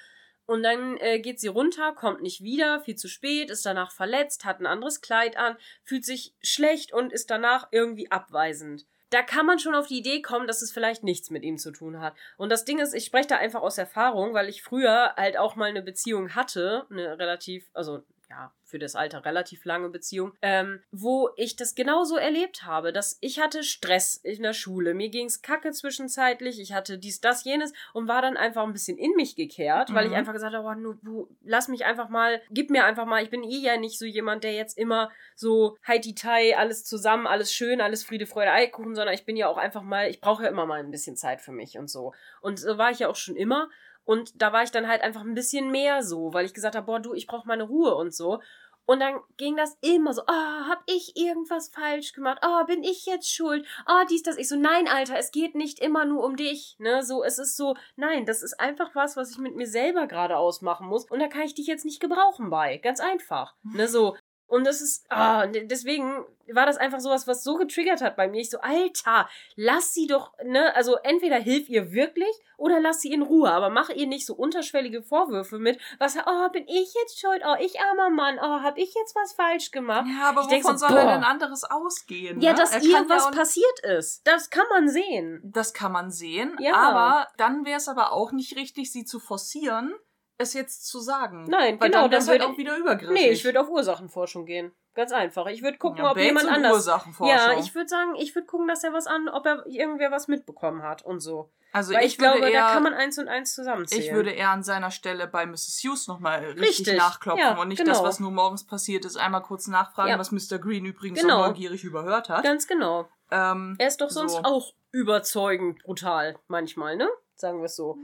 Und 0.52 0.64
dann 0.64 0.98
äh, 0.98 1.22
geht 1.22 1.40
sie 1.40 1.48
runter, 1.48 1.94
kommt 1.94 2.22
nicht 2.22 2.44
wieder, 2.44 2.82
viel 2.82 2.98
zu 2.98 3.08
spät, 3.08 3.50
ist 3.50 3.66
danach 3.66 3.94
verletzt, 3.94 4.44
hat 4.44 4.60
ein 4.60 4.66
anderes 4.66 5.00
Kleid 5.00 5.38
an, 5.38 5.56
fühlt 5.86 6.04
sich 6.04 6.34
schlecht 6.42 6.92
und 6.92 7.14
ist 7.14 7.30
danach 7.32 7.70
irgendwie 7.72 8.12
abweisend. 8.12 8.86
Da 9.12 9.22
kann 9.22 9.46
man 9.46 9.60
schon 9.60 9.76
auf 9.76 9.88
die 9.88 10.00
Idee 10.00 10.22
kommen, 10.22 10.48
dass 10.48 10.62
es 10.62 10.74
vielleicht 10.74 11.06
nichts 11.06 11.30
mit 11.30 11.44
ihm 11.44 11.58
zu 11.58 11.72
tun 11.72 12.02
hat. 12.02 12.16
Und 12.36 12.50
das 12.52 12.66
Ding 12.66 12.80
ist, 12.80 12.94
ich 12.94 13.06
spreche 13.06 13.30
da 13.30 13.38
einfach 13.38 13.62
aus 13.62 13.78
Erfahrung, 13.78 14.34
weil 14.34 14.50
ich 14.50 14.62
früher 14.62 15.14
halt 15.16 15.38
auch 15.38 15.56
mal 15.56 15.70
eine 15.70 15.82
Beziehung 15.82 16.36
hatte, 16.36 16.86
eine 16.90 17.18
relativ, 17.18 17.70
also 17.72 18.04
ja, 18.30 18.52
für 18.72 18.80
das 18.80 18.96
Alter 18.96 19.26
relativ 19.26 19.66
lange 19.66 19.90
Beziehung, 19.90 20.34
ähm, 20.42 20.82
wo 20.92 21.30
ich 21.36 21.58
das 21.58 21.76
genauso 21.76 22.16
erlebt 22.16 22.64
habe, 22.64 22.94
dass 22.94 23.18
ich 23.20 23.40
hatte 23.40 23.64
Stress 23.64 24.16
in 24.16 24.42
der 24.42 24.54
Schule, 24.54 24.94
mir 24.94 25.10
ging's 25.10 25.42
kacke 25.42 25.72
zwischenzeitlich, 25.72 26.60
ich 26.60 26.74
hatte 26.74 26.98
dies, 26.98 27.20
das, 27.20 27.44
jenes 27.44 27.74
und 27.94 28.08
war 28.08 28.22
dann 28.22 28.38
einfach 28.38 28.64
ein 28.64 28.74
bisschen 28.74 28.98
in 28.98 29.12
mich 29.16 29.36
gekehrt, 29.36 29.90
mhm. 29.90 29.96
weil 29.96 30.06
ich 30.06 30.12
mhm. 30.12 30.18
einfach 30.18 30.34
gesagt 30.34 30.56
habe, 30.56 30.66
oh, 30.66 30.96
nu, 31.02 31.28
lass 31.44 31.68
mich 31.68 31.86
einfach 31.86 32.10
mal, 32.10 32.42
gib 32.50 32.70
mir 32.70 32.86
einfach 32.86 33.06
mal, 33.06 33.22
ich 33.22 33.30
bin 33.30 33.44
eh 33.44 33.60
ja 33.60 33.78
nicht 33.78 34.00
so 34.00 34.06
jemand, 34.06 34.44
der 34.44 34.54
jetzt 34.54 34.78
immer 34.78 35.12
so 35.36 35.78
Heidi-Tai, 35.86 36.58
alles 36.58 36.86
zusammen, 36.86 37.28
alles 37.28 37.54
schön, 37.54 37.82
alles 37.82 38.04
Friede, 38.04 38.26
Freude, 38.26 38.52
Eikuchen, 38.52 38.96
sondern 38.96 39.14
ich 39.14 39.26
bin 39.26 39.36
ja 39.36 39.48
auch 39.48 39.58
einfach 39.58 39.84
mal, 39.84 40.10
ich 40.10 40.22
brauche 40.22 40.44
ja 40.44 40.50
immer 40.50 40.66
mal 40.66 40.80
ein 40.80 40.92
bisschen 40.92 41.18
Zeit 41.18 41.42
für 41.42 41.52
mich 41.52 41.78
und 41.78 41.90
so. 41.90 42.14
Und 42.40 42.58
so 42.60 42.78
war 42.78 42.92
ich 42.92 43.00
ja 43.00 43.10
auch 43.10 43.16
schon 43.16 43.36
immer. 43.36 43.70
Und 44.04 44.42
da 44.42 44.52
war 44.54 44.64
ich 44.64 44.72
dann 44.72 44.88
halt 44.88 45.02
einfach 45.02 45.22
ein 45.22 45.36
bisschen 45.36 45.72
mehr 45.72 46.04
so, 46.04 46.34
weil 46.34 46.46
ich 46.46 46.54
gesagt 46.54 46.76
habe, 46.76 46.86
boah, 46.86 47.00
du, 47.00 47.14
ich 47.14 47.28
brauche 47.28 47.48
meine 47.48 47.64
Ruhe 47.64 47.96
und 47.96 48.14
so. 48.14 48.40
Und 48.86 49.00
dann 49.00 49.22
ging 49.38 49.56
das 49.56 49.78
immer 49.82 50.14
so, 50.14 50.24
oh, 50.24 50.68
hab 50.68 50.84
ich 50.88 51.16
irgendwas 51.16 51.70
falsch 51.70 52.14
gemacht? 52.14 52.40
Oh, 52.44 52.66
bin 52.66 52.84
ich 52.84 53.06
jetzt 53.06 53.32
schuld? 53.32 53.66
Oh, 53.88 54.04
dies, 54.10 54.24
das. 54.24 54.38
Ich 54.38 54.50
so, 54.50 54.58
nein, 54.58 54.88
Alter, 54.88 55.18
es 55.18 55.32
geht 55.32 55.56
nicht 55.56 55.80
immer 55.80 56.04
nur 56.04 56.26
um 56.26 56.36
dich, 56.36 56.76
ne? 56.80 57.04
So, 57.04 57.24
es 57.24 57.38
ist 57.38 57.56
so, 57.56 57.76
nein, 57.96 58.26
das 58.26 58.42
ist 58.42 58.60
einfach 58.60 58.94
was, 58.96 59.16
was 59.16 59.32
ich 59.32 59.38
mit 59.38 59.56
mir 59.56 59.68
selber 59.68 60.08
gerade 60.08 60.36
ausmachen 60.36 60.88
muss. 60.88 61.06
Und 61.10 61.20
da 61.20 61.28
kann 61.28 61.44
ich 61.44 61.54
dich 61.54 61.68
jetzt 61.68 61.86
nicht 61.86 62.02
gebrauchen 62.02 62.50
bei. 62.50 62.78
Ganz 62.80 63.00
einfach, 63.00 63.56
ne? 63.64 63.88
So, 63.88 64.18
und 64.52 64.68
das 64.68 64.82
ist, 64.82 65.06
ah, 65.10 65.48
deswegen 65.48 66.26
war 66.52 66.66
das 66.66 66.76
einfach 66.76 67.00
sowas, 67.00 67.26
was 67.26 67.42
so 67.42 67.56
getriggert 67.56 68.02
hat 68.02 68.18
bei 68.18 68.28
mir. 68.28 68.42
Ich 68.42 68.50
so, 68.50 68.60
Alter, 68.60 69.30
lass 69.56 69.94
sie 69.94 70.08
doch, 70.08 70.34
ne, 70.44 70.76
also 70.76 70.98
entweder 71.04 71.38
hilf 71.38 71.70
ihr 71.70 71.94
wirklich 71.94 72.28
oder 72.58 72.82
lass 72.82 73.00
sie 73.00 73.14
in 73.14 73.22
Ruhe, 73.22 73.50
aber 73.50 73.70
mach 73.70 73.90
ihr 73.90 74.08
nicht 74.08 74.26
so 74.26 74.36
unterschwellige 74.36 75.04
Vorwürfe 75.04 75.58
mit, 75.58 75.80
was, 76.00 76.18
oh, 76.18 76.50
bin 76.50 76.68
ich 76.68 76.94
jetzt 77.02 77.22
schuld? 77.22 77.42
Oh, 77.46 77.56
ich 77.62 77.80
armer 77.80 78.10
Mann, 78.10 78.40
oh, 78.42 78.62
hab 78.62 78.78
ich 78.78 78.94
jetzt 78.94 79.16
was 79.16 79.32
falsch 79.32 79.72
gemacht? 79.72 80.08
Ja, 80.20 80.30
aber 80.30 80.42
ich 80.42 80.64
wovon 80.64 80.78
so, 80.78 80.88
soll 80.88 80.98
boah. 80.98 81.12
denn 81.12 81.24
anderes 81.24 81.64
ausgehen? 81.64 82.42
Ja, 82.42 82.52
ne? 82.52 82.58
dass 82.58 82.84
ihr 82.84 83.06
was 83.08 83.24
ja 83.24 83.32
passiert 83.32 83.80
ist. 83.84 84.28
Das 84.28 84.50
kann 84.50 84.66
man 84.70 84.90
sehen. 84.90 85.40
Das 85.46 85.74
kann 85.74 85.94
man 85.94 86.12
sehen, 86.12 86.58
ja. 86.60 86.76
aber 86.76 87.30
dann 87.38 87.64
wäre 87.64 87.78
es 87.78 87.88
aber 87.88 88.12
auch 88.12 88.34
nicht 88.34 88.58
richtig, 88.58 88.92
sie 88.92 89.06
zu 89.06 89.22
forcieren 89.22 89.94
es 90.38 90.54
jetzt 90.54 90.88
zu 90.88 91.00
sagen. 91.00 91.46
Nein, 91.48 91.80
Weil 91.80 91.90
genau. 91.90 92.04
Dann, 92.04 92.12
das 92.12 92.28
wird 92.28 92.42
halt 92.42 92.52
auch 92.52 92.58
wieder 92.58 92.78
übergriffig. 92.78 93.14
Nee, 93.14 93.30
ich 93.30 93.44
würde 93.46 93.62
auf 93.62 93.70
Ursachenforschung 93.70 94.46
gehen. 94.46 94.72
Ganz 94.94 95.12
einfach. 95.12 95.48
Ich 95.48 95.64
würde 95.64 95.78
gucken, 95.78 96.04
ja, 96.04 96.12
ob 96.12 96.18
jemand 96.18 96.48
anders. 96.48 96.74
Ursachenforschung. 96.74 97.38
Ja, 97.38 97.58
ich 97.60 97.74
würde 97.74 97.88
sagen, 97.88 98.16
ich 98.16 98.36
würde 98.36 98.46
gucken, 98.46 98.68
dass 98.68 98.84
er 98.84 98.92
was 98.92 99.08
an, 99.08 99.30
ob 99.30 99.46
er 99.46 99.66
irgendwer 99.66 100.12
was 100.12 100.28
mitbekommen 100.28 100.84
hat 100.84 101.04
und 101.04 101.22
so. 101.22 101.52
Also 101.74 101.94
Weil 101.94 102.02
ich, 102.02 102.14
ich 102.14 102.18
glaube, 102.18 102.40
eher, 102.50 102.68
da 102.68 102.74
kann 102.74 102.84
man 102.84 102.94
eins 102.94 103.18
und 103.18 103.30
eins 103.30 103.56
zusammenzählen. 103.56 104.04
Ich 104.04 104.12
würde 104.12 104.32
eher 104.32 104.50
an 104.50 104.64
seiner 104.64 104.92
Stelle 104.92 105.28
bei 105.28 105.46
Mrs. 105.46 105.82
Hughes 105.84 106.08
nochmal 106.08 106.40
richtig, 106.40 106.80
richtig, 106.80 106.98
nachklopfen 106.98 107.40
ja, 107.40 107.58
und 107.58 107.70
nicht 107.70 107.78
genau. 107.78 107.94
das, 107.94 108.04
was 108.04 108.20
nur 108.20 108.32
morgens 108.32 108.66
passiert 108.66 109.06
ist, 109.06 109.16
einmal 109.16 109.42
kurz 109.42 109.68
nachfragen, 109.68 110.10
ja. 110.10 110.20
was 110.20 110.32
Mr. 110.32 110.60
Green 110.60 110.84
übrigens 110.84 111.22
genau. 111.22 111.44
so 111.44 111.48
neugierig 111.48 111.86
überhört 111.86 112.28
hat. 112.28 112.44
Ganz 112.44 112.68
genau. 112.68 113.08
Ähm, 113.32 113.76
er 113.80 113.88
ist 113.88 114.02
doch 114.02 114.10
sonst 114.10 114.34
so. 114.34 114.44
auch 114.44 114.74
überzeugend 114.92 115.82
brutal 115.84 116.38
manchmal, 116.48 116.98
ne? 116.98 117.10
Sagen 117.36 117.60
wir 117.60 117.66
es 117.66 117.78
so. 117.78 117.98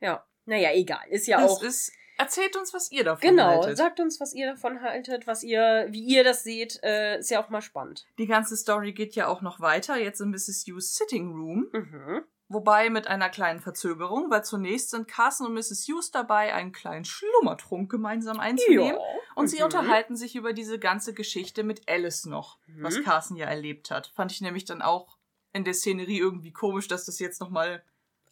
Ja. 0.00 0.08
ja. 0.08 0.24
Naja, 0.52 0.70
egal. 0.74 1.06
Ist 1.08 1.26
ja 1.26 1.40
das 1.40 1.50
auch. 1.50 1.62
Ist, 1.62 1.92
erzählt 2.18 2.56
uns, 2.56 2.74
was 2.74 2.92
ihr 2.92 3.04
davon 3.04 3.30
genau, 3.30 3.44
haltet. 3.44 3.64
Genau, 3.64 3.76
sagt 3.76 4.00
uns, 4.00 4.20
was 4.20 4.34
ihr 4.34 4.52
davon 4.52 4.82
haltet, 4.82 5.26
was 5.26 5.42
ihr, 5.42 5.86
wie 5.88 6.04
ihr 6.04 6.24
das 6.24 6.44
seht. 6.44 6.78
Äh, 6.82 7.20
ist 7.20 7.30
ja 7.30 7.42
auch 7.42 7.48
mal 7.48 7.62
spannend. 7.62 8.06
Die 8.18 8.26
ganze 8.26 8.54
Story 8.54 8.92
geht 8.92 9.14
ja 9.14 9.28
auch 9.28 9.40
noch 9.40 9.60
weiter, 9.60 9.96
jetzt 9.96 10.20
in 10.20 10.30
Mrs. 10.30 10.66
Hughes 10.66 10.94
Sitting 10.94 11.32
Room. 11.32 11.68
Mhm. 11.72 12.24
Wobei 12.48 12.90
mit 12.90 13.06
einer 13.06 13.30
kleinen 13.30 13.60
Verzögerung, 13.60 14.30
weil 14.30 14.44
zunächst 14.44 14.90
sind 14.90 15.08
Carson 15.08 15.46
und 15.46 15.54
Mrs. 15.54 15.86
Hughes 15.88 16.10
dabei, 16.10 16.52
einen 16.52 16.72
kleinen 16.72 17.06
Schlummertrunk 17.06 17.90
gemeinsam 17.90 18.40
einzunehmen. 18.40 18.88
Ja. 18.88 18.98
Und 19.36 19.44
mhm. 19.44 19.48
sie 19.48 19.62
unterhalten 19.62 20.16
sich 20.16 20.36
über 20.36 20.52
diese 20.52 20.78
ganze 20.78 21.14
Geschichte 21.14 21.62
mit 21.62 21.88
Alice 21.88 22.26
noch, 22.26 22.58
mhm. 22.66 22.82
was 22.82 23.02
Carson 23.02 23.38
ja 23.38 23.46
erlebt 23.46 23.90
hat. 23.90 24.12
Fand 24.14 24.32
ich 24.32 24.42
nämlich 24.42 24.66
dann 24.66 24.82
auch 24.82 25.16
in 25.54 25.64
der 25.64 25.72
Szenerie 25.72 26.18
irgendwie 26.18 26.52
komisch, 26.52 26.88
dass 26.88 27.06
das 27.06 27.18
jetzt 27.20 27.40
nochmal 27.40 27.82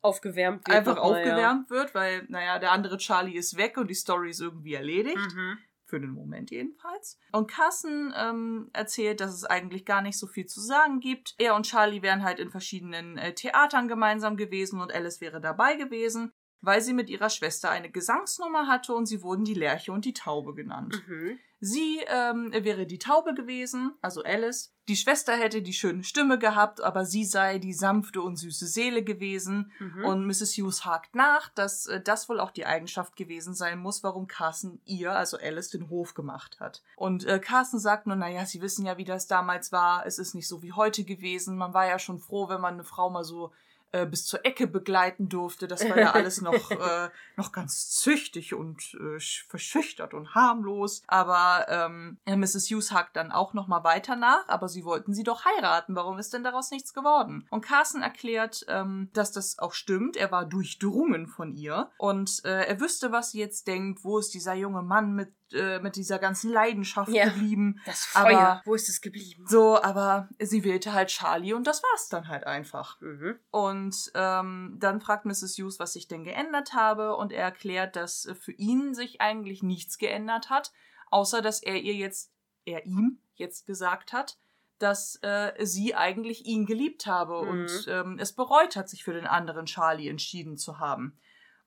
aufgewärmt 0.03 0.67
wird. 0.67 0.77
Einfach 0.77 0.97
aufgewärmt 0.97 1.71
ja. 1.71 1.77
wird, 1.77 1.95
weil, 1.95 2.25
naja, 2.29 2.59
der 2.59 2.73
andere 2.73 2.99
Charlie 2.99 3.37
ist 3.37 3.57
weg 3.57 3.77
und 3.77 3.89
die 3.89 3.95
Story 3.95 4.31
ist 4.31 4.41
irgendwie 4.41 4.75
erledigt. 4.75 5.35
Mhm. 5.35 5.59
Für 5.85 5.99
den 5.99 6.11
Moment 6.11 6.53
jedenfalls. 6.53 7.19
Und 7.33 7.51
Carson 7.51 8.15
ähm, 8.17 8.71
erzählt, 8.73 9.21
dass 9.21 9.35
es 9.35 9.43
eigentlich 9.43 9.85
gar 9.85 10.03
nicht 10.03 10.17
so 10.17 10.29
viel 10.29 10.47
zu 10.47 10.61
sagen 10.61 11.01
gibt. 11.01 11.35
Er 11.37 11.57
und 11.57 11.67
Charlie 11.67 12.01
wären 12.01 12.23
halt 12.23 12.39
in 12.39 12.49
verschiedenen 12.49 13.19
äh, 13.19 13.35
Theatern 13.35 13.89
gemeinsam 13.89 14.37
gewesen 14.37 14.81
und 14.81 14.95
Alice 14.95 15.21
wäre 15.21 15.41
dabei 15.41 15.75
gewesen, 15.75 16.33
weil 16.61 16.81
sie 16.81 16.93
mit 16.93 17.09
ihrer 17.09 17.31
Schwester 17.31 17.71
eine 17.71 17.91
Gesangsnummer 17.91 18.67
hatte 18.67 18.95
und 18.95 19.07
sie 19.07 19.23
wurden 19.23 19.45
die 19.45 19.55
Lerche 19.55 19.93
und 19.93 20.05
die 20.05 20.15
Taube 20.15 20.55
genannt. 20.55 21.03
Mhm. 21.07 21.39
Sie 21.63 22.01
ähm, 22.07 22.53
wäre 22.53 22.87
die 22.87 22.99
Taube 22.99 23.35
gewesen, 23.35 23.93
also 24.01 24.23
Alice. 24.23 24.73
Die 24.89 24.97
Schwester 24.97 25.37
hätte 25.37 25.61
die 25.61 25.75
schöne 25.75 26.05
Stimme 26.05 26.39
gehabt, 26.39 26.81
aber 26.81 27.05
sie 27.05 27.25
sei 27.25 27.59
die 27.59 27.75
sanfte 27.75 28.23
und 28.23 28.37
süße 28.37 28.67
Seele 28.67 29.05
gewesen. 29.05 29.71
Mhm. 29.79 30.05
Und 30.07 30.27
Mrs. 30.27 30.57
Hughes 30.57 30.87
hakt 30.87 31.15
nach, 31.15 31.51
dass 31.51 31.87
äh, 31.87 32.01
das 32.01 32.31
wohl 32.31 32.41
auch 32.41 32.51
die 32.51 32.65
Eigenschaft 32.65 33.15
gewesen 33.15 33.53
sein 33.53 33.79
muss, 33.79 34.03
warum 34.03 34.27
Carson 34.27 34.81
ihr, 34.87 35.13
also 35.13 35.37
Alice, 35.37 35.69
den 35.69 35.91
Hof 35.91 36.15
gemacht 36.15 36.61
hat. 36.61 36.83
Und 36.97 37.27
äh, 37.27 37.39
Carson 37.39 37.79
sagt 37.79 38.07
nur, 38.07 38.17
naja, 38.17 38.47
sie 38.47 38.63
wissen 38.63 38.87
ja, 38.87 38.97
wie 38.97 39.05
das 39.05 39.27
damals 39.27 39.71
war. 39.71 40.07
Es 40.07 40.19
ist 40.19 40.35
nicht 40.35 40.49
so 40.49 40.63
wie 40.63 40.73
heute 40.73 41.05
gewesen. 41.05 41.59
Man 41.59 41.75
war 41.75 41.87
ja 41.87 41.99
schon 41.99 42.19
froh, 42.19 42.49
wenn 42.49 42.63
man 42.63 42.75
eine 42.75 42.85
Frau 42.85 43.11
mal 43.11 43.25
so 43.25 43.53
äh, 43.93 44.07
bis 44.07 44.27
zur 44.27 44.45
Ecke 44.45 44.67
begleiten 44.67 45.29
durfte. 45.29 45.67
Das 45.67 45.89
war 45.89 45.99
ja 45.99 46.11
alles 46.15 46.41
noch, 46.41 46.71
äh, 46.71 47.11
noch 47.37 47.53
ganz 47.53 47.91
züchtig 47.91 48.55
und 48.55 48.95
äh, 48.95 49.19
verschüchtert 49.49 50.15
und 50.15 50.35
harmlos. 50.35 51.03
Aber 51.07 51.67
ähm, 51.69 52.19
Mrs. 52.27 52.71
Hughes 52.71 52.93
hakt 52.93 53.17
dann 53.17 53.33
auch 53.33 53.55
noch 53.55 53.69
mal 53.69 53.85
weiter 53.85 54.17
nach, 54.17 54.49
aber 54.49 54.69
sie 54.69 54.85
wollten 54.85 55.13
sie 55.13 55.25
doch 55.25 55.45
heiraten. 55.45 55.97
Warum 55.97 56.19
ist 56.19 56.33
denn 56.33 56.45
daraus 56.45 56.71
nichts 56.71 56.95
geworden? 56.95 57.47
Und 57.51 57.63
Carson 57.63 58.03
erklärt, 58.03 58.65
ähm, 58.69 59.11
dass 59.13 59.33
das 59.33 59.59
auch 59.59 59.73
stimmt. 59.73 60.17
Er 60.17 60.31
war 60.31 60.45
durchdrungen 60.45 61.27
von 61.27 61.53
ihr 61.53 61.91
und 61.99 62.45
äh, 62.45 62.67
er 62.67 62.81
wüsste, 62.81 63.13
was 63.13 63.33
sie 63.33 63.39
jetzt 63.39 63.67
denkt. 63.67 64.05
Wo 64.05 64.19
ist 64.19 64.35
dieser 64.35 64.55
junge 64.55 64.83
Mann 64.83 65.15
mit 65.15 65.33
äh, 65.53 65.79
mit 65.81 65.97
dieser 65.97 66.19
ganzen 66.19 66.51
Leidenschaft 66.51 67.11
ja, 67.11 67.27
geblieben. 67.27 67.81
Das 67.87 68.05
Feuer, 68.05 68.39
aber, 68.39 68.63
wo 68.65 68.75
ist 68.75 68.89
es 68.89 69.01
geblieben? 69.01 69.45
So, 69.47 69.81
aber 69.83 70.29
sie 70.39 70.65
wählte 70.65 70.93
halt 70.93 71.09
Charlie 71.09 71.53
und 71.53 71.67
das 71.67 71.83
war's 71.83 72.09
dann 72.09 72.29
halt 72.29 72.47
einfach. 72.47 73.01
Mhm. 73.01 73.39
Und 73.51 74.13
ähm, 74.15 74.77
dann 74.79 75.01
fragt 75.01 75.25
Mrs. 75.25 75.57
Hughes, 75.59 75.79
was 75.79 75.93
sich 75.95 76.09
denn 76.09 76.25
geändert 76.25 76.75
habe 76.75 77.17
und 77.17 77.33
er 77.33 77.45
erklärt, 77.45 77.97
dass 77.97 78.29
für 78.41 78.53
ihn 78.53 78.95
sich 78.95 79.21
eigentlich 79.21 79.63
nichts 79.63 79.99
geändert 79.99 80.51
hat, 80.51 80.73
außer 81.11 81.43
dass 81.43 81.63
er 81.63 81.77
ihr 81.77 81.95
jetzt, 81.95 82.33
er 82.65 82.87
ihm 82.87 83.19
jetzt 83.35 83.67
gesagt 83.67 84.13
hat, 84.13 84.39
dass 84.81 85.17
äh, 85.23 85.53
sie 85.65 85.95
eigentlich 85.95 86.47
ihn 86.47 86.65
geliebt 86.65 87.07
habe 87.07 87.43
mhm. 87.43 87.49
und 87.49 87.87
ähm, 87.89 88.19
es 88.19 88.33
bereut 88.33 88.77
hat, 88.77 88.89
sich 88.89 89.05
für 89.05 89.13
den 89.13 89.27
anderen 89.27 89.67
Charlie 89.67 90.09
entschieden 90.09 90.57
zu 90.57 90.79
haben. 90.79 91.19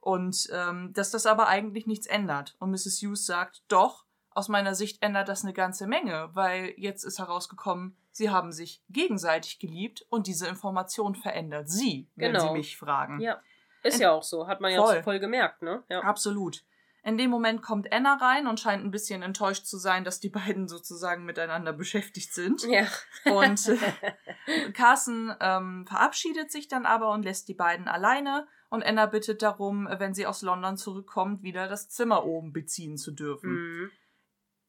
Und 0.03 0.49
ähm, 0.51 0.91
dass 0.91 1.11
das 1.11 1.25
aber 1.25 1.47
eigentlich 1.47 1.87
nichts 1.87 2.07
ändert. 2.07 2.57
Und 2.59 2.71
Mrs. 2.71 3.01
Hughes 3.01 3.25
sagt, 3.25 3.63
doch, 3.69 4.03
aus 4.31 4.49
meiner 4.49 4.75
Sicht 4.75 5.01
ändert 5.01 5.29
das 5.29 5.45
eine 5.45 5.53
ganze 5.53 5.87
Menge, 5.87 6.29
weil 6.33 6.73
jetzt 6.75 7.05
ist 7.05 7.19
herausgekommen, 7.19 7.95
sie 8.11 8.29
haben 8.29 8.51
sich 8.51 8.83
gegenseitig 8.89 9.59
geliebt 9.59 10.05
und 10.09 10.27
diese 10.27 10.45
Information 10.47 11.15
verändert 11.15 11.69
sie, 11.69 12.09
wenn 12.15 12.33
genau. 12.33 12.47
sie 12.47 12.53
mich 12.53 12.75
fragen. 12.75 13.21
Ja. 13.21 13.39
Ist 13.81 14.01
ja 14.01 14.11
auch 14.11 14.23
so, 14.23 14.45
hat 14.45 14.59
man 14.59 14.75
voll. 14.75 14.95
ja 14.95 15.03
voll 15.03 15.19
gemerkt, 15.19 15.61
ne? 15.61 15.83
Ja. 15.87 16.01
Absolut. 16.01 16.65
In 17.05 17.17
dem 17.17 17.29
Moment 17.29 17.61
kommt 17.61 17.91
Anna 17.93 18.15
rein 18.15 18.45
und 18.47 18.59
scheint 18.59 18.83
ein 18.83 18.91
bisschen 18.91 19.21
enttäuscht 19.21 19.65
zu 19.65 19.77
sein, 19.77 20.03
dass 20.03 20.19
die 20.19 20.29
beiden 20.29 20.67
sozusagen 20.67 21.23
miteinander 21.23 21.71
beschäftigt 21.71 22.33
sind. 22.33 22.63
Ja. 22.63 22.87
Und 23.25 23.69
äh, 23.69 24.71
Carson 24.73 25.33
ähm, 25.39 25.85
verabschiedet 25.87 26.51
sich 26.51 26.67
dann 26.67 26.85
aber 26.85 27.11
und 27.11 27.23
lässt 27.23 27.47
die 27.47 27.53
beiden 27.53 27.87
alleine 27.87 28.47
und 28.73 28.83
Anna 28.83 29.05
bittet 29.05 29.43
darum, 29.43 29.87
wenn 29.99 30.15
sie 30.15 30.25
aus 30.25 30.41
London 30.41 30.77
zurückkommt, 30.77 31.43
wieder 31.43 31.67
das 31.67 31.89
Zimmer 31.89 32.25
oben 32.25 32.53
beziehen 32.53 32.97
zu 32.97 33.11
dürfen. 33.11 33.51
Mhm. 33.51 33.91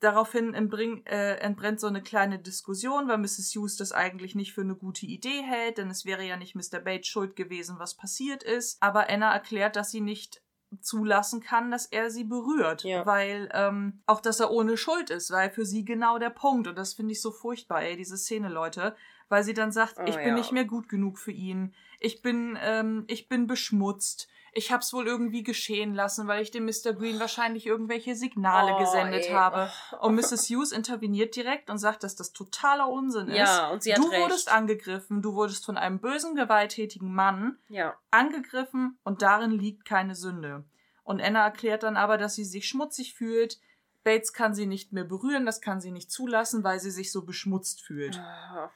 Daraufhin 0.01 0.53
entbring, 0.53 1.07
äh, 1.07 1.37
entbrennt 1.37 1.81
so 1.81 1.87
eine 1.87 2.03
kleine 2.03 2.39
Diskussion, 2.39 3.09
weil 3.09 3.17
Mrs. 3.17 3.55
Hughes 3.57 3.79
das 3.79 3.93
eigentlich 3.93 4.35
nicht 4.35 4.53
für 4.53 4.61
eine 4.61 4.77
gute 4.77 5.07
Idee 5.07 5.41
hält, 5.43 5.79
denn 5.79 5.89
es 5.89 6.05
wäre 6.05 6.23
ja 6.23 6.37
nicht 6.37 6.55
Mr. 6.55 6.81
Bates 6.81 7.07
schuld 7.07 7.35
gewesen, 7.35 7.79
was 7.79 7.97
passiert 7.97 8.43
ist. 8.43 8.77
Aber 8.83 9.09
Anna 9.09 9.33
erklärt, 9.33 9.75
dass 9.75 9.91
sie 9.91 10.03
nicht 10.03 10.43
zulassen 10.83 11.41
kann, 11.41 11.71
dass 11.71 11.87
er 11.87 12.11
sie 12.11 12.25
berührt, 12.25 12.85
ja. 12.85 13.07
weil 13.07 13.49
ähm, 13.55 14.03
auch, 14.05 14.21
dass 14.21 14.39
er 14.39 14.51
ohne 14.51 14.77
Schuld 14.77 15.09
ist, 15.09 15.31
weil 15.31 15.51
für 15.51 15.65
sie 15.65 15.87
genau 15.87 16.19
der 16.19 16.29
Punkt 16.29 16.69
und 16.69 16.77
das 16.77 16.93
finde 16.93 17.13
ich 17.13 17.23
so 17.23 17.31
furchtbar, 17.31 17.83
ey, 17.83 17.97
diese 17.97 18.19
Szene, 18.19 18.51
Leute, 18.51 18.95
weil 19.35 19.43
sie 19.43 19.53
dann 19.53 19.73
sagt, 19.73 19.97
oh, 19.99 20.05
ich 20.07 20.15
bin 20.15 20.29
ja. 20.29 20.35
nicht 20.35 20.53
mehr 20.53 20.65
gut 20.65 20.89
genug 20.89 21.19
für 21.19 21.33
ihn, 21.33 21.75
ich 21.99 22.23
bin, 22.23 22.57
ähm, 22.63 23.03
ich 23.09 23.29
bin 23.29 23.49
beschmutzt. 23.49 24.29
Ich 24.53 24.71
hab's 24.71 24.93
wohl 24.93 25.09
irgendwie 25.09 25.43
geschehen 25.43 25.93
lassen, 25.93 26.29
weil 26.29 26.41
ich 26.41 26.53
dem 26.53 26.67
Mr. 26.67 26.93
Green 26.93 27.19
wahrscheinlich 27.19 27.67
irgendwelche 27.67 28.15
Signale 28.15 28.75
oh, 28.77 28.79
gesendet 28.79 29.25
ey. 29.27 29.33
habe. 29.33 29.73
Und 30.01 30.15
Mrs. 30.15 30.49
Hughes 30.49 30.71
interveniert 30.71 31.35
direkt 31.35 31.69
und 31.69 31.79
sagt, 31.79 32.05
dass 32.05 32.15
das 32.15 32.33
totaler 32.33 32.89
Unsinn 32.89 33.27
ist. 33.27 33.39
Ja, 33.39 33.71
und 33.71 33.83
sie 33.83 33.93
hat 33.93 33.99
Du 33.99 34.07
recht. 34.07 34.23
wurdest 34.23 34.53
angegriffen, 34.53 35.21
du 35.21 35.35
wurdest 35.35 35.67
von 35.67 35.77
einem 35.77 35.99
bösen, 35.99 36.37
gewalttätigen 36.37 37.13
Mann 37.13 37.59
ja. 37.69 37.97
angegriffen 38.13 38.97
und 39.03 39.23
darin 39.23 39.51
liegt 39.51 39.85
keine 39.85 40.15
Sünde. 40.15 40.63
Und 41.03 41.21
Anna 41.21 41.43
erklärt 41.43 41.83
dann 41.83 41.97
aber, 41.97 42.19
dass 42.19 42.37
sie 42.37 42.45
sich 42.45 42.69
schmutzig 42.69 43.15
fühlt, 43.15 43.59
Bates 44.05 44.33
kann 44.33 44.55
sie 44.55 44.67
nicht 44.67 44.93
mehr 44.93 45.03
berühren, 45.03 45.47
das 45.47 45.61
kann 45.61 45.81
sie 45.81 45.91
nicht 45.91 46.13
zulassen, 46.13 46.63
weil 46.63 46.79
sie 46.79 46.93
sich 46.93 47.11
so 47.11 47.25
beschmutzt 47.25 47.83
fühlt. 47.83 48.19
Ah, 48.19 48.71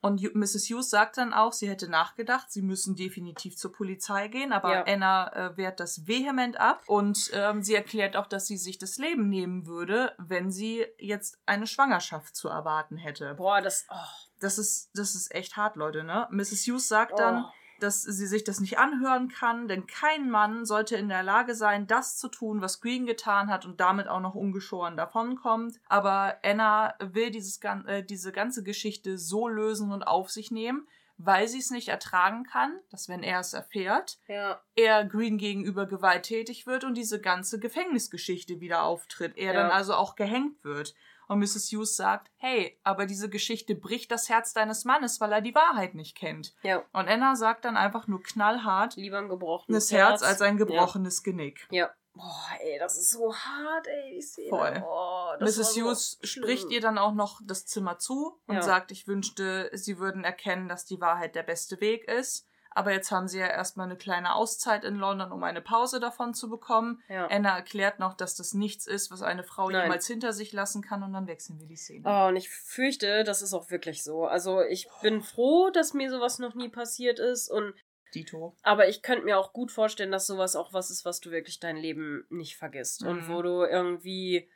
Und 0.00 0.22
Mrs. 0.34 0.68
Hughes 0.70 0.90
sagt 0.90 1.18
dann 1.18 1.32
auch, 1.32 1.52
sie 1.52 1.68
hätte 1.68 1.88
nachgedacht, 1.88 2.52
sie 2.52 2.62
müssen 2.62 2.94
definitiv 2.94 3.56
zur 3.56 3.72
Polizei 3.72 4.28
gehen, 4.28 4.52
aber 4.52 4.72
Ja. 4.72 4.84
Anna 4.86 5.32
äh, 5.32 5.56
wehrt 5.56 5.80
das 5.80 6.06
vehement 6.06 6.60
ab 6.60 6.82
und 6.86 7.30
ähm, 7.32 7.62
sie 7.62 7.74
erklärt 7.74 8.16
auch, 8.16 8.26
dass 8.26 8.46
sie 8.46 8.56
sich 8.58 8.78
das 8.78 8.96
Leben 8.98 9.28
nehmen 9.28 9.66
würde, 9.66 10.14
wenn 10.18 10.52
sie 10.52 10.86
jetzt 10.98 11.38
eine 11.46 11.66
Schwangerschaft 11.66 12.36
zu 12.36 12.48
erwarten 12.48 12.96
hätte. 12.96 13.34
Boah, 13.34 13.60
das. 13.60 13.86
Oh, 13.90 13.94
Das 14.40 14.56
ist, 14.58 14.90
das 14.94 15.16
ist 15.16 15.34
echt 15.34 15.56
hart, 15.56 15.74
Leute, 15.74 16.04
ne? 16.04 16.28
Mrs. 16.30 16.64
Hughes 16.68 16.86
sagt 16.86 17.18
dann, 17.18 17.44
Oh. 17.44 17.52
Dass 17.80 18.02
sie 18.02 18.26
sich 18.26 18.44
das 18.44 18.60
nicht 18.60 18.78
anhören 18.78 19.28
kann, 19.28 19.68
denn 19.68 19.86
kein 19.86 20.30
Mann 20.30 20.64
sollte 20.64 20.96
in 20.96 21.08
der 21.08 21.22
Lage 21.22 21.54
sein, 21.54 21.86
das 21.86 22.16
zu 22.18 22.28
tun, 22.28 22.60
was 22.60 22.80
Green 22.80 23.06
getan 23.06 23.50
hat 23.50 23.64
und 23.64 23.80
damit 23.80 24.08
auch 24.08 24.20
noch 24.20 24.34
ungeschoren 24.34 24.96
davonkommt. 24.96 25.78
Aber 25.88 26.36
Anna 26.42 26.94
will 27.00 27.30
dieses, 27.30 27.60
äh, 27.86 28.02
diese 28.02 28.32
ganze 28.32 28.62
Geschichte 28.62 29.18
so 29.18 29.48
lösen 29.48 29.92
und 29.92 30.02
auf 30.02 30.30
sich 30.30 30.50
nehmen, 30.50 30.86
weil 31.18 31.48
sie 31.48 31.58
es 31.58 31.70
nicht 31.70 31.88
ertragen 31.88 32.44
kann, 32.44 32.78
dass 32.90 33.08
wenn 33.08 33.24
er 33.24 33.40
es 33.40 33.52
erfährt, 33.52 34.18
ja. 34.28 34.60
er 34.76 35.04
Green 35.04 35.36
gegenüber 35.36 35.86
gewalttätig 35.86 36.66
wird 36.66 36.84
und 36.84 36.94
diese 36.94 37.20
ganze 37.20 37.58
Gefängnisgeschichte 37.58 38.60
wieder 38.60 38.84
auftritt. 38.84 39.36
Er 39.36 39.52
Ja. 39.52 39.62
dann 39.62 39.70
also 39.72 39.94
auch 39.94 40.14
gehängt 40.14 40.62
wird. 40.62 40.94
Und 41.28 41.38
Mrs. 41.40 41.70
Hughes 41.70 41.94
sagt, 41.94 42.30
hey, 42.38 42.78
aber 42.82 43.06
diese 43.06 43.28
Geschichte 43.28 43.74
bricht 43.74 44.10
das 44.10 44.28
Herz 44.28 44.52
deines 44.54 44.84
Mannes, 44.84 45.20
weil 45.20 45.30
er 45.32 45.40
die 45.42 45.54
Wahrheit 45.54 45.94
nicht 45.94 46.16
kennt. 46.16 46.54
Ja. 46.62 46.78
Und 46.92 47.06
Anna 47.08 47.36
sagt 47.36 47.64
dann 47.64 47.76
einfach 47.76 48.06
nur 48.08 48.22
knallhart, 48.22 48.96
Lieber 48.96 49.18
ein 49.18 49.28
gebrochenes 49.28 49.92
Herz 49.92 50.22
als 50.22 50.40
ein 50.42 50.56
gebrochenes 50.56 51.22
Genick. 51.22 51.68
Ja. 51.70 51.84
ja. 51.86 51.90
Boah, 52.14 52.48
ey, 52.60 52.78
das 52.80 52.98
ist 52.98 53.10
so 53.10 53.32
hart, 53.32 53.86
ey, 53.86 54.16
die 54.16 54.22
Szene. 54.22 54.48
Voll. 54.48 54.84
Oh, 54.84 55.34
das 55.38 55.56
Mrs. 55.56 55.74
so 55.74 55.80
Hughes 55.82 56.18
schlimm. 56.24 56.44
spricht 56.44 56.70
ihr 56.70 56.80
dann 56.80 56.98
auch 56.98 57.14
noch 57.14 57.40
das 57.44 57.64
Zimmer 57.64 57.98
zu 57.98 58.40
und 58.48 58.56
Ja. 58.56 58.62
sagt, 58.62 58.90
ich 58.90 59.06
wünschte, 59.06 59.70
sie 59.74 59.98
würden 59.98 60.24
erkennen, 60.24 60.68
dass 60.68 60.84
die 60.84 61.00
Wahrheit 61.00 61.36
der 61.36 61.44
beste 61.44 61.80
Weg 61.80 62.08
ist. 62.08 62.48
Aber 62.78 62.92
jetzt 62.92 63.10
haben 63.10 63.26
sie 63.26 63.40
ja 63.40 63.48
erstmal 63.48 63.86
eine 63.86 63.96
kleine 63.96 64.34
Auszeit 64.36 64.84
in 64.84 64.94
London, 64.94 65.32
um 65.32 65.42
eine 65.42 65.60
Pause 65.60 65.98
davon 65.98 66.32
zu 66.32 66.48
bekommen. 66.48 67.02
Ja. 67.08 67.26
Anna 67.26 67.56
erklärt 67.56 67.98
noch, 67.98 68.14
dass 68.14 68.36
das 68.36 68.54
nichts 68.54 68.86
ist, 68.86 69.10
was 69.10 69.20
eine 69.22 69.42
Frau 69.42 69.68
Nein. 69.68 69.82
jemals 69.82 70.06
hinter 70.06 70.32
sich 70.32 70.52
lassen 70.52 70.80
kann 70.80 71.02
und 71.02 71.12
dann 71.12 71.26
wechseln 71.26 71.58
wir 71.58 71.66
die 71.66 71.76
Szene. 71.76 72.04
Oh, 72.06 72.28
und 72.28 72.36
ich 72.36 72.48
fürchte, 72.50 73.24
das 73.24 73.42
ist 73.42 73.52
auch 73.52 73.70
wirklich 73.70 74.04
so. 74.04 74.26
Also 74.26 74.62
ich 74.62 74.88
bin 75.02 75.22
froh, 75.22 75.70
dass 75.70 75.92
mir 75.92 76.08
sowas 76.10 76.38
noch 76.38 76.54
nie 76.54 76.68
passiert 76.68 77.18
ist. 77.18 77.50
Und 77.50 77.74
Dito. 78.14 78.56
aber 78.62 78.88
ich 78.88 79.02
könnte 79.02 79.24
mir 79.24 79.38
auch 79.38 79.52
gut 79.52 79.72
vorstellen, 79.72 80.12
dass 80.12 80.26
sowas 80.26 80.54
auch 80.56 80.72
was 80.72 80.90
ist, 80.90 81.04
was 81.04 81.20
du 81.20 81.30
wirklich 81.30 81.58
dein 81.60 81.76
Leben 81.76 82.24
nicht 82.30 82.56
vergisst 82.56 83.02
und 83.04 83.28
Mhm. 83.28 83.34
wo 83.34 83.42
du 83.42 83.64
irgendwie 83.64 84.48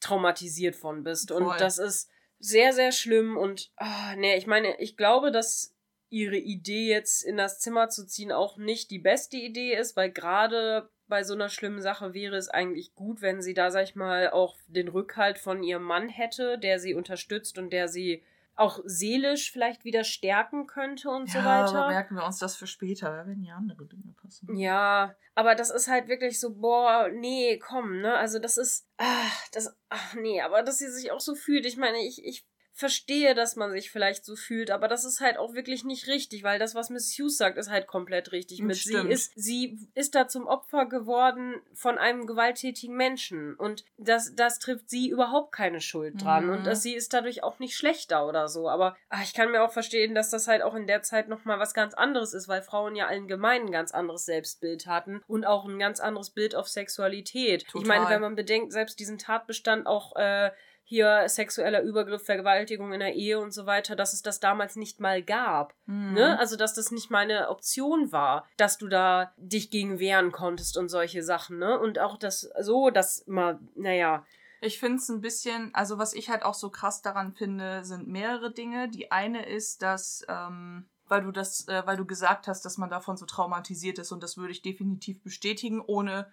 traumatisiert 0.00 0.76
von 0.76 1.02
bist. 1.02 1.30
Voll. 1.30 1.42
Und 1.42 1.60
das 1.60 1.78
ist 1.78 2.08
sehr, 2.38 2.72
sehr 2.72 2.92
schlimm. 2.92 3.36
Und 3.36 3.72
ah, 3.76 4.14
nee, 4.16 4.36
ich 4.36 4.46
meine, 4.46 4.78
ich 4.80 4.96
glaube, 4.96 5.30
dass 5.32 5.74
ihre 6.08 6.36
Idee 6.36 6.88
jetzt 6.88 7.24
in 7.24 7.36
das 7.36 7.58
Zimmer 7.58 7.88
zu 7.88 8.06
ziehen 8.06 8.32
auch 8.32 8.56
nicht 8.56 8.90
die 8.90 8.98
beste 8.98 9.36
Idee 9.36 9.74
ist, 9.74 9.96
weil 9.96 10.10
gerade 10.10 10.88
bei 11.08 11.22
so 11.22 11.34
einer 11.34 11.48
schlimmen 11.48 11.80
Sache 11.80 12.14
wäre 12.14 12.36
es 12.36 12.48
eigentlich 12.48 12.94
gut, 12.94 13.22
wenn 13.22 13.40
sie 13.40 13.54
da, 13.54 13.70
sag 13.70 13.84
ich 13.84 13.94
mal, 13.94 14.30
auch 14.30 14.56
den 14.66 14.88
Rückhalt 14.88 15.38
von 15.38 15.62
ihrem 15.62 15.84
Mann 15.84 16.08
hätte, 16.08 16.58
der 16.58 16.78
sie 16.78 16.94
unterstützt 16.94 17.58
und 17.58 17.72
der 17.72 17.88
sie 17.88 18.22
auch 18.56 18.80
seelisch 18.84 19.52
vielleicht 19.52 19.84
wieder 19.84 20.02
stärken 20.02 20.66
könnte 20.66 21.10
und 21.10 21.30
so 21.30 21.38
ja, 21.38 21.44
weiter. 21.44 21.78
aber 21.78 21.88
merken 21.88 22.14
wir 22.14 22.24
uns 22.24 22.38
das 22.38 22.56
für 22.56 22.66
später, 22.66 23.12
werden 23.12 23.44
ja 23.44 23.54
andere 23.56 23.84
Dinge 23.86 24.14
passen. 24.20 24.56
Ja, 24.56 25.14
aber 25.34 25.54
das 25.54 25.70
ist 25.70 25.88
halt 25.88 26.08
wirklich 26.08 26.40
so, 26.40 26.54
boah, 26.54 27.10
nee, 27.12 27.58
komm, 27.58 28.00
ne? 28.00 28.14
Also 28.14 28.38
das 28.38 28.56
ist, 28.56 28.88
ah, 28.96 29.30
das, 29.52 29.76
ach 29.90 30.14
nee, 30.14 30.40
aber 30.40 30.62
dass 30.62 30.78
sie 30.78 30.90
sich 30.90 31.12
auch 31.12 31.20
so 31.20 31.34
fühlt. 31.34 31.66
Ich 31.66 31.76
meine, 31.76 31.98
ich, 31.98 32.24
ich 32.24 32.46
verstehe, 32.78 33.34
dass 33.34 33.56
man 33.56 33.70
sich 33.72 33.90
vielleicht 33.90 34.24
so 34.26 34.36
fühlt, 34.36 34.70
aber 34.70 34.86
das 34.86 35.06
ist 35.06 35.20
halt 35.20 35.38
auch 35.38 35.54
wirklich 35.54 35.82
nicht 35.84 36.08
richtig, 36.08 36.42
weil 36.42 36.58
das, 36.58 36.74
was 36.74 36.90
Miss 36.90 37.10
Hughes 37.18 37.38
sagt, 37.38 37.56
ist 37.56 37.70
halt 37.70 37.86
komplett 37.86 38.32
richtig. 38.32 38.60
Mit 38.60 38.76
sie 38.76 38.90
Stimmt. 38.90 39.10
ist, 39.10 39.32
sie 39.34 39.78
ist 39.94 40.14
da 40.14 40.28
zum 40.28 40.46
Opfer 40.46 40.84
geworden 40.84 41.54
von 41.72 41.96
einem 41.96 42.26
gewalttätigen 42.26 42.94
Menschen 42.94 43.54
und 43.54 43.86
das, 43.96 44.34
das 44.34 44.58
trifft 44.58 44.90
sie 44.90 45.08
überhaupt 45.08 45.52
keine 45.52 45.80
Schuld 45.80 46.22
dran 46.22 46.44
Mhm. 46.46 46.52
und 46.52 46.64
dass 46.66 46.82
sie 46.82 46.94
ist 46.94 47.14
dadurch 47.14 47.42
auch 47.42 47.58
nicht 47.60 47.76
schlechter 47.76 48.28
oder 48.28 48.46
so. 48.48 48.68
Aber 48.68 48.94
ach, 49.08 49.22
ich 49.22 49.32
kann 49.32 49.50
mir 49.50 49.62
auch 49.62 49.72
verstehen, 49.72 50.14
dass 50.14 50.28
das 50.28 50.46
halt 50.46 50.60
auch 50.60 50.74
in 50.74 50.86
der 50.86 51.00
Zeit 51.00 51.28
nochmal 51.28 51.58
was 51.58 51.72
ganz 51.72 51.94
anderes 51.94 52.34
ist, 52.34 52.46
weil 52.46 52.60
Frauen 52.60 52.94
ja 52.94 53.06
allgemein 53.06 53.62
ein 53.62 53.72
ganz 53.72 53.92
anderes 53.92 54.26
Selbstbild 54.26 54.86
hatten 54.86 55.22
und 55.26 55.46
auch 55.46 55.64
ein 55.64 55.78
ganz 55.78 55.98
anderes 55.98 56.28
Bild 56.28 56.54
auf 56.54 56.68
Sexualität. 56.68 57.62
Ich 57.62 57.68
Total. 57.68 57.86
meine, 57.88 58.10
wenn 58.10 58.20
man 58.20 58.36
bedenkt, 58.36 58.72
selbst 58.74 59.00
diesen 59.00 59.16
Tatbestand 59.16 59.86
auch 59.86 60.14
äh, 60.16 60.50
hier 60.88 61.28
sexueller 61.28 61.82
Übergriff, 61.82 62.24
Vergewaltigung 62.24 62.92
in 62.92 63.00
der 63.00 63.14
Ehe 63.14 63.38
und 63.40 63.50
so 63.52 63.66
weiter, 63.66 63.96
dass 63.96 64.12
es 64.12 64.22
das 64.22 64.38
damals 64.40 64.76
nicht 64.76 65.00
mal 65.00 65.20
gab. 65.22 65.74
Mhm. 65.86 66.14
Ne? 66.14 66.38
Also, 66.38 66.56
dass 66.56 66.74
das 66.74 66.92
nicht 66.92 67.10
mal 67.10 67.24
eine 67.24 67.48
Option 67.50 68.12
war, 68.12 68.46
dass 68.56 68.78
du 68.78 68.86
da 68.88 69.32
dich 69.36 69.70
gegen 69.70 69.98
wehren 69.98 70.30
konntest 70.32 70.76
und 70.78 70.88
solche 70.88 71.22
Sachen, 71.24 71.58
ne? 71.58 71.78
Und 71.78 71.98
auch 71.98 72.16
das 72.16 72.48
so, 72.60 72.90
dass 72.90 73.26
mal, 73.26 73.58
naja, 73.74 74.24
Ich 74.60 74.78
finde 74.80 74.96
es 74.96 75.08
ein 75.10 75.20
bisschen, 75.20 75.74
also 75.74 75.98
was 75.98 76.14
ich 76.14 76.30
halt 76.30 76.42
auch 76.42 76.54
so 76.54 76.70
krass 76.70 77.02
daran 77.02 77.34
finde, 77.34 77.84
sind 77.84 78.08
mehrere 78.08 78.50
Dinge. 78.52 78.88
Die 78.88 79.10
eine 79.12 79.44
ist, 79.44 79.82
dass, 79.82 80.24
ähm, 80.28 80.88
weil 81.08 81.22
du 81.22 81.30
das, 81.30 81.68
äh, 81.68 81.82
weil 81.84 81.98
du 81.98 82.06
gesagt 82.06 82.48
hast, 82.48 82.64
dass 82.64 82.78
man 82.78 82.88
davon 82.88 83.16
so 83.18 83.26
traumatisiert 83.26 83.98
ist 83.98 84.12
und 84.12 84.22
das 84.22 84.38
würde 84.38 84.52
ich 84.52 84.62
definitiv 84.62 85.22
bestätigen, 85.22 85.82
ohne, 85.86 86.32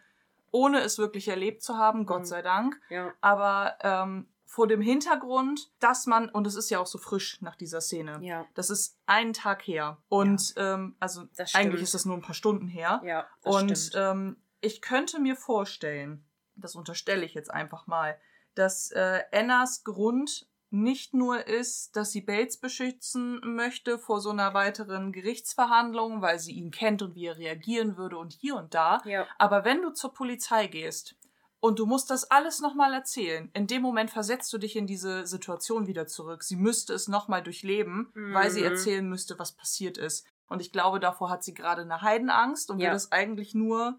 ohne 0.52 0.80
es 0.80 0.98
wirklich 0.98 1.28
erlebt 1.28 1.64
zu 1.64 1.78
haben, 1.78 2.06
Gott 2.06 2.22
Mhm. 2.22 2.26
sei 2.26 2.42
Dank. 2.42 2.80
ja. 2.90 3.12
Aber 3.20 3.76
ähm, 3.82 4.28
vor 4.54 4.68
dem 4.68 4.82
Hintergrund, 4.82 5.72
dass 5.80 6.06
man, 6.06 6.30
und 6.30 6.46
es 6.46 6.54
ist 6.54 6.70
ja 6.70 6.78
auch 6.78 6.86
so 6.86 7.00
frisch 7.00 7.42
nach 7.42 7.56
dieser 7.56 7.82
Szene, 7.82 8.20
Ja, 8.22 8.46
das 8.54 8.70
ist 8.70 9.00
einen 9.08 9.34
Tag 9.34 9.66
her. 9.66 9.98
Und 10.10 10.54
ähm, 10.58 10.96
also 11.00 11.24
eigentlich 11.56 11.82
ist 11.82 11.96
das 11.96 12.06
nur 12.06 12.16
ein 12.16 12.22
paar 12.22 12.36
Stunden 12.36 12.68
her. 12.68 13.02
ja, 13.04 13.26
Und 13.42 13.90
ähm, 13.96 14.38
ich 14.62 14.84
könnte 14.84 15.20
mir 15.20 15.36
vorstellen, 15.36 16.24
das 16.56 16.76
unterstelle 16.76 17.26
ich 17.26 17.34
jetzt 17.34 17.50
einfach 17.50 17.88
mal, 17.88 18.16
dass 18.54 18.92
äh, 18.92 19.24
Annas 19.32 19.84
Grund 19.84 20.48
nicht 20.70 21.16
nur 21.16 21.48
ist, 21.48 21.96
dass 21.96 22.12
sie 22.12 22.22
Bates 22.22 22.58
beschützen 22.58 23.42
möchte 23.44 23.98
vor 23.98 24.22
so 24.22 24.30
einer 24.30 24.54
weiteren 24.54 25.12
Gerichtsverhandlung, 25.12 26.22
weil 26.22 26.38
sie 26.38 26.54
ihn 26.54 26.70
kennt 26.70 27.02
und 27.02 27.16
wie 27.16 27.26
er 27.26 27.40
reagieren 27.40 27.98
würde 27.98 28.20
und 28.20 28.34
hier 28.34 28.56
und 28.58 28.76
da. 28.76 29.02
ja, 29.06 29.26
Aber 29.40 29.66
wenn 29.66 29.82
du 29.82 29.90
zur 29.94 30.14
Polizei 30.14 30.68
gehst 30.68 31.16
und 31.64 31.80
du 31.80 31.86
musst 31.86 32.10
das 32.10 32.30
alles 32.30 32.60
nochmal 32.60 32.94
erzählen, 32.94 33.50
in 33.54 33.68
dem 33.68 33.82
Moment 33.82 34.12
versetzt 34.12 34.52
du 34.52 34.58
dich 34.58 34.76
in 34.76 34.86
diese 34.86 35.26
Situation 35.26 35.88
wieder 35.88 36.08
zurück. 36.08 36.44
Sie 36.44 36.58
müsste 36.58 36.94
es 36.94 37.08
nochmal 37.08 37.42
durchleben, 37.42 38.12
weil 38.34 38.50
sie 38.52 38.60
Mhm. 38.60 38.66
erzählen 38.68 39.08
müsste, 39.08 39.40
was 39.40 39.54
passiert 39.54 39.98
ist. 39.98 40.26
Und 40.50 40.62
ich 40.62 40.74
glaube, 40.74 41.00
davor 41.00 41.30
hat 41.30 41.42
sie 41.42 41.54
gerade 41.54 41.84
eine 41.84 42.02
Heidenangst 42.02 42.70
und 42.70 42.80
Ja. 42.80 42.88
will 42.88 42.94
das 42.94 43.14
eigentlich 43.14 43.56
nur, 43.56 43.98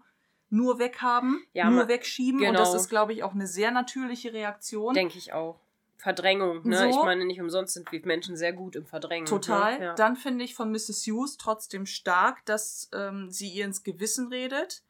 nur 0.51 0.77
weghaben, 0.77 1.43
Ja, 1.53 1.71
nur 1.71 1.87
wegschieben. 1.87 2.39
Und 2.41 2.45
genau. 2.45 2.59
das 2.59 2.75
ist, 2.75 2.87
glaube 2.87 3.13
ich, 3.13 3.23
auch 3.23 3.33
eine 3.33 3.47
sehr 3.47 3.71
natürliche 3.71 4.31
Reaktion. 4.31 4.93
denke 4.93 5.17
ich 5.17 5.33
auch. 5.33 5.59
Verdrängung, 5.97 6.61
ne? 6.67 6.77
So. 6.77 6.85
Ich 6.99 7.03
meine, 7.03 7.25
nicht 7.25 7.41
umsonst 7.41 7.73
sind 7.73 7.91
wir 7.91 7.99
Menschen 8.05 8.37
sehr 8.37 8.53
gut 8.53 8.75
im 8.75 8.85
Verdrängen. 8.85 9.25
Total. 9.25 9.79
Ne? 9.79 9.85
Ja. 9.85 9.93
Dann 9.95 10.15
finde 10.15 10.45
ich 10.45 10.53
von 10.53 10.69
Mrs. 10.71 11.03
Hughes 11.07 11.37
trotzdem 11.37 11.87
stark, 11.87 12.45
dass 12.45 12.89
ähm, 12.93 13.31
sie 13.31 13.49
ihr 13.49 13.65
ins 13.65 13.81
Gewissen 13.81 14.27
redet. 14.27 14.83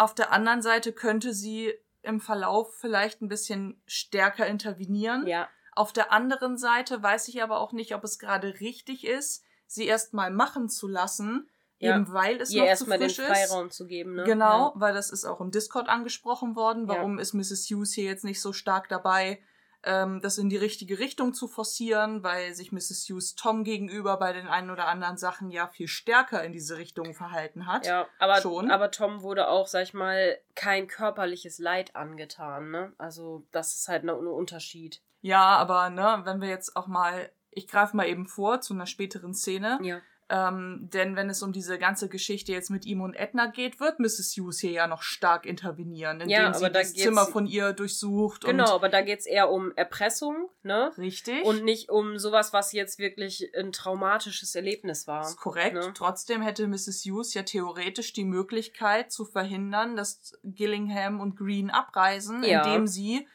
Auf 0.00 0.14
der 0.14 0.32
anderen 0.32 0.62
Seite 0.62 0.92
könnte 0.92 1.34
sie 1.34 1.74
im 2.02 2.20
Verlauf 2.20 2.74
vielleicht 2.74 3.20
ein 3.20 3.28
bisschen 3.28 3.82
stärker 3.86 4.46
intervenieren. 4.46 5.26
ja, 5.26 5.48
Auf 5.72 5.92
der 5.92 6.10
anderen 6.10 6.56
Seite 6.56 7.02
weiß 7.02 7.28
ich 7.28 7.42
aber 7.42 7.60
auch 7.60 7.72
nicht, 7.72 7.94
ob 7.94 8.02
es 8.04 8.18
gerade 8.18 8.60
richtig 8.60 9.06
ist, 9.06 9.44
sie 9.66 9.86
erst 9.86 10.14
mal 10.14 10.30
machen 10.30 10.68
zu 10.70 10.88
lassen, 10.88 11.48
Ja. 11.78 11.94
eben 11.96 12.12
weil 12.12 12.40
es 12.40 12.50
ihr 12.50 12.60
noch 12.60 12.64
zu 12.64 12.68
erstmal 12.70 12.98
den 12.98 13.10
frisch 13.10 13.18
ist. 13.18 13.26
Freiraum 13.50 13.70
zu 13.70 13.86
geben, 13.86 14.14
ne? 14.14 14.24
Genau, 14.24 14.72
weil 14.76 14.94
das 14.94 15.10
ist 15.10 15.24
auch 15.26 15.40
im 15.42 15.50
Discord 15.50 15.88
angesprochen 15.90 16.56
worden. 16.56 16.86
Ja. 16.88 16.94
Warum 16.96 17.18
ist 17.18 17.34
Mrs. 17.34 17.66
Hughes 17.70 17.92
hier 17.92 18.04
jetzt 18.04 18.24
nicht 18.24 18.40
so 18.40 18.52
stark 18.54 18.88
dabei, 18.88 19.40
ähm, 19.82 20.20
das 20.20 20.38
in 20.38 20.48
die 20.50 20.56
richtige 20.56 20.98
Richtung 20.98 21.32
zu 21.32 21.48
forcieren, 21.48 22.22
weil 22.22 22.54
sich 22.54 22.72
Mrs. 22.72 23.06
Hughes 23.08 23.34
Tom 23.34 23.64
gegenüber 23.64 24.16
bei 24.18 24.32
den 24.32 24.46
einen 24.46 24.70
oder 24.70 24.88
anderen 24.88 25.16
Sachen 25.16 25.50
ja 25.50 25.68
viel 25.68 25.88
stärker 25.88 26.44
in 26.44 26.52
diese 26.52 26.76
Richtung 26.76 27.14
verhalten 27.14 27.66
hat. 27.66 27.86
Ja, 27.86 28.06
aber, 28.18 28.36
Schon. 28.40 28.70
aber 28.70 28.90
Tom 28.90 29.22
wurde 29.22 29.48
auch, 29.48 29.66
sag 29.66 29.82
ich 29.82 29.94
mal, 29.94 30.38
kein 30.54 30.86
körperliches 30.86 31.58
Leid 31.58 31.96
angetan, 31.96 32.70
ne? 32.70 32.92
Also, 32.98 33.44
das 33.52 33.74
ist 33.74 33.88
halt 33.88 34.04
ein 34.04 34.10
Unterschied. 34.10 35.00
Ja, 35.22 35.56
aber 35.56 35.90
ne, 35.90 36.22
wenn 36.24 36.40
wir 36.40 36.48
jetzt 36.48 36.76
auch 36.76 36.86
mal, 36.86 37.30
ich 37.50 37.68
greife 37.68 37.96
mal 37.96 38.06
eben 38.08 38.26
vor 38.26 38.60
zu 38.60 38.74
einer 38.74 38.86
späteren 38.86 39.34
Szene, 39.34 39.78
Ja. 39.82 40.00
Ähm, 40.30 40.88
denn 40.92 41.16
wenn 41.16 41.28
es 41.28 41.42
um 41.42 41.52
diese 41.52 41.76
ganze 41.78 42.08
Geschichte 42.08 42.52
jetzt 42.52 42.70
mit 42.70 42.86
ihm 42.86 43.00
und 43.00 43.14
Edna 43.14 43.46
geht, 43.46 43.80
wird 43.80 43.98
Mrs. 43.98 44.34
Hughes 44.38 44.60
hier 44.60 44.70
ja 44.70 44.86
noch 44.86 45.02
stark 45.02 45.44
intervenieren, 45.44 46.20
indem 46.20 46.30
Ja, 46.30 46.54
sie 46.54 46.70
das 46.70 46.94
Zimmer 46.94 47.26
von 47.26 47.46
ihr 47.46 47.72
durchsucht 47.72 48.44
Genau, 48.44 48.74
aber 48.74 48.88
da 48.88 49.02
geht's 49.02 49.26
eher 49.26 49.50
um 49.50 49.72
Erpressung, 49.76 50.48
ne? 50.62 50.92
richtig. 50.96 51.44
Und 51.44 51.64
nicht 51.64 51.90
um 51.90 52.18
sowas, 52.18 52.52
was 52.52 52.72
jetzt 52.72 52.98
wirklich 52.98 53.50
ein 53.58 53.72
traumatisches 53.72 54.54
Erlebnis 54.54 55.06
war. 55.06 55.20
Das 55.22 55.30
ist 55.30 55.36
korrekt. 55.36 55.74
Ne? 55.74 55.90
Trotzdem 55.94 56.42
hätte 56.42 56.66
Mrs. 56.68 57.04
Hughes 57.04 57.34
ja 57.34 57.42
theoretisch 57.42 58.12
die 58.12 58.24
Möglichkeit 58.24 59.10
zu 59.10 59.24
verhindern, 59.24 59.96
dass 59.96 60.32
Gillingham 60.44 61.20
und 61.20 61.36
Green 61.36 61.70
abreisen, 61.70 62.44
Ja. 62.44 62.62
indem 62.64 62.86
sie 62.86 63.26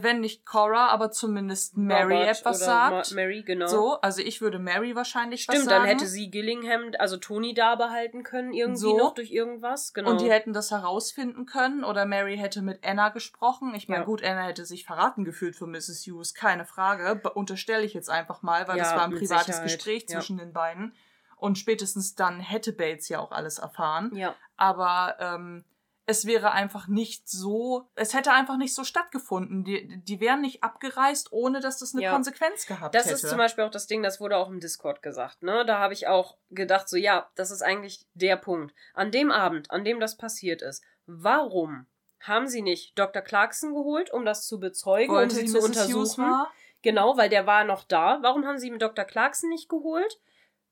wenn 0.00 0.20
nicht 0.20 0.46
Cora, 0.46 0.88
aber 0.88 1.10
zumindest 1.10 1.76
Mary 1.76 2.14
Robert 2.14 2.38
etwas 2.38 2.60
sagt. 2.60 3.10
Ma- 3.10 3.16
Mary, 3.16 3.42
genau. 3.42 3.66
So, 3.66 4.00
also 4.00 4.22
ich 4.22 4.40
würde 4.40 4.58
Mary 4.58 4.96
wahrscheinlich 4.96 5.46
was 5.46 5.54
Stimmt, 5.56 5.68
sagen. 5.68 5.82
dann 5.84 5.88
hätte 5.90 6.06
sie 6.06 6.30
Gillingham, 6.30 6.92
also 6.98 7.18
Tony 7.18 7.52
da 7.52 7.74
behalten 7.74 8.22
können, 8.22 8.52
irgendwie 8.54 8.80
So. 8.80 8.96
noch 8.96 9.14
durch 9.14 9.30
irgendwas. 9.30 9.92
Genau. 9.92 10.10
Und 10.10 10.20
die 10.22 10.30
hätten 10.30 10.52
das 10.52 10.70
herausfinden 10.70 11.44
können 11.44 11.84
oder 11.84 12.06
Mary 12.06 12.38
hätte 12.38 12.62
mit 12.62 12.84
Anna 12.86 13.10
gesprochen. 13.10 13.74
Ich 13.74 13.88
meine, 13.88 14.00
Ja. 14.02 14.06
gut, 14.06 14.24
Anna 14.24 14.44
hätte 14.46 14.64
sich 14.64 14.84
verraten 14.86 15.24
gefühlt 15.24 15.54
für 15.56 15.66
Mrs. 15.66 16.04
Hughes, 16.06 16.34
keine 16.34 16.64
Frage. 16.64 17.16
Be 17.22 17.30
unterstelle 17.30 17.84
ich 17.84 17.92
jetzt 17.94 18.08
einfach 18.10 18.42
mal, 18.42 18.66
weil 18.68 18.78
das 18.78 18.92
Ja, 18.92 18.96
war 18.96 19.04
ein 19.04 19.10
privates 19.10 19.46
Sicherheit. 19.46 19.64
Gespräch 19.64 20.06
Ja. 20.08 20.18
zwischen 20.18 20.38
den 20.38 20.52
beiden. 20.52 20.94
Und 21.36 21.58
spätestens 21.58 22.14
dann 22.14 22.40
hätte 22.40 22.72
Bates 22.72 23.08
ja 23.08 23.20
auch 23.20 23.32
alles 23.32 23.58
erfahren. 23.58 24.10
ja. 24.16 24.34
Aber 24.56 25.16
ähm, 25.20 25.64
es 26.10 26.24
wäre 26.24 26.52
einfach 26.52 26.88
nicht 26.88 27.28
so, 27.28 27.86
es 27.94 28.14
hätte 28.14 28.32
einfach 28.32 28.56
nicht 28.56 28.74
so 28.74 28.82
stattgefunden. 28.82 29.62
Die, 29.62 30.02
die 30.02 30.20
wären 30.20 30.40
nicht 30.40 30.64
abgereist, 30.64 31.30
ohne 31.32 31.60
dass 31.60 31.78
das 31.78 31.92
eine 31.94 32.02
Ja. 32.02 32.12
Konsequenz 32.12 32.64
gehabt 32.66 32.94
Das 32.94 33.04
hätte. 33.04 33.14
ist 33.16 33.28
zum 33.28 33.36
Beispiel 33.36 33.64
auch 33.64 33.70
das 33.70 33.86
Ding, 33.86 34.02
das 34.02 34.18
wurde 34.18 34.38
auch 34.38 34.48
im 34.48 34.58
Discord 34.58 35.02
gesagt. 35.02 35.42
Ne? 35.42 35.66
Da 35.66 35.78
habe 35.78 35.92
ich 35.92 36.06
auch 36.06 36.38
gedacht, 36.50 36.88
so 36.88 36.96
ja, 36.96 37.30
das 37.34 37.50
ist 37.50 37.60
eigentlich 37.60 38.06
der 38.14 38.36
Punkt. 38.36 38.74
An 38.94 39.10
dem 39.10 39.30
Abend, 39.30 39.70
an 39.70 39.84
dem 39.84 40.00
das 40.00 40.16
passiert 40.16 40.62
ist, 40.62 40.82
warum 41.04 41.86
haben 42.20 42.48
sie 42.48 42.62
nicht 42.62 42.98
Dr. 42.98 43.20
Clarkson 43.20 43.74
geholt, 43.74 44.10
um 44.10 44.24
das 44.24 44.46
zu 44.46 44.58
bezeugen, 44.58 45.12
Wollte 45.12 45.34
um 45.40 45.46
sie 45.46 45.46
zu 45.46 45.58
Mrs. 45.58 45.62
Hughes 45.62 45.76
untersuchen? 45.76 46.24
mal? 46.24 46.46
Genau, 46.80 47.18
weil 47.18 47.28
der 47.28 47.46
war 47.46 47.64
noch 47.64 47.84
da. 47.84 48.18
Warum 48.22 48.46
haben 48.46 48.58
sie 48.58 48.70
Dr. 48.78 49.04
Clarkson 49.04 49.50
nicht 49.50 49.68
geholt? 49.68 50.18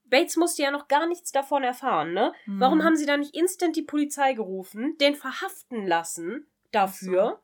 Bates 0.08 0.36
musste 0.36 0.62
ja 0.62 0.70
noch 0.70 0.88
gar 0.88 1.06
nichts 1.06 1.32
davon 1.32 1.62
erfahren, 1.62 2.12
ne? 2.12 2.32
Mhm. 2.46 2.60
Warum 2.60 2.84
haben 2.84 2.96
sie 2.96 3.06
da 3.06 3.16
nicht 3.16 3.34
instant 3.34 3.76
die 3.76 3.82
Polizei 3.82 4.32
gerufen, 4.34 4.96
den 5.00 5.14
verhaften 5.14 5.86
lassen 5.86 6.46
dafür? 6.72 7.40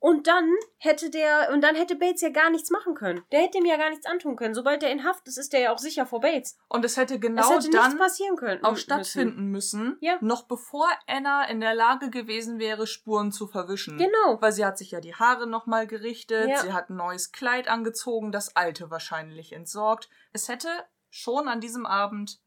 Und 0.00 0.28
dann 0.28 0.48
hätte 0.76 1.10
der, 1.10 1.50
und 1.52 1.60
dann 1.60 1.74
hätte 1.74 1.96
Bates 1.96 2.20
ja 2.20 2.28
gar 2.28 2.50
nichts 2.50 2.70
machen 2.70 2.94
können. 2.94 3.24
Der 3.32 3.40
hätte 3.40 3.58
ihm 3.58 3.64
ja 3.66 3.76
gar 3.76 3.90
nichts 3.90 4.06
antun 4.06 4.36
können. 4.36 4.54
Sobald 4.54 4.80
der 4.82 4.92
in 4.92 5.02
Haft 5.02 5.26
ist, 5.26 5.38
ist 5.38 5.52
der 5.52 5.58
ja 5.58 5.72
auch 5.74 5.78
sicher 5.78 6.06
vor 6.06 6.20
Bates. 6.20 6.56
Und 6.68 6.84
es 6.84 6.96
hätte 6.96 7.18
genau 7.18 7.42
es 7.42 7.50
hätte 7.66 7.70
dann 7.76 7.98
passieren 7.98 8.36
können. 8.36 8.62
auch 8.62 8.70
müssen. 8.70 8.82
stattfinden 8.84 9.46
müssen, 9.50 9.96
Ja. 10.00 10.16
noch 10.20 10.46
bevor 10.46 10.86
Anna 11.08 11.48
in 11.48 11.58
der 11.60 11.74
Lage 11.74 12.10
gewesen 12.10 12.60
wäre, 12.60 12.86
Spuren 12.86 13.32
zu 13.32 13.48
verwischen. 13.48 13.98
Genau. 13.98 14.40
Weil 14.40 14.52
sie 14.52 14.64
hat 14.64 14.78
sich 14.78 14.92
ja 14.92 15.00
die 15.00 15.16
Haare 15.16 15.48
nochmal 15.48 15.88
gerichtet, 15.88 16.48
Ja. 16.48 16.58
sie 16.58 16.72
hat 16.72 16.90
ein 16.90 16.96
neues 16.96 17.32
Kleid 17.32 17.66
angezogen, 17.66 18.30
das 18.30 18.54
alte 18.54 18.92
wahrscheinlich 18.92 19.52
entsorgt. 19.52 20.08
Es 20.32 20.48
hätte 20.48 20.68
schon 21.10 21.48
an 21.48 21.60
diesem 21.60 21.86
Abend 21.86 22.40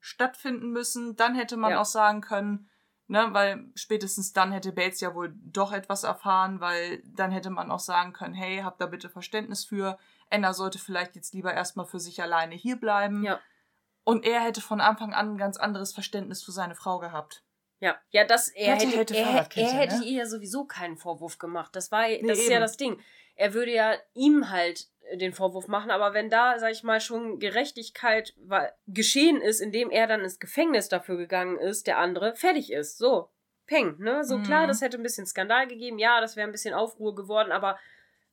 stattfinden 0.00 0.70
müssen. 0.72 1.16
Dann 1.16 1.34
hätte 1.34 1.56
man 1.56 1.72
Ja. 1.72 1.80
auch 1.80 1.84
sagen 1.86 2.20
können, 2.20 2.68
ne, 3.06 3.28
weil 3.32 3.70
spätestens 3.74 4.32
dann 4.32 4.52
hätte 4.52 4.72
Bates 4.72 5.00
ja 5.00 5.14
wohl 5.14 5.32
doch 5.36 5.72
etwas 5.72 6.02
erfahren, 6.04 6.60
weil 6.60 7.02
dann 7.06 7.30
hätte 7.30 7.50
man 7.50 7.70
auch 7.70 7.78
sagen 7.80 8.12
können, 8.12 8.34
hey, 8.34 8.60
habt 8.62 8.80
da 8.80 8.86
bitte 8.86 9.08
Verständnis 9.08 9.64
für. 9.64 9.98
Anna 10.30 10.52
sollte 10.54 10.78
vielleicht 10.78 11.14
jetzt 11.14 11.34
lieber 11.34 11.52
erstmal 11.54 11.86
für 11.86 12.00
sich 12.00 12.22
alleine 12.22 12.54
hier 12.54 12.76
bleiben. 12.76 13.22
Ja. 13.22 13.40
Und 14.04 14.24
er 14.24 14.40
hätte 14.40 14.60
von 14.60 14.80
Anfang 14.80 15.14
an 15.14 15.32
ein 15.34 15.38
ganz 15.38 15.56
anderes 15.56 15.92
Verständnis 15.92 16.42
für 16.42 16.52
seine 16.52 16.74
Frau 16.74 16.98
gehabt. 16.98 17.44
Ja, 17.78 17.96
ja, 18.10 18.24
das, 18.24 18.48
er 18.48 18.74
Hätte, 18.76 18.86
hätte, 18.86 19.14
hätte, 19.14 19.16
er, 19.16 19.48
er 19.56 19.72
hätte 19.72 19.98
ne? 19.98 20.04
ihr 20.04 20.18
ja 20.18 20.26
sowieso 20.26 20.64
keinen 20.64 20.96
Vorwurf 20.96 21.38
gemacht. 21.38 21.74
Das 21.76 21.90
war, 21.92 22.02
das 22.08 22.20
Nee, 22.22 22.32
ist 22.32 22.44
ja 22.48 22.52
eben. 22.52 22.60
das 22.60 22.76
Ding. 22.76 23.00
Er 23.34 23.54
würde 23.54 23.72
ja 23.72 23.94
ihm 24.14 24.50
halt 24.50 24.88
den 25.16 25.32
Vorwurf 25.32 25.68
machen, 25.68 25.90
aber 25.90 26.14
wenn 26.14 26.30
da, 26.30 26.58
sag 26.58 26.72
ich 26.72 26.82
mal, 26.82 27.00
schon 27.00 27.38
Gerechtigkeit 27.38 28.34
geschehen 28.86 29.40
ist, 29.40 29.60
indem 29.60 29.90
er 29.90 30.06
dann 30.06 30.20
ins 30.22 30.38
Gefängnis 30.38 30.88
dafür 30.88 31.16
gegangen 31.16 31.58
ist, 31.58 31.86
der 31.86 31.98
andere 31.98 32.34
fertig 32.34 32.72
ist, 32.72 32.98
so, 32.98 33.28
peng, 33.66 33.96
ne? 33.98 34.24
So 34.24 34.38
Mhm. 34.38 34.42
klar, 34.42 34.66
das 34.66 34.80
hätte 34.80 34.96
ein 34.98 35.02
bisschen 35.02 35.26
Skandal 35.26 35.66
gegeben, 35.66 35.98
ja, 35.98 36.20
das 36.20 36.36
wäre 36.36 36.48
ein 36.48 36.52
bisschen 36.52 36.74
Aufruhr 36.74 37.14
geworden, 37.14 37.52
aber 37.52 37.78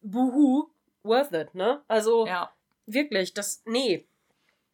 buhu, 0.01 0.69
worth 1.03 1.33
it, 1.33 1.53
ne? 1.55 1.81
Also, 1.87 2.25
Ja. 2.25 2.51
Wirklich, 2.91 3.35
das, 3.35 3.61
nee. 3.65 4.07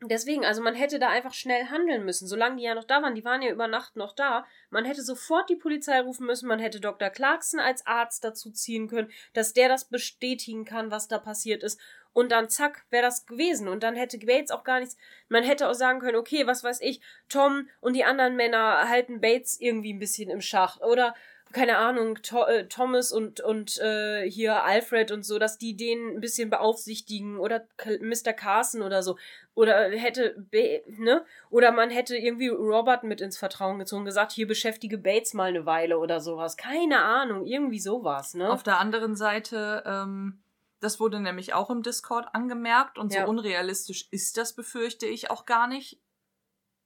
Deswegen, 0.08 0.46
also 0.46 0.62
man 0.62 0.76
hätte 0.76 1.00
da 1.00 1.10
einfach 1.10 1.34
schnell 1.34 1.66
handeln 1.66 2.06
müssen, 2.06 2.28
solange 2.28 2.58
die 2.58 2.64
ja 2.64 2.76
noch 2.76 2.84
da 2.84 3.02
waren. 3.02 3.16
Die 3.16 3.26
waren 3.26 3.42
ja 3.42 3.52
über 3.52 3.68
Nacht 3.68 3.96
noch 3.96 4.14
da. 4.14 4.46
Man 4.70 4.86
hätte 4.86 5.02
sofort 5.02 5.50
die 5.50 5.56
Polizei 5.56 6.00
rufen 6.02 6.26
müssen. 6.26 6.48
Man 6.48 6.60
hätte 6.60 6.80
Dr. 6.80 7.10
Clarkson 7.10 7.60
als 7.60 7.86
Arzt 7.86 8.24
dazu 8.24 8.52
ziehen 8.52 8.88
können, 8.88 9.12
dass 9.34 9.54
der 9.54 9.70
das 9.70 9.86
bestätigen 9.86 10.66
kann, 10.66 10.92
was 10.92 11.08
da 11.08 11.18
passiert 11.18 11.64
ist. 11.64 11.80
Und 12.14 12.32
dann 12.32 12.50
zack, 12.50 12.86
wäre 12.92 13.04
das 13.04 13.26
gewesen. 13.26 13.68
Und 13.68 13.84
dann 13.84 13.96
hätte 13.96 14.18
Bates 14.20 14.52
auch 14.52 14.64
gar 14.64 14.80
nichts. 14.80 14.96
Man 15.28 15.44
hätte 15.44 15.68
auch 15.68 15.74
sagen 15.74 16.00
können, 16.00 16.18
okay, 16.18 16.48
was 16.48 16.64
weiß 16.64 16.80
ich, 16.82 17.02
Tom 17.28 17.68
und 17.82 17.94
die 17.94 18.06
anderen 18.06 18.38
Männer 18.38 18.88
halten 18.88 19.20
Bates 19.20 19.60
irgendwie 19.60 19.94
ein 19.94 20.00
bisschen 20.00 20.30
im 20.30 20.40
Schach. 20.40 20.80
Oder 20.80 21.14
keine 21.56 21.78
Ahnung, 21.78 22.22
to 22.22 22.44
äh, 22.44 22.68
Thomas 22.68 23.14
und, 23.14 23.40
und 23.40 23.78
äh, 23.80 24.30
hier 24.30 24.64
Alfred 24.66 25.12
und 25.12 25.24
so, 25.24 25.40
dass 25.40 25.58
die 25.58 25.78
den 25.78 26.18
ein 26.18 26.20
bisschen 26.20 26.50
beaufsichtigen 26.50 27.40
oder 27.40 27.62
K 27.78 27.98
Mr. 28.02 28.34
Carson 28.34 28.82
oder 28.82 29.02
so. 29.02 29.18
Oder 29.54 29.90
hätte, 29.92 30.36
Ba- 30.52 30.84
ne? 30.88 31.24
Oder 31.50 31.72
man 31.72 31.90
hätte 31.90 32.18
irgendwie 32.18 32.50
Robert 32.50 33.06
mit 33.06 33.22
ins 33.22 33.38
Vertrauen 33.38 33.80
gezogen, 33.80 34.04
gesagt, 34.04 34.34
hier 34.34 34.48
beschäftige 34.48 34.98
Bates 34.98 35.34
mal 35.34 35.46
eine 35.48 35.66
Weile 35.66 35.98
oder 35.98 36.20
sowas. 36.20 36.58
Keine 36.58 37.02
Ahnung, 37.02 37.46
irgendwie 37.46 37.80
sowas, 37.80 38.34
ne? 38.34 38.52
Auf 38.52 38.64
der 38.64 38.80
anderen 38.82 39.16
Seite, 39.16 39.82
ähm, 39.86 40.42
das 40.82 41.00
wurde 41.00 41.22
nämlich 41.22 41.54
auch 41.54 41.70
im 41.70 41.84
Discord 41.84 42.28
angemerkt 42.34 42.98
und 42.98 43.14
Ja. 43.14 43.24
so 43.24 43.30
unrealistisch 43.30 44.10
ist 44.12 44.36
das, 44.38 44.54
befürchte 44.54 45.06
ich 45.06 45.32
auch 45.32 45.46
gar 45.46 45.68
nicht. 45.68 46.02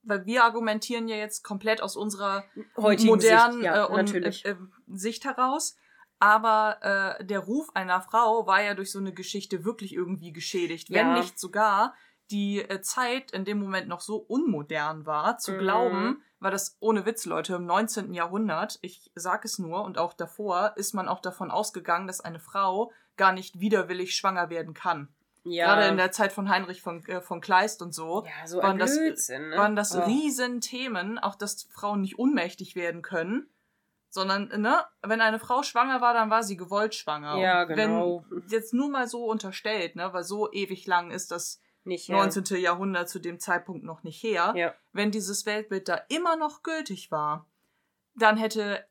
Weil 0.03 0.25
wir 0.25 0.43
argumentieren 0.43 1.07
ja 1.07 1.15
jetzt 1.17 1.43
komplett 1.43 1.81
aus 1.81 1.95
unserer 1.95 2.43
Heutigen 2.77 3.09
modernen 3.09 3.53
Sicht, 3.53 3.63
ja, 3.65 3.85
äh, 3.85 3.87
und. 3.87 4.13
Äh, 4.13 4.55
Sicht 4.87 5.25
heraus. 5.25 5.75
Aber 6.19 7.17
äh, 7.19 7.25
der 7.25 7.39
Ruf 7.39 7.69
einer 7.75 8.01
Frau 8.01 8.45
war 8.45 8.61
ja 8.61 8.73
durch 8.73 8.91
so 8.91 8.99
eine 8.99 9.13
Geschichte 9.13 9.63
wirklich 9.63 9.93
irgendwie 9.93 10.33
geschädigt. 10.33 10.89
Wenn 10.89 11.07
Ja. 11.07 11.17
nicht 11.17 11.39
sogar 11.39 11.93
die 12.31 12.59
äh, 12.61 12.81
Zeit 12.81 13.31
in 13.31 13.45
dem 13.45 13.59
Moment 13.59 13.87
noch 13.87 14.01
so 14.01 14.17
unmodern 14.17 15.05
war, 15.05 15.37
zu 15.37 15.53
Mhm. 15.53 15.57
glauben, 15.59 16.23
war 16.39 16.51
das 16.51 16.77
ohne 16.79 17.05
Witz, 17.05 17.25
Leute, 17.25 17.55
im 17.55 17.65
19. 17.65 18.13
Jahrhundert, 18.13 18.79
ich 18.81 19.11
sag 19.15 19.45
es 19.45 19.59
nur, 19.59 19.83
und 19.83 19.97
auch 19.97 20.13
davor, 20.13 20.73
ist 20.75 20.93
man 20.93 21.07
auch 21.07 21.21
davon 21.21 21.51
ausgegangen, 21.51 22.07
dass 22.07 22.21
eine 22.21 22.39
Frau 22.39 22.91
gar 23.17 23.31
nicht 23.33 23.59
widerwillig 23.59 24.15
schwanger 24.15 24.49
werden 24.49 24.73
kann. 24.73 25.09
Ja. 25.43 25.65
Gerade 25.67 25.87
in 25.87 25.97
der 25.97 26.11
Zeit 26.11 26.31
von 26.31 26.49
Heinrich 26.49 26.81
von, 26.81 27.03
äh, 27.07 27.21
von 27.21 27.41
Kleist 27.41 27.81
und 27.81 27.93
so 27.93 28.25
ja, 28.25 28.47
so 28.47 28.61
waren 28.61 28.77
das, 28.79 28.97
Blödsinn, 28.97 29.49
ne? 29.49 29.57
waren 29.57 29.75
das 29.75 29.95
Oh. 29.95 30.01
Riesenthemen, 30.01 31.17
auch 31.19 31.35
dass 31.35 31.63
Frauen 31.71 32.01
nicht 32.01 32.19
ohnmächtig 32.19 32.75
werden 32.75 33.01
können, 33.01 33.49
sondern, 34.09 34.47
ne, 34.61 34.83
wenn 35.03 35.21
eine 35.21 35.39
Frau 35.39 35.61
schwanger 35.63 36.01
war, 36.01 36.13
dann 36.13 36.29
war 36.29 36.43
sie 36.43 36.57
gewollt 36.57 36.95
schwanger. 36.95 37.37
Ja, 37.37 37.61
Und 37.63 37.75
genau. 37.75 38.25
Wenn 38.29 38.43
jetzt 38.49 38.73
nur 38.73 38.89
mal 38.89 39.07
so 39.07 39.25
unterstellt, 39.25 39.95
ne, 39.95 40.11
weil 40.13 40.23
so 40.23 40.51
ewig 40.51 40.87
lang 40.87 41.11
ist 41.11 41.31
das 41.31 41.61
Nicht, 41.83 42.07
ja. 42.09 42.15
19. 42.17 42.57
Jahrhundert 42.59 43.07
zu 43.09 43.19
dem 43.19 43.39
Zeitpunkt 43.39 43.83
noch 43.83 44.03
nicht 44.03 44.21
her, 44.23 44.53
Ja. 44.55 44.73
wenn 44.93 45.11
dieses 45.11 45.45
Weltbild 45.45 45.87
da 45.87 45.95
immer 46.09 46.35
noch 46.35 46.63
gültig 46.63 47.11
war, 47.11 47.47
dann 48.15 48.35
hätte 48.37 48.85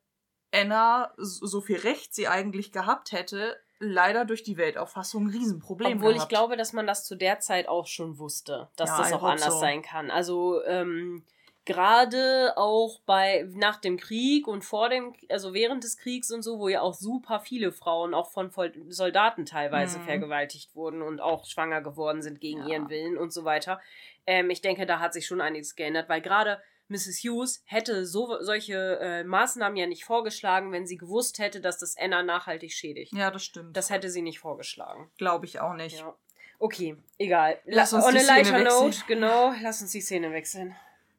Anna, 0.55 1.13
so 1.19 1.61
viel 1.61 1.79
Recht 1.79 2.15
sie 2.15 2.29
eigentlich 2.29 2.73
gehabt 2.73 3.13
hätte, 3.13 3.61
leider 3.81 4.25
durch 4.25 4.43
die 4.43 4.57
Weltauffassung 4.57 5.27
ein 5.27 5.31
Riesenproblem 5.31 5.97
Obwohl 5.99 6.15
gehabt. 6.15 6.25
ich 6.25 6.29
glaube, 6.29 6.57
dass 6.57 6.73
man 6.73 6.87
das 6.87 7.05
zu 7.05 7.17
der 7.17 7.41
Zeit 7.41 7.69
auch 7.69 7.87
schon 7.87 8.19
wusste, 8.19 8.69
dass 8.77 8.91
Ja, 8.91 8.99
das 8.99 9.13
auch 9.13 9.23
anders 9.25 9.55
so. 9.55 9.61
sein 9.61 9.83
kann. 9.83 10.11
Also 10.11 10.63
ähm, 10.65 11.23
gerade 11.65 12.55
auch 12.57 13.01
bei 13.07 13.47
nach 13.55 13.77
dem 13.77 13.99
Krieg 13.99 14.49
und 14.49 14.65
vor 14.65 14.89
dem, 14.89 15.15
also 15.29 15.53
während 15.55 15.85
des 15.85 15.99
Kriegs 15.99 16.31
und 16.31 16.43
so, 16.43 16.59
wo 16.59 16.69
ja 16.69 16.81
auch 16.81 16.95
super 16.95 17.41
viele 17.41 17.73
Frauen 17.73 18.15
auch 18.15 18.31
von 18.31 18.51
Soldaten 18.89 19.45
teilweise 19.45 19.99
Mhm. 19.99 20.03
vergewaltigt 20.03 20.75
wurden 20.75 21.03
und 21.03 21.21
auch 21.21 21.47
schwanger 21.47 21.81
geworden 21.83 22.23
sind 22.23 22.41
gegen 22.41 22.61
Ja. 22.61 22.67
ihren 22.67 22.89
Willen 22.89 23.19
und 23.19 23.33
so 23.33 23.45
weiter. 23.45 23.81
Ähm, 24.27 24.51
ich 24.51 24.61
denke, 24.63 24.87
da 24.87 24.99
hat 24.99 25.13
sich 25.13 25.27
schon 25.27 25.41
einiges 25.41 25.77
geändert, 25.77 26.09
weil 26.09 26.21
gerade 26.23 26.61
Mrs. 26.89 27.19
Hughes 27.23 27.63
hätte 27.67 28.07
so, 28.07 28.37
solche 28.43 28.99
äh, 29.01 29.25
Maßnahmen 29.25 29.77
ja 29.77 29.87
nicht 29.87 30.05
vorgeschlagen, 30.05 30.73
wenn 30.73 30.87
sie 30.87 30.97
gewusst 30.97 31.39
hätte, 31.39 31.61
dass 31.61 31.79
das 31.79 31.97
Anna 31.99 32.23
nachhaltig 32.23 32.73
schädigt. 32.73 33.13
ja, 33.13 33.31
das 33.31 33.45
stimmt. 33.45 33.77
Das 33.77 33.91
hätte 33.91 34.11
sie 34.11 34.23
nicht 34.23 34.41
vorgeschlagen. 34.41 35.11
glaube 35.19 35.47
ich 35.47 35.61
auch 35.61 35.75
nicht. 35.75 35.99
Ja. 36.01 36.15
Okay, 36.59 36.97
egal. 37.19 37.59
Lass 37.67 37.93
La- 37.93 37.99
uns 37.99 38.07
On 38.07 38.13
die 38.13 38.19
a 38.19 38.23
Szene 38.23 38.39
wechseln. 38.39 38.65
note, 38.65 38.99
genau, 39.07 39.53
lass 39.63 39.81
uns 39.83 39.93
die 39.93 40.01
Szene 40.01 40.33
wechseln. 40.33 40.75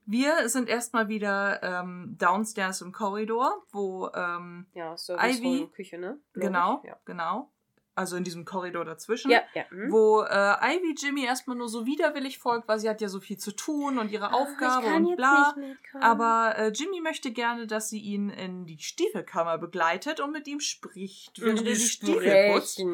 Wir 0.05 0.49
sind 0.49 0.67
erstmal 0.69 1.07
wieder 1.07 1.61
ähm, 1.61 2.15
downstairs 2.19 2.81
im 2.81 2.91
Korridor, 2.91 3.63
wo 3.71 4.09
ähm, 4.15 4.65
Ja, 4.73 4.97
Service 4.97 5.37
Ivy- 5.39 5.69
Küche, 5.71 5.99
ne? 5.99 6.17
Genau. 6.33 6.81
Ja. 6.83 6.97
genau, 7.05 7.49
also 7.95 8.15
in 8.15 8.23
diesem 8.23 8.45
Korridor 8.45 8.85
dazwischen, 8.85 9.29
Ja, 9.29 9.41
ja. 9.53 9.63
hm. 9.69 9.91
wo 9.91 10.21
äh, 10.21 10.75
Ivy 10.77 10.95
Jimmy 10.97 11.25
erstmal 11.25 11.57
nur 11.57 11.67
so 11.67 11.85
widerwillig 11.85 12.37
folgt, 12.39 12.67
weil 12.69 12.79
sie 12.79 12.87
hat 12.89 13.01
ja 13.01 13.09
so 13.09 13.19
viel 13.19 13.37
zu 13.37 13.51
tun 13.51 13.97
und 13.99 14.09
ihre 14.11 14.33
Aufgabe 14.33 14.85
kann 14.85 15.05
und 15.05 15.15
bla. 15.17 15.53
Aber 15.99 16.55
äh, 16.57 16.67
Jimmy 16.69 17.01
möchte 17.01 17.31
gerne, 17.31 17.67
dass 17.67 17.89
sie 17.89 17.99
ihn 17.99 18.29
in 18.29 18.65
die 18.65 18.77
Stiefelkammer 18.79 19.57
begleitet 19.57 20.19
und 20.21 20.31
mit 20.31 20.47
ihm 20.47 20.61
spricht, 20.61 21.41
während 21.41 21.59
er 21.59 21.73
die 21.73 21.75
Stiefel 21.75 22.51
putzt. 22.53 22.79
Ja, 22.79 22.85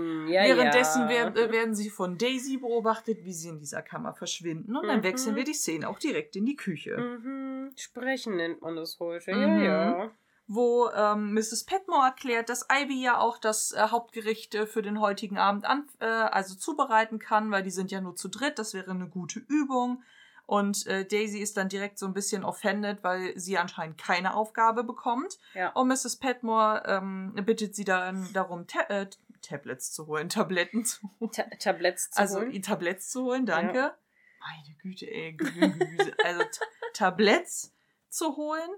Währenddessen 0.46 1.04
ja. 1.04 1.10
wer- 1.10 1.36
äh, 1.36 1.52
werden 1.52 1.76
sie 1.76 1.90
von 1.92 2.18
Daisy 2.18 2.58
beobachtet, 2.58 3.20
wie 3.24 3.34
sie 3.34 3.50
in 3.50 3.60
dieser 3.60 3.84
Kammer 3.84 4.14
verschwinden. 4.16 4.76
Und 4.76 4.88
dann 4.88 5.00
Mhm. 5.00 5.04
wechseln 5.04 5.36
wir 5.36 5.44
die 5.44 5.54
Szene 5.54 5.88
auch 5.88 6.00
direkt 6.00 6.36
in 6.36 6.46
die 6.46 6.56
Küche. 6.56 6.98
Mhm. 6.98 7.72
Sprechen 7.76 8.38
nennt 8.38 8.62
man 8.62 8.76
das 8.76 9.00
heute. 9.00 9.34
Mhm. 9.36 9.42
Ja, 9.42 9.64
ja. 9.64 10.12
Wo 10.48 10.90
ähm, 10.90 11.34
Mrs. 11.34 11.64
Petmore 11.66 12.06
erklärt, 12.08 12.50
dass 12.50 12.68
Ivy 12.72 13.02
ja 13.02 13.18
auch 13.20 13.38
das 13.38 13.72
äh, 13.72 13.88
Hauptgericht 13.90 14.54
äh, 14.56 14.68
für 14.68 14.82
den 14.82 15.00
heutigen 15.00 15.38
Abend 15.38 15.66
an, 15.66 15.88
äh, 16.00 16.06
also 16.06 16.56
zubereiten 16.56 17.18
kann, 17.20 17.50
weil 17.52 17.64
die 17.64 17.72
sind 17.72 17.92
ja 17.92 18.00
nur 18.02 18.16
zu 18.16 18.28
dritt, 18.30 18.60
das 18.60 18.74
wäre 18.74 18.92
eine 18.92 19.08
gute 19.08 19.40
Übung. 19.40 20.04
Und 20.48 20.86
äh, 20.86 21.04
Daisy 21.06 21.40
ist 21.40 21.58
dann 21.58 21.70
direkt 21.70 21.98
so 21.98 22.06
ein 22.06 22.14
bisschen 22.14 22.44
offended, 22.44 23.00
weil 23.04 23.34
sie 23.40 23.58
anscheinend 23.58 23.98
keine 23.98 24.36
Aufgabe 24.36 24.84
bekommt. 24.84 25.40
Ja. 25.56 25.70
Und 25.72 25.88
Mrs. 25.88 26.18
Petmore 26.18 26.84
ähm, 26.86 27.34
bittet 27.46 27.76
sie 27.76 27.84
dann 27.84 28.32
darum, 28.34 28.68
Ta 28.68 28.82
äh, 28.90 29.08
Tablets 29.42 29.92
zu 29.92 30.06
holen, 30.06 30.30
Tabletten 30.30 30.86
zu 30.86 31.10
holen. 31.20 31.32
Ta 31.32 31.44
Tabletts 31.60 32.12
zu 32.12 32.20
Also 32.20 32.40
holen. 32.42 32.52
i- 32.52 32.62
Tabletts 32.62 33.10
zu 33.10 33.24
holen, 33.24 33.48
danke. 33.48 33.96
Meine 34.40 34.76
Güte, 34.84 35.08
ey, 35.08 35.34
Gemüse. 35.34 36.14
also 36.24 36.44
T- 36.44 36.60
Tabletts 36.94 37.74
zu 38.10 38.36
holen 38.38 38.70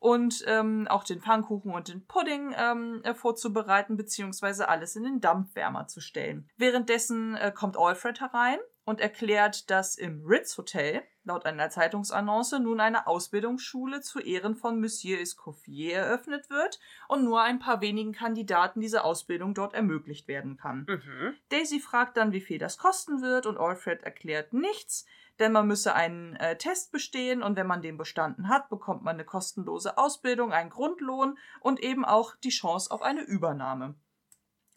und 0.00 0.44
ähm, 0.46 0.86
auch 0.88 1.04
den 1.04 1.20
Pfannkuchen 1.20 1.72
und 1.72 1.88
den 1.88 2.06
Pudding 2.06 2.54
ähm, 2.56 3.00
äh, 3.04 3.14
vorzubereiten, 3.14 3.96
beziehungsweise 3.96 4.68
alles 4.68 4.96
in 4.96 5.04
den 5.04 5.20
Dampfwärmer 5.20 5.86
zu 5.86 6.00
stellen. 6.00 6.48
Währenddessen 6.56 7.36
äh, 7.36 7.52
kommt 7.54 7.76
Alfred 7.76 8.20
herein 8.20 8.58
und 8.88 9.00
erklärt, 9.00 9.70
dass 9.70 9.96
im 9.96 10.24
Ritz 10.24 10.56
Hotel 10.56 11.02
laut 11.22 11.44
einer 11.44 11.68
Zeitungsannonce 11.68 12.58
nun 12.58 12.80
eine 12.80 13.06
Ausbildungsschule 13.06 14.00
zu 14.00 14.18
Ehren 14.18 14.56
von 14.56 14.80
Monsieur 14.80 15.20
Escoffier 15.20 15.98
eröffnet 15.98 16.48
wird 16.48 16.80
und 17.06 17.22
nur 17.22 17.42
ein 17.42 17.58
paar 17.58 17.82
wenigen 17.82 18.12
Kandidaten 18.12 18.80
diese 18.80 19.04
Ausbildung 19.04 19.52
dort 19.52 19.74
ermöglicht 19.74 20.26
werden 20.26 20.56
kann. 20.56 20.86
Mhm. 20.88 21.34
Daisy 21.50 21.80
fragt 21.80 22.16
dann, 22.16 22.32
wie 22.32 22.40
viel 22.40 22.58
das 22.58 22.78
kosten 22.78 23.20
wird 23.20 23.44
und 23.44 23.58
Alfred 23.58 24.04
erklärt 24.04 24.54
nichts, 24.54 25.04
denn 25.38 25.52
man 25.52 25.66
müsse 25.66 25.94
einen 25.94 26.34
äh, 26.36 26.56
Test 26.56 26.90
bestehen 26.90 27.42
und 27.42 27.56
wenn 27.56 27.66
man 27.66 27.82
den 27.82 27.98
bestanden 27.98 28.48
hat, 28.48 28.70
bekommt 28.70 29.02
man 29.02 29.16
eine 29.16 29.26
kostenlose 29.26 29.98
Ausbildung, 29.98 30.52
einen 30.54 30.70
Grundlohn 30.70 31.36
und 31.60 31.80
eben 31.80 32.06
auch 32.06 32.36
die 32.36 32.48
Chance 32.48 32.90
auf 32.90 33.02
eine 33.02 33.20
Übernahme. 33.20 33.96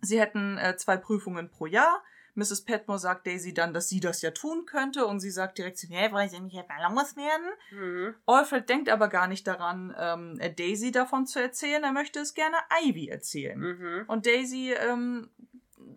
Sie 0.01 0.19
hätten 0.19 0.57
äh, 0.57 0.75
zwei 0.75 0.97
Prüfungen 0.97 1.49
pro 1.49 1.65
Jahr. 1.65 2.03
Mrs. 2.35 2.65
Petmore 2.65 2.99
sagt 2.99 3.27
Daisy 3.27 3.53
dann, 3.53 3.73
dass 3.73 3.89
sie 3.89 3.99
das 3.99 4.21
ja 4.21 4.31
tun 4.31 4.65
könnte 4.65 5.05
und 5.05 5.19
sie 5.19 5.31
sagt 5.31 5.57
direkt, 5.57 5.83
nee, 5.89 6.11
wollen 6.11 6.29
Sie 6.29 6.39
nicht 6.39 6.57
etwa 6.57 6.89
loswerden? 6.89 7.47
Mhm. 7.71 8.15
Alfred 8.25 8.69
denkt 8.69 8.89
aber 8.89 9.07
gar 9.07 9.27
nicht 9.27 9.47
daran, 9.47 9.95
ähm, 9.97 10.39
Daisy 10.55 10.91
davon 10.91 11.25
zu 11.25 11.41
erzählen, 11.41 11.83
er 11.83 11.91
möchte 11.91 12.19
es 12.19 12.33
gerne 12.33 12.57
Ivy 12.83 13.09
erzählen. 13.09 13.59
Mhm. 13.59 14.03
Und 14.07 14.25
Daisy, 14.25 14.73
ähm, 14.73 15.29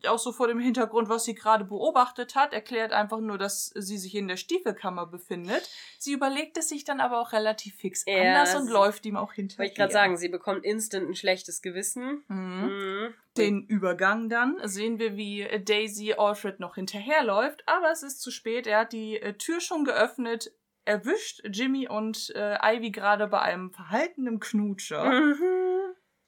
auch 0.08 0.18
so 0.18 0.32
vor 0.32 0.48
dem 0.48 0.58
Hintergrund, 0.58 1.08
was 1.08 1.24
sie 1.24 1.34
gerade 1.34 1.64
beobachtet 1.64 2.34
hat, 2.34 2.52
erklärt 2.52 2.92
einfach 2.92 3.20
nur, 3.20 3.38
dass 3.38 3.72
sie 3.74 3.98
sich 3.98 4.14
in 4.14 4.28
der 4.28 4.36
Stiefelkammer 4.36 5.06
befindet. 5.06 5.68
Sie 5.98 6.12
überlegt 6.12 6.56
es 6.56 6.68
sich 6.68 6.84
dann 6.84 7.00
aber 7.00 7.20
auch 7.20 7.32
relativ 7.32 7.76
fix 7.76 8.04
Ja, 8.06 8.18
anders 8.18 8.54
und 8.54 8.68
läuft 8.68 9.06
ihm 9.06 9.16
auch 9.16 9.32
hinterher. 9.32 9.58
Wollte 9.60 9.72
ich 9.72 9.76
gerade 9.76 9.92
sagen, 9.92 10.16
sie 10.16 10.28
bekommt 10.28 10.64
instant 10.64 11.08
ein 11.08 11.14
schlechtes 11.14 11.62
Gewissen. 11.62 12.24
Mhm. 12.28 12.64
Mhm. 12.64 13.14
Den 13.36 13.66
Übergang 13.66 14.28
dann 14.28 14.60
sehen 14.64 14.98
wir, 14.98 15.16
wie 15.16 15.46
Daisy 15.64 16.14
Alfred 16.14 16.60
noch 16.60 16.76
hinterherläuft, 16.76 17.64
aber 17.66 17.90
es 17.90 18.02
ist 18.02 18.20
zu 18.20 18.30
spät. 18.30 18.66
Er 18.66 18.80
hat 18.80 18.92
die 18.92 19.20
äh, 19.20 19.34
Tür 19.34 19.60
schon 19.60 19.84
geöffnet, 19.84 20.52
erwischt 20.84 21.42
Jimmy 21.50 21.88
und 21.88 22.32
äh, 22.36 22.56
Ivy 22.62 22.90
gerade 22.90 23.26
bei 23.26 23.40
einem 23.40 23.70
verhaltenen 23.70 24.38
Knutscher. 24.38 25.04
Mhm. 25.04 25.73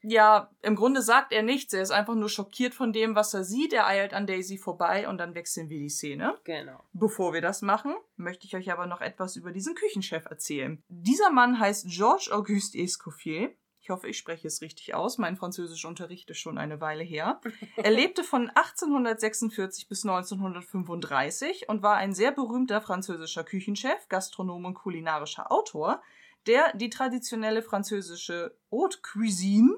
Ja, 0.09 0.51
im 0.63 0.77
Grunde 0.77 1.03
sagt 1.03 1.33
er 1.33 1.43
nichts. 1.43 1.75
Er 1.75 1.83
ist 1.83 1.91
einfach 1.91 2.15
nur 2.15 2.29
schockiert 2.29 2.75
von 2.75 2.93
dem, 2.93 3.17
was 3.17 3.35
er 3.35 3.43
sieht. 3.43 3.73
Er 3.73 3.89
eilt 3.89 4.15
an 4.15 4.29
Daisy 4.29 4.57
vorbei 4.57 5.09
und 5.09 5.19
dann 5.19 5.35
wechseln 5.35 5.69
wir 5.69 5.81
die 5.81 5.89
Szene. 5.89 6.39
Genau. 6.45 6.85
Bevor 6.93 7.33
wir 7.33 7.41
das 7.41 7.61
machen, 7.61 7.93
möchte 8.15 8.47
ich 8.47 8.55
euch 8.55 8.71
aber 8.71 8.87
noch 8.87 9.01
etwas 9.01 9.35
über 9.35 9.51
diesen 9.51 9.75
Küchenchef 9.75 10.27
erzählen. 10.27 10.81
Dieser 10.89 11.31
Mann 11.31 11.59
heißt 11.59 11.89
Georges 11.89 12.31
Auguste 12.31 12.79
Escoffier. 12.79 13.51
Ich 13.81 13.91
hoffe, 13.91 14.07
ich 14.07 14.17
spreche 14.17 14.47
es 14.47 14.63
richtig 14.63 14.95
aus. 14.95 15.19
Mein 15.19 15.37
Französischunterricht 15.37 16.31
ist 16.31 16.39
schon 16.39 16.57
eine 16.57 16.81
Weile 16.81 17.03
her. 17.03 17.41
Er 17.77 17.91
lebte 17.91 18.23
von 18.23 18.49
1846 18.51 19.89
bis 19.89 20.05
1935 20.05 21.69
und 21.69 21.83
war 21.83 21.97
ein 21.97 22.15
sehr 22.15 22.31
berühmter 22.31 22.81
französischer 22.81 23.43
Küchenchef, 23.43 24.09
Gastronom 24.09 24.67
und 24.67 24.75
kulinarischer 24.75 25.51
Autor, 25.51 26.01
der 26.47 26.77
die 26.77 26.91
traditionelle 26.91 27.63
französische 27.63 28.57
Haute 28.71 28.99
Cuisine 29.03 29.77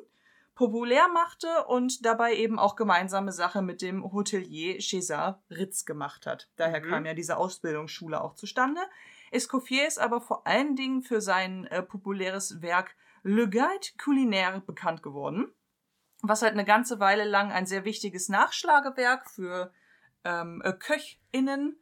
populär 0.59 1.07
machte 1.07 1.67
und 1.69 2.05
dabei 2.05 2.35
eben 2.35 2.59
auch 2.59 2.75
gemeinsame 2.75 3.31
Sache 3.31 3.63
mit 3.63 3.81
dem 3.81 4.03
Hotelier 4.13 4.81
César 4.81 5.39
Ritz 5.51 5.85
gemacht 5.85 6.27
hat. 6.27 6.51
Daher 6.57 6.81
Mhm. 6.81 6.91
kam 6.91 7.07
ja 7.07 7.15
diese 7.15 7.37
Ausbildungsschule 7.37 8.21
auch 8.21 8.35
zustande. 8.35 8.81
Escoffier 9.31 9.87
ist 9.87 10.01
aber 10.01 10.21
vor 10.21 10.49
allen 10.49 10.75
Dingen 10.75 11.03
für 11.03 11.21
sein 11.21 11.67
äh, 11.67 11.81
populäres 11.81 12.61
Werk 12.61 12.97
Le 13.23 13.49
Guide 13.49 13.87
Culinaire 14.03 14.61
bekannt 14.61 15.01
geworden, 15.05 15.55
was 16.23 16.43
halt 16.43 16.55
eine 16.55 16.65
ganze 16.65 16.99
Weile 16.99 17.23
lang 17.25 17.53
ein 17.53 17.67
sehr 17.67 17.85
wichtiges 17.85 18.29
Nachschlagewerk 18.29 19.31
für 19.31 19.73
ähm, 20.25 20.61
äh, 20.65 20.73
KöchInnen 20.73 21.81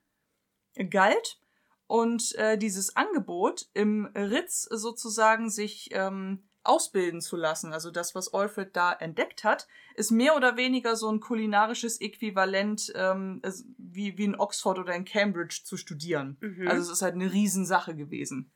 galt. 0.91 1.41
Und 1.87 2.35
äh, 2.35 2.59
dieses 2.59 2.95
Angebot 2.95 3.71
im 3.73 4.05
Ritz 4.15 4.65
sozusagen 4.65 5.49
sich 5.49 5.89
ähm, 5.93 6.47
ausbilden 6.69 7.21
zu 7.21 7.37
lassen, 7.37 7.73
also 7.73 7.91
das, 7.91 8.15
was 8.15 8.33
Alfred 8.33 8.75
da 8.75 8.93
entdeckt 8.93 9.45
hat, 9.45 9.67
ist 9.95 10.11
mehr 10.11 10.37
oder 10.37 10.57
weniger 10.57 10.97
so 10.97 11.11
ein 11.11 11.21
kulinarisches 11.21 12.01
Äquivalent 12.01 12.93
ähm, 12.95 13.43
wie, 13.79 14.17
wie 14.19 14.25
in 14.25 14.39
Oxford 14.39 14.79
oder 14.79 14.95
in 14.95 15.05
Cambridge 15.05 15.63
zu 15.65 15.77
studieren. 15.77 16.37
Mhm. 16.41 16.69
Also 16.69 16.83
es 16.83 16.99
ist 16.99 17.03
halt 17.03 17.15
eine 17.15 17.33
Riesensache 17.33 17.95
gewesen. 17.95 18.51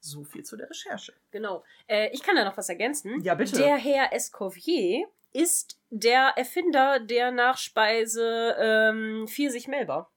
So 0.00 0.24
viel 0.24 0.44
zu 0.44 0.56
der 0.56 0.70
Recherche. 0.70 1.12
Genau. 1.30 1.64
Äh, 1.88 2.10
ich 2.12 2.22
kann 2.22 2.36
da 2.36 2.44
noch 2.44 2.56
was 2.56 2.68
ergänzen. 2.68 3.20
Ja, 3.22 3.34
bitte. 3.34 3.56
Der 3.56 3.76
Herr 3.76 4.12
Escoffier 4.12 5.06
ist 5.32 5.78
der 5.90 6.32
Erfinder 6.36 7.00
der 7.00 7.32
Nachspeise 7.32 8.56
ähm, 8.58 9.26
Pfirsich 9.28 9.68
Melba. 9.68 10.10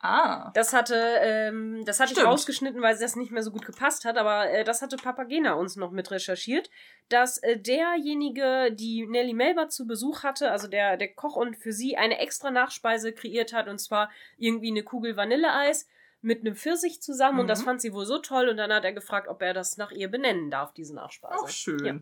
Ah. 0.00 0.52
Das 0.54 0.72
hatte, 0.72 0.94
ähm, 1.22 1.82
das 1.84 1.98
hatte 1.98 2.12
ich 2.12 2.24
rausgeschnitten, 2.24 2.80
weil 2.82 2.96
das 2.96 3.16
nicht 3.16 3.32
mehr 3.32 3.42
so 3.42 3.50
gut 3.50 3.66
gepasst 3.66 4.04
hat, 4.04 4.16
aber 4.16 4.48
äh, 4.48 4.62
das 4.62 4.80
hatte 4.80 4.96
Papagena 4.96 5.54
uns 5.54 5.74
noch 5.74 5.90
mit 5.90 6.10
recherchiert, 6.12 6.70
dass 7.08 7.38
äh, 7.38 7.58
derjenige, 7.58 8.70
die 8.72 9.06
Nelly 9.08 9.34
Melba 9.34 9.68
zu 9.68 9.86
Besuch 9.86 10.22
hatte, 10.22 10.52
also 10.52 10.68
der, 10.68 10.96
der 10.96 11.12
Koch 11.14 11.34
und 11.34 11.56
für 11.56 11.72
sie 11.72 11.96
eine 11.96 12.18
extra 12.18 12.50
Nachspeise 12.52 13.12
kreiert 13.12 13.52
hat, 13.52 13.66
und 13.66 13.78
zwar 13.78 14.10
irgendwie 14.36 14.70
eine 14.70 14.84
Kugel 14.84 15.16
Vanilleeis 15.16 15.88
mit 16.20 16.40
einem 16.40 16.54
Pfirsich 16.54 17.02
zusammen, 17.02 17.40
und 17.40 17.48
das 17.48 17.60
Mhm. 17.60 17.64
fand 17.64 17.80
sie 17.80 17.92
wohl 17.92 18.06
so 18.06 18.18
toll, 18.18 18.48
und 18.48 18.56
dann 18.56 18.72
hat 18.72 18.84
er 18.84 18.92
gefragt, 18.92 19.26
ob 19.28 19.42
er 19.42 19.52
das 19.52 19.78
nach 19.78 19.90
ihr 19.90 20.08
benennen 20.08 20.50
darf, 20.50 20.72
diese 20.74 20.94
Nachspeise. 20.94 21.34
Auch 21.42 21.48
schön. 21.48 21.84
Ja. 21.84 21.94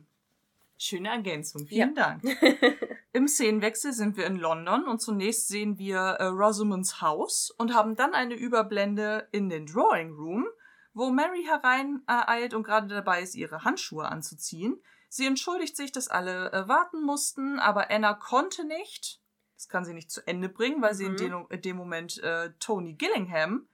Schöne 0.78 1.08
Ergänzung. 1.08 1.66
Vielen 1.66 1.94
Dank. 1.94 2.22
Im 3.12 3.28
Szenenwechsel 3.28 3.92
sind 3.92 4.16
wir 4.16 4.26
in 4.26 4.36
London 4.36 4.84
und 4.86 5.00
zunächst 5.00 5.48
sehen 5.48 5.78
wir 5.78 5.98
äh, 5.98 6.24
Rosamonds 6.26 7.00
Haus 7.00 7.50
und 7.56 7.74
haben 7.74 7.96
dann 7.96 8.12
eine 8.14 8.34
Überblende 8.34 9.26
in 9.32 9.48
den 9.48 9.64
Drawing 9.66 10.12
Room, 10.14 10.46
wo 10.92 11.10
Mary 11.10 11.44
hereieilt 11.44 12.52
und 12.52 12.62
gerade 12.62 12.88
dabei 12.88 13.22
ist, 13.22 13.34
ihre 13.34 13.64
Handschuhe 13.64 14.06
anzuziehen. 14.06 14.82
Sie 15.08 15.26
entschuldigt 15.26 15.76
sich, 15.76 15.92
dass 15.92 16.08
alle 16.08 16.52
äh, 16.52 16.68
warten 16.68 17.02
mussten, 17.02 17.58
aber 17.58 17.90
Anna 17.90 18.12
konnte 18.12 18.66
nicht. 18.66 19.20
Das 19.56 19.68
kann 19.68 19.86
sie 19.86 19.94
nicht 19.94 20.10
zu 20.10 20.26
Ende 20.26 20.50
bringen, 20.50 20.82
weil 20.82 20.94
sie 20.94 21.06
in 21.06 21.12
Mhm. 21.12 21.16
dem, 21.16 21.46
in 21.48 21.62
dem 21.62 21.76
Moment 21.76 22.18
äh, 22.22 22.50
Tony 22.58 22.92
Gillingham 22.94 23.66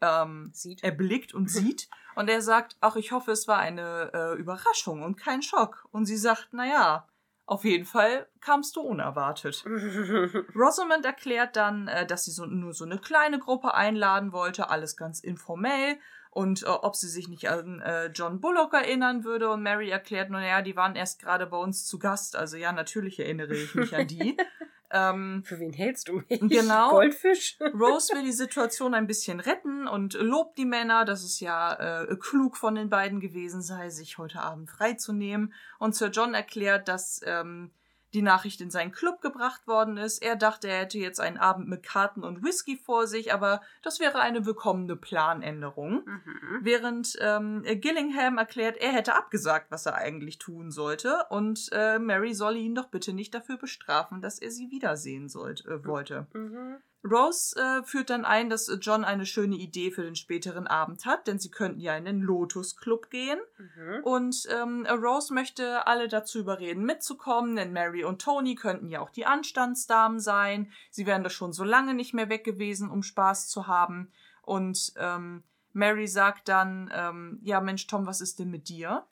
ähm, 0.00 0.50
Sieht. 0.52 0.82
erblickt 0.82 1.34
und 1.34 1.50
sieht. 1.50 1.88
Und 2.14 2.28
er 2.28 2.42
sagt, 2.42 2.76
ach, 2.80 2.96
ich 2.96 3.12
hoffe, 3.12 3.30
es 3.30 3.46
war 3.46 3.58
eine 3.58 4.10
äh, 4.12 4.38
Überraschung 4.38 5.02
und 5.02 5.16
kein 5.16 5.42
Schock. 5.42 5.88
Und 5.92 6.06
sie 6.06 6.16
sagt, 6.16 6.48
na 6.52 6.66
ja, 6.66 7.06
auf 7.46 7.64
jeden 7.64 7.86
Fall 7.86 8.26
kamst 8.40 8.76
du 8.76 8.80
unerwartet. 8.80 9.64
Rosamond 10.54 11.04
erklärt 11.04 11.56
dann, 11.56 11.88
äh, 11.88 12.04
dass 12.06 12.24
sie 12.24 12.30
so, 12.30 12.44
nur 12.44 12.74
so 12.74 12.84
eine 12.84 12.98
kleine 12.98 13.38
Gruppe 13.38 13.72
einladen 13.74 14.32
wollte, 14.32 14.68
alles 14.68 14.96
ganz 14.96 15.20
informell. 15.20 15.96
Und 16.30 16.62
äh, 16.64 16.66
ob 16.66 16.94
sie 16.94 17.08
sich 17.08 17.28
nicht 17.28 17.48
an 17.48 17.80
äh, 17.80 18.06
John 18.08 18.40
Bullock 18.40 18.74
erinnern 18.74 19.24
würde. 19.24 19.50
Und 19.50 19.62
Mary 19.62 19.88
erklärt, 19.88 20.28
naja, 20.30 20.60
die 20.60 20.76
waren 20.76 20.94
erst 20.94 21.20
gerade 21.22 21.46
bei 21.46 21.56
uns 21.56 21.86
zu 21.86 21.98
Gast. 21.98 22.36
Also 22.36 22.56
ja, 22.56 22.72
natürlich 22.72 23.18
erinnere 23.18 23.54
ich 23.54 23.74
mich 23.74 23.96
an 23.96 24.06
die. 24.06 24.36
ähm, 24.90 25.42
Für 25.44 25.58
wen 25.60 25.72
hältst 25.72 26.08
du 26.08 26.22
mich? 26.28 26.40
Genau. 26.40 26.90
Goldfisch? 26.90 27.58
Rose 27.74 28.14
will 28.14 28.24
die 28.24 28.32
Situation 28.32 28.94
ein 28.94 29.06
bisschen 29.06 29.40
retten 29.40 29.86
und 29.86 30.14
lobt 30.14 30.56
die 30.56 30.64
Männer, 30.64 31.04
dass 31.04 31.22
es 31.22 31.40
ja 31.40 32.02
äh, 32.02 32.16
klug 32.16 32.56
von 32.56 32.74
den 32.74 32.88
beiden 32.88 33.20
gewesen 33.20 33.62
sei, 33.62 33.90
sich 33.90 34.18
heute 34.18 34.40
Abend 34.40 34.70
freizunehmen. 34.70 35.52
Und 35.78 35.94
Sir 35.94 36.08
John 36.08 36.34
erklärt, 36.34 36.88
dass 36.88 37.20
ähm, 37.24 37.70
die 38.14 38.22
Nachricht 38.22 38.60
in 38.60 38.70
seinen 38.70 38.92
Club 38.92 39.20
gebracht 39.20 39.66
worden 39.66 39.96
ist. 39.96 40.22
Er 40.22 40.36
dachte, 40.36 40.68
er 40.68 40.80
hätte 40.80 40.98
jetzt 40.98 41.20
einen 41.20 41.36
Abend 41.36 41.68
mit 41.68 41.82
Karten 41.82 42.24
und 42.24 42.42
Whisky 42.42 42.76
vor 42.76 43.06
sich, 43.06 43.32
aber 43.32 43.60
das 43.82 44.00
wäre 44.00 44.20
eine 44.20 44.46
willkommene 44.46 44.96
Planänderung. 44.96 46.04
Mhm. 46.06 46.58
Während 46.62 47.18
ähm, 47.20 47.62
Gillingham 47.64 48.38
erklärt, 48.38 48.76
er 48.78 48.92
hätte 48.92 49.14
abgesagt, 49.14 49.70
was 49.70 49.86
er 49.86 49.96
eigentlich 49.96 50.38
tun 50.38 50.70
sollte. 50.70 51.26
Und 51.28 51.68
äh, 51.72 51.98
Mary 51.98 52.34
solle 52.34 52.58
ihn 52.58 52.74
doch 52.74 52.88
bitte 52.88 53.12
nicht 53.12 53.34
dafür 53.34 53.58
bestrafen, 53.58 54.22
dass 54.22 54.38
er 54.38 54.50
sie 54.50 54.70
wiedersehen 54.70 55.28
sollte, 55.28 55.68
äh, 55.68 55.84
wollte. 55.84 56.26
Mhm. 56.32 56.76
Rose 57.04 57.56
äh, 57.56 57.82
führt 57.84 58.10
dann 58.10 58.24
ein, 58.24 58.50
dass 58.50 58.70
John 58.80 59.04
eine 59.04 59.24
schöne 59.24 59.56
Idee 59.56 59.90
für 59.90 60.02
den 60.02 60.16
späteren 60.16 60.66
Abend 60.66 61.06
hat, 61.06 61.26
denn 61.26 61.38
sie 61.38 61.50
könnten 61.50 61.80
ja 61.80 61.96
in 61.96 62.04
den 62.04 62.20
Lotus 62.20 62.76
Club 62.76 63.08
gehen. 63.10 63.38
Mhm. 63.58 64.02
Und 64.02 64.48
ähm, 64.50 64.86
Rose 64.86 65.32
möchte 65.32 65.86
alle 65.86 66.08
dazu 66.08 66.40
überreden, 66.40 66.84
mitzukommen, 66.84 67.56
denn 67.56 67.72
Mary 67.72 68.04
und 68.04 68.20
Tony 68.20 68.56
könnten 68.56 68.88
ja 68.88 69.00
auch 69.00 69.10
die 69.10 69.26
Anstandsdamen 69.26 70.18
sein. 70.18 70.72
Sie 70.90 71.06
wären 71.06 71.22
da 71.22 71.30
schon 71.30 71.52
so 71.52 71.64
lange 71.64 71.94
nicht 71.94 72.14
mehr 72.14 72.28
weg 72.28 72.44
gewesen, 72.44 72.90
um 72.90 73.02
Spaß 73.02 73.48
zu 73.48 73.68
haben. 73.68 74.10
Und 74.42 74.92
ähm, 74.96 75.44
Mary 75.72 76.08
sagt 76.08 76.48
dann, 76.48 76.90
ähm, 76.92 77.38
ja 77.42 77.60
Mensch, 77.60 77.86
Tom, 77.86 78.06
was 78.06 78.20
ist 78.20 78.40
denn 78.40 78.50
mit 78.50 78.68
dir? 78.68 79.06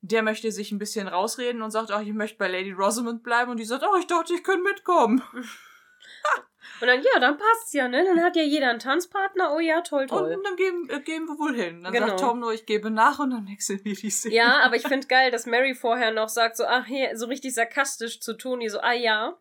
Der 0.00 0.22
möchte 0.22 0.52
sich 0.52 0.72
ein 0.72 0.78
bisschen 0.78 1.08
rausreden 1.08 1.62
und 1.62 1.70
sagt, 1.70 1.90
ach, 1.90 2.02
ich 2.02 2.12
möchte 2.12 2.38
bei 2.38 2.48
Lady 2.48 2.72
Rosamond 2.72 3.22
bleiben. 3.22 3.50
Und 3.50 3.58
die 3.58 3.64
sagt, 3.64 3.84
oh, 3.84 3.96
ich 3.98 4.06
dachte, 4.06 4.34
ich 4.34 4.44
könnte 4.44 4.62
mitkommen. 4.62 5.22
Und 6.80 6.86
dann, 6.88 7.00
ja, 7.02 7.20
dann 7.20 7.36
passt's 7.38 7.72
ja, 7.72 7.88
ne? 7.88 8.04
Dann 8.04 8.22
hat 8.22 8.36
ja 8.36 8.42
jeder 8.42 8.70
einen 8.70 8.78
Tanzpartner. 8.78 9.54
Oh 9.54 9.60
ja, 9.60 9.80
toll, 9.80 10.06
toll. 10.06 10.34
Und 10.34 10.44
dann 10.44 10.56
gehen, 10.56 10.88
äh, 10.90 11.00
gehen 11.00 11.26
wir 11.26 11.38
wohl 11.38 11.54
hin. 11.54 11.82
Dann 11.82 11.92
Genau. 11.92 12.08
sagt 12.08 12.20
Tom 12.20 12.40
nur, 12.40 12.52
ich 12.52 12.66
gebe 12.66 12.90
nach 12.90 13.18
und 13.18 13.30
dann 13.30 13.48
wechseln 13.48 13.80
wir 13.84 13.94
die 13.94 14.10
Szene. 14.10 14.34
Ja, 14.34 14.60
aber 14.62 14.76
ich 14.76 14.82
finde 14.88 15.06
geil, 15.06 15.30
dass 15.30 15.46
Mary 15.46 15.74
vorher 15.74 16.10
noch 16.12 16.28
sagt, 16.28 16.56
so, 16.56 16.64
ach, 16.66 16.86
hier, 16.86 17.16
so 17.16 17.26
richtig 17.26 17.54
sarkastisch 17.54 18.20
zu 18.20 18.34
Toni, 18.34 18.68
so, 18.68 18.80
ah 18.80 18.92
ja, 18.92 19.36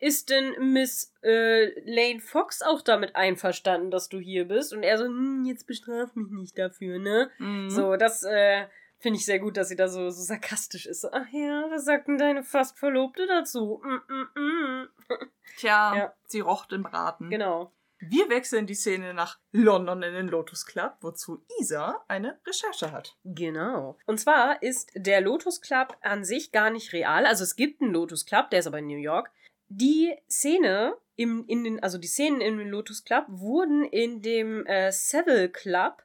ist 0.00 0.28
denn 0.30 0.72
Miss 0.72 1.14
äh, 1.22 1.66
Lane 1.88 2.20
Fox 2.20 2.60
auch 2.62 2.82
damit 2.82 3.16
einverstanden, 3.16 3.90
dass 3.90 4.08
du 4.08 4.18
hier 4.18 4.44
bist? 4.46 4.72
Und 4.72 4.82
er 4.82 4.98
so, 4.98 5.04
hm, 5.04 5.44
jetzt 5.46 5.66
bestraf 5.66 6.14
mich 6.14 6.30
nicht 6.30 6.58
dafür, 6.58 6.98
ne? 6.98 7.30
Mhm. 7.38 7.70
So, 7.70 7.96
das 7.96 8.22
äh, 8.22 8.66
finde 9.04 9.18
ich 9.18 9.26
sehr 9.26 9.38
gut, 9.38 9.58
dass 9.58 9.68
sie 9.68 9.76
da 9.76 9.86
so, 9.86 10.08
so 10.08 10.22
sarkastisch 10.22 10.86
ist. 10.86 11.02
So, 11.02 11.10
ach 11.12 11.26
ja, 11.30 11.66
was 11.68 11.84
sagt 11.84 12.08
denn 12.08 12.16
deine 12.16 12.42
fast 12.42 12.78
Verlobte 12.78 13.26
dazu? 13.26 13.82
Mm, 13.84 14.12
mm, 14.14 14.40
mm. 14.40 14.88
Tja, 15.58 15.94
Ja. 15.94 16.14
sie 16.26 16.40
rocht 16.40 16.72
im 16.72 16.82
Braten. 16.84 17.28
Genau. 17.28 17.70
Wir 17.98 18.30
wechseln 18.30 18.66
die 18.66 18.74
Szene 18.74 19.12
nach 19.12 19.38
London 19.52 20.02
in 20.02 20.14
den 20.14 20.28
Lotus 20.28 20.64
Club, 20.64 20.96
wozu 21.02 21.44
Isa 21.60 22.02
eine 22.08 22.40
Recherche 22.46 22.92
hat. 22.92 23.14
Genau. 23.24 23.98
Und 24.06 24.18
zwar 24.20 24.62
ist 24.62 24.90
der 24.94 25.20
Lotus 25.20 25.60
Club 25.60 25.98
an 26.00 26.24
sich 26.24 26.50
gar 26.50 26.70
nicht 26.70 26.94
real. 26.94 27.26
Also 27.26 27.44
es 27.44 27.56
gibt 27.56 27.82
einen 27.82 27.92
Lotus 27.92 28.24
Club, 28.24 28.48
der 28.48 28.60
ist 28.60 28.66
aber 28.66 28.78
in 28.78 28.86
New 28.86 28.96
York. 28.96 29.30
Die 29.68 30.16
Szene 30.30 30.96
im, 31.16 31.44
in 31.46 31.62
den, 31.62 31.82
also 31.82 31.98
die 31.98 32.08
Szenen 32.08 32.40
im 32.40 32.58
Lotus 32.70 33.04
Club 33.04 33.26
wurden 33.28 33.84
in 33.84 34.22
dem 34.22 34.64
äh, 34.64 34.90
Savile 34.92 35.50
Club 35.50 36.02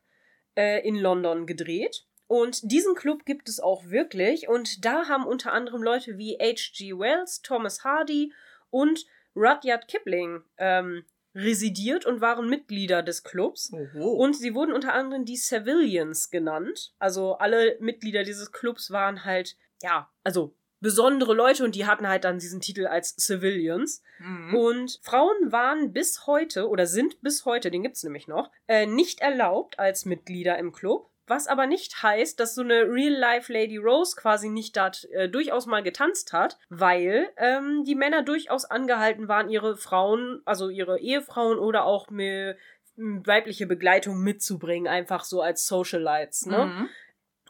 äh, 0.57 0.85
in 0.85 0.95
London 0.97 1.45
gedreht. 1.45 2.05
Und 2.29 2.71
diesen 2.71 2.93
Club 2.93 3.25
gibt 3.25 3.49
es 3.49 3.59
auch 3.59 3.85
wirklich. 3.85 4.47
Und 4.47 4.85
da 4.85 5.07
haben 5.07 5.25
unter 5.25 5.51
anderem 5.51 5.81
Leute 5.81 6.19
wie 6.19 6.37
H.G. 6.39 6.93
Wells, 6.99 7.41
Thomas 7.41 7.83
Hardy 7.83 8.31
und 8.69 9.07
Rudyard 9.35 9.87
Kipling 9.87 10.43
ähm, 10.59 11.03
residiert 11.33 12.05
und 12.05 12.21
waren 12.21 12.47
Mitglieder 12.47 13.01
des 13.01 13.23
Clubs. 13.23 13.73
Oho. 13.73 14.11
Und 14.11 14.35
sie 14.35 14.53
wurden 14.53 14.73
unter 14.73 14.93
anderem 14.93 15.25
die 15.25 15.37
Civilians 15.37 16.29
genannt. 16.29 16.93
Also 16.99 17.33
alle 17.33 17.77
Mitglieder 17.79 18.23
dieses 18.23 18.51
Clubs 18.51 18.91
waren 18.91 19.25
halt, 19.25 19.57
ja, 19.81 20.07
also 20.23 20.53
besondere 20.81 21.33
Leute 21.33 21.63
und 21.63 21.73
die 21.73 21.87
hatten 21.87 22.07
halt 22.07 22.25
dann 22.25 22.37
diesen 22.37 22.61
Titel 22.61 22.85
als 22.85 23.15
Civilians. 23.17 24.03
Mhm. 24.19 24.53
Und 24.53 24.99
Frauen 25.01 25.51
waren 25.51 25.93
bis 25.93 26.27
heute 26.27 26.69
oder 26.69 26.85
sind 26.85 27.21
bis 27.21 27.45
heute, 27.45 27.71
den 27.71 27.81
gibt's 27.81 28.03
nämlich 28.03 28.27
noch, 28.27 28.51
äh, 28.67 28.85
nicht 28.85 29.19
erlaubt 29.19 29.79
als 29.79 30.05
Mitglieder 30.05 30.59
im 30.59 30.71
Club. 30.71 31.08
Was 31.29 31.47
aber 31.47 31.67
nicht 31.67 32.01
heißt, 32.03 32.39
dass 32.39 32.55
so 32.55 32.61
eine 32.63 32.81
Real-Life 32.91 33.53
Lady 33.53 33.77
Rose 33.77 34.15
quasi 34.15 34.49
nicht 34.49 34.75
da 34.75 34.91
äh, 35.11 35.29
durchaus 35.29 35.67
mal 35.67 35.83
getanzt 35.83 36.33
hat, 36.33 36.57
weil 36.69 37.29
ähm, 37.37 37.83
die 37.85 37.95
Männer 37.95 38.23
durchaus 38.23 38.65
angehalten 38.65 39.27
waren, 39.27 39.49
ihre 39.49 39.77
Frauen, 39.77 40.41
also 40.45 40.69
ihre 40.69 40.99
Ehefrauen 40.99 41.59
oder 41.59 41.85
auch 41.85 42.09
mir 42.09 42.57
weibliche 42.97 43.67
Begleitung 43.67 44.21
mitzubringen, 44.23 44.87
einfach 44.91 45.23
so 45.23 45.41
als 45.41 45.65
Socialites, 45.67 46.45
ne? 46.47 46.65
Mhm. 46.65 46.89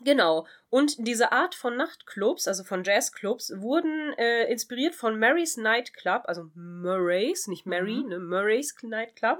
Genau. 0.01 0.45
Und 0.69 0.95
diese 1.07 1.31
Art 1.31 1.55
von 1.55 1.75
Nachtclubs, 1.75 2.47
also 2.47 2.63
von 2.63 2.83
Jazzclubs, 2.83 3.51
wurden 3.57 4.13
äh, 4.17 4.45
inspiriert 4.51 4.95
von 4.95 5.19
Mary's 5.19 5.57
Nightclub, 5.57 6.21
also 6.25 6.49
Murray's, 6.55 7.47
nicht 7.47 7.65
Mary, 7.65 7.95
Mhm. 8.03 8.09
ne, 8.09 8.19
Murray's 8.19 8.75
Nightclub. 8.81 9.39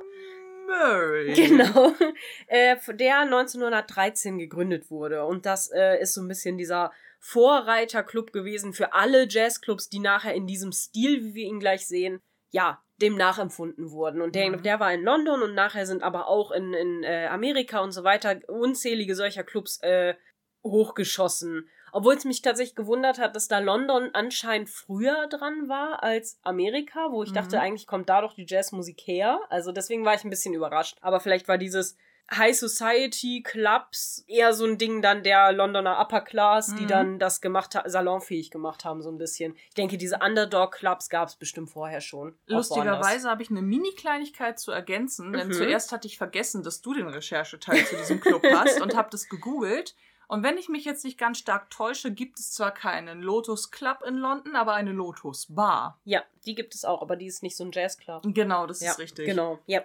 Murray. 0.69 1.33
Genau. 1.33 1.93
Äh, 2.47 2.77
der 2.93 3.19
1913 3.19 4.39
gegründet 4.39 4.89
wurde. 4.89 5.25
Und 5.25 5.45
das 5.45 5.69
äh, 5.71 6.01
ist 6.01 6.13
so 6.13 6.21
ein 6.21 6.27
bisschen 6.27 6.57
dieser 6.57 6.91
Vorreiterclub 7.19 8.31
gewesen 8.33 8.73
für 8.73 8.93
alle 8.93 9.27
Jazzclubs, 9.29 9.89
die 9.89 9.99
nachher 9.99 10.33
in 10.33 10.47
diesem 10.47 10.71
Stil, 10.71 11.23
wie 11.23 11.33
wir 11.35 11.45
ihn 11.45 11.59
gleich 11.59 11.85
sehen, 11.87 12.21
ja, 12.49 12.81
dem 13.01 13.15
nachempfunden 13.17 13.91
wurden. 13.91 14.21
Und 14.21 14.35
der, 14.35 14.49
Mhm. 14.49 14.63
der 14.63 14.79
war 14.79 14.93
in 14.93 15.03
London 15.03 15.41
und 15.43 15.53
nachher 15.53 15.85
sind 15.85 16.01
aber 16.03 16.27
auch 16.27 16.51
in, 16.51 16.73
in 16.73 17.03
äh, 17.03 17.27
Amerika 17.27 17.79
und 17.79 17.91
so 17.91 18.03
weiter 18.03 18.39
unzählige 18.47 19.15
solcher 19.15 19.43
Clubs 19.43 19.79
äh, 19.83 20.15
hochgeschossen. 20.63 21.69
Obwohl 21.91 22.15
es 22.15 22.25
mich 22.25 22.41
tatsächlich 22.41 22.75
gewundert 22.75 23.19
hat, 23.19 23.35
dass 23.35 23.47
da 23.47 23.59
London 23.59 24.09
anscheinend 24.13 24.69
früher 24.69 25.27
dran 25.27 25.67
war 25.69 26.03
als 26.03 26.39
Amerika, 26.43 27.11
wo 27.11 27.23
ich 27.23 27.31
Mhm. 27.31 27.35
dachte, 27.35 27.59
eigentlich 27.59 27.87
kommt 27.87 28.09
da 28.09 28.21
doch 28.21 28.33
die 28.33 28.45
Jazzmusik 28.47 29.01
her. 29.05 29.39
Also 29.49 29.71
deswegen 29.71 30.05
war 30.05 30.15
ich 30.15 30.23
ein 30.23 30.29
bisschen 30.29 30.53
überrascht. 30.53 30.97
Aber 31.01 31.19
vielleicht 31.19 31.47
war 31.47 31.57
dieses 31.57 31.97
High 32.31 32.55
Society 32.55 33.41
Clubs 33.43 34.23
eher 34.27 34.53
so 34.53 34.63
ein 34.63 34.77
Ding 34.77 35.01
dann 35.01 35.23
der 35.23 35.51
Londoner 35.51 35.99
Upper 35.99 36.21
Class, 36.21 36.75
die 36.75 36.83
Mhm. 36.83 36.87
dann 36.87 37.17
das 37.19 37.41
gemacht 37.41 37.75
salonfähig 37.85 38.51
gemacht 38.51 38.85
haben, 38.85 39.01
so 39.01 39.09
ein 39.09 39.17
bisschen. 39.17 39.55
Ich 39.69 39.73
denke, 39.73 39.97
diese 39.97 40.19
Underdog 40.23 40.73
Clubs 40.73 41.09
gab 41.09 41.29
es 41.29 41.35
bestimmt 41.37 41.71
vorher 41.71 42.01
schon. 42.01 42.37
Lustigerweise 42.45 43.27
habe 43.31 43.41
ich 43.41 43.49
eine 43.49 43.63
Mini-Kleinigkeit 43.63 44.59
zu 44.59 44.71
ergänzen, 44.71 45.33
denn 45.33 45.47
Mhm. 45.47 45.53
zuerst 45.53 45.91
hatte 45.91 46.07
ich 46.07 46.19
vergessen, 46.19 46.61
dass 46.61 46.81
du 46.81 46.93
den 46.93 47.07
Rechercheteil 47.07 47.83
zu 47.85 47.95
diesem 47.95 48.19
Club 48.19 48.43
hast 48.53 48.79
und 48.79 48.95
habe 48.95 49.09
das 49.09 49.27
gegoogelt. 49.27 49.95
Und 50.29 50.43
wenn 50.43 50.59
ich 50.59 50.69
mich 50.69 50.85
jetzt 50.85 51.03
nicht 51.03 51.17
ganz 51.17 51.39
stark 51.39 51.71
täusche, 51.71 52.11
gibt 52.11 52.39
es 52.39 52.51
zwar 52.51 52.71
keinen 52.71 53.23
Lotus 53.23 53.71
Club 53.71 54.03
in 54.07 54.15
London, 54.15 54.55
aber 54.55 54.73
eine 54.75 54.91
Lotus 54.91 55.47
Bar. 55.49 55.99
Ja, 56.05 56.23
die 56.45 56.53
gibt 56.53 56.75
es 56.75 56.85
auch, 56.85 57.01
aber 57.01 57.15
die 57.15 57.25
ist 57.25 57.41
nicht 57.41 57.57
so 57.57 57.63
ein 57.63 57.71
Jazzclub. 57.71 58.21
Genau, 58.27 58.67
das 58.67 58.79
ja, 58.79 58.91
ist 58.91 58.99
richtig. 58.99 59.25
Genau, 59.25 59.57
ja. 59.65 59.81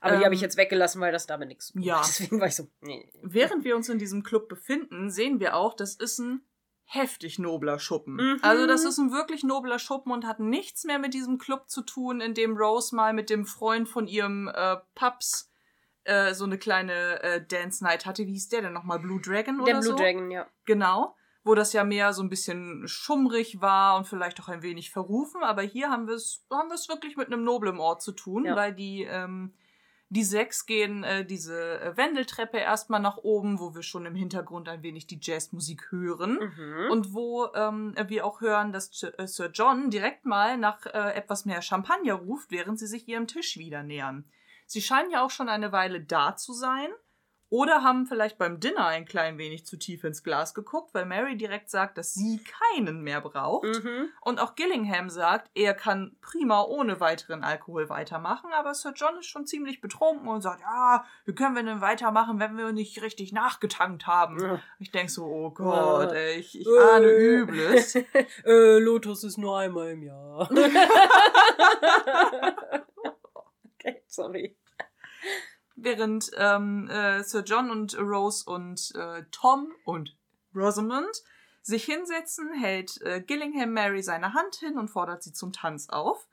Aber 0.00 0.12
die 0.12 0.18
Ähm, 0.18 0.24
habe 0.26 0.34
ich 0.36 0.40
jetzt 0.40 0.56
weggelassen, 0.56 1.00
weil 1.00 1.10
das 1.10 1.26
damit 1.26 1.48
nichts. 1.48 1.66
zu 1.66 1.72
tun 1.72 1.82
ja. 1.82 2.00
Deswegen 2.06 2.38
war 2.38 2.46
ich 2.46 2.54
so, 2.54 2.68
nee. 2.82 3.10
Während 3.20 3.64
wir 3.64 3.74
uns 3.74 3.88
in 3.88 3.98
diesem 3.98 4.22
Club 4.22 4.48
befinden, 4.48 5.10
sehen 5.10 5.40
wir 5.40 5.56
auch, 5.56 5.74
das 5.74 5.96
ist 5.96 6.20
ein 6.20 6.42
heftig 6.84 7.40
nobler 7.40 7.80
Schuppen. 7.80 8.14
Mhm. 8.14 8.38
Also 8.42 8.68
das 8.68 8.84
ist 8.84 8.98
ein 8.98 9.10
wirklich 9.10 9.42
nobler 9.42 9.80
Schuppen 9.80 10.12
und 10.12 10.24
hat 10.24 10.38
nichts 10.38 10.84
mehr 10.84 11.00
mit 11.00 11.14
diesem 11.14 11.38
Club 11.38 11.68
zu 11.68 11.82
tun, 11.82 12.20
in 12.20 12.34
dem 12.34 12.56
Rose 12.56 12.94
mal 12.94 13.12
mit 13.12 13.28
dem 13.28 13.44
Freund 13.44 13.88
von 13.88 14.06
ihrem 14.06 14.46
äh, 14.54 14.76
Paps 14.94 15.50
äh, 16.04 16.34
so 16.34 16.44
eine 16.44 16.58
kleine 16.58 17.22
äh, 17.22 17.44
Dance 17.46 17.82
Night 17.84 18.06
hatte. 18.06 18.26
Wie 18.26 18.32
hieß 18.32 18.48
der 18.48 18.62
denn 18.62 18.72
nochmal? 18.72 18.98
Blue 18.98 19.20
Dragon 19.20 19.56
oder 19.60 19.72
Der 19.72 19.80
Blue 19.80 19.90
so? 19.90 19.96
Dragon, 19.96 20.30
ja. 20.30 20.46
Genau. 20.64 21.14
Wo 21.46 21.54
das 21.54 21.74
ja 21.74 21.84
mehr 21.84 22.14
so 22.14 22.22
ein 22.22 22.30
bisschen 22.30 22.88
schummrig 22.88 23.60
war 23.60 23.96
und 23.98 24.06
vielleicht 24.06 24.40
auch 24.40 24.48
ein 24.48 24.62
wenig 24.62 24.90
verrufen. 24.90 25.42
Aber 25.42 25.60
hier 25.62 25.90
haben 25.90 26.06
wir 26.06 26.14
es 26.14 26.44
haben 26.50 26.68
wir 26.68 26.74
es 26.74 26.88
wirklich 26.88 27.16
mit 27.18 27.26
einem 27.26 27.44
noblen 27.44 27.78
Ort 27.78 28.00
zu 28.00 28.12
tun, 28.12 28.46
Ja. 28.46 28.56
weil 28.56 28.72
die, 28.72 29.02
ähm, 29.02 29.52
die 30.08 30.24
sechs 30.24 30.64
gehen 30.64 31.04
äh, 31.04 31.24
diese 31.26 31.80
äh, 31.80 31.96
Wendeltreppe 31.98 32.56
erstmal 32.58 33.00
nach 33.00 33.18
oben, 33.18 33.58
wo 33.60 33.74
wir 33.74 33.82
schon 33.82 34.06
im 34.06 34.14
Hintergrund 34.14 34.68
ein 34.70 34.82
wenig 34.82 35.06
die 35.06 35.18
Jazzmusik 35.20 35.90
hören. 35.90 36.38
Mhm. 36.56 36.90
Und 36.90 37.12
wo 37.12 37.48
ähm, 37.54 37.94
wir 38.06 38.24
auch 38.24 38.40
hören, 38.40 38.72
dass 38.72 38.98
J- 39.00 39.12
äh, 39.18 39.26
Sir 39.26 39.50
John 39.52 39.90
direkt 39.90 40.24
mal 40.24 40.56
nach 40.56 40.86
äh, 40.86 41.12
etwas 41.14 41.44
mehr 41.44 41.60
Champagner 41.60 42.14
ruft, 42.14 42.50
während 42.52 42.78
sie 42.78 42.86
sich 42.86 43.06
ihrem 43.08 43.26
Tisch 43.26 43.58
wieder 43.58 43.82
nähern. 43.82 44.24
Sie 44.74 44.82
scheinen 44.82 45.12
ja 45.12 45.24
auch 45.24 45.30
schon 45.30 45.48
eine 45.48 45.70
Weile 45.70 46.00
da 46.00 46.34
zu 46.34 46.52
sein. 46.52 46.88
Oder 47.48 47.84
haben 47.84 48.06
vielleicht 48.06 48.36
beim 48.38 48.58
Dinner 48.58 48.86
ein 48.86 49.04
klein 49.04 49.38
wenig 49.38 49.64
zu 49.64 49.76
tief 49.76 50.02
ins 50.02 50.24
Glas 50.24 50.52
geguckt, 50.54 50.92
weil 50.92 51.04
Mary 51.06 51.36
direkt 51.36 51.70
sagt, 51.70 51.96
dass 51.98 52.12
sie 52.12 52.40
keinen 52.74 53.02
mehr 53.02 53.20
braucht. 53.20 53.64
Mhm. 53.84 54.08
Und 54.22 54.40
auch 54.40 54.56
Gillingham 54.56 55.08
sagt, 55.08 55.52
er 55.54 55.72
kann 55.74 56.16
prima 56.20 56.62
ohne 56.62 56.98
weiteren 56.98 57.44
Alkohol 57.44 57.88
weitermachen, 57.88 58.50
aber 58.52 58.74
Sir 58.74 58.92
John 58.96 59.16
ist 59.20 59.26
schon 59.26 59.46
ziemlich 59.46 59.80
betrunken 59.80 60.26
und 60.26 60.40
sagt, 60.40 60.62
ja, 60.62 61.04
wie 61.26 61.34
können 61.36 61.54
wir 61.54 61.62
denn 61.62 61.80
weitermachen, 61.80 62.40
wenn 62.40 62.56
wir 62.56 62.72
nicht 62.72 63.00
richtig 63.02 63.32
nachgetankt 63.32 64.08
haben? 64.08 64.40
Ja. 64.42 64.60
Ich 64.80 64.90
denk 64.90 65.08
so, 65.10 65.24
oh 65.26 65.50
Gott, 65.50 66.10
Ja. 66.10 66.16
ey, 66.16 66.38
ich, 66.40 66.58
ich 66.58 66.66
ahne 66.66 67.06
Äh. 67.06 67.36
Übles. 67.36 67.94
äh, 68.44 68.78
Lotus 68.80 69.22
ist 69.22 69.38
nur 69.38 69.56
einmal 69.58 69.90
im 69.90 70.02
Jahr. 70.02 70.50
okay, 73.78 74.02
sorry. 74.08 74.56
Während 75.76 76.30
ähm, 76.36 76.88
äh, 76.88 77.22
Sir 77.24 77.42
John 77.42 77.70
und 77.70 77.98
Rose 77.98 78.48
und 78.48 78.92
äh, 78.94 79.24
Tom 79.32 79.72
und 79.84 80.16
Rosamond 80.54 81.22
sich 81.62 81.84
hinsetzen, 81.84 82.52
hält 82.52 83.00
äh, 83.02 83.20
Gillingham 83.20 83.72
Mary 83.72 84.02
seine 84.02 84.34
Hand 84.34 84.56
hin 84.56 84.78
und 84.78 84.88
fordert 84.88 85.22
sie 85.22 85.32
zum 85.32 85.52
Tanz 85.52 85.88
auf. 85.88 86.28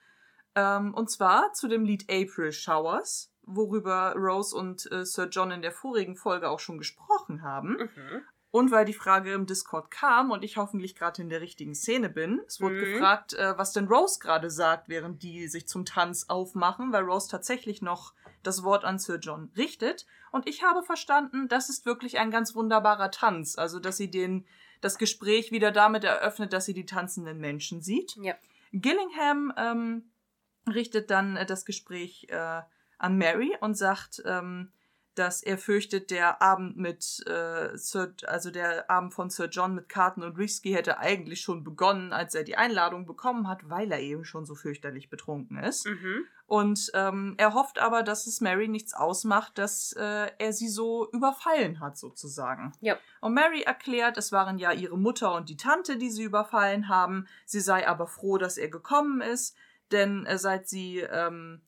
Ähm, 0.53 0.93
und 0.93 1.09
zwar 1.09 1.53
zu 1.53 1.67
dem 1.67 1.85
Lied 1.85 2.05
April 2.11 2.51
Showers, 2.51 3.31
worüber 3.43 4.13
Rose 4.15 4.55
und 4.55 4.91
äh, 4.91 5.05
Sir 5.05 5.27
John 5.31 5.49
in 5.51 5.61
der 5.61 5.71
vorigen 5.71 6.15
Folge 6.15 6.49
auch 6.49 6.59
schon 6.59 6.77
gesprochen 6.77 7.41
haben. 7.41 7.77
Mhm. 7.95 8.21
Und 8.51 8.69
weil 8.69 8.83
die 8.83 8.93
Frage 8.93 9.31
im 9.31 9.45
Discord 9.45 9.89
kam 9.89 10.29
und 10.29 10.43
ich 10.43 10.57
hoffentlich 10.57 10.93
gerade 10.93 11.21
in 11.21 11.29
der 11.29 11.39
richtigen 11.39 11.73
Szene 11.73 12.09
bin, 12.09 12.41
es 12.45 12.59
wurde 12.59 12.75
Mhm. 12.75 12.79
gefragt, 12.93 13.33
äh, 13.33 13.57
was 13.57 13.71
denn 13.71 13.87
Rose 13.87 14.19
gerade 14.19 14.51
sagt, 14.51 14.89
während 14.89 15.23
die 15.23 15.47
sich 15.47 15.67
zum 15.69 15.85
Tanz 15.85 16.25
aufmachen, 16.27 16.91
weil 16.91 17.05
Rose 17.05 17.29
tatsächlich 17.29 17.81
noch 17.81 18.13
das 18.43 18.63
Wort 18.63 18.83
an 18.85 18.99
Sir 18.99 19.17
John 19.17 19.51
richtet. 19.55 20.05
Und 20.31 20.47
ich 20.47 20.63
habe 20.63 20.83
verstanden, 20.83 21.47
das 21.47 21.69
ist 21.69 21.85
wirklich 21.85 22.19
ein 22.19 22.31
ganz 22.31 22.55
wunderbarer 22.55 23.11
Tanz. 23.11 23.57
Also, 23.57 23.79
dass 23.79 23.97
sie 23.97 24.09
den, 24.09 24.45
das 24.81 24.97
Gespräch 24.97 25.51
wieder 25.51 25.71
damit 25.71 26.03
eröffnet, 26.03 26.53
dass 26.53 26.65
sie 26.65 26.73
die 26.73 26.85
tanzenden 26.85 27.39
Menschen 27.39 27.81
sieht. 27.81 28.15
Ja. 28.21 28.35
Gillingham 28.71 29.53
ähm, 29.57 30.11
richtet 30.67 31.11
dann 31.11 31.37
äh, 31.37 31.45
das 31.45 31.65
Gespräch 31.65 32.27
äh, 32.29 32.61
an 32.97 33.17
Mary 33.17 33.55
und 33.61 33.75
sagt, 33.75 34.21
ähm, 34.25 34.71
dass 35.21 35.43
er 35.43 35.59
fürchtet, 35.59 36.09
der 36.09 36.41
Abend 36.41 36.77
mit 36.77 37.23
äh, 37.27 37.77
Sir, 37.77 38.11
also 38.25 38.49
der 38.49 38.89
Abend 38.89 39.13
von 39.13 39.29
Sir 39.29 39.49
John 39.49 39.75
mit 39.75 39.87
Karten 39.87 40.23
und 40.23 40.35
Whisky 40.35 40.71
hätte 40.71 40.97
eigentlich 40.97 41.41
schon 41.41 41.63
begonnen, 41.63 42.11
als 42.11 42.33
er 42.33 42.43
die 42.43 42.57
Einladung 42.57 43.05
bekommen 43.05 43.47
hat, 43.47 43.69
weil 43.69 43.91
er 43.91 43.99
eben 43.99 44.25
schon 44.25 44.47
so 44.47 44.55
fürchterlich 44.55 45.11
betrunken 45.11 45.59
ist. 45.59 45.85
Mhm. 45.85 46.25
Und 46.47 46.89
ähm, 46.95 47.35
er 47.37 47.53
hofft 47.53 47.77
aber, 47.77 48.01
dass 48.01 48.25
es 48.25 48.41
Mary 48.41 48.67
nichts 48.67 48.95
ausmacht, 48.95 49.59
dass 49.59 49.93
äh, 49.93 50.31
er 50.39 50.53
sie 50.53 50.69
so 50.69 51.07
überfallen 51.11 51.79
hat, 51.79 51.99
sozusagen. 51.99 52.73
Ja. 52.81 52.97
Und 53.19 53.35
Mary 53.35 53.61
erklärt, 53.61 54.17
es 54.17 54.31
waren 54.31 54.57
ja 54.57 54.71
ihre 54.71 54.97
Mutter 54.97 55.35
und 55.35 55.49
die 55.49 55.55
Tante, 55.55 55.97
die 55.97 56.09
sie 56.09 56.23
überfallen 56.23 56.89
haben. 56.89 57.27
Sie 57.45 57.59
sei 57.59 57.87
aber 57.87 58.07
froh, 58.07 58.39
dass 58.39 58.57
er 58.57 58.69
gekommen 58.69 59.21
ist, 59.21 59.55
denn 59.91 60.25
äh, 60.25 60.39
seit 60.39 60.67
sie 60.67 60.97
ähm, 61.01 61.61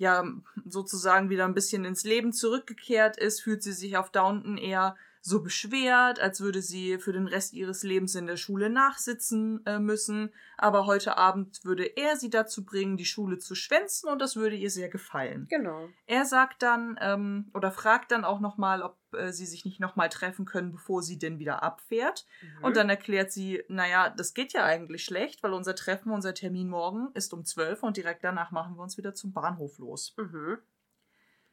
ja 0.00 0.24
sozusagen 0.64 1.28
wieder 1.28 1.44
ein 1.44 1.54
bisschen 1.54 1.84
ins 1.84 2.04
Leben 2.04 2.32
zurückgekehrt 2.32 3.18
ist, 3.18 3.42
fühlt 3.42 3.62
sie 3.62 3.74
sich 3.74 3.98
auf 3.98 4.10
Downton 4.10 4.56
eher 4.56 4.96
so 5.22 5.42
beschwert, 5.42 6.18
als 6.18 6.40
würde 6.40 6.62
sie 6.62 6.98
für 6.98 7.12
den 7.12 7.26
Rest 7.26 7.52
ihres 7.52 7.82
Lebens 7.82 8.14
in 8.14 8.26
der 8.26 8.36
Schule 8.36 8.70
nachsitzen 8.70 9.64
äh, 9.66 9.78
müssen. 9.78 10.32
Aber 10.56 10.86
heute 10.86 11.18
Abend 11.18 11.62
würde 11.62 11.84
er 11.84 12.16
sie 12.16 12.30
dazu 12.30 12.64
bringen, 12.64 12.96
die 12.96 13.04
Schule 13.04 13.38
zu 13.38 13.54
schwänzen 13.54 14.08
und 14.08 14.18
das 14.18 14.36
würde 14.36 14.56
ihr 14.56 14.70
sehr 14.70 14.88
gefallen. 14.88 15.46
Genau. 15.50 15.88
Er 16.06 16.24
sagt 16.24 16.62
dann 16.62 16.98
ähm, 17.00 17.50
oder 17.52 17.70
fragt 17.70 18.12
dann 18.12 18.24
auch 18.24 18.40
nochmal, 18.40 18.82
ob 18.82 18.98
äh, 19.12 19.32
sie 19.32 19.46
sich 19.46 19.66
nicht 19.66 19.78
nochmal 19.78 20.08
treffen 20.08 20.46
können, 20.46 20.72
bevor 20.72 21.02
sie 21.02 21.18
denn 21.18 21.38
wieder 21.38 21.62
abfährt. 21.62 22.24
Mhm. 22.40 22.64
Und 22.64 22.76
dann 22.76 22.88
erklärt 22.88 23.30
sie, 23.30 23.62
naja, 23.68 24.08
das 24.08 24.32
geht 24.32 24.54
ja 24.54 24.64
eigentlich 24.64 25.04
schlecht, 25.04 25.42
weil 25.42 25.52
unser 25.52 25.74
Treffen, 25.74 26.12
unser 26.12 26.32
Termin 26.32 26.70
morgen 26.70 27.10
ist 27.12 27.34
um 27.34 27.44
12 27.44 27.82
und 27.82 27.96
direkt 27.98 28.24
danach 28.24 28.52
machen 28.52 28.76
wir 28.76 28.82
uns 28.82 28.96
wieder 28.96 29.14
zum 29.14 29.32
Bahnhof 29.32 29.78
los. 29.78 30.14
Mhm. 30.16 30.58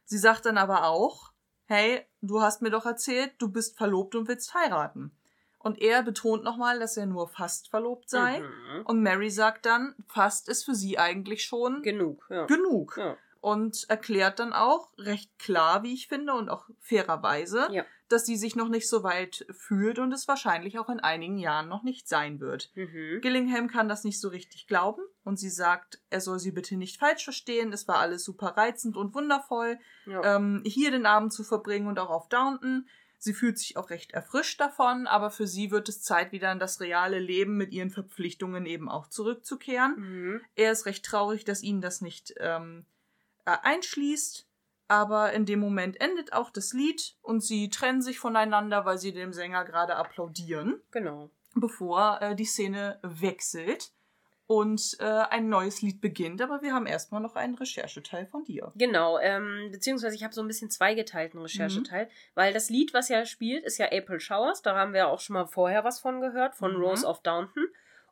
Sie 0.06 0.18
sagt 0.18 0.45
dann 0.45 0.57
aber 0.57 0.85
auch, 0.85 1.34
hey, 1.68 2.06
du 2.22 2.41
hast 2.41 2.61
mir 2.61 2.69
doch 2.69 2.85
erzählt, 2.85 3.34
du 3.38 3.49
bist 3.49 3.77
verlobt 3.77 4.15
und 4.15 4.27
willst 4.27 4.53
heiraten. 4.53 5.11
Und 5.60 5.81
er 5.81 6.02
betont 6.03 6.44
nochmal, 6.44 6.80
dass 6.80 6.98
er 6.98 7.06
nur 7.06 7.27
fast 7.27 7.69
verlobt 7.69 8.10
sei. 8.10 8.39
Mhm. 8.39 8.85
Und 8.85 9.02
Mary 9.03 9.30
sagt 9.30 9.65
dann, 9.65 9.95
fast 10.07 10.48
ist 10.49 10.64
für 10.64 10.76
sie 10.76 10.98
eigentlich 10.98 11.44
schon 11.44 11.81
Genug, 11.81 12.26
ja. 12.30 12.45
genug. 12.45 12.95
ja. 12.98 13.18
Und 13.41 13.85
erklärt 13.89 14.39
dann 14.39 14.53
auch 14.53 14.89
recht 14.98 15.38
klar, 15.39 15.84
wie 15.84 15.94
ich 15.94 16.07
finde, 16.07 16.34
und 16.34 16.49
auch 16.49 16.65
fairerweise, 16.80 17.68
Ja. 17.72 17.85
Dass 18.10 18.26
sie 18.26 18.38
sich 18.38 18.56
noch 18.56 18.70
nicht 18.70 18.88
so 18.90 19.04
weit 19.04 19.46
fühlt 19.52 20.00
und 20.00 20.12
es 20.14 20.28
wahrscheinlich 20.28 20.80
auch 20.80 20.90
in 20.90 21.00
einigen 21.00 21.38
Jahren 21.38 21.68
noch 21.68 21.84
nicht 21.84 22.08
sein 22.08 22.40
wird. 22.40 22.72
Mhm. 22.76 23.20
Gillingham 23.22 23.68
kann 23.68 23.90
das 23.90 24.04
nicht 24.04 24.20
so 24.20 24.30
richtig 24.30 24.68
glauben 24.68 25.02
und 25.24 25.38
sie 25.38 25.50
sagt, 25.50 26.00
er 26.10 26.22
soll 26.22 26.40
sie 26.40 26.52
bitte 26.52 26.78
nicht 26.78 26.98
falsch 27.00 27.24
verstehen, 27.24 27.74
es 27.74 27.88
war 27.88 28.00
alles 28.00 28.24
super 28.24 28.56
reizend 28.58 28.96
und 28.98 29.14
wundervoll, 29.14 29.78
Ja. 30.06 30.36
ähm, 30.38 30.64
hier 30.66 30.92
den 30.92 31.06
Abend 31.06 31.34
zu 31.34 31.44
verbringen 31.44 31.88
und 31.88 32.00
auch 32.00 32.10
auf 32.10 32.30
Downton. 32.30 32.88
Sie 33.20 33.34
fühlt 33.34 33.58
sich 33.58 33.78
auch 33.78 33.90
recht 33.90 34.12
erfrischt 34.12 34.62
davon, 34.62 35.08
aber 35.08 35.32
für 35.32 35.48
sie 35.48 35.72
wird 35.72 35.90
es 35.90 36.04
Zeit, 36.04 36.32
wieder 36.32 36.52
in 36.52 36.60
das 36.60 36.80
reale 36.80 37.18
Leben 37.20 37.58
mit 37.58 37.74
ihren 37.74 37.90
Verpflichtungen 37.90 38.66
eben 38.68 38.90
auch 38.90 39.08
zurückzukehren. 39.08 39.96
Mhm. 39.98 40.42
Er 40.56 40.72
ist 40.72 40.86
recht 40.86 41.04
traurig, 41.04 41.44
dass 41.44 41.64
ihn 41.64 41.82
das 41.82 42.02
nicht 42.02 42.36
ähm, 42.40 42.86
äh, 43.46 43.58
einschließt, 43.64 44.47
aber 44.88 45.34
in 45.34 45.45
dem 45.45 45.59
Moment 45.59 45.99
endet 46.01 46.34
auch 46.34 46.49
das 46.49 46.73
Lied 46.73 47.15
und 47.22 47.43
sie 47.43 47.69
trennen 47.69 48.01
sich 48.01 48.19
voneinander, 48.19 48.85
weil 48.85 48.97
sie 48.97 49.11
dem 49.14 49.34
Sänger 49.34 49.65
gerade 49.65 49.95
applaudieren, 49.95 50.81
Genau. 50.91 51.30
bevor 51.55 52.19
äh, 52.22 52.35
die 52.35 52.45
Szene 52.45 52.99
wechselt 53.03 53.91
und 54.45 54.95
äh, 54.99 55.03
ein 55.03 55.49
neues 55.49 55.81
Lied 55.81 55.99
beginnt. 55.99 56.41
Aber 56.41 56.61
wir 56.61 56.73
haben 56.73 56.85
erstmal 56.85 57.19
noch 57.19 57.35
einen 57.35 57.55
Rechercheteil 57.55 58.26
von 58.27 58.45
dir. 58.45 58.72
Genau, 58.76 59.19
ähm, 59.19 59.69
beziehungsweise 59.73 60.15
ich 60.15 60.23
habe 60.23 60.34
so 60.34 60.39
ein 60.41 60.47
bisschen 60.47 60.69
zweigeteilten 60.72 61.41
Rechercheteil, 61.41 62.09
weil 62.34 62.53
das 62.53 62.69
Lied, 62.69 62.93
was 62.93 63.09
ja 63.09 63.26
spielt, 63.26 63.65
ist 63.65 63.77
ja 63.77 63.88
April 63.91 64.22
Showers. 64.22 64.61
Da 64.61 64.73
haben 64.76 64.93
wir 64.93 65.09
auch 65.09 65.19
schon 65.19 65.34
mal 65.34 65.47
vorher 65.47 65.84
was 65.84 65.99
von 65.99 66.22
gehört, 66.22 66.55
von 66.55 66.76
Mhm. 66.76 66.81
Rose 66.81 67.05
of 67.05 67.22
Downton. 67.23 67.68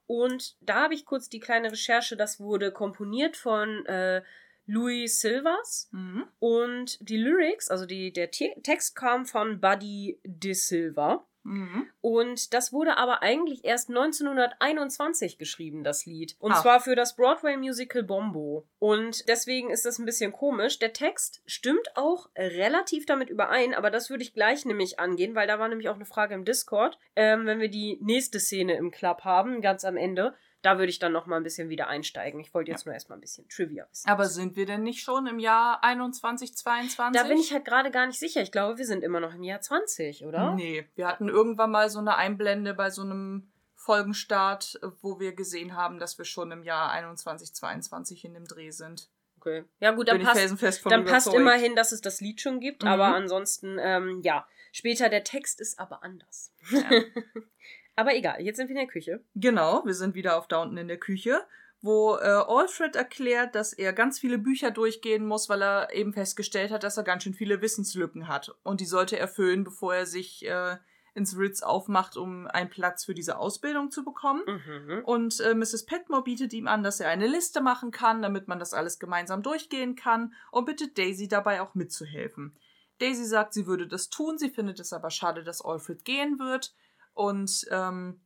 Und 0.07 0.57
da 0.61 0.83
habe 0.83 0.93
ich 0.93 1.05
kurz 1.05 1.29
die 1.29 1.39
kleine 1.39 1.71
Recherche, 1.71 2.15
das 2.17 2.39
wurde 2.39 2.71
komponiert 2.71 3.37
von 3.37 3.85
äh, 3.85 4.21
Louis 4.67 5.19
Silvers 5.21 5.89
Mhm. 5.91 6.25
und 6.39 6.97
die 7.07 7.17
Lyrics, 7.17 7.69
also 7.69 7.85
die, 7.85 8.11
der 8.11 8.31
Te 8.31 8.53
Text 8.63 8.95
kam 8.95 9.25
von 9.25 9.59
Buddy 9.61 10.19
De 10.23 10.53
Silva. 10.53 11.25
Mhm. 11.43 11.87
Und 12.01 12.55
das 12.55 12.73
wurde 12.73 12.97
aber 12.97 13.21
eigentlich 13.21 13.63
erst 13.65 13.89
1921 13.89 15.37
geschrieben, 15.37 15.83
das 15.83 16.07
Lied. 16.07 16.35
Und 16.39 16.53
Ah. 16.53 16.61
zwar 16.61 16.79
für 16.79 16.95
das 16.95 17.15
Broadway-Musical 17.15 18.01
Bombo. 18.01 18.65
Und 18.79 19.27
deswegen 19.27 19.69
ist 19.69 19.85
das 19.85 19.99
ein 19.99 20.05
bisschen 20.05 20.31
komisch. 20.31 20.79
Der 20.79 20.93
Text 20.93 21.43
stimmt 21.45 21.87
auch 21.95 22.29
relativ 22.35 23.05
damit 23.05 23.29
überein, 23.29 23.75
aber 23.75 23.91
das 23.91 24.09
würde 24.09 24.23
ich 24.23 24.33
gleich 24.33 24.65
nämlich 24.65 24.99
angehen, 24.99 25.35
weil 25.35 25.47
da 25.47 25.59
war 25.59 25.67
nämlich 25.67 25.89
auch 25.89 25.95
eine 25.95 26.05
Frage 26.05 26.33
im 26.33 26.45
Discord. 26.45 26.97
Ähm, 27.15 27.45
wenn 27.45 27.59
wir 27.59 27.69
die 27.69 27.99
nächste 28.01 28.39
Szene 28.39 28.73
im 28.75 28.89
Club 28.89 29.21
haben, 29.23 29.61
ganz 29.61 29.85
am 29.85 29.97
Ende, 29.97 30.33
da 30.65 30.79
würde 30.79 30.89
ich 30.89 30.99
dann 30.99 31.11
noch 31.11 31.27
mal 31.27 31.37
ein 31.37 31.43
bisschen 31.43 31.69
wieder 31.69 31.87
einsteigen. 31.87 32.39
Ich 32.39 32.53
wollte 32.53 32.71
jetzt 32.71 32.85
nur 32.85 32.93
erstmal 32.93 33.17
ein 33.17 33.21
bisschen 33.21 33.47
Trivia 33.49 33.87
wissen. 33.89 34.09
Aber 34.09 34.25
sind 34.25 34.55
wir 34.55 34.65
denn 34.65 34.81
nicht 34.83 35.01
schon 35.01 35.27
im 35.27 35.37
Jahr 35.37 35.83
21, 35.83 36.55
22? 36.55 37.21
da 37.21 37.27
bin 37.27 37.37
ich 37.37 37.53
halt 37.53 37.65
gerade 37.65 37.91
gar 37.91 38.07
nicht 38.07 38.19
sicher. 38.19 38.41
Ich 38.41 38.51
glaube, 38.51 38.77
wir 38.79 38.85
sind 38.85 39.03
immer 39.03 39.19
noch 39.19 39.35
im 39.35 39.43
Jahr 39.43 39.61
20, 39.61 40.25
oder? 40.25 40.55
Nee, 40.55 40.87
wir 40.95 41.07
hatten 41.07 41.29
irgendwann 41.29 41.69
mal 41.71 41.89
so 41.89 41.99
eine 41.99 42.15
Einblende 42.15 42.73
bei 42.73 42.89
so 42.89 43.03
einem 43.03 43.51
Folgenstart, 43.75 44.79
wo 45.01 45.19
wir 45.19 45.33
gesehen 45.35 45.75
haben, 45.75 45.99
dass 45.99 46.17
wir 46.17 46.25
schon 46.25 46.51
im 46.51 46.63
Jahr 46.63 46.89
21, 46.91 47.53
22 47.53 48.25
in 48.25 48.33
dem 48.33 48.45
Dreh 48.45 48.71
sind. 48.71 49.09
Okay. 49.37 49.65
Ja, 49.79 49.91
gut, 49.91 50.07
dann 50.07 50.23
passt, 50.23 50.83
dann 50.85 51.05
passt 51.05 51.31
immerhin, 51.31 51.75
dass 51.75 51.91
es 51.91 52.01
das 52.01 52.19
Lied 52.19 52.41
schon 52.41 52.59
gibt, 52.59 52.81
Mhm. 52.81 52.89
aber 52.89 53.05
ansonsten, 53.15 53.77
ähm, 53.79 54.21
ja. 54.23 54.47
Später 54.71 55.07
der 55.07 55.23
Text 55.23 55.61
ist 55.61 55.79
aber 55.79 56.03
anders. 56.03 56.51
Ja. 56.71 56.81
aber 57.95 58.15
egal, 58.15 58.41
jetzt 58.41 58.57
sind 58.57 58.67
wir 58.67 58.75
in 58.75 58.81
der 58.81 58.91
Küche. 58.91 59.23
Genau, 59.35 59.83
wir 59.85 59.93
sind 59.93 60.15
wieder 60.15 60.37
auf 60.37 60.47
Downton 60.47 60.77
in 60.77 60.87
der 60.87 60.99
Küche, 60.99 61.41
wo 61.81 62.15
äh, 62.15 62.25
Alfred 62.25 62.95
erklärt, 62.95 63.55
dass 63.55 63.71
er 63.73 63.93
ganz 63.93 64.19
viele 64.19 64.37
Bücher 64.37 64.71
durchgehen 64.71 65.25
muss, 65.25 65.49
weil 65.49 65.61
er 65.61 65.93
eben 65.93 66.13
festgestellt 66.13 66.71
hat, 66.71 66.83
dass 66.83 66.97
er 66.97 67.03
ganz 67.03 67.23
schön 67.23 67.33
viele 67.33 67.61
Wissenslücken 67.61 68.27
hat. 68.27 68.55
Und 68.63 68.81
die 68.81 68.85
sollte 68.85 69.17
er 69.17 69.27
füllen, 69.27 69.63
bevor 69.63 69.95
er 69.95 70.05
sich 70.05 70.45
äh, 70.45 70.77
ins 71.13 71.37
Ritz 71.37 71.61
aufmacht, 71.61 72.17
um 72.17 72.45
einen 72.47 72.69
Platz 72.69 73.05
für 73.05 73.13
diese 73.13 73.37
Ausbildung 73.37 73.89
zu 73.89 74.03
bekommen. 74.03 74.43
Mhm. 74.45 75.03
Und 75.05 75.39
äh, 75.39 75.53
Mrs. 75.53 75.85
Petmore 75.85 76.23
bietet 76.23 76.51
ihm 76.53 76.67
an, 76.67 76.83
dass 76.83 76.99
er 76.99 77.09
eine 77.09 77.27
Liste 77.27 77.61
machen 77.61 77.91
kann, 77.91 78.21
damit 78.21 78.49
man 78.49 78.59
das 78.59 78.73
alles 78.73 78.99
gemeinsam 78.99 79.41
durchgehen 79.41 79.95
kann 79.95 80.33
und 80.51 80.65
bittet 80.65 80.97
Daisy 80.97 81.29
dabei 81.29 81.61
auch 81.61 81.73
mitzuhelfen. 81.73 82.57
Daisy 82.99 83.25
sagt, 83.25 83.53
sie 83.53 83.67
würde 83.67 83.87
das 83.87 84.09
tun, 84.09 84.37
sie 84.37 84.49
findet 84.49 84.79
es 84.79 84.91
aber 84.91 85.09
schade, 85.09 85.43
dass 85.43 85.63
Alfred 85.63 86.03
gehen 86.03 86.39
wird 86.39 86.73
und 87.15 87.65
ähm, 87.71 88.19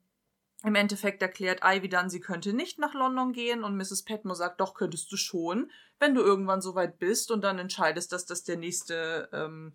im 0.63 0.75
Endeffekt 0.75 1.21
erklärt 1.21 1.61
Ivy 1.63 1.87
dann, 1.87 2.09
sie 2.09 2.19
könnte 2.19 2.51
nicht 2.51 2.79
nach 2.79 2.93
London 2.93 3.31
gehen 3.31 3.63
und 3.63 3.77
Mrs. 3.77 4.03
Petmore 4.03 4.35
sagt, 4.35 4.59
doch 4.59 4.73
könntest 4.73 5.09
du 5.11 5.15
schon, 5.15 5.71
wenn 5.99 6.15
du 6.15 6.21
irgendwann 6.21 6.61
so 6.61 6.75
weit 6.75 6.99
bist 6.99 7.31
und 7.31 7.41
dann 7.41 7.59
entscheidest, 7.59 8.11
dass 8.11 8.25
das 8.25 8.43
der 8.43 8.57
nächste, 8.57 9.29
ähm, 9.31 9.71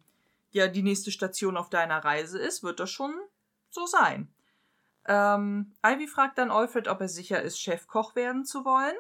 ja, 0.51 0.69
die 0.69 0.82
nächste 0.82 1.11
Station 1.11 1.57
auf 1.57 1.70
deiner 1.70 2.05
Reise 2.05 2.39
ist, 2.39 2.62
wird 2.62 2.81
das 2.81 2.91
schon 2.91 3.15
so 3.70 3.86
sein. 3.86 4.28
Ähm, 5.07 5.73
Ivy 5.85 6.07
fragt 6.07 6.36
dann 6.36 6.51
Alfred, 6.51 6.89
ob 6.89 7.01
er 7.01 7.09
sicher 7.09 7.41
ist, 7.41 7.61
Chefkoch 7.61 8.15
werden 8.15 8.45
zu 8.45 8.65
wollen. 8.66 8.97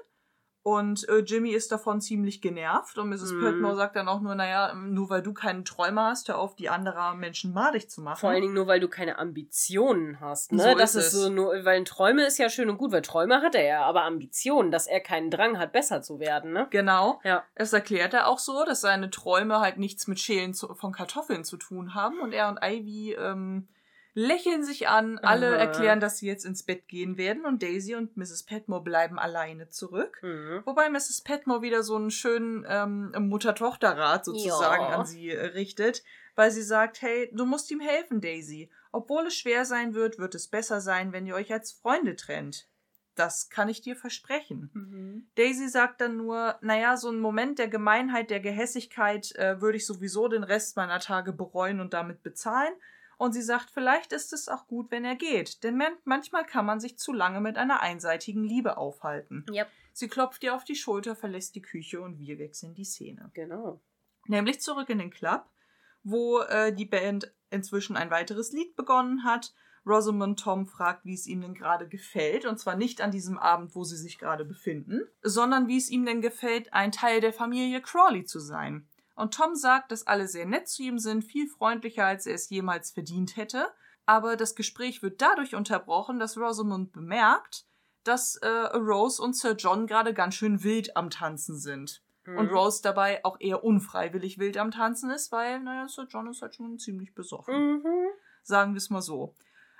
Und 0.64 1.06
äh, 1.10 1.18
Jimmy 1.18 1.50
ist 1.50 1.70
davon 1.72 2.00
ziemlich 2.00 2.40
genervt 2.40 2.96
und 2.96 3.10
Mrs. 3.10 3.32
Mhm. 3.32 3.44
Petmore 3.44 3.76
sagt 3.76 3.96
dann 3.96 4.08
auch 4.08 4.22
nur, 4.22 4.34
naja, 4.34 4.72
nur 4.74 5.10
weil 5.10 5.20
du 5.20 5.34
keine 5.34 5.62
Träume 5.62 6.00
hast, 6.00 6.28
hör 6.28 6.38
auf, 6.38 6.56
die 6.56 6.70
anderer 6.70 7.14
Menschen 7.14 7.52
madig 7.52 7.90
zu 7.90 8.00
machen. 8.00 8.18
Vor 8.18 8.30
allen 8.30 8.40
Dingen 8.40 8.54
nur, 8.54 8.66
weil 8.66 8.80
du 8.80 8.88
keine 8.88 9.18
Ambitionen 9.18 10.20
hast. 10.20 10.52
Ne? 10.52 10.62
So 10.62 10.74
das 10.74 10.94
ist 10.94 11.04
ist 11.04 11.12
so 11.12 11.28
nur, 11.28 11.52
weil 11.66 11.84
Träume 11.84 12.24
ist 12.24 12.38
ja 12.38 12.48
schön 12.48 12.70
und 12.70 12.78
gut, 12.78 12.92
weil 12.92 13.02
Träume 13.02 13.42
hat 13.42 13.54
er 13.54 13.64
ja, 13.64 13.84
aber 13.84 14.04
Ambitionen, 14.04 14.70
dass 14.70 14.86
er 14.86 15.00
keinen 15.00 15.30
Drang 15.30 15.58
hat, 15.58 15.72
besser 15.72 16.00
zu 16.00 16.18
werden, 16.18 16.52
ne? 16.54 16.66
Genau. 16.70 17.20
Ja. 17.24 17.44
Es 17.54 17.74
erklärt 17.74 18.14
er 18.14 18.26
auch 18.26 18.38
so, 18.38 18.64
dass 18.64 18.80
seine 18.80 19.10
Träume 19.10 19.60
halt 19.60 19.76
nichts 19.76 20.06
mit 20.06 20.18
Schälen 20.18 20.54
zu, 20.54 20.74
von 20.74 20.92
Kartoffeln 20.92 21.44
zu 21.44 21.58
tun 21.58 21.94
haben 21.94 22.20
und 22.20 22.32
er 22.32 22.48
und 22.48 22.58
Ivy 22.62 23.12
ähm, 23.12 23.68
lächeln 24.14 24.62
sich 24.64 24.88
an, 24.88 25.18
alle 25.18 25.48
Aha. 25.48 25.56
erklären, 25.56 26.00
dass 26.00 26.18
sie 26.18 26.26
jetzt 26.26 26.44
ins 26.44 26.62
Bett 26.62 26.86
gehen 26.88 27.16
werden 27.18 27.44
und 27.44 27.62
Daisy 27.62 27.94
und 27.96 28.16
Mrs. 28.16 28.44
Petmore 28.44 28.82
bleiben 28.82 29.18
alleine 29.18 29.68
zurück. 29.68 30.20
Mhm. 30.22 30.62
Wobei 30.64 30.88
Mrs. 30.88 31.22
Petmore 31.22 31.62
wieder 31.62 31.82
so 31.82 31.96
einen 31.96 32.10
schönen 32.10 32.64
ähm, 32.68 33.12
Mutter-Tochter-Rat 33.18 34.24
sozusagen 34.24 34.82
Ja. 34.84 34.98
an 34.98 35.06
sie 35.06 35.30
äh, 35.30 35.46
richtet. 35.46 36.02
weil 36.36 36.50
sie 36.50 36.62
sagt, 36.62 37.00
hey, 37.02 37.30
du 37.32 37.44
musst 37.46 37.70
ihm 37.70 37.78
helfen, 37.80 38.20
Daisy. 38.20 38.68
Obwohl 38.90 39.26
es 39.26 39.36
schwer 39.36 39.64
sein 39.64 39.94
wird, 39.94 40.18
wird 40.18 40.34
es 40.34 40.48
besser 40.48 40.80
sein, 40.80 41.12
wenn 41.12 41.26
ihr 41.26 41.34
euch 41.36 41.52
als 41.52 41.70
Freunde 41.72 42.16
trennt. 42.16 42.66
Das 43.14 43.48
kann 43.50 43.68
ich 43.68 43.80
dir 43.82 43.94
versprechen. 43.94 44.70
Mhm. 44.74 45.28
Daisy 45.36 45.68
sagt 45.68 46.00
dann 46.00 46.16
nur, 46.16 46.56
naja, 46.60 46.96
so 46.96 47.08
ein 47.10 47.20
Moment 47.20 47.60
der 47.60 47.68
Gemeinheit, 47.68 48.30
der 48.30 48.40
Gehässigkeit 48.40 49.32
äh, 49.36 49.60
würde 49.60 49.76
ich 49.76 49.86
sowieso 49.86 50.26
den 50.26 50.42
Rest 50.42 50.76
meiner 50.76 50.98
Tage 50.98 51.32
bereuen 51.32 51.78
und 51.80 51.94
damit 51.94 52.24
bezahlen. 52.24 52.72
Und 53.18 53.32
sie 53.32 53.42
sagt, 53.42 53.70
vielleicht 53.70 54.12
ist 54.12 54.32
es 54.32 54.48
auch 54.48 54.66
gut, 54.66 54.90
wenn 54.90 55.04
er 55.04 55.16
geht, 55.16 55.62
denn 55.64 55.76
man 55.76 55.92
manchmal 56.04 56.44
kann 56.44 56.66
man 56.66 56.80
sich 56.80 56.98
zu 56.98 57.12
lange 57.12 57.40
mit 57.40 57.56
einer 57.56 57.80
einseitigen 57.80 58.44
Liebe 58.44 58.76
aufhalten. 58.76 59.46
Ja, 59.52 59.66
Sie 59.96 60.08
klopft 60.08 60.42
ihr 60.42 60.54
auf 60.54 60.64
die 60.64 60.74
Schulter, 60.74 61.14
verlässt 61.14 61.54
die 61.54 61.62
Küche 61.62 62.00
und 62.00 62.18
wir 62.18 62.38
wechseln 62.38 62.74
die 62.74 62.84
Szene. 62.84 63.30
genau. 63.32 63.80
Nämlich 64.26 64.60
zurück 64.60 64.88
in 64.88 64.98
den 64.98 65.10
Club, 65.10 65.48
wo 66.02 66.40
äh, 66.40 66.74
die 66.74 66.84
Band 66.84 67.32
inzwischen 67.50 67.96
ein 67.96 68.10
weiteres 68.10 68.52
Lied 68.52 68.74
begonnen 68.74 69.22
hat. 69.22 69.54
Rosamund 69.86 70.40
Tom 70.40 70.66
fragt, 70.66 71.04
wie 71.04 71.14
es 71.14 71.26
ihm 71.26 71.42
denn 71.42 71.54
gerade 71.54 71.86
gefällt. 71.86 72.44
Und 72.46 72.58
zwar 72.58 72.74
nicht 72.74 73.02
an 73.02 73.10
diesem 73.12 73.38
Abend, 73.38 73.74
wo 73.76 73.84
sie 73.84 73.98
sich 73.98 74.18
gerade 74.18 74.44
befinden, 74.44 75.02
sondern 75.22 75.68
wie 75.68 75.76
es 75.76 75.90
ihm 75.90 76.04
denn 76.06 76.22
gefällt, 76.22 76.72
ein 76.72 76.90
Teil 76.90 77.20
der 77.20 77.34
Familie 77.34 77.80
Crawley 77.80 78.24
zu 78.24 78.40
sein. 78.40 78.88
Und 79.14 79.34
Tom 79.34 79.54
sagt, 79.54 79.92
dass 79.92 80.06
alle 80.06 80.26
sehr 80.28 80.46
nett 80.46 80.68
zu 80.68 80.82
ihm 80.82 80.98
sind, 80.98 81.22
viel 81.22 81.48
freundlicher, 81.48 82.06
als 82.06 82.26
er 82.26 82.34
es 82.34 82.50
jemals 82.50 82.90
verdient 82.90 83.36
hätte. 83.36 83.68
Aber 84.06 84.36
das 84.36 84.54
Gespräch 84.54 85.02
wird 85.02 85.22
dadurch 85.22 85.54
unterbrochen, 85.54 86.18
dass 86.18 86.36
Rosamund 86.36 86.92
bemerkt, 86.92 87.64
dass 88.02 88.36
äh, 88.36 88.48
Rose 88.48 89.22
und 89.22 89.34
Sir 89.36 89.52
John 89.52 89.86
gerade 89.86 90.12
ganz 90.12 90.34
schön 90.34 90.62
wild 90.62 90.96
am 90.96 91.10
Tanzen 91.10 91.58
sind. 91.58 92.02
Und 92.26 92.50
Mhm. 92.50 92.56
Rose 92.56 92.80
dabei 92.82 93.22
auch 93.24 93.38
eher 93.38 93.64
unfreiwillig 93.64 94.38
wild 94.38 94.56
am 94.56 94.70
Tanzen 94.70 95.10
ist, 95.10 95.30
weil, 95.30 95.60
naja, 95.60 95.88
Sir 95.88 96.06
John 96.08 96.28
ist 96.28 96.42
halt 96.42 96.54
schon 96.54 96.78
ziemlich 96.78 97.14
besoffen. 97.14 97.54
Mhm. 97.74 98.06
Sagen 98.42 98.72
wir 98.72 98.78
es 98.78 98.90
mal 98.90 99.02
so. 99.02 99.34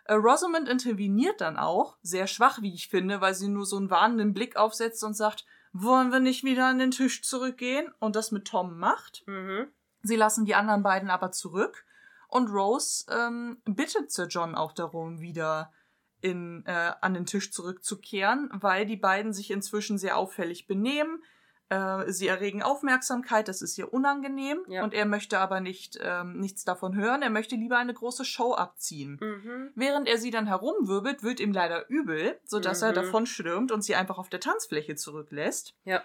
Äh, 0.04 0.14
Rosamund 0.14 0.68
interveniert 0.68 1.40
dann 1.40 1.56
auch, 1.56 1.96
sehr 2.02 2.26
schwach, 2.26 2.60
wie 2.60 2.74
ich 2.74 2.88
finde, 2.88 3.20
weil 3.20 3.34
sie 3.34 3.48
nur 3.48 3.64
so 3.64 3.76
einen 3.78 3.90
warnenden 3.90 4.34
Blick 4.34 4.56
aufsetzt 4.56 5.02
und 5.04 5.14
sagt, 5.14 5.46
wollen 5.74 6.12
wir 6.12 6.20
nicht 6.20 6.44
wieder 6.44 6.66
an 6.66 6.78
den 6.78 6.92
Tisch 6.92 7.22
zurückgehen? 7.22 7.92
Und 7.98 8.16
das 8.16 8.30
mit 8.30 8.46
Tom 8.46 8.78
macht. 8.78 9.24
Mhm. 9.26 9.66
Sie 10.02 10.16
lassen 10.16 10.46
die 10.46 10.54
anderen 10.54 10.82
beiden 10.82 11.10
aber 11.10 11.32
zurück. 11.32 11.84
Und 12.28 12.48
Rose 12.48 13.04
ähm, 13.10 13.58
bittet 13.64 14.10
Sir 14.10 14.26
John 14.28 14.54
auch 14.54 14.72
darum, 14.72 15.20
wieder 15.20 15.72
in, 16.20 16.64
äh, 16.66 16.92
an 17.00 17.14
den 17.14 17.26
Tisch 17.26 17.52
zurückzukehren, 17.52 18.48
weil 18.52 18.86
die 18.86 18.96
beiden 18.96 19.32
sich 19.32 19.50
inzwischen 19.50 19.98
sehr 19.98 20.16
auffällig 20.16 20.66
benehmen. 20.66 21.22
Äh, 21.74 22.12
sie 22.12 22.28
erregen 22.28 22.62
Aufmerksamkeit, 22.62 23.48
das 23.48 23.62
ist 23.62 23.76
ihr 23.78 23.92
unangenehm. 23.92 24.58
Ja. 24.68 24.84
Und 24.84 24.94
er 24.94 25.06
möchte 25.06 25.38
aber 25.38 25.60
nicht, 25.60 25.98
ähm, 26.02 26.38
nichts 26.38 26.64
davon 26.64 26.94
hören. 26.94 27.22
Er 27.22 27.30
möchte 27.30 27.56
lieber 27.56 27.78
eine 27.78 27.94
große 27.94 28.24
Show 28.24 28.54
abziehen. 28.54 29.18
Mhm. 29.20 29.70
Während 29.74 30.08
er 30.08 30.18
sie 30.18 30.30
dann 30.30 30.46
herumwirbelt, 30.46 31.22
wird 31.22 31.40
ihm 31.40 31.52
leider 31.52 31.88
übel, 31.88 32.38
sodass 32.44 32.82
er 32.82 32.90
Mhm. 32.90 32.94
davon 32.94 33.26
stürmt 33.26 33.72
und 33.72 33.82
sie 33.82 33.94
einfach 33.94 34.18
auf 34.18 34.28
der 34.28 34.40
Tanzfläche 34.40 34.94
zurücklässt. 34.94 35.74
Ja. 35.84 36.02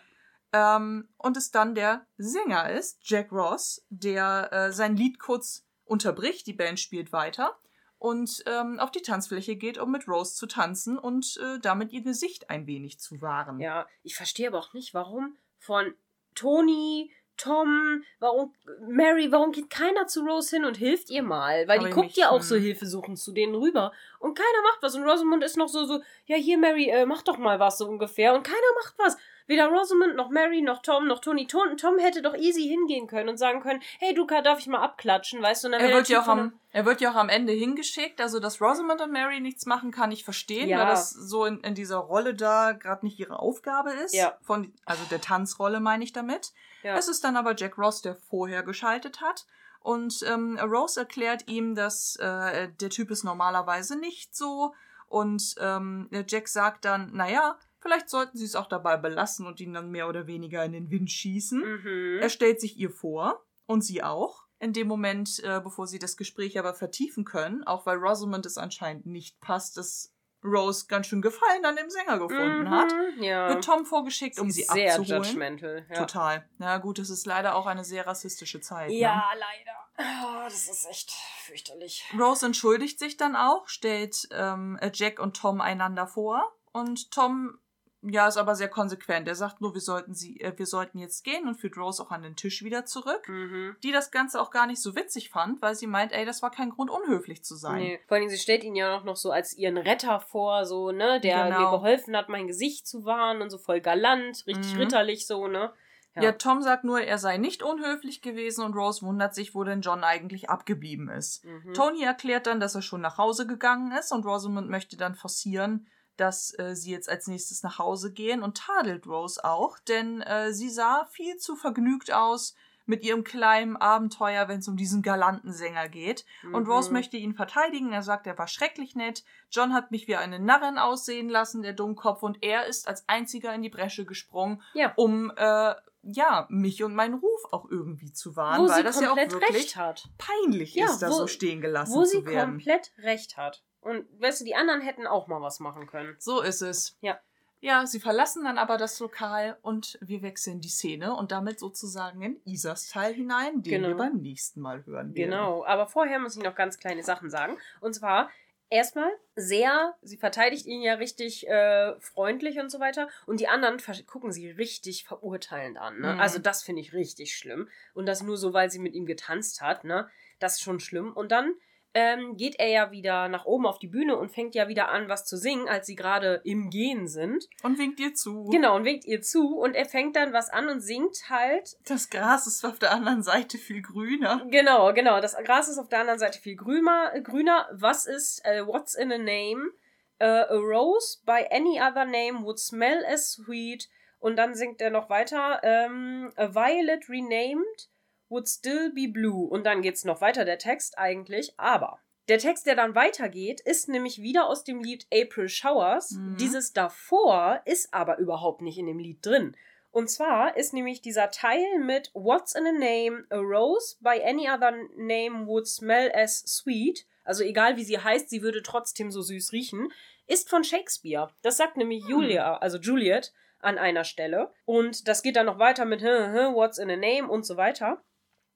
Ähm, 0.51 1.09
und 1.17 1.37
es 1.37 1.51
dann 1.51 1.75
der 1.75 2.05
Sänger 2.17 2.71
ist, 2.71 2.99
Jack 3.03 3.31
Ross, 3.31 3.85
der 3.89 4.49
äh, 4.51 4.71
sein 4.71 4.95
Lied 4.95 5.19
kurz 5.19 5.65
unterbricht, 5.85 6.47
die 6.47 6.53
Band 6.53 6.79
spielt 6.79 7.13
weiter 7.13 7.55
und 7.99 8.43
ähm, 8.47 8.79
auf 8.79 8.91
die 8.91 9.01
Tanzfläche 9.01 9.55
geht, 9.57 9.77
um 9.77 9.91
mit 9.91 10.07
Rose 10.07 10.33
zu 10.35 10.47
tanzen 10.47 10.97
und 10.97 11.37
äh, 11.43 11.59
damit 11.59 11.91
ihr 11.91 12.01
Gesicht 12.01 12.49
ein 12.49 12.65
wenig 12.65 12.99
zu 12.99 13.21
wahren. 13.21 13.59
Ja, 13.59 13.85
ich 14.03 14.15
verstehe 14.15 14.47
aber 14.47 14.57
auch 14.59 14.73
nicht, 14.73 14.93
warum 14.93 15.35
von 15.59 15.93
Tony, 16.35 17.11
Tom, 17.39 18.03
warum 18.19 18.53
Mary, 18.81 19.31
warum 19.31 19.53
geht 19.53 19.69
keiner 19.69 20.07
zu 20.07 20.25
Rose 20.25 20.55
hin 20.55 20.65
und 20.65 20.75
hilft 20.75 21.09
ihr 21.09 21.23
mal? 21.23 21.67
Weil 21.69 21.79
Aber 21.79 21.87
die 21.87 21.93
guckt 21.93 22.17
ja 22.17 22.31
auch 22.31 22.41
so 22.41 22.57
hilfesuchend 22.57 23.17
zu 23.17 23.31
denen 23.31 23.55
rüber 23.55 23.93
und 24.19 24.37
keiner 24.37 24.61
macht 24.63 24.79
was 24.81 24.95
und 24.95 25.03
Rosamund 25.03 25.43
ist 25.43 25.55
noch 25.55 25.69
so 25.69 25.85
so, 25.85 26.01
ja 26.25 26.35
hier 26.35 26.57
Mary, 26.57 26.89
äh, 26.89 27.05
mach 27.05 27.21
doch 27.21 27.37
mal 27.37 27.57
was 27.59 27.77
so 27.77 27.87
ungefähr 27.87 28.33
und 28.33 28.43
keiner 28.43 28.57
macht 28.83 28.95
was. 28.97 29.17
Weder 29.49 29.67
Rosamund 29.67 30.15
noch 30.15 30.29
Mary 30.29 30.61
noch 30.61 30.83
Tom 30.83 31.07
noch 31.07 31.21
Tony. 31.21 31.47
Tom, 31.47 31.75
Tom 31.75 31.97
hätte 31.97 32.21
doch 32.21 32.35
easy 32.35 32.61
hingehen 32.67 33.07
können 33.07 33.29
und 33.29 33.37
sagen 33.37 33.61
können, 33.61 33.81
hey 33.97 34.13
Duca, 34.13 34.43
darf 34.43 34.59
ich 34.59 34.67
mal 34.67 34.83
abklatschen, 34.83 35.41
weißt 35.41 35.63
du? 35.63 35.69
Er 35.69 35.89
wird, 35.91 36.07
ja 36.07 36.21
auch 36.21 36.27
am, 36.27 36.53
er 36.71 36.85
wird 36.85 37.01
ja 37.01 37.09
auch 37.09 37.15
am 37.15 37.29
Ende 37.29 37.51
hingeschickt, 37.51 38.21
also 38.21 38.39
dass 38.39 38.61
Rosamund 38.61 39.01
und 39.01 39.11
Mary 39.11 39.39
nichts 39.39 39.65
machen, 39.65 39.89
kann 39.89 40.11
ich 40.11 40.23
verstehen, 40.23 40.69
Ja. 40.69 40.77
weil 40.77 40.85
das 40.85 41.09
so 41.09 41.45
in, 41.45 41.61
in 41.61 41.73
dieser 41.73 41.97
Rolle 41.97 42.35
da 42.35 42.73
gerade 42.73 43.03
nicht 43.03 43.19
ihre 43.19 43.39
Aufgabe 43.39 43.89
ist. 43.89 44.13
Ja. 44.13 44.37
Von, 44.43 44.71
also 44.85 45.03
der 45.09 45.19
Tanzrolle 45.19 45.79
meine 45.79 46.03
ich 46.03 46.13
damit. 46.13 46.53
Ja. 46.83 46.95
Es 46.95 47.07
ist 47.07 47.23
dann 47.23 47.35
aber 47.35 47.55
Jack 47.57 47.79
Ross, 47.79 48.03
der 48.03 48.15
vorher 48.15 48.61
geschaltet 48.61 49.19
hat. 49.19 49.47
Und 49.81 50.23
ähm, 50.27 50.59
Rose 50.59 50.99
erklärt 50.99 51.47
ihm, 51.47 51.73
dass 51.73 52.17
äh, 52.17 52.69
der 52.79 52.89
Typ 52.91 53.09
ist 53.09 53.23
normalerweise 53.23 53.97
nicht 53.97 54.35
so. 54.35 54.75
Und 55.07 55.55
ähm, 55.59 56.07
Jack 56.27 56.47
sagt 56.49 56.85
dann, 56.85 57.11
naja, 57.13 57.57
vielleicht 57.79 58.09
sollten 58.09 58.37
sie 58.37 58.45
es 58.45 58.55
auch 58.55 58.67
dabei 58.67 58.97
belassen 58.97 59.45
und 59.47 59.59
ihn 59.59 59.73
dann 59.73 59.89
mehr 59.91 60.07
oder 60.09 60.27
weniger 60.27 60.63
in 60.65 60.73
den 60.73 60.89
Wind 60.89 61.09
schießen. 61.11 61.59
Mhm. 61.59 62.19
Er 62.21 62.29
stellt 62.29 62.59
sich 62.61 62.77
ihr 62.77 62.89
vor 62.91 63.45
und 63.65 63.81
sie 63.83 64.03
auch. 64.03 64.43
In 64.61 64.73
dem 64.73 64.87
Moment, 64.89 65.41
äh, 65.43 65.61
bevor 65.63 65.87
sie 65.87 65.99
das 65.99 66.17
Gespräch 66.17 66.59
aber 66.59 66.73
vertiefen 66.73 67.23
können, 67.23 67.63
auch 67.63 67.85
weil 67.85 67.97
Rosamund 67.97 68.45
es 68.45 68.57
anscheinend 68.57 69.05
nicht 69.05 69.39
passt, 69.39 69.77
dass 69.77 70.13
Rose 70.43 70.85
ganz 70.87 71.07
schön 71.07 71.21
Gefallen 71.21 71.65
an 71.65 71.75
dem 71.75 71.89
Sänger 71.89 72.17
gefunden 72.19 72.69
hat, 72.69 72.91
Mhm, 72.93 73.23
Ja. 73.23 73.49
wird 73.49 73.63
Tom 73.63 73.85
vorgeschickt, 73.85 74.39
um 74.39 74.49
Sie 74.49 74.55
sie 74.55 74.61
ist 74.63 74.71
sehr 74.73 74.95
abzuholen. 74.95 75.23
judgmental. 75.23 75.85
Ja. 75.89 75.95
Total. 75.95 76.49
Na 76.57 76.77
gut, 76.77 76.97
es 76.99 77.09
ist 77.09 77.25
leider 77.25 77.55
auch 77.55 77.65
eine 77.67 77.83
sehr 77.83 78.07
rassistische 78.07 78.59
Zeit. 78.61 78.91
Ja, 78.91 79.29
leider. 79.37 79.77
Oh, 80.25 80.43
das 80.45 80.69
ist 80.69 80.87
echt 80.89 81.11
fürchterlich. 81.45 82.05
Ne? 82.13 82.21
Rose 82.23 82.45
entschuldigt 82.45 82.99
sich 82.99 83.17
dann 83.17 83.35
auch, 83.35 83.67
stellt 83.67 84.27
ähm, 84.31 84.79
Jack 84.93 85.19
und 85.19 85.35
Tom 85.35 85.59
einander 85.59 86.07
vor 86.07 86.49
und 86.71 87.11
Tom 87.11 87.57
ja 88.01 88.27
ist 88.27 88.37
aber 88.37 88.55
sehr 88.55 88.69
konsequent. 88.69 89.27
Er 89.27 89.35
sagt 89.35 89.61
nur, 89.61 89.73
wir 89.73 89.81
sollten 89.81 90.13
sie, 90.13 90.39
äh, 90.41 90.53
wir 90.57 90.65
sollten 90.65 90.99
jetzt 90.99 91.23
gehen 91.23 91.47
und 91.47 91.55
führt 91.55 91.77
Rose 91.77 92.01
auch 92.01 92.11
an 92.11 92.23
den 92.23 92.35
Tisch 92.35 92.63
wieder 92.63 92.85
zurück. 92.85 93.27
Mhm. 93.27 93.75
die 93.83 93.91
das 93.91 94.11
Ganze 94.11 94.41
auch 94.41 94.51
gar 94.51 94.67
nicht 94.67 94.81
so 94.81 94.95
witzig 94.95 95.29
fand, 95.29 95.61
weil 95.61 95.75
sie 95.75 95.87
meint, 95.87 96.11
ey, 96.11 96.25
das 96.25 96.41
war 96.41 96.51
kein 96.51 96.69
Grund, 96.69 96.89
unhöflich 96.89 97.43
zu 97.43 97.55
sein. 97.55 97.79
Nee. 97.81 97.99
Vor 98.07 98.17
allem, 98.17 98.29
sie 98.29 98.37
stellt 98.37 98.63
ihn 98.63 98.75
ja 98.75 98.97
auch 98.97 99.03
noch 99.03 99.15
so 99.17 99.31
als 99.31 99.57
ihren 99.57 99.77
Retter 99.77 100.19
vor, 100.19 100.65
so, 100.65 100.91
ne, 100.91 101.19
der 101.19 101.45
Genau. 101.45 101.59
mir 101.59 101.71
geholfen 101.77 102.15
hat, 102.15 102.29
mein 102.29 102.47
Gesicht 102.47 102.87
zu 102.87 103.05
wahren 103.05 103.41
und 103.41 103.49
so 103.49 103.57
voll 103.57 103.81
galant, 103.81 104.43
richtig 104.47 104.73
Mhm. 104.73 104.79
ritterlich 104.81 105.27
so, 105.27 105.47
ne? 105.47 105.71
Ja. 106.15 106.31
Tom 106.33 106.61
sagt 106.61 106.83
nur, 106.83 106.99
er 107.01 107.17
sei 107.17 107.37
nicht 107.37 107.63
unhöflich 107.63 108.21
gewesen 108.21 108.65
und 108.65 108.73
Rose 108.75 109.05
wundert 109.05 109.33
sich, 109.33 109.55
wo 109.55 109.63
denn 109.63 109.79
John 109.81 110.03
eigentlich 110.03 110.49
abgeblieben 110.49 111.07
ist. 111.07 111.45
Mhm. 111.45 111.73
Tony 111.73 112.03
erklärt 112.03 112.45
dann, 112.47 112.59
dass 112.59 112.75
er 112.75 112.81
schon 112.81 112.99
nach 112.99 113.17
Hause 113.17 113.47
gegangen 113.47 113.91
ist 113.93 114.11
und 114.11 114.25
Rosamund 114.25 114.69
möchte 114.69 114.97
dann 114.97 115.15
forcieren, 115.15 115.87
dass 116.19 116.57
äh, 116.59 116.75
sie 116.75 116.91
jetzt 116.91 117.09
als 117.09 117.27
nächstes 117.27 117.63
nach 117.63 117.79
Hause 117.79 118.11
gehen 118.11 118.43
und 118.43 118.57
tadelt 118.57 119.07
Rose 119.07 119.43
auch, 119.43 119.77
denn 119.79 120.21
äh, 120.21 120.53
sie 120.53 120.69
sah 120.69 121.05
viel 121.11 121.37
zu 121.37 121.55
vergnügt 121.55 122.11
aus 122.13 122.55
mit 122.85 123.03
ihrem 123.03 123.23
kleinen 123.23 123.77
Abenteuer, 123.77 124.47
wenn 124.47 124.59
es 124.61 124.67
um 124.67 124.75
diesen 124.75 125.03
galanten 125.03 125.53
Sänger 125.53 125.89
geht. 125.89 126.25
Und 126.53 126.63
Mhm. 126.65 126.71
Rose 126.71 126.91
möchte 126.91 127.17
ihn 127.17 127.35
verteidigen. 127.35 127.91
Er 127.93 128.01
sagt, 128.01 128.25
er 128.25 128.35
war 128.39 128.47
schrecklich 128.47 128.95
nett. 128.95 129.23
John 129.51 129.73
hat 129.75 129.91
mich 129.91 130.07
wie 130.07 130.15
eine 130.15 130.39
Narrin 130.39 130.79
aussehen 130.79 131.29
lassen, 131.29 131.61
der 131.61 131.73
Dummkopf, 131.73 132.23
und 132.23 132.39
er 132.41 132.65
ist 132.65 132.87
als 132.87 133.07
einziger 133.07 133.53
in 133.53 133.61
die 133.61 133.69
Bresche 133.69 134.05
gesprungen, 134.05 134.63
Ja. 134.73 134.91
um 134.95 135.31
äh, 135.35 135.75
ja 136.01 136.47
mich 136.49 136.83
und 136.83 136.95
meinen 136.95 137.13
Ruf 137.13 137.41
auch 137.51 137.69
irgendwie 137.69 138.11
zu 138.11 138.35
wahren, 138.35 138.63
wo 138.63 138.69
weil 138.69 138.77
sie 138.77 138.83
das 138.83 138.99
ja 139.01 139.11
auch 139.11 139.15
komplett 139.17 139.33
wirklich 139.33 139.55
recht 139.55 139.75
hat. 139.75 140.09
peinlich 140.17 140.73
Ja, 140.73 140.85
ist, 140.85 140.99
da 140.99 141.09
wo- 141.09 141.13
so 141.13 141.27
stehen 141.27 141.61
gelassen 141.61 141.93
Wo 141.93 142.05
sie 142.05 142.21
zu 142.21 142.25
werden. 142.25 142.53
komplett 142.55 142.91
recht 142.99 143.37
hat. 143.37 143.61
Und 143.81 144.05
weißt 144.21 144.41
du, 144.41 144.45
die 144.45 144.55
anderen 144.55 144.81
hätten 144.81 145.07
auch 145.07 145.27
mal 145.27 145.41
was 145.41 145.59
machen 145.59 145.87
können. 145.87 146.15
So 146.19 146.41
ist 146.41 146.61
es. 146.61 146.97
Ja. 147.01 147.19
Ja, 147.61 147.85
sie 147.85 147.99
verlassen 147.99 148.45
dann 148.45 148.57
aber 148.57 148.77
das 148.77 148.99
Lokal 149.01 149.57
und 149.61 149.97
wir 150.01 150.21
wechseln 150.21 150.61
die 150.61 150.69
Szene 150.69 151.13
und 151.13 151.33
damit 151.33 151.59
sozusagen 151.59 152.21
in 152.21 152.41
Isas 152.45 152.87
Teil 152.87 153.13
hinein, 153.13 153.61
den 153.63 153.81
Genau. 153.81 153.87
wir 153.89 153.95
beim 153.97 154.17
nächsten 154.21 154.61
Mal 154.61 154.85
hören 154.85 155.13
werden. 155.13 155.13
Genau, 155.13 155.65
aber 155.65 155.87
vorher 155.87 156.19
muss 156.19 156.37
ich 156.37 156.43
noch 156.43 156.55
ganz 156.55 156.79
kleine 156.79 157.03
Sachen 157.03 157.29
sagen. 157.29 157.57
Und 157.81 157.93
zwar 157.95 158.29
erstmal 158.69 159.11
sehr, 159.35 159.93
sie 160.01 160.15
verteidigt 160.15 160.67
ihn 160.67 160.81
ja 160.81 160.93
richtig 160.93 161.49
äh, 161.49 161.99
freundlich 161.99 162.59
und 162.59 162.69
so 162.69 162.79
weiter. 162.79 163.09
Und 163.25 163.41
die 163.41 163.49
anderen 163.49 163.77
gucken 164.07 164.31
sie 164.31 164.49
richtig 164.49 165.03
verurteilend 165.03 165.77
an. 165.79 165.99
Ne? 165.99 166.13
Mhm. 166.13 166.19
Also 166.21 166.39
das 166.39 166.63
finde 166.63 166.81
ich 166.81 166.93
richtig 166.93 167.35
schlimm. 167.35 167.67
Und 167.93 168.05
das 168.05 168.23
nur 168.23 168.37
so, 168.37 168.53
weil 168.53 168.69
sie 168.71 168.79
mit 168.79 168.93
ihm 168.93 169.05
getanzt 169.05 169.61
hat. 169.61 169.83
Ne? 169.83 170.07
Das 170.39 170.53
ist 170.53 170.61
schon 170.61 170.79
schlimm. 170.79 171.11
Und 171.11 171.33
dann 171.33 171.55
ähm, 171.93 172.37
geht 172.37 172.59
er 172.59 172.67
ja 172.67 172.91
wieder 172.91 173.29
nach 173.29 173.45
oben 173.45 173.65
auf 173.65 173.79
die 173.79 173.87
Bühne 173.87 174.15
und 174.15 174.29
fängt 174.29 174.53
ja 174.53 174.67
wieder 174.67 174.89
an, 174.89 175.09
was 175.09 175.25
zu 175.25 175.37
singen, 175.37 175.67
als 175.67 175.87
sie 175.87 175.95
gerade 175.95 176.41
im 176.43 176.69
Gehen 176.69 177.07
sind. 177.07 177.47
Und 177.63 177.79
winkt 177.79 177.99
ihr 177.99 178.13
zu. 178.13 178.45
Genau, 178.45 178.75
und 178.75 178.85
winkt 178.85 179.05
ihr 179.05 179.21
zu. 179.21 179.57
Und 179.57 179.75
er 179.75 179.85
fängt 179.85 180.15
dann 180.15 180.31
was 180.31 180.49
an 180.49 180.69
und 180.69 180.81
singt 180.81 181.29
halt 181.29 181.77
Das 181.87 182.09
Gras 182.09 182.45
ist 182.45 182.63
auf 182.63 182.77
der 182.79 182.91
anderen 182.91 183.23
Seite 183.23 183.57
viel 183.57 183.81
grüner. 183.81 184.45
Genau, 184.49 184.93
genau. 184.93 185.19
Das 185.19 185.35
Gras 185.43 185.67
ist 185.67 185.79
auf 185.79 185.89
der 185.89 186.01
anderen 186.01 186.19
Seite 186.19 186.39
viel 186.39 186.55
grüner. 186.55 187.11
grüner. 187.21 187.67
Was 187.71 188.05
ist 188.05 188.45
äh, 188.45 188.65
What's 188.65 188.93
in 188.93 189.11
a 189.11 189.17
name? 189.17 189.71
Äh, 190.19 190.25
a 190.25 190.55
rose 190.57 191.19
by 191.25 191.47
any 191.49 191.79
other 191.81 192.05
name 192.05 192.43
would 192.43 192.59
smell 192.59 193.03
as 193.05 193.31
sweet. 193.31 193.89
Und 194.19 194.35
dann 194.35 194.53
singt 194.53 194.81
er 194.81 194.91
noch 194.91 195.09
weiter. 195.09 195.61
Ähm, 195.63 196.31
a 196.35 196.53
violet 196.53 197.09
renamed 197.09 197.89
would 198.29 198.47
still 198.47 198.93
be 198.93 199.07
blue. 199.07 199.47
Und 199.47 199.65
dann 199.65 199.81
geht's 199.81 200.05
noch 200.05 200.21
weiter, 200.21 200.45
der 200.45 200.57
Text 200.57 200.97
eigentlich. 200.97 201.53
Aber 201.57 201.99
der 202.29 202.37
Text, 202.37 202.67
der 202.67 202.75
dann 202.75 202.95
weitergeht, 202.95 203.59
ist 203.61 203.89
nämlich 203.89 204.21
wieder 204.21 204.47
aus 204.47 204.63
dem 204.63 204.83
Lied 204.83 205.07
April 205.11 205.49
Showers. 205.49 206.11
Mhm. 206.11 206.37
Dieses 206.37 206.73
davor 206.73 207.61
ist 207.65 207.93
aber 207.93 208.19
überhaupt 208.19 208.61
nicht 208.61 208.77
in 208.77 208.85
dem 208.85 208.99
Lied 208.99 209.25
drin. 209.25 209.57
Und 209.91 210.11
zwar 210.11 210.55
ist 210.55 210.71
nämlich 210.71 211.01
dieser 211.01 211.31
Teil 211.31 211.79
mit 211.79 212.11
What's 212.13 212.53
in 212.53 212.67
a 212.67 212.71
name? 212.71 213.25
A 213.31 213.37
rose 213.37 213.95
by 214.01 214.21
any 214.23 214.47
other 214.47 214.71
name 214.95 215.47
would 215.47 215.67
smell 215.67 216.11
as 216.13 216.41
sweet. 216.41 217.07
Also 217.23 217.43
egal 217.43 217.77
wie 217.77 217.83
sie 217.83 217.97
heißt, 217.97 218.29
sie 218.29 218.43
würde 218.43 218.61
trotzdem 218.61 219.09
so 219.09 219.23
süß 219.23 219.51
riechen. 219.51 219.91
Ist 220.27 220.47
von 220.47 220.63
Shakespeare. 220.63 221.29
Das 221.41 221.57
sagt 221.57 221.77
nämlich 221.77 222.03
Julia, 222.07 222.57
also 222.57 222.77
Juliet, 222.77 223.33
an 223.57 223.79
einer 223.79 224.03
Stelle. 224.03 224.51
Und 224.65 225.07
das 225.07 225.23
geht 225.23 225.35
dann 225.35 225.47
noch 225.47 225.57
weiter 225.57 225.85
mit 225.85 226.03
What's 226.03 226.77
in 226.77 226.91
a 226.91 226.95
name 226.95 227.27
und 227.27 227.43
so 227.43 227.57
weiter. 227.57 228.03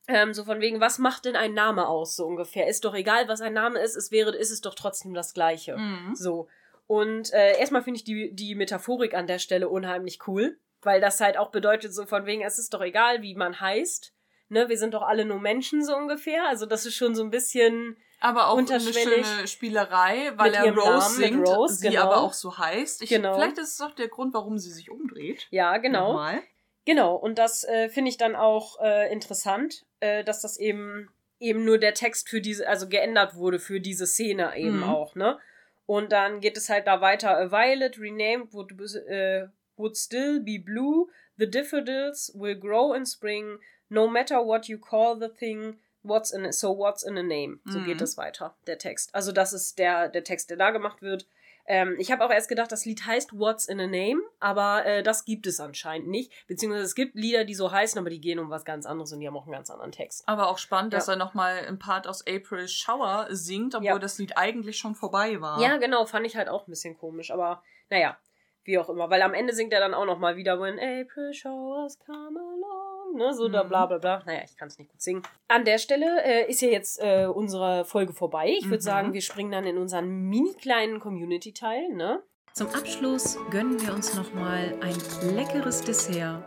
Ähm, 0.07 0.33
so 0.33 0.43
von 0.43 0.59
wegen, 0.59 0.81
was 0.81 0.99
macht 0.99 1.25
denn 1.25 1.35
ein 1.35 1.53
Name 1.53 1.87
aus, 1.87 2.15
so 2.15 2.25
ungefähr? 2.25 2.67
Ist 2.67 2.83
doch 2.83 2.93
egal, 2.93 3.27
was 3.27 3.41
ein 3.41 3.53
Name 3.53 3.79
ist, 3.79 3.95
es 3.95 4.11
wäre, 4.11 4.35
ist 4.35 4.51
es 4.51 4.61
doch 4.61 4.75
trotzdem 4.75 5.13
das 5.13 5.33
Gleiche. 5.33 5.77
Mhm. 5.77 6.15
So. 6.15 6.47
Und 6.87 7.31
äh, 7.33 7.57
erstmal 7.57 7.83
finde 7.83 7.99
ich 7.99 8.03
die, 8.03 8.33
die 8.33 8.55
Metaphorik 8.55 9.13
an 9.13 9.27
der 9.27 9.39
Stelle 9.39 9.69
unheimlich 9.69 10.27
cool, 10.27 10.57
weil 10.81 10.99
das 10.99 11.21
halt 11.21 11.37
auch 11.37 11.51
bedeutet, 11.51 11.93
so 11.93 12.05
von 12.05 12.25
wegen, 12.25 12.41
es 12.41 12.59
ist 12.59 12.73
doch 12.73 12.81
egal, 12.81 13.21
wie 13.21 13.35
man 13.35 13.59
heißt. 13.59 14.13
Ne, 14.49 14.69
wir 14.69 14.77
sind 14.77 14.93
doch 14.93 15.01
alle 15.01 15.25
nur 15.25 15.39
Menschen, 15.39 15.83
so 15.83 15.95
ungefähr. 15.95 16.47
Also, 16.47 16.65
das 16.65 16.85
ist 16.85 16.95
schon 16.95 17.15
so 17.15 17.23
ein 17.23 17.31
bisschen. 17.31 17.97
Aber 18.19 18.49
auch 18.49 18.57
eine 18.57 18.79
schöne 18.79 19.47
Spielerei, 19.47 20.31
weil 20.35 20.53
er 20.53 20.71
Rose 20.73 20.87
Namen, 20.87 21.15
singt, 21.15 21.47
Rose, 21.47 21.75
sie 21.75 21.89
genau. 21.89 22.03
aber 22.03 22.17
auch 22.17 22.33
so 22.33 22.57
heißt. 22.57 23.01
Ich, 23.01 23.09
Genau. 23.09 23.33
Vielleicht 23.33 23.57
ist 23.57 23.73
es 23.73 23.81
auch 23.81 23.95
der 23.95 24.09
Grund, 24.09 24.33
warum 24.33 24.59
sie 24.59 24.71
sich 24.71 24.91
umdreht. 24.91 25.47
Ja, 25.49 25.77
genau. 25.77 26.09
Nochmal. 26.09 26.43
Genau, 26.85 27.15
und 27.15 27.37
das 27.39 27.63
äh, 27.63 27.89
finde 27.89 28.09
ich 28.09 28.17
dann 28.17 28.35
auch 28.35 28.79
äh, 28.81 29.11
interessant, 29.11 29.85
äh, 29.99 30.23
dass 30.23 30.41
das 30.41 30.57
eben 30.57 31.09
eben 31.39 31.65
nur 31.65 31.77
der 31.77 31.93
Text 31.93 32.29
für 32.29 32.39
diese, 32.41 32.67
also 32.67 32.87
geändert 32.87 33.35
wurde 33.35 33.59
für 33.59 33.81
diese 33.81 34.07
Szene 34.07 34.55
eben 34.57 34.77
Mhm. 34.77 34.83
auch, 34.83 35.15
ne? 35.15 35.39
Und 35.85 36.13
dann 36.13 36.39
geht 36.39 36.55
es 36.55 36.69
halt 36.69 36.87
da 36.87 37.01
weiter. 37.01 37.37
A 37.37 37.51
violet 37.51 37.99
renamed 37.99 38.53
would, 38.53 38.71
äh, 39.07 39.47
would 39.75 39.97
still 39.97 40.39
be 40.39 40.57
blue. 40.57 41.09
The 41.37 41.49
daffodils 41.49 42.31
will 42.35 42.55
grow 42.57 42.93
in 42.93 43.05
spring. 43.05 43.59
No 43.89 44.07
matter 44.07 44.37
what 44.45 44.67
you 44.67 44.77
call 44.77 45.19
the 45.19 45.27
thing. 45.27 45.79
What's 46.03 46.31
in 46.31 46.49
so 46.53 46.77
what's 46.77 47.03
in 47.03 47.17
a 47.17 47.23
name? 47.23 47.59
So 47.65 47.79
Mhm. 47.79 47.83
geht 47.85 48.01
es 48.01 48.17
weiter, 48.17 48.55
der 48.67 48.77
Text. 48.77 49.13
Also 49.13 49.31
das 49.33 49.51
ist 49.51 49.77
der, 49.79 50.07
der 50.09 50.23
Text, 50.23 50.49
der 50.49 50.57
da 50.57 50.71
gemacht 50.71 51.01
wird. 51.01 51.27
Ähm, 51.65 51.95
ich 51.97 52.11
habe 52.11 52.25
auch 52.25 52.29
erst 52.29 52.49
gedacht, 52.49 52.71
das 52.71 52.83
Lied 52.85 53.05
heißt 53.05 53.37
What's 53.39 53.65
in 53.65 53.79
a 53.79 53.87
Name, 53.87 54.21
aber 54.39 54.85
äh, 54.85 55.01
das 55.03 55.23
gibt 55.23 55.47
es 55.47 55.59
anscheinend 55.61 56.09
nicht. 56.09 56.31
Beziehungsweise 56.47 56.83
es 56.83 56.93
gibt 56.95 57.15
Lieder, 57.15 57.45
die 57.45 57.53
so 57.55 57.71
heißen, 57.71 57.97
aber 57.97 58.09
die 58.09 58.19
gehen 58.19 58.39
um 58.39 58.49
was 58.49 58.65
ganz 58.65 58.85
anderes 58.85 59.13
und 59.13 59.21
die 59.21 59.27
haben 59.27 59.37
auch 59.37 59.43
einen 59.45 59.53
ganz 59.53 59.69
anderen 59.69 59.91
Text. 59.93 60.27
Aber 60.27 60.49
auch 60.49 60.57
spannend, 60.57 60.93
dass 60.93 61.07
Ja. 61.07 61.13
er 61.13 61.17
nochmal 61.17 61.59
einen 61.65 61.79
Part 61.79 62.05
aus 62.07 62.25
April 62.27 62.67
Shower 62.67 63.27
singt, 63.29 63.75
obwohl 63.75 63.87
Ja. 63.87 63.99
das 63.99 64.17
Lied 64.17 64.37
eigentlich 64.37 64.77
schon 64.77 64.95
vorbei 64.95 65.39
war. 65.39 65.61
Ja, 65.61 65.77
genau, 65.77 66.05
fand 66.05 66.25
ich 66.25 66.35
halt 66.35 66.49
auch 66.49 66.67
ein 66.67 66.71
bisschen 66.71 66.97
komisch, 66.97 67.31
aber 67.31 67.63
naja, 67.89 68.17
wie 68.65 68.77
auch 68.77 68.89
immer. 68.89 69.09
Weil 69.09 69.21
am 69.21 69.33
Ende 69.33 69.53
singt 69.53 69.71
er 69.73 69.79
dann 69.79 69.93
auch 69.93 70.05
nochmal 70.05 70.35
wieder 70.35 70.59
When 70.59 70.79
April 70.79 71.33
showers 71.33 71.97
come 71.99 72.39
along, 72.39 72.92
ne, 73.15 73.33
so 73.33 73.47
da 73.49 73.63
Mhm. 73.63 73.69
bla 73.69 73.85
bla 73.85 73.97
bla. 73.97 74.23
Naja, 74.25 74.41
ich 74.45 74.55
kann 74.57 74.67
es 74.67 74.77
nicht 74.77 74.89
gut 74.91 75.01
singen. 75.01 75.23
An 75.47 75.65
der 75.65 75.77
Stelle 75.77 76.23
äh, 76.23 76.49
ist 76.49 76.61
ja 76.61 76.69
jetzt 76.69 76.99
äh, 77.01 77.25
unsere 77.25 77.85
Folge 77.85 78.13
vorbei. 78.13 78.49
Ich 78.57 78.65
würde 78.65 78.77
Mhm. 78.77 78.81
sagen, 78.81 79.13
wir 79.13 79.21
springen 79.21 79.51
dann 79.51 79.65
in 79.65 79.77
unseren 79.77 80.07
mini 80.29 80.53
kleinen 80.53 80.99
Community-Teil, 80.99 81.89
ne? 81.93 82.21
Zum 82.53 82.67
Abschluss 82.67 83.37
gönnen 83.49 83.81
wir 83.81 83.93
uns 83.93 84.13
nochmal 84.15 84.75
ein 84.81 84.95
leckeres 85.35 85.81
Dessert. 85.81 86.43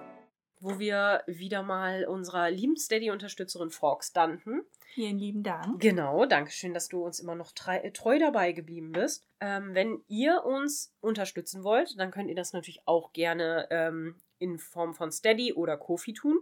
wo 0.58 0.78
wir 0.78 1.22
wieder 1.26 1.62
mal 1.62 2.06
unserer 2.06 2.50
lieben 2.50 2.76
Steady-Unterstützerin 2.76 3.68
Frogs 3.70 4.12
danken. 4.14 4.62
Vielen 4.94 5.18
lieben 5.18 5.42
Dank. 5.42 5.80
Genau, 5.80 6.24
danke 6.24 6.50
schön, 6.50 6.72
dass 6.72 6.88
du 6.88 7.04
uns 7.04 7.20
immer 7.20 7.34
noch 7.34 7.52
äh, 7.68 7.90
treu 7.92 8.18
dabei 8.18 8.52
geblieben 8.52 8.90
bist. 8.92 9.26
Ähm, 9.40 9.74
wenn 9.74 10.00
ihr 10.08 10.44
uns 10.44 10.94
unterstützen 11.00 11.62
wollt, 11.62 11.98
dann 12.00 12.10
könnt 12.10 12.30
ihr 12.30 12.34
das 12.34 12.54
natürlich 12.54 12.80
auch 12.86 13.12
gerne 13.12 13.66
ähm, 13.70 14.16
in 14.38 14.58
Form 14.58 14.94
von 14.94 15.10
Steady 15.10 15.52
oder 15.52 15.76
Kofi 15.76 16.12
tun 16.12 16.38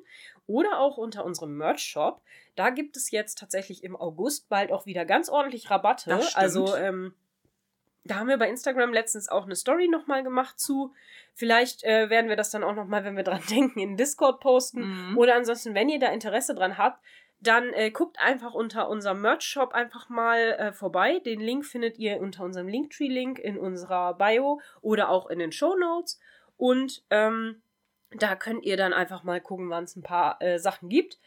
oder 0.46 0.78
auch 0.78 0.96
unter 0.96 1.24
unserem 1.24 1.56
Merch-Shop. 1.56 2.22
Da 2.56 2.70
gibt 2.70 2.96
es 2.96 3.10
jetzt 3.10 3.38
tatsächlich 3.38 3.84
im 3.84 3.96
August 3.96 4.48
bald 4.48 4.72
auch 4.72 4.86
wieder 4.86 5.04
ganz 5.04 5.28
ordentlich 5.28 5.70
Rabatte. 5.70 6.20
Also 6.34 6.76
ähm, 6.76 7.14
da 8.04 8.16
haben 8.16 8.28
wir 8.28 8.36
bei 8.36 8.48
Instagram 8.48 8.92
letztens 8.92 9.28
auch 9.28 9.44
eine 9.44 9.56
Story 9.56 9.88
nochmal 9.88 10.22
gemacht 10.22 10.60
zu. 10.60 10.92
Vielleicht 11.34 11.84
äh, 11.84 12.10
werden 12.10 12.28
wir 12.28 12.36
das 12.36 12.50
dann 12.50 12.62
auch 12.62 12.74
nochmal, 12.74 13.04
wenn 13.04 13.16
wir 13.16 13.24
dran 13.24 13.42
denken, 13.50 13.80
in 13.80 13.96
Discord 13.96 14.40
posten. 14.40 15.10
Mhm. 15.10 15.18
Oder 15.18 15.34
ansonsten, 15.36 15.74
wenn 15.74 15.88
ihr 15.88 15.98
da 15.98 16.08
Interesse 16.08 16.54
dran 16.54 16.78
habt, 16.78 17.02
dann 17.40 17.72
äh, 17.72 17.90
guckt 17.90 18.18
einfach 18.20 18.54
unter 18.54 18.88
unserem 18.88 19.20
Merch-Shop 19.20 19.72
einfach 19.72 20.08
mal 20.08 20.38
äh, 20.38 20.72
vorbei. 20.72 21.20
Den 21.20 21.40
Link 21.40 21.64
findet 21.64 21.98
ihr 21.98 22.20
unter 22.20 22.44
unserem 22.44 22.68
Linktree-Link 22.68 23.38
in 23.38 23.58
unserer 23.58 24.14
Bio 24.14 24.60
oder 24.80 25.08
auch 25.08 25.26
in 25.26 25.38
den 25.38 25.52
Show 25.52 25.74
Notes. 25.74 26.20
Und 26.56 27.04
ähm, 27.10 27.62
da 28.18 28.36
könnt 28.36 28.64
ihr 28.64 28.76
dann 28.76 28.92
einfach 28.92 29.24
mal 29.24 29.40
gucken, 29.40 29.70
wann 29.70 29.84
es 29.84 29.96
ein 29.96 30.02
paar 30.02 30.40
äh, 30.40 30.58
Sachen 30.58 30.88
gibt. 30.88 31.18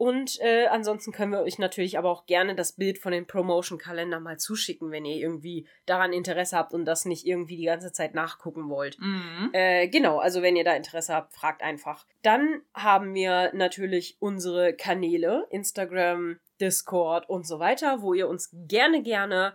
Und 0.00 0.40
äh, 0.40 0.66
ansonsten 0.68 1.12
können 1.12 1.30
wir 1.30 1.42
euch 1.42 1.58
natürlich 1.58 1.98
aber 1.98 2.08
auch 2.08 2.24
gerne 2.24 2.54
das 2.54 2.72
Bild 2.72 2.96
von 2.96 3.12
den 3.12 3.26
Promotion-Kalender 3.26 4.18
mal 4.18 4.38
zuschicken, 4.38 4.90
wenn 4.90 5.04
ihr 5.04 5.16
irgendwie 5.16 5.68
daran 5.84 6.14
Interesse 6.14 6.56
habt 6.56 6.72
und 6.72 6.86
das 6.86 7.04
nicht 7.04 7.26
irgendwie 7.26 7.58
die 7.58 7.66
ganze 7.66 7.92
Zeit 7.92 8.14
nachgucken 8.14 8.70
wollt. 8.70 8.98
Mhm. 8.98 9.50
Äh, 9.52 9.88
genau, 9.88 10.18
also 10.18 10.40
wenn 10.40 10.56
ihr 10.56 10.64
da 10.64 10.74
Interesse 10.74 11.12
habt, 11.14 11.34
fragt 11.34 11.62
einfach. 11.62 12.06
Dann 12.22 12.62
haben 12.72 13.12
wir 13.12 13.50
natürlich 13.52 14.16
unsere 14.20 14.72
Kanäle, 14.72 15.46
Instagram, 15.50 16.40
Discord 16.62 17.28
und 17.28 17.46
so 17.46 17.58
weiter, 17.58 18.00
wo 18.00 18.14
ihr 18.14 18.26
uns 18.26 18.48
gerne, 18.54 19.02
gerne 19.02 19.54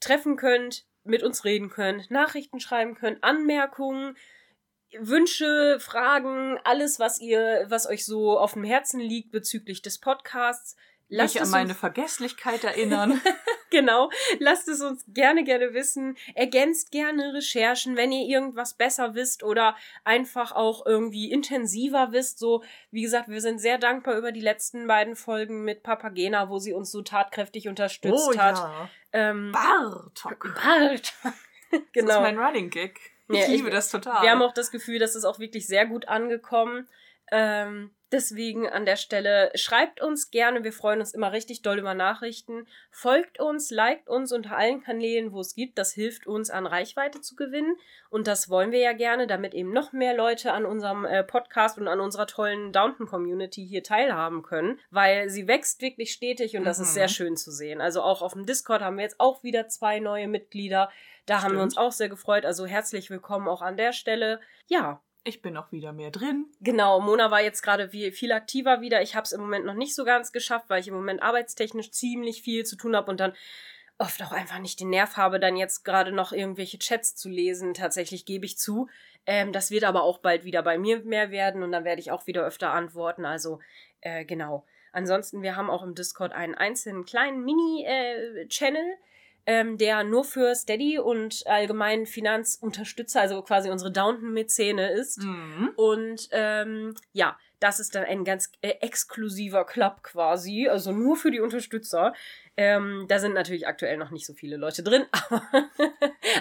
treffen 0.00 0.36
könnt, 0.36 0.84
mit 1.04 1.22
uns 1.22 1.46
reden 1.46 1.70
könnt, 1.70 2.10
Nachrichten 2.10 2.60
schreiben 2.60 2.96
könnt, 2.96 3.24
Anmerkungen, 3.24 4.14
Wünsche, 4.98 5.78
Fragen, 5.80 6.58
alles, 6.64 6.98
was 6.98 7.20
ihr, 7.20 7.66
was 7.68 7.88
euch 7.88 8.04
so 8.04 8.38
auf 8.38 8.54
dem 8.54 8.64
Herzen 8.64 9.00
liegt 9.00 9.32
bezüglich 9.32 9.82
des 9.82 9.98
Podcasts. 9.98 10.76
Lasst 11.08 11.34
Mich 11.34 11.42
an 11.42 11.50
meine 11.50 11.74
Vergesslichkeit 11.74 12.64
erinnern. 12.64 13.20
Genau, 13.70 14.10
lasst 14.38 14.68
es 14.68 14.80
uns 14.80 15.04
gerne, 15.08 15.44
gerne 15.44 15.74
wissen. 15.74 16.16
Ergänzt 16.34 16.92
gerne 16.92 17.34
Recherchen, 17.34 17.96
wenn 17.96 18.12
ihr 18.12 18.26
irgendwas 18.26 18.74
besser 18.74 19.14
wisst 19.14 19.42
oder 19.42 19.76
einfach 20.04 20.52
auch 20.52 20.86
irgendwie 20.86 21.30
intensiver 21.30 22.12
wisst. 22.12 22.38
So, 22.38 22.62
wie 22.90 23.02
gesagt, 23.02 23.28
wir 23.28 23.40
sind 23.40 23.60
sehr 23.60 23.78
dankbar 23.78 24.16
über 24.16 24.32
die 24.32 24.40
letzten 24.40 24.86
beiden 24.86 25.16
Folgen 25.16 25.64
mit 25.64 25.82
Papagena, 25.82 26.48
wo 26.48 26.58
sie 26.58 26.72
uns 26.72 26.90
so 26.90 27.02
tatkräftig 27.02 27.68
unterstützt 27.68 28.30
oh 28.34 28.38
hat. 28.38 28.56
ja. 28.56 28.88
Ähm, 29.12 29.52
Bartok. 29.52 30.54
Bart. 30.54 31.12
Das 31.68 31.80
ist 31.80 31.92
genau. 31.92 32.20
mein 32.20 32.38
Running 32.38 32.70
Gag. 32.70 33.15
Ich 33.28 33.36
Ja, 33.38 33.44
ich- 33.44 33.50
liebe 33.50 33.70
das 33.70 33.90
total. 33.90 34.22
Wir 34.22 34.30
haben 34.30 34.42
auch 34.42 34.54
das 34.54 34.70
Gefühl, 34.70 34.98
das 34.98 35.14
ist 35.16 35.24
auch 35.24 35.38
wirklich 35.38 35.66
sehr 35.66 35.86
gut 35.86 36.08
angekommen. 36.08 36.88
Ähm, 37.32 37.90
deswegen 38.12 38.68
an 38.68 38.86
der 38.86 38.94
Stelle 38.94 39.50
schreibt 39.56 40.00
uns 40.00 40.30
gerne. 40.30 40.62
Wir 40.62 40.72
freuen 40.72 41.00
uns 41.00 41.12
immer 41.12 41.32
richtig 41.32 41.62
doll 41.62 41.80
über 41.80 41.92
Nachrichten. 41.92 42.68
Folgt 42.92 43.40
uns, 43.40 43.72
liked 43.72 44.08
uns 44.08 44.30
unter 44.30 44.56
allen 44.56 44.80
Kanälen, 44.80 45.32
wo 45.32 45.40
es 45.40 45.56
gibt. 45.56 45.76
Das 45.76 45.92
hilft 45.92 46.28
uns, 46.28 46.50
an 46.50 46.66
Reichweite 46.68 47.20
zu 47.20 47.34
gewinnen. 47.34 47.74
Und 48.10 48.28
das 48.28 48.48
wollen 48.48 48.70
wir 48.70 48.78
ja 48.78 48.92
gerne, 48.92 49.26
damit 49.26 49.54
eben 49.54 49.72
noch 49.72 49.92
mehr 49.92 50.14
Leute 50.14 50.52
an 50.52 50.64
unserem 50.64 51.04
äh, 51.04 51.24
Podcast 51.24 51.78
und 51.78 51.88
an 51.88 51.98
unserer 51.98 52.28
tollen 52.28 52.70
Downton-Community 52.72 53.66
hier 53.66 53.82
teilhaben 53.82 54.44
können, 54.44 54.78
weil 54.90 55.28
sie 55.28 55.48
wächst 55.48 55.82
wirklich 55.82 56.12
stetig 56.12 56.56
und 56.56 56.62
das 56.62 56.78
ist 56.78 56.90
Mhm. 56.90 56.94
sehr 56.94 57.08
schön 57.08 57.36
zu 57.36 57.50
sehen. 57.50 57.80
Also 57.80 58.02
auch 58.02 58.22
auf 58.22 58.34
dem 58.34 58.46
Discord 58.46 58.82
haben 58.82 58.98
wir 58.98 59.02
jetzt 59.02 59.18
auch 59.18 59.42
wieder 59.42 59.66
zwei 59.66 59.98
neue 59.98 60.28
Mitglieder. 60.28 60.90
Da 61.26 61.42
haben 61.42 61.54
wir 61.54 61.62
uns 61.62 61.74
Stimmt. 61.74 61.86
auch 61.86 61.92
sehr 61.92 62.08
gefreut. 62.08 62.46
Also 62.46 62.66
herzlich 62.66 63.10
willkommen 63.10 63.48
auch 63.48 63.60
an 63.60 63.76
der 63.76 63.92
Stelle. 63.92 64.40
Ja, 64.68 65.02
ich 65.24 65.42
bin 65.42 65.56
auch 65.56 65.72
wieder 65.72 65.92
mehr 65.92 66.12
drin. 66.12 66.46
genau. 66.60 67.00
Mona 67.00 67.32
war 67.32 67.42
jetzt 67.42 67.62
gerade 67.62 67.88
viel 67.88 68.30
aktiver 68.30 68.80
wieder. 68.80 69.02
Ich 69.02 69.16
habe 69.16 69.24
es 69.24 69.32
im 69.32 69.40
Moment 69.40 69.64
noch 69.66 69.74
nicht 69.74 69.96
so 69.96 70.04
ganz 70.04 70.30
geschafft, 70.30 70.66
weil 70.68 70.80
ich 70.80 70.86
im 70.86 70.94
Moment 70.94 71.20
arbeitstechnisch 71.22 71.90
ziemlich 71.90 72.42
viel 72.42 72.64
zu 72.64 72.76
tun 72.76 72.94
habe 72.94 73.10
und 73.10 73.18
dann 73.18 73.32
oft 73.98 74.22
auch 74.22 74.30
einfach 74.30 74.60
nicht 74.60 74.78
den 74.78 74.90
Nerv 74.90 75.16
habe, 75.16 75.40
dann 75.40 75.56
jetzt 75.56 75.84
gerade 75.84 76.12
noch 76.12 76.30
irgendwelche 76.30 76.78
Chats 76.78 77.16
zu 77.16 77.28
lesen. 77.28 77.74
Tatsächlich 77.74 78.24
gebe 78.24 78.46
ich 78.46 78.56
zu. 78.56 78.88
Ähm, 79.26 79.52
das 79.52 79.72
wird 79.72 79.82
aber 79.82 80.04
auch 80.04 80.18
bald 80.18 80.44
wieder 80.44 80.62
bei 80.62 80.78
mir 80.78 81.00
mehr 81.00 81.32
werden 81.32 81.64
und 81.64 81.72
dann 81.72 81.84
werde 81.84 82.00
ich 82.00 82.12
auch 82.12 82.28
wieder 82.28 82.44
öfter 82.44 82.72
antworten. 82.72 83.24
Also 83.24 83.58
äh, 84.02 84.24
genau. 84.24 84.64
Ansonsten, 84.92 85.42
wir 85.42 85.56
haben 85.56 85.70
auch 85.70 85.82
im 85.82 85.96
Discord 85.96 86.32
einen 86.32 86.54
einzelnen 86.54 87.04
kleinen 87.04 87.44
Mini-Channel, 87.44 88.94
ähm, 89.46 89.78
der 89.78 90.04
nur 90.04 90.24
für 90.24 90.54
Steady 90.54 90.98
und 90.98 91.46
allgemein 91.46 92.06
Finanzunterstützer, 92.06 93.20
also 93.20 93.42
quasi 93.42 93.70
unsere 93.70 93.92
Downton-Mäzene 93.92 94.90
ist. 94.90 95.22
Mhm. 95.22 95.70
Und 95.76 96.28
ähm, 96.32 96.94
ja, 97.12 97.36
Das 97.60 97.80
ist 97.80 97.94
dann 97.94 98.04
ein 98.04 98.24
ganz 98.24 98.50
äh, 98.60 98.74
exklusiver 98.80 99.64
Club 99.64 100.02
quasi, 100.02 100.68
also 100.68 100.92
nur 100.92 101.16
für 101.16 101.30
die 101.30 101.40
Unterstützer. 101.40 102.12
Ähm, 102.56 103.04
da 103.08 103.18
sind 103.18 103.34
natürlich 103.34 103.66
aktuell 103.66 103.96
noch 103.96 104.10
nicht 104.10 104.26
so 104.26 104.32
viele 104.34 104.56
Leute 104.56 104.82
drin, 104.82 105.04
aber 105.12 105.42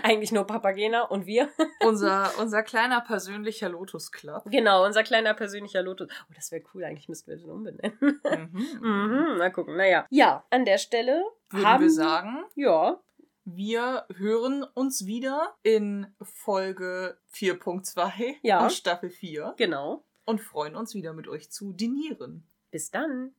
eigentlich 0.03 0.31
nur 0.31 0.45
Papagena 0.45 1.03
und 1.03 1.25
wir. 1.25 1.49
Unser, 1.81 2.31
unser 2.39 2.63
kleiner 2.63 3.01
persönlicher 3.01 3.69
Lotus 3.69 4.11
Club. 4.11 4.43
Genau, 4.45 4.85
unser 4.85 5.03
kleiner 5.03 5.33
persönlicher 5.33 5.81
Lotus. 5.81 6.07
Oh, 6.29 6.33
das 6.35 6.51
wäre 6.51 6.63
cool, 6.73 6.83
eigentlich 6.85 7.09
müssten 7.09 7.31
wir 7.31 7.37
den 7.37 7.49
umbenennen. 7.49 7.97
Mhm. 8.01 8.79
mhm, 8.81 9.37
mal 9.37 9.51
gucken, 9.51 9.75
naja. 9.75 10.05
Ja, 10.09 10.45
an 10.49 10.65
der 10.65 10.77
Stelle 10.77 11.23
Würden 11.49 11.65
haben 11.65 11.83
wir 11.83 11.91
sagen, 11.91 12.45
Ja, 12.55 13.01
wir 13.43 14.05
hören 14.15 14.63
uns 14.73 15.05
wieder 15.05 15.55
in 15.63 16.07
Folge 16.21 17.17
4.2 17.33 18.35
Ja. 18.41 18.65
aus 18.65 18.75
Staffel 18.77 19.09
4 19.09 19.53
genau. 19.57 20.04
Und 20.25 20.41
freuen 20.41 20.75
uns 20.75 20.93
wieder 20.93 21.13
mit 21.13 21.27
euch 21.27 21.51
zu 21.51 21.73
dinieren. 21.73 22.47
Bis 22.71 22.91
dann. 22.91 23.33